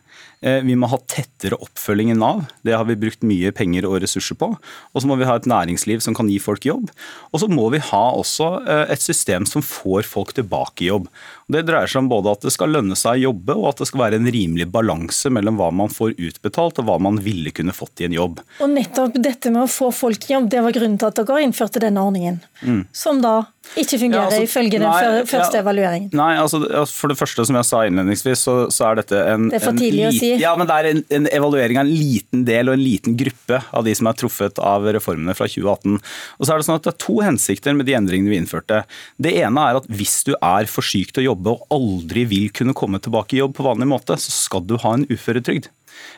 Eh, 0.47 0.61
vi 0.63 0.77
må 0.77 0.89
ha 0.91 0.99
tettere 1.09 1.57
oppfølging 1.59 2.13
i 2.13 2.17
Nav. 2.19 2.45
Det 2.65 2.75
har 2.77 2.85
vi 2.89 2.99
brukt 3.01 3.25
mye 3.27 3.53
penger 3.57 3.87
og 3.89 3.99
ressurser 4.05 4.37
på. 4.39 4.51
Og 4.57 5.03
så 5.03 5.09
må 5.09 5.17
vi 5.19 5.27
ha 5.29 5.37
et 5.39 5.49
næringsliv 5.49 6.03
som 6.05 6.17
kan 6.17 6.29
gi 6.31 6.37
folk 6.43 6.67
jobb. 6.69 6.91
Og 7.33 7.43
så 7.43 7.49
må 7.51 7.69
vi 7.73 7.81
ha 7.83 8.05
også 8.19 8.51
eh, 8.63 8.85
et 8.95 9.03
system 9.03 9.49
som 9.49 9.65
får 9.65 10.07
folk 10.09 10.35
tilbake 10.37 10.85
i 10.85 10.91
jobb. 10.91 11.09
Det 11.53 11.65
dreier 11.67 11.91
seg 11.91 12.05
om 12.05 12.11
både 12.11 12.35
at 12.37 12.47
det 12.47 12.53
skal 12.55 12.73
lønne 12.75 12.99
seg 12.99 13.17
å 13.17 13.25
jobbe, 13.31 13.57
og 13.57 13.69
at 13.71 13.83
det 13.83 13.89
skal 13.91 14.03
være 14.05 14.21
en 14.21 14.31
rimelig 14.37 14.69
balanse 14.75 15.31
mellom 15.33 15.61
hva 15.61 15.71
man 15.75 15.93
får 15.93 16.17
utbetalt 16.19 16.81
og 16.83 16.89
hva 16.89 16.99
man 17.03 17.21
ville 17.23 17.53
kunne 17.55 17.75
fått 17.77 18.03
i 18.03 18.09
en 18.09 18.17
jobb. 18.17 18.41
Og 18.61 18.73
nettopp 18.73 19.19
dette 19.23 19.53
med 19.55 19.65
å 19.65 19.71
få 19.71 19.93
folk 19.95 20.29
i 20.29 20.35
jobb, 20.37 20.51
det 20.53 20.65
var 20.67 20.77
grunnen 20.77 20.99
til 21.01 21.11
at 21.11 21.21
dere 21.23 21.43
innførte 21.47 21.83
denne 21.83 22.03
ordningen. 22.03 22.43
Mm. 22.63 22.83
Som 22.95 23.23
da 23.25 23.39
ikke 23.77 23.99
fungerer 24.01 24.23
ja, 24.23 24.27
altså, 24.31 24.45
ifølge 24.47 24.79
den 24.79 24.85
nei, 24.87 25.25
første 25.29 25.59
ja, 25.59 25.63
evalueringen? 25.63 26.11
Nei, 26.17 26.31
altså, 26.41 26.61
for 26.89 27.13
det 27.13 27.19
første, 27.19 27.45
som 27.49 27.59
jeg 27.59 27.69
sa 27.69 27.83
innledningsvis, 27.89 28.45
så, 28.47 28.55
så 28.73 28.89
er 28.89 29.01
dette 29.01 29.21
en 29.35 29.49
Det 29.53 29.59
er 29.59 29.65
for 29.65 29.81
tidlig 29.81 30.07
å 30.09 30.13
si. 30.17 30.31
Ja, 30.41 30.55
men 30.59 30.69
det 30.71 30.79
er 30.79 30.91
en, 30.93 31.03
en, 31.19 31.29
evaluering 31.37 31.81
av 31.81 31.85
en 31.85 31.93
liten 31.93 32.47
del 32.49 32.71
og 32.71 32.79
en 32.79 32.85
liten 32.85 33.19
gruppe 33.21 33.61
av 33.71 33.87
de 33.87 33.97
som 33.99 34.11
er 34.11 34.19
truffet 34.23 34.61
av 34.63 34.89
reformene 34.97 35.37
fra 35.37 35.49
2018. 35.51 35.99
Og 35.99 36.47
så 36.47 36.55
er 36.55 36.63
Det 36.63 36.69
sånn 36.69 36.81
at 36.81 36.89
det 36.89 36.95
er 36.95 37.01
to 37.07 37.19
hensikter 37.25 37.77
med 37.77 37.89
de 37.89 37.97
endringene 37.99 38.33
vi 38.33 38.41
innførte. 38.41 38.85
Det 39.21 39.35
ene 39.43 39.69
er 39.69 39.81
at 39.83 39.91
hvis 39.93 40.19
du 40.29 40.35
er 40.39 40.71
for 40.71 40.87
syk 40.87 41.13
til 41.13 41.27
å 41.27 41.31
jobbe 41.33 41.57
og 41.57 41.77
aldri 41.77 42.25
vil 42.31 42.49
kunne 42.57 42.77
komme 42.77 43.03
tilbake 43.03 43.37
i 43.37 43.43
jobb 43.43 43.59
på 43.59 43.67
vanlig 43.67 43.91
måte, 43.91 44.17
så 44.21 44.33
skal 44.33 44.65
du 44.65 44.79
ha 44.81 44.97
en 44.97 45.09
uføretrygd. 45.13 45.69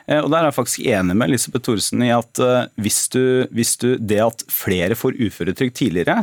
Eh, 0.09 0.20
og 0.20 0.31
Der 0.33 0.41
er 0.41 0.51
jeg 0.51 0.59
faktisk 0.59 0.87
enig 0.89 1.16
med 1.16 1.31
Elisabeth 1.31 1.66
Thoresen 1.66 2.05
i 2.07 2.12
at 2.15 2.43
eh, 2.43 2.69
hvis 2.83 3.01
du, 3.12 3.23
hvis 3.55 3.77
du, 3.81 3.91
det 3.99 4.20
at 4.25 4.45
flere 4.53 4.99
får 4.99 5.19
uføretrygd 5.19 5.77
tidligere, 5.79 6.23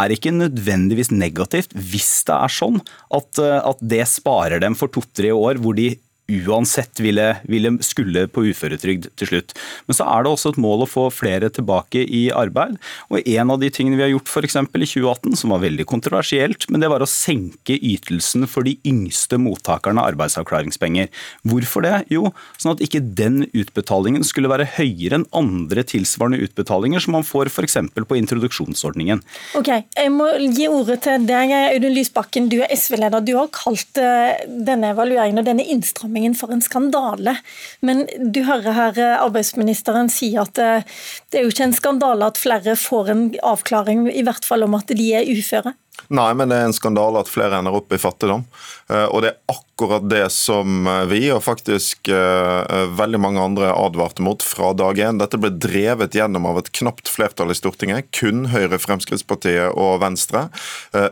er 0.00 0.14
ikke 0.14 0.34
nødvendigvis 0.34 1.12
negativt 1.12 1.74
hvis 1.74 2.10
det 2.28 2.36
er 2.36 2.54
sånn 2.54 2.80
at, 2.80 3.40
eh, 3.42 3.58
at 3.60 3.82
det 3.94 4.04
sparer 4.10 4.62
dem 4.62 4.76
for 4.78 4.92
to-tre 4.92 5.32
år 5.34 5.60
hvor 5.62 5.76
de 5.78 5.92
uansett 6.30 7.00
ville, 7.02 7.26
ville, 7.50 7.72
skulle 7.84 8.26
på 8.30 8.44
uføretrygd 8.50 9.10
til 9.20 9.30
slutt. 9.32 9.54
Men 9.88 9.98
så 9.98 10.06
er 10.08 10.24
det 10.24 10.32
også 10.32 10.54
et 10.54 10.60
mål 10.62 10.84
å 10.84 10.90
få 10.90 11.06
flere 11.14 11.50
tilbake 11.52 12.02
i 12.04 12.22
arbeid. 12.34 12.78
Og 13.10 13.26
en 13.26 13.54
av 13.54 13.60
de 13.62 13.70
tingene 13.74 13.98
vi 13.98 14.06
har 14.06 14.12
gjort 14.12 14.30
f.eks. 14.30 14.56
i 14.60 14.64
2018, 14.64 15.36
som 15.40 15.54
var 15.54 15.64
veldig 15.64 15.86
kontroversielt, 15.90 16.68
men 16.70 16.82
det 16.82 16.90
var 16.92 17.04
å 17.04 17.10
senke 17.10 17.76
ytelsen 17.76 18.46
for 18.50 18.66
de 18.66 18.76
yngste 18.86 19.38
mottakerne 19.40 20.02
av 20.02 20.12
arbeidsavklaringspenger. 20.14 21.10
Hvorfor 21.48 21.86
det? 21.86 21.94
Jo, 22.12 22.30
sånn 22.60 22.74
at 22.76 22.84
ikke 22.84 23.02
den 23.02 23.44
utbetalingen 23.50 24.24
skulle 24.26 24.50
være 24.52 24.68
høyere 24.76 25.20
enn 25.20 25.28
andre 25.36 25.84
tilsvarende 25.86 26.40
utbetalinger 26.46 27.02
som 27.02 27.16
man 27.16 27.26
får 27.26 27.50
f.eks. 27.52 27.78
på 27.96 28.18
introduksjonsordningen. 28.20 29.22
Ok, 29.58 29.72
Jeg 29.96 30.12
må 30.14 30.28
gi 30.54 30.68
ordet 30.70 31.00
til 31.06 31.26
deg, 31.28 31.52
Audun 31.74 31.94
Lysbakken. 31.96 32.48
Du 32.52 32.60
er 32.60 32.72
SV-leder. 32.74 33.24
Du 33.24 33.34
har 33.38 33.50
kalt 33.54 33.98
eh, 34.00 34.42
denne 34.46 34.92
evalueringen 34.94 35.42
og 35.42 35.46
denne 35.46 35.64
innstrammingen 35.66 36.19
regjeringen 36.20 36.34
for 36.34 36.52
en 36.52 36.62
skandale. 36.62 37.36
Men 37.80 38.06
du 38.32 38.42
hører 38.44 38.72
her 38.72 38.98
eh, 38.98 39.22
arbeidsministeren 39.22 40.10
si 40.10 40.36
at 40.36 40.54
det, 40.54 40.84
eh, 40.84 41.38
er 41.40 41.44
jo 41.44 41.52
ikke 41.52 41.68
en 41.68 41.76
skandale 41.76 42.26
at 42.26 42.38
flere 42.38 42.76
får 42.76 43.10
en 43.10 43.24
avklaring, 43.42 44.08
i 44.10 44.22
hvert 44.22 44.44
fall 44.44 44.62
om 44.62 44.74
at 44.74 44.86
de 44.86 45.12
er 45.14 45.28
uføre? 45.28 45.74
Nei, 46.08 46.32
men 46.34 46.48
det 46.48 46.56
er 46.56 46.68
en 46.68 46.76
skandale 46.76 47.20
at 47.20 47.28
flere 47.28 47.58
ender 47.58 47.74
opp 47.76 47.92
i 47.92 48.00
fattigdom. 48.00 48.44
Eh, 48.90 49.06
og 49.10 49.22
det 49.22 49.32
er 49.32 49.40
akkurat 49.48 49.69
det 49.88 50.30
som 50.30 50.86
eh, 50.86 51.04
vi, 51.10 51.20
og 51.32 51.42
faktisk 51.44 52.08
eh, 52.08 52.86
veldig 52.98 53.20
mange 53.20 53.40
andre, 53.40 53.72
advarte 53.72 54.22
mot 54.22 54.42
fra 54.42 54.72
dag 54.76 54.98
én. 54.98 55.18
Dette 55.20 55.38
ble 55.40 55.50
drevet 55.50 56.14
gjennom 56.14 56.46
av 56.46 56.60
et 56.60 56.70
knapt 56.76 57.08
flertall 57.08 57.50
i 57.50 57.56
Stortinget, 57.56 58.10
kun 58.16 58.46
Høyre, 58.52 58.78
Fremskrittspartiet 58.80 59.72
og 59.78 60.00
Venstre. 60.02 60.48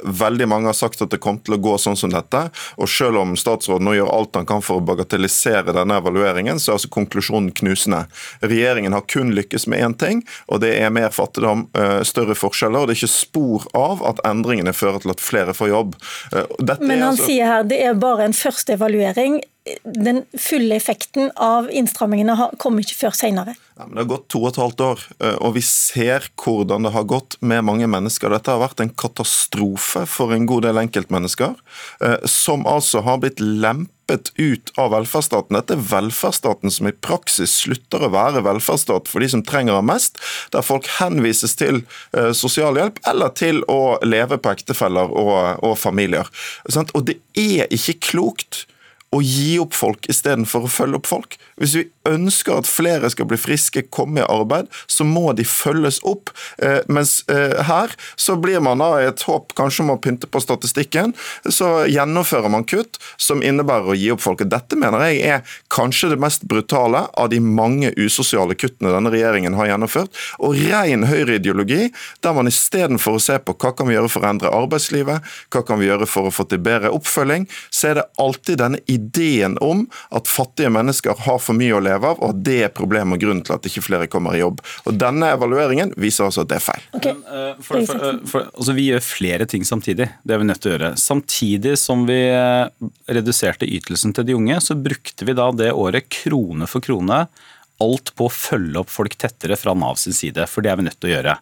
Veldig 0.03 0.49
mange 0.51 0.71
har 0.71 0.77
sagt 0.77 1.03
at 1.03 1.13
det 1.13 1.21
kom 1.23 1.39
til 1.43 1.57
å 1.57 1.61
gå 1.63 1.75
sånn 1.81 1.97
som 1.99 2.13
dette. 2.13 2.45
Og 2.77 2.89
selv 2.91 3.21
om 3.23 3.35
statsråden 3.39 3.87
nå 3.89 3.95
gjør 3.97 4.13
alt 4.13 4.39
han 4.39 4.49
kan 4.49 4.65
for 4.65 4.81
å 4.81 4.85
bagatellisere 4.85 5.75
denne 5.77 5.99
evalueringen, 6.01 6.61
så 6.61 6.73
er 6.73 6.79
altså 6.79 6.91
konklusjonen 6.95 7.51
knusende. 7.59 8.05
Regjeringen 8.45 8.97
har 8.97 9.07
kun 9.11 9.33
lykkes 9.37 9.69
med 9.71 9.85
én 9.85 9.97
ting, 9.99 10.23
og 10.49 10.63
det 10.65 10.75
er 10.79 10.93
mer 10.95 11.13
fattigdom, 11.15 11.67
større 12.07 12.37
forskjeller. 12.39 12.83
Og 12.83 12.91
det 12.91 12.97
er 12.97 13.03
ikke 13.03 13.15
spor 13.15 13.69
av 13.79 14.05
at 14.09 14.23
endringene 14.29 14.75
fører 14.77 15.05
til 15.05 15.15
at 15.15 15.25
flere 15.25 15.57
får 15.57 15.73
jobb. 15.73 15.97
Dette 16.59 16.85
Men 16.85 17.05
han 17.05 17.15
altså... 17.15 17.29
sier 17.29 17.49
her 17.49 17.67
det 17.69 17.81
er 17.85 17.99
bare 17.99 18.29
en 18.29 18.37
første 18.59 18.75
evaluering. 18.75 19.39
Den 19.85 20.25
fulle 20.39 20.77
effekten 20.77 21.31
av 21.37 21.71
innstrammingene 21.71 22.51
kommer 22.61 22.85
ikke 22.85 22.99
før 22.99 23.17
senere. 23.17 23.55
Ja, 23.79 23.87
det 23.87 24.01
har 24.01 24.09
gått 24.11 24.27
to 24.33 24.41
og 24.43 24.51
et 24.53 24.61
halvt 24.61 24.83
år, 24.85 25.03
eh, 25.23 25.37
og 25.45 25.55
vi 25.55 25.63
ser 25.65 26.25
hvordan 26.41 26.87
det 26.87 26.95
har 26.95 27.07
gått 27.09 27.37
med 27.41 27.67
mange 27.69 27.87
mennesker. 27.91 28.33
Dette 28.33 28.55
har 28.55 28.63
vært 28.63 28.81
en 28.83 28.91
katastrofe 28.91 30.05
for 30.11 30.35
en 30.35 30.49
god 30.51 30.67
del 30.67 30.81
enkeltmennesker, 30.83 31.55
eh, 32.03 32.19
som 32.25 32.67
altså 32.67 33.05
har 33.07 33.21
blitt 33.23 33.39
lempet 33.41 34.33
ut 34.41 34.73
av 34.81 34.95
velferdsstaten. 34.97 35.55
Dette 35.55 35.77
er 35.77 35.85
velferdsstaten 35.93 36.73
som 36.75 36.89
i 36.89 36.95
praksis 36.97 37.59
slutter 37.63 38.07
å 38.07 38.13
være 38.15 38.43
velferdsstat 38.47 39.11
for 39.11 39.23
de 39.23 39.29
som 39.29 39.45
trenger 39.47 39.77
den 39.79 39.91
mest, 39.91 40.19
der 40.55 40.65
folk 40.67 40.89
henvises 40.99 41.55
til 41.61 41.85
eh, 42.17 42.33
sosialhjelp 42.33 42.99
eller 43.07 43.37
til 43.37 43.63
å 43.69 43.99
leve 44.03 44.41
på 44.41 44.57
ektefeller 44.57 45.13
og, 45.13 45.63
og 45.63 45.79
familier. 45.79 46.27
Og 46.97 47.05
det 47.07 47.21
er 47.37 47.69
ikke 47.71 48.01
klokt 48.11 48.65
å 49.15 49.21
gi 49.25 49.57
opp 49.63 49.77
folk 49.77 50.09
istedenfor 50.11 50.67
å 50.67 50.71
følge 50.73 50.99
opp 51.01 51.09
folk. 51.09 51.37
Hvis 51.59 51.75
vi 51.79 51.85
ønsker 52.09 52.61
at 52.61 52.69
flere 52.69 53.09
skal 53.13 53.29
bli 53.29 53.39
friske, 53.41 53.87
komme 53.95 54.21
i 54.21 54.27
arbeid, 54.29 54.69
så 54.87 55.07
må 55.09 55.33
de 55.37 55.47
følges 55.49 56.01
opp. 56.07 56.33
Eh, 56.63 56.81
mens 56.93 57.23
eh, 57.33 57.57
her 57.69 57.95
så 58.21 58.37
blir 58.41 58.61
man 58.65 58.83
da 58.83 58.91
i 59.01 59.09
et 59.09 59.25
håp 59.27 59.55
kanskje 59.59 59.85
om 59.85 59.95
å 59.95 59.99
pynte 60.03 60.29
på 60.29 60.43
statistikken, 60.45 61.15
så 61.49 61.87
gjennomfører 61.89 62.53
man 62.53 62.67
kutt 62.69 63.01
som 63.17 63.43
innebærer 63.45 63.93
å 63.93 63.97
gi 63.97 64.11
opp 64.13 64.25
folk. 64.25 64.45
Dette 64.49 64.77
mener 64.79 65.09
jeg 65.09 65.23
er 65.39 65.57
kanskje 65.73 66.13
det 66.13 66.21
mest 66.21 66.45
brutale 66.49 67.07
av 67.09 67.33
de 67.33 67.41
mange 67.43 67.95
usosiale 67.97 68.57
kuttene 68.59 68.93
denne 68.93 69.13
regjeringen 69.15 69.57
har 69.59 69.73
gjennomført. 69.73 70.13
Og 70.45 70.59
ren 70.69 71.09
høyreideologi, 71.09 71.89
der 72.25 72.37
man 72.37 72.51
istedenfor 72.51 73.17
å 73.17 73.25
se 73.25 73.41
på 73.41 73.57
hva 73.57 73.73
kan 73.77 73.89
vi 73.89 73.97
gjøre 73.97 74.13
for 74.13 74.25
å 74.25 74.33
endre 74.35 74.53
arbeidslivet, 74.53 75.25
hva 75.55 75.65
kan 75.65 75.81
vi 75.81 75.89
gjøre 75.89 76.09
for 76.09 76.29
å 76.29 76.35
få 76.35 76.47
til 76.49 76.61
bedre 76.63 76.93
oppfølging, 76.95 77.49
så 77.73 77.91
er 77.91 78.01
det 78.01 78.09
alltid 78.21 78.61
denne 78.61 78.81
ideen 78.85 78.98
om 79.65 79.85
at 80.15 80.29
fattige 80.29 80.71
mennesker 80.73 81.17
har 81.27 81.41
for 81.43 81.57
mye 81.59 81.75
å 81.77 81.83
leve 81.83 82.13
av, 82.13 82.21
og 82.21 82.35
at 82.35 82.43
det 82.47 82.59
er 82.67 82.75
problemet 82.75 83.19
og 83.19 83.25
grunnen 83.25 83.45
til 83.47 83.57
at 83.57 83.69
ikke 83.69 83.85
flere 83.85 84.09
kommer 84.11 84.37
i 84.37 84.43
jobb. 84.43 84.63
Og 84.87 84.99
Denne 84.99 85.33
evalueringen 85.35 85.93
viser 85.97 86.29
altså 86.29 86.45
at 86.45 86.53
det 86.53 86.59
er 86.59 86.65
feil. 86.65 86.87
Okay. 86.99 87.15
Men, 87.15 87.25
uh, 87.27 87.61
for, 87.65 87.85
for, 87.89 88.05
uh, 88.05 88.23
for, 88.29 88.49
altså, 88.55 88.77
vi 88.79 88.89
gjør 88.91 89.05
flere 89.05 89.49
ting 89.51 89.67
samtidig. 89.69 90.09
Det 90.23 90.35
er 90.35 90.43
vi 90.43 90.49
nødt 90.49 90.63
til 90.65 90.73
å 90.73 90.77
gjøre. 90.77 90.95
Samtidig 91.01 91.77
som 91.81 92.07
vi 92.09 92.19
uh, 92.33 92.67
reduserte 93.11 93.69
ytelsen 93.69 94.17
til 94.17 94.29
de 94.29 94.37
unge, 94.39 94.59
så 94.65 94.79
brukte 94.79 95.29
vi 95.29 95.37
da 95.39 95.51
det 95.55 95.73
året 95.77 96.11
krone 96.13 96.69
for 96.71 96.85
krone 96.85 97.25
alt 97.83 98.11
på 98.19 98.27
å 98.27 98.33
følge 98.33 98.81
opp 98.81 98.91
folk 98.91 99.15
tettere 99.21 99.57
fra 99.59 99.75
Nav 99.79 99.99
sin 100.01 100.17
side, 100.17 100.47
for 100.51 100.65
det 100.65 100.73
er 100.73 100.81
vi 100.81 100.87
nødt 100.89 100.99
til 100.99 101.11
å 101.11 101.15
gjøre. 101.15 101.37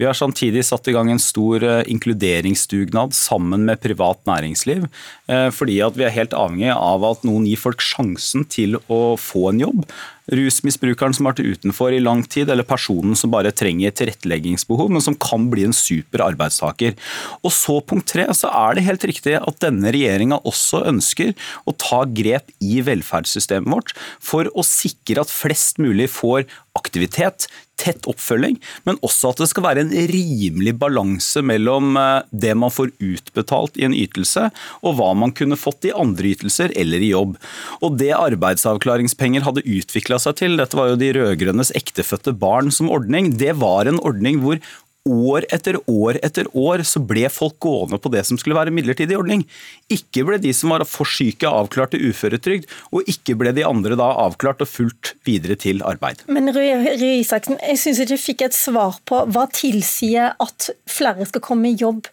Vi 0.00 0.08
har 0.08 0.16
samtidig 0.16 0.64
satt 0.66 0.88
i 0.88 0.94
gang 0.96 1.10
en 1.12 1.22
stor 1.22 1.64
eh, 1.66 1.82
inkluderingsdugnad 1.92 3.16
sammen 3.16 3.66
med 3.68 3.82
privat 3.84 4.22
næringsliv, 4.28 4.88
eh, 5.28 5.48
fordi 5.52 5.80
at 5.84 5.98
vi 5.98 6.08
er 6.08 6.16
helt 6.16 6.36
avhengig 6.36 6.72
av 6.72 7.04
at 7.12 7.28
noen 7.28 7.46
gir 7.48 7.60
folk 7.60 7.84
sjansen 7.84 8.48
til 8.48 8.80
å 8.88 9.02
få 9.20 9.50
en 9.52 9.64
jobb 9.66 9.86
rusmisbrukeren 10.30 11.14
som 11.16 11.26
har 11.26 11.34
vært 11.34 11.58
utenfor 11.58 11.94
i 11.94 12.02
lang 12.02 12.22
tid, 12.22 12.50
eller 12.52 12.66
personen 12.68 13.16
som 13.18 13.32
bare 13.32 13.52
trenger 13.54 13.94
tilretteleggingsbehov, 13.98 14.92
men 14.92 15.04
som 15.04 15.16
kan 15.18 15.48
bli 15.52 15.66
en 15.66 15.76
super 15.76 16.24
arbeidstaker. 16.28 16.94
Og 17.42 17.54
så 17.54 17.80
punkt 17.82 18.12
tre, 18.12 18.28
så 18.36 18.50
er 18.52 18.76
det 18.76 18.86
helt 18.86 19.06
riktig 19.08 19.36
at 19.40 19.60
denne 19.64 19.92
regjeringa 19.94 20.40
også 20.48 20.84
ønsker 20.92 21.34
å 21.66 21.74
ta 21.74 22.04
grep 22.06 22.52
i 22.62 22.80
velferdssystemet 22.86 23.72
vårt 23.72 23.96
for 24.22 24.50
å 24.54 24.66
sikre 24.66 25.24
at 25.24 25.32
flest 25.32 25.82
mulig 25.82 26.10
får 26.12 26.46
aktivitet, 26.78 27.48
tett 27.82 28.06
oppfølging, 28.10 28.58
men 28.86 29.00
også 29.04 29.32
at 29.32 29.42
det 29.42 29.48
skal 29.50 29.66
være 29.66 29.84
en 29.84 29.94
rimelig 30.12 30.74
balanse 30.80 31.42
mellom 31.44 31.96
eh, 32.00 32.28
det 32.30 32.54
man 32.58 32.72
får 32.72 32.94
utbetalt 33.02 33.78
i 33.80 33.86
en 33.88 33.96
ytelse, 33.96 34.48
og 34.82 34.96
hva 34.98 35.12
man 35.18 35.34
kunne 35.36 35.58
fått 35.60 35.88
i 35.88 35.94
andre 35.96 36.34
ytelser 36.34 36.74
eller 36.78 37.02
i 37.02 37.12
jobb. 37.12 37.36
Og 37.82 37.98
Det 38.02 38.12
arbeidsavklaringspenger 38.16 39.44
hadde 39.46 39.66
utvikla 39.66 40.20
seg 40.22 40.38
til, 40.40 40.56
dette 40.60 40.78
var 40.78 40.92
jo 40.92 41.00
de 41.00 41.12
rød-grønnes 41.16 41.74
ektefødte 41.78 42.34
barn 42.38 42.72
som 42.74 42.90
ordning, 42.92 43.34
det 43.38 43.56
var 43.60 43.90
en 43.90 44.00
ordning 44.02 44.40
hvor 44.42 44.60
år 45.08 45.46
etter 45.54 45.78
år 45.90 46.18
etter 46.22 46.48
år 46.58 46.84
så 46.86 47.02
ble 47.02 47.26
folk 47.32 47.58
gående 47.62 47.98
på 48.02 48.10
det 48.12 48.22
som 48.28 48.38
skulle 48.38 48.56
være 48.58 48.74
midlertidig 48.74 49.16
ordning. 49.18 49.44
Ikke 49.92 50.24
ble 50.26 50.38
de 50.42 50.52
som 50.54 50.74
var 50.74 50.84
for 50.88 51.08
syke 51.08 51.48
avklart 51.48 51.94
til 51.94 52.12
uføretrygd, 52.12 52.68
og 52.94 53.08
ikke 53.10 53.36
ble 53.38 53.54
de 53.56 53.66
andre 53.66 53.98
da 53.98 54.10
avklart 54.24 54.62
og 54.62 54.70
fulgt 54.70 55.14
videre 55.26 55.58
til 55.58 55.82
arbeid. 55.86 56.22
Men 56.30 56.52
Røe 56.54 56.94
Isaksen, 57.18 57.58
jeg 57.62 57.80
syns 57.82 58.02
ikke 58.02 58.16
jeg 58.16 58.26
fikk 58.26 58.46
et 58.48 58.56
svar 58.56 59.00
på 59.08 59.24
hva 59.32 59.48
tilsier 59.52 60.36
at 60.42 60.70
flere 60.90 61.26
skal 61.28 61.44
komme 61.44 61.72
i 61.72 61.78
jobb 61.80 62.06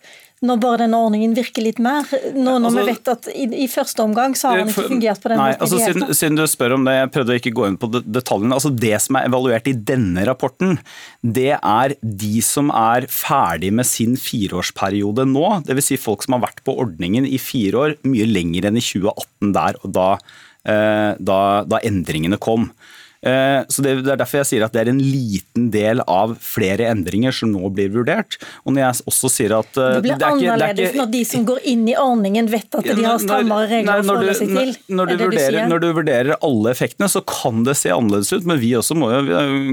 når 0.45 0.59
bare 0.63 0.79
denne 0.85 0.99
ordningen 1.03 1.33
virker 1.35 1.63
litt 1.65 1.79
mer? 1.83 2.07
Nå 2.31 2.55
når 2.61 2.69
altså, 2.69 2.79
vi 2.79 2.91
vet 2.93 3.09
at 3.11 3.29
i, 3.33 3.45
i, 3.65 3.67
første 3.71 4.03
omgang 4.05 4.35
så 4.39 4.51
har 4.51 4.61
den 4.61 4.71
ikke 4.71 4.85
fungert 4.87 5.23
på 5.23 5.31
den 5.33 5.41
nei, 5.41 5.49
måten. 5.51 5.65
Altså, 5.65 5.79
siden, 5.83 6.13
siden, 6.15 6.39
du 6.39 6.45
spør 6.47 6.75
om 6.77 6.85
det, 6.87 6.95
jeg 6.95 7.11
prøvde 7.15 7.35
å 7.35 7.39
ikke 7.41 7.53
gå 7.57 7.65
inn 7.67 7.79
på 7.81 7.89
detaljene. 7.99 8.55
altså 8.55 8.71
Det 8.71 8.93
som 9.03 9.19
er 9.19 9.27
evaluert 9.27 9.67
i 9.67 9.75
denne 9.75 10.23
rapporten, 10.29 10.77
det 11.21 11.57
er 11.57 11.95
de 11.99 12.43
som 12.45 12.71
er 12.71 13.09
ferdig 13.11 13.73
med 13.75 13.89
sin 13.89 14.15
fireårsperiode 14.19 15.27
nå. 15.27 15.47
Dvs. 15.67 15.89
Si 15.89 15.99
folk 15.99 16.23
som 16.23 16.37
har 16.37 16.45
vært 16.47 16.63
på 16.63 16.77
ordningen 16.85 17.27
i 17.27 17.39
fire 17.41 17.83
år, 17.83 17.97
mye 18.07 18.29
lenger 18.29 18.69
enn 18.69 18.79
i 18.79 18.85
2018 18.85 19.51
der 19.55 19.79
og 19.83 19.91
da, 19.95 20.09
eh, 20.69 21.11
da, 21.19 21.41
da 21.67 21.83
endringene 21.83 22.39
kom. 22.39 22.69
Eh, 23.19 23.65
så 23.67 23.83
Det 23.83 23.91
er 24.07 24.19
derfor 24.19 24.39
jeg 24.39 24.47
sier 24.47 24.63
at 24.63 24.75
det 24.75 24.85
er 24.85 24.91
en 24.93 25.01
liten 25.03 25.67
del 25.73 25.99
av 26.07 26.37
flere 26.39 26.87
endringer 26.87 27.35
som 27.35 27.51
nå 27.51 27.67
blir 27.75 27.91
vurdert. 27.91 28.37
Og 28.63 28.75
når 28.75 28.85
jeg 28.85 29.07
også 29.11 29.31
sier 29.33 29.55
at 29.57 29.75
eh, 29.75 29.97
Det 29.97 30.03
blir 30.05 30.15
det 30.15 30.19
ikke, 30.19 30.29
annerledes 30.37 30.77
det 30.77 30.85
ikke, 30.87 30.99
når 31.01 31.11
de 31.15 31.23
som 31.27 31.47
går 31.49 31.59
inn 31.73 31.83
i 31.91 31.95
ordningen 31.99 32.47
vet 32.51 32.79
at 32.79 32.87
de 32.87 33.03
har 33.03 33.19
strammere 33.19 33.67
regler 33.73 34.03
å 34.03 34.07
forholde 34.07 34.37
seg 34.39 34.53
til? 34.55 34.71
Når 34.87 35.11
du, 35.11 35.15
vurderer, 35.25 35.59
når 35.67 35.83
du, 35.83 35.89
vurderer, 35.99 36.31
alle 36.39 36.71
effektene, 36.71 37.09
så 37.11 37.23
kan 37.27 37.65
det 37.67 37.75
se 37.81 37.91
annerledes 37.91 38.31
ut. 38.31 38.47
Men 38.47 38.61
vi 38.63 38.71
også 38.79 38.95
må 38.95 39.11
jo, 39.11 39.25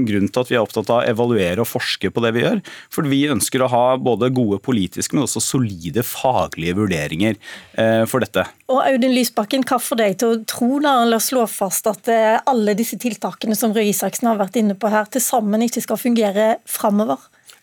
grunnen 0.09 0.31
til 0.33 0.43
at 0.43 0.51
vi 0.51 0.59
er 0.59 0.65
opptatt 0.65 0.91
av 0.91 0.99
å 0.99 1.07
evaluere 1.07 1.63
og 1.63 1.71
forske 1.71 2.11
på 2.11 2.25
det 2.25 2.33
vi 2.35 2.43
gjør. 2.43 2.61
For 2.91 3.07
vi 3.07 3.23
ønsker 3.31 3.63
å 3.63 3.71
ha 3.71 3.85
både 3.95 4.31
gode 4.35 4.59
politiske, 4.63 5.15
men 5.15 5.23
også 5.23 5.43
solide 5.43 6.03
faglige 6.03 6.75
vurderinger 6.81 7.39
eh, 7.79 8.03
for 8.09 8.23
dette. 8.23 8.43
Og 8.67 8.83
Audun 8.83 9.15
Lysbakken, 9.15 9.63
hva 9.63 9.79
får 9.79 10.01
deg 10.03 10.19
til 10.19 10.35
å 10.35 10.43
tro 10.43 10.81
da, 10.83 10.97
eller 11.05 11.23
slå 11.23 11.47
fast 11.47 11.87
at 11.87 12.11
alle 12.11 12.75
disse 12.75 12.99
tiltakene 12.99 13.36
tiltakene 13.37 13.55
som 13.55 13.73
Røe 13.73 13.91
Isaksen 13.91 14.27
har 14.27 14.37
vært 14.37 14.57
inne 14.57 14.75
på 14.75 14.89
her, 14.89 15.05
til 15.05 15.21
sammen 15.21 15.61
ikke 15.61 15.81
skal 15.81 15.97
fungere 15.97 16.57
framover? 16.65 17.17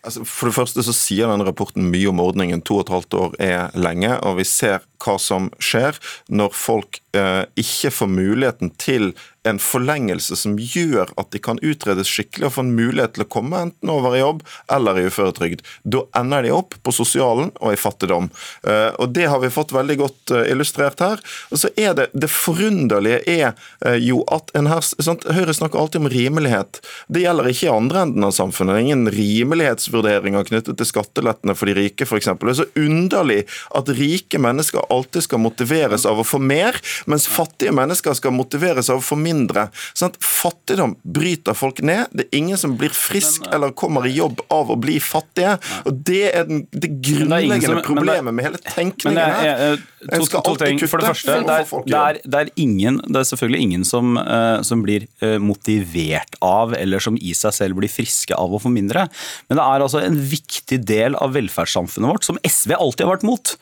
Altså, 0.05 0.23
for 0.23 0.47
det 0.47 0.55
første 0.55 0.83
så 0.85 0.93
sier 0.93 1.27
denne 1.27 1.45
rapporten 1.45 1.89
mye 1.91 2.09
om 2.09 2.19
ordningen. 2.19 2.61
To 2.61 2.77
og 2.79 2.85
et 2.85 2.93
halvt 2.93 3.13
år 3.13 3.35
er 3.39 3.71
lenge, 3.75 4.13
og 4.21 4.37
vi 4.37 4.45
ser 4.45 4.85
hva 5.03 5.17
som 5.21 5.51
skjer 5.59 5.99
når 6.29 6.53
folk 6.55 7.01
eh, 7.17 7.43
ikke 7.59 7.93
får 7.93 8.11
muligheten 8.11 8.73
til 8.81 9.13
en 9.45 9.59
forlengelse 9.61 10.35
som 10.39 10.57
gjør 10.57 11.11
at 11.19 11.29
de 11.33 11.41
kan 11.43 11.59
utredes 11.61 12.09
skikkelig 12.09 12.47
og 12.47 12.55
få 12.55 12.63
en 12.65 12.73
mulighet 12.75 13.15
til 13.15 13.25
å 13.25 13.29
komme 13.35 13.61
enten 13.67 13.91
over 13.93 14.17
i 14.17 14.21
jobb 14.21 14.41
eller 14.73 14.99
i 14.99 15.05
uføretrygd. 15.09 15.61
Da 15.83 16.01
ender 16.17 16.45
de 16.45 16.53
opp 16.55 16.77
på 16.81 16.93
sosialen 16.95 17.51
og 17.59 17.75
i 17.75 17.79
fattigdom. 17.79 18.31
Eh, 18.65 18.89
og 19.01 19.13
Det 19.15 19.27
har 19.29 19.41
vi 19.43 19.53
fått 19.53 19.75
veldig 19.75 19.97
godt 20.01 20.33
eh, 20.33 20.49
illustrert 20.53 21.03
her. 21.03 21.21
Og 21.51 21.61
så 21.61 21.71
er 21.77 21.93
Det 21.95 22.09
det 22.13 22.29
forunderlige 22.31 23.21
er 23.29 23.53
eh, 23.85 23.99
jo 24.01 24.23
at 24.33 24.49
en 24.57 24.69
her, 24.69 24.81
sant? 24.81 25.25
Høyre 25.29 25.53
snakker 25.53 25.79
alltid 25.79 26.01
om 26.01 26.09
rimelighet. 26.09 26.81
Det 27.07 27.21
gjelder 27.21 27.49
ikke 27.51 27.67
i 27.67 27.75
andre 27.75 28.05
enden 28.05 28.25
av 28.25 28.33
samfunnet. 28.35 28.73
Det 28.73 28.81
er 28.81 28.87
ingen 28.87 29.11
rimelighetsvurderinger 29.13 30.49
knyttet 30.49 30.79
til 30.79 30.89
skattelettene 30.89 31.55
for 31.57 31.69
de 31.69 31.77
rike, 31.77 32.07
f.eks. 32.07 32.31
Det 32.41 32.53
er 32.53 32.59
så 32.61 32.67
underlig 32.81 33.41
at 33.77 33.91
rike 33.99 34.41
mennesker 34.41 34.84
alltid 34.93 35.25
skal 35.25 35.41
motiveres 35.43 36.05
av 36.09 36.19
å 36.21 36.25
få 36.27 36.39
mer, 36.41 36.77
mens 37.09 37.27
fattige 37.31 37.73
mennesker 37.75 38.15
skal 38.17 38.35
motiveres 38.35 38.89
av 38.93 39.01
å 39.01 39.05
få 39.05 39.17
mindre. 39.19 39.67
Sånn 39.97 40.13
fattigdom 40.19 40.95
bryter 41.03 41.57
folk 41.57 41.81
ned. 41.85 42.11
Det 42.11 42.27
er 42.27 42.39
ingen 42.39 42.59
som 42.59 42.75
blir 42.79 42.93
frisk 42.95 43.47
eller 43.53 43.75
kommer 43.77 44.07
i 44.07 44.13
jobb 44.15 44.43
av 44.53 44.71
å 44.73 44.77
bli 44.79 44.97
fattige. 45.03 45.57
og 45.85 46.01
Det 46.07 46.23
er 46.31 46.47
den, 46.49 46.65
det 46.71 46.91
grunnleggende 47.05 47.83
problemet 47.85 48.35
med 48.35 48.49
hele 48.49 48.61
tenkningen 48.61 49.21
her. 49.21 49.77
To, 50.05 50.21
to, 50.21 50.41
to 50.43 50.53
kutte. 50.53 50.89
For 50.89 51.01
det 51.01 51.09
første, 51.09 51.37
det 51.45 51.55
er, 51.55 51.65
det, 51.85 51.99
er, 51.99 52.19
det 52.23 52.41
er, 52.43 52.51
ingen, 52.61 52.99
det 53.07 53.21
er 53.21 53.27
selvfølgelig 53.31 53.61
ingen 53.65 53.85
som, 53.87 54.13
uh, 54.19 54.61
som, 54.65 54.83
blir 54.85 55.07
uh, 55.23 55.37
motivert 55.41 56.37
av, 56.45 56.75
eller 56.77 57.01
som 57.01 57.17
i 57.17 57.33
seg 57.37 57.55
selv 57.55 57.79
blir 57.79 57.91
friske 57.91 58.37
av 58.37 58.53
å 58.53 58.61
få 58.61 58.69
mindre. 58.73 59.07
Men 59.49 59.59
det 59.59 59.65
er 59.65 59.85
altså 59.87 60.03
en 60.05 60.19
viktig 60.29 60.83
del 60.85 61.17
av 61.17 61.33
velferdssamfunnet 61.35 62.11
vårt 62.11 62.27
som 62.27 62.39
SV 62.45 62.75
alltid 62.77 63.07
har 63.07 63.15
vært 63.15 63.27
mot. 63.27 63.55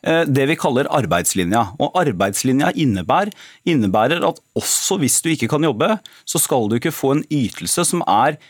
Eh, 0.00 0.22
det 0.24 0.46
vi 0.48 0.56
kaller 0.56 0.88
arbeidslinja. 0.88 1.66
Og 1.80 1.96
arbeidslinja 2.00 2.72
innebærer, 2.72 3.32
innebærer, 3.68 4.24
at 4.26 4.40
også 4.56 4.96
hvis 5.00 5.20
du 5.20 5.30
ikke 5.34 5.50
kan 5.50 5.64
jobbe, 5.64 5.92
så 6.24 6.40
skal 6.40 6.68
du 6.70 6.78
ikke 6.78 6.94
få 6.94 7.16
en 7.16 7.26
ytelse 7.28 7.84
som 7.84 8.04
er 8.08 8.40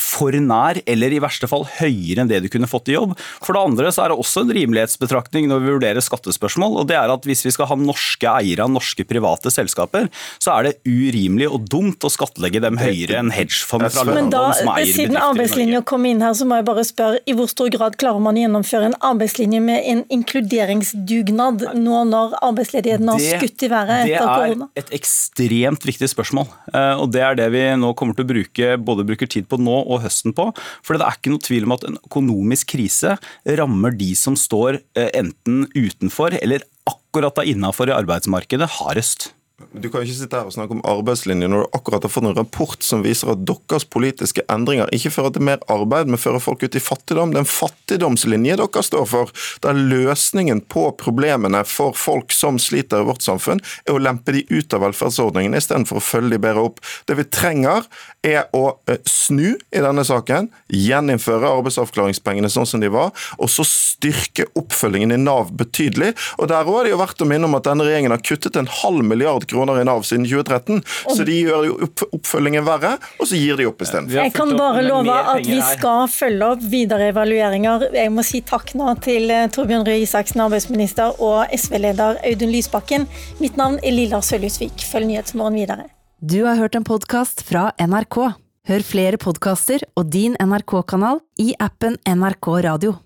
for 0.00 0.32
nær, 0.40 0.78
eller 0.88 1.12
i 1.12 1.20
verste 1.20 1.48
fall 1.50 1.66
høyere 1.78 2.22
enn 2.22 2.30
det 2.30 2.38
du 2.44 2.48
kunne 2.52 2.68
fått 2.70 2.88
i 2.88 2.94
jobb. 2.96 3.12
For 3.44 3.52
det 3.52 3.60
andre 3.60 3.90
så 3.92 4.06
er 4.06 4.12
det 4.12 4.18
også 4.22 4.46
en 4.46 4.52
rimelighetsbetraktning 4.56 5.48
når 5.50 5.60
vi 5.60 5.72
vurderer 5.74 6.04
skattespørsmål, 6.04 6.78
og 6.80 6.88
det 6.88 6.96
er 6.96 7.12
at 7.12 7.26
hvis 7.28 7.44
vi 7.44 7.52
skal 7.52 7.68
ha 7.68 7.76
norske 7.76 8.30
eiere 8.40 8.64
av 8.64 8.72
norske 8.72 9.04
private 9.04 9.52
selskaper, 9.52 10.08
så 10.40 10.54
er 10.56 10.70
det 10.70 10.72
urimelig 10.88 11.50
og 11.52 11.66
dumt 11.68 12.06
å 12.08 12.10
skattlegge 12.12 12.62
dem 12.64 12.80
høyere 12.80 13.20
enn 13.20 13.32
hedgefond 13.34 13.84
fra 13.92 14.06
Men 14.08 14.30
da, 14.32 14.46
London 14.46 14.56
som 14.56 14.72
eier 14.72 14.88
siden 14.88 14.96
bedrifter 14.96 15.04
i 15.04 15.12
Norge. 15.12 15.26
arbeidslinja 15.30 15.82
kom 15.92 16.08
inn 16.08 16.24
her, 16.24 16.32
så 16.38 16.48
må 16.48 16.60
jeg 16.60 16.68
bare 16.70 16.86
spørre, 16.88 17.20
i 17.28 17.36
hvor 17.36 17.50
stor 17.52 17.70
grad 17.76 17.98
klarer 18.00 18.24
man 18.24 18.40
å 18.40 18.44
gjennomføre 18.46 18.90
en 18.90 18.98
arbeidslinje 19.10 19.60
med 19.66 19.90
en 19.92 20.02
inkluderingsdugnad 20.16 21.66
nå 21.76 22.00
når 22.10 22.36
arbeidsledigheten 22.40 23.12
har 23.12 23.22
skutt 23.22 23.66
i 23.66 23.70
været 23.72 24.06
etter 24.06 24.24
korona? 24.24 24.68
det 24.72 24.82
er 24.82 24.86
et 24.86 24.96
ekstremt 25.00 25.86
viktig 25.86 26.08
spørsmål. 26.12 26.48
eh, 26.72 26.94
Og 26.96 27.10
det 27.12 27.22
er 27.22 27.38
det 27.38 27.50
vi 27.52 27.64
nå 27.76 27.92
kommer 27.98 28.16
til 28.16 28.26
å 28.26 28.30
bruke, 28.32 28.72
både 28.80 29.06
bruker 29.06 29.30
tid 29.30 29.48
på 29.48 29.58
nå 29.66 29.76
og 29.84 30.02
høsten 30.06 30.34
på. 30.36 30.48
For 30.86 30.96
det 30.96 31.06
er 31.06 31.18
ikke 31.18 31.34
noe 31.34 31.44
tvil 31.44 31.68
om 31.68 31.76
at 31.76 31.86
en 31.88 32.00
økonomisk 32.00 32.72
krise 32.76 33.16
rammer 33.60 33.96
de 33.98 34.12
som 34.18 34.38
står 34.38 34.80
eh, 34.98 35.10
enten 35.18 35.66
utenfor 35.76 36.38
eller 36.40 36.66
akkurat 36.86 37.36
da 37.36 37.46
innafor 37.46 37.90
i 37.90 37.96
arbeidsmarkedet 37.96 38.70
hardest. 38.78 39.32
Du 39.56 39.88
kan 39.88 40.02
jo 40.02 40.10
ikke 40.10 40.18
sitte 40.18 40.36
her 40.36 40.48
og 40.50 40.52
snakke 40.52 40.74
om 40.76 40.82
arbeidslinje 40.84 41.46
når 41.48 41.62
du 41.62 41.76
akkurat 41.78 42.04
har 42.04 42.12
fått 42.12 42.26
en 42.28 42.34
rapport 42.36 42.82
som 42.84 43.00
viser 43.00 43.30
at 43.32 43.44
deres 43.48 43.86
politiske 43.88 44.42
endringer 44.52 44.90
ikke 44.92 45.08
fører 45.14 45.32
til 45.32 45.46
mer 45.48 45.62
arbeid, 45.72 46.10
men 46.12 46.20
fører 46.20 46.42
folk 46.44 46.60
ut 46.60 46.76
i 46.76 46.82
fattigdom. 46.82 47.32
Det 47.32 47.40
er 47.40 47.44
en 47.46 47.48
fattigdomslinje 47.48 48.58
dere 48.60 48.82
står 48.84 49.06
for, 49.08 49.32
der 49.64 49.80
løsningen 49.80 50.60
på 50.68 50.90
problemene 51.00 51.62
for 51.64 51.96
folk 51.96 52.36
som 52.36 52.60
sliter 52.60 53.00
i 53.00 53.08
vårt 53.08 53.24
samfunn, 53.24 53.62
er 53.88 53.96
å 53.96 54.02
lempe 54.04 54.34
de 54.36 54.44
ut 54.52 54.76
av 54.76 54.84
velferdsordningene 54.84 55.62
istedenfor 55.64 56.02
å 56.02 56.04
følge 56.04 56.34
de 56.34 56.42
bedre 56.44 56.66
opp. 56.68 56.84
Det 57.08 57.16
vi 57.16 57.24
trenger, 57.24 57.88
er 58.26 58.50
å 58.58 58.74
eh, 58.90 59.00
snu 59.08 59.54
i 59.54 59.80
denne 59.80 60.04
saken, 60.04 60.50
gjeninnføre 60.68 61.48
arbeidsavklaringspengene 61.62 62.52
sånn 62.52 62.68
som 62.68 62.84
de 62.84 62.92
var, 62.92 63.14
og 63.40 63.48
så 63.48 63.64
styrke 63.64 64.48
oppfølgingen 64.58 65.14
i 65.14 65.20
Nav 65.22 65.54
betydelig. 65.56 66.12
Og 66.36 66.50
Der 66.52 66.66
er 66.66 66.84
det 66.84 66.92
jo 66.92 67.00
verdt 67.00 67.22
å 67.22 67.28
minne 67.30 67.48
om 67.48 67.56
at 67.56 67.68
denne 67.68 67.86
regjeringen 67.86 68.12
har 68.12 68.24
kuttet 68.26 68.58
en 68.58 68.68
halv 68.82 69.06
milliard 69.06 69.45
kroner 69.50 69.80
i 69.80 69.86
Nav 69.86 70.04
siden 70.06 70.26
2013, 70.28 70.82
så 71.16 71.26
de 71.26 71.38
gjør 71.40 71.66
jo 71.68 71.76
oppfølgingen 72.16 72.66
verre, 72.66 72.96
og 73.20 73.30
så 73.30 73.38
gir 73.40 73.58
de 73.60 73.68
opp 73.70 73.82
istedenfor. 73.84 74.18
Jeg 74.18 74.34
kan 74.36 74.54
bare 74.58 74.84
love 74.86 75.18
at 75.34 75.46
vi 75.46 75.58
skal 75.72 76.06
følge 76.12 76.50
opp 76.56 76.64
videre 76.76 77.10
evalueringer. 77.12 77.88
Jeg 77.96 78.12
må 78.14 78.24
si 78.26 78.42
takk 78.46 78.74
nå 78.78 78.94
til 79.04 79.30
eh, 79.32 79.48
Torbjørn 79.52 79.86
Røe 79.88 80.02
Isaksen, 80.04 80.42
arbeidsminister, 80.46 81.20
og 81.22 81.52
SV-leder 81.54 82.22
Audun 82.26 82.54
Lysbakken. 82.54 83.06
Mitt 83.42 83.58
navn 83.60 83.78
er 83.82 83.94
Lilla 83.94 84.22
Sølhusvik. 84.24 84.84
Følg 84.90 85.10
Nyhetsmorgen 85.12 85.58
videre. 85.60 85.90
Du 86.20 86.42
har 86.46 86.56
hørt 86.56 86.74
en 86.74 86.86
podkast 86.86 87.44
fra 87.46 87.70
NRK. 87.80 88.20
Hør 88.66 88.82
flere 88.82 89.18
podkaster 89.20 89.84
og 89.94 90.08
din 90.10 90.34
NRK-kanal 90.42 91.20
i 91.38 91.52
appen 91.62 92.00
NRK 92.02 92.48
Radio. 92.66 92.96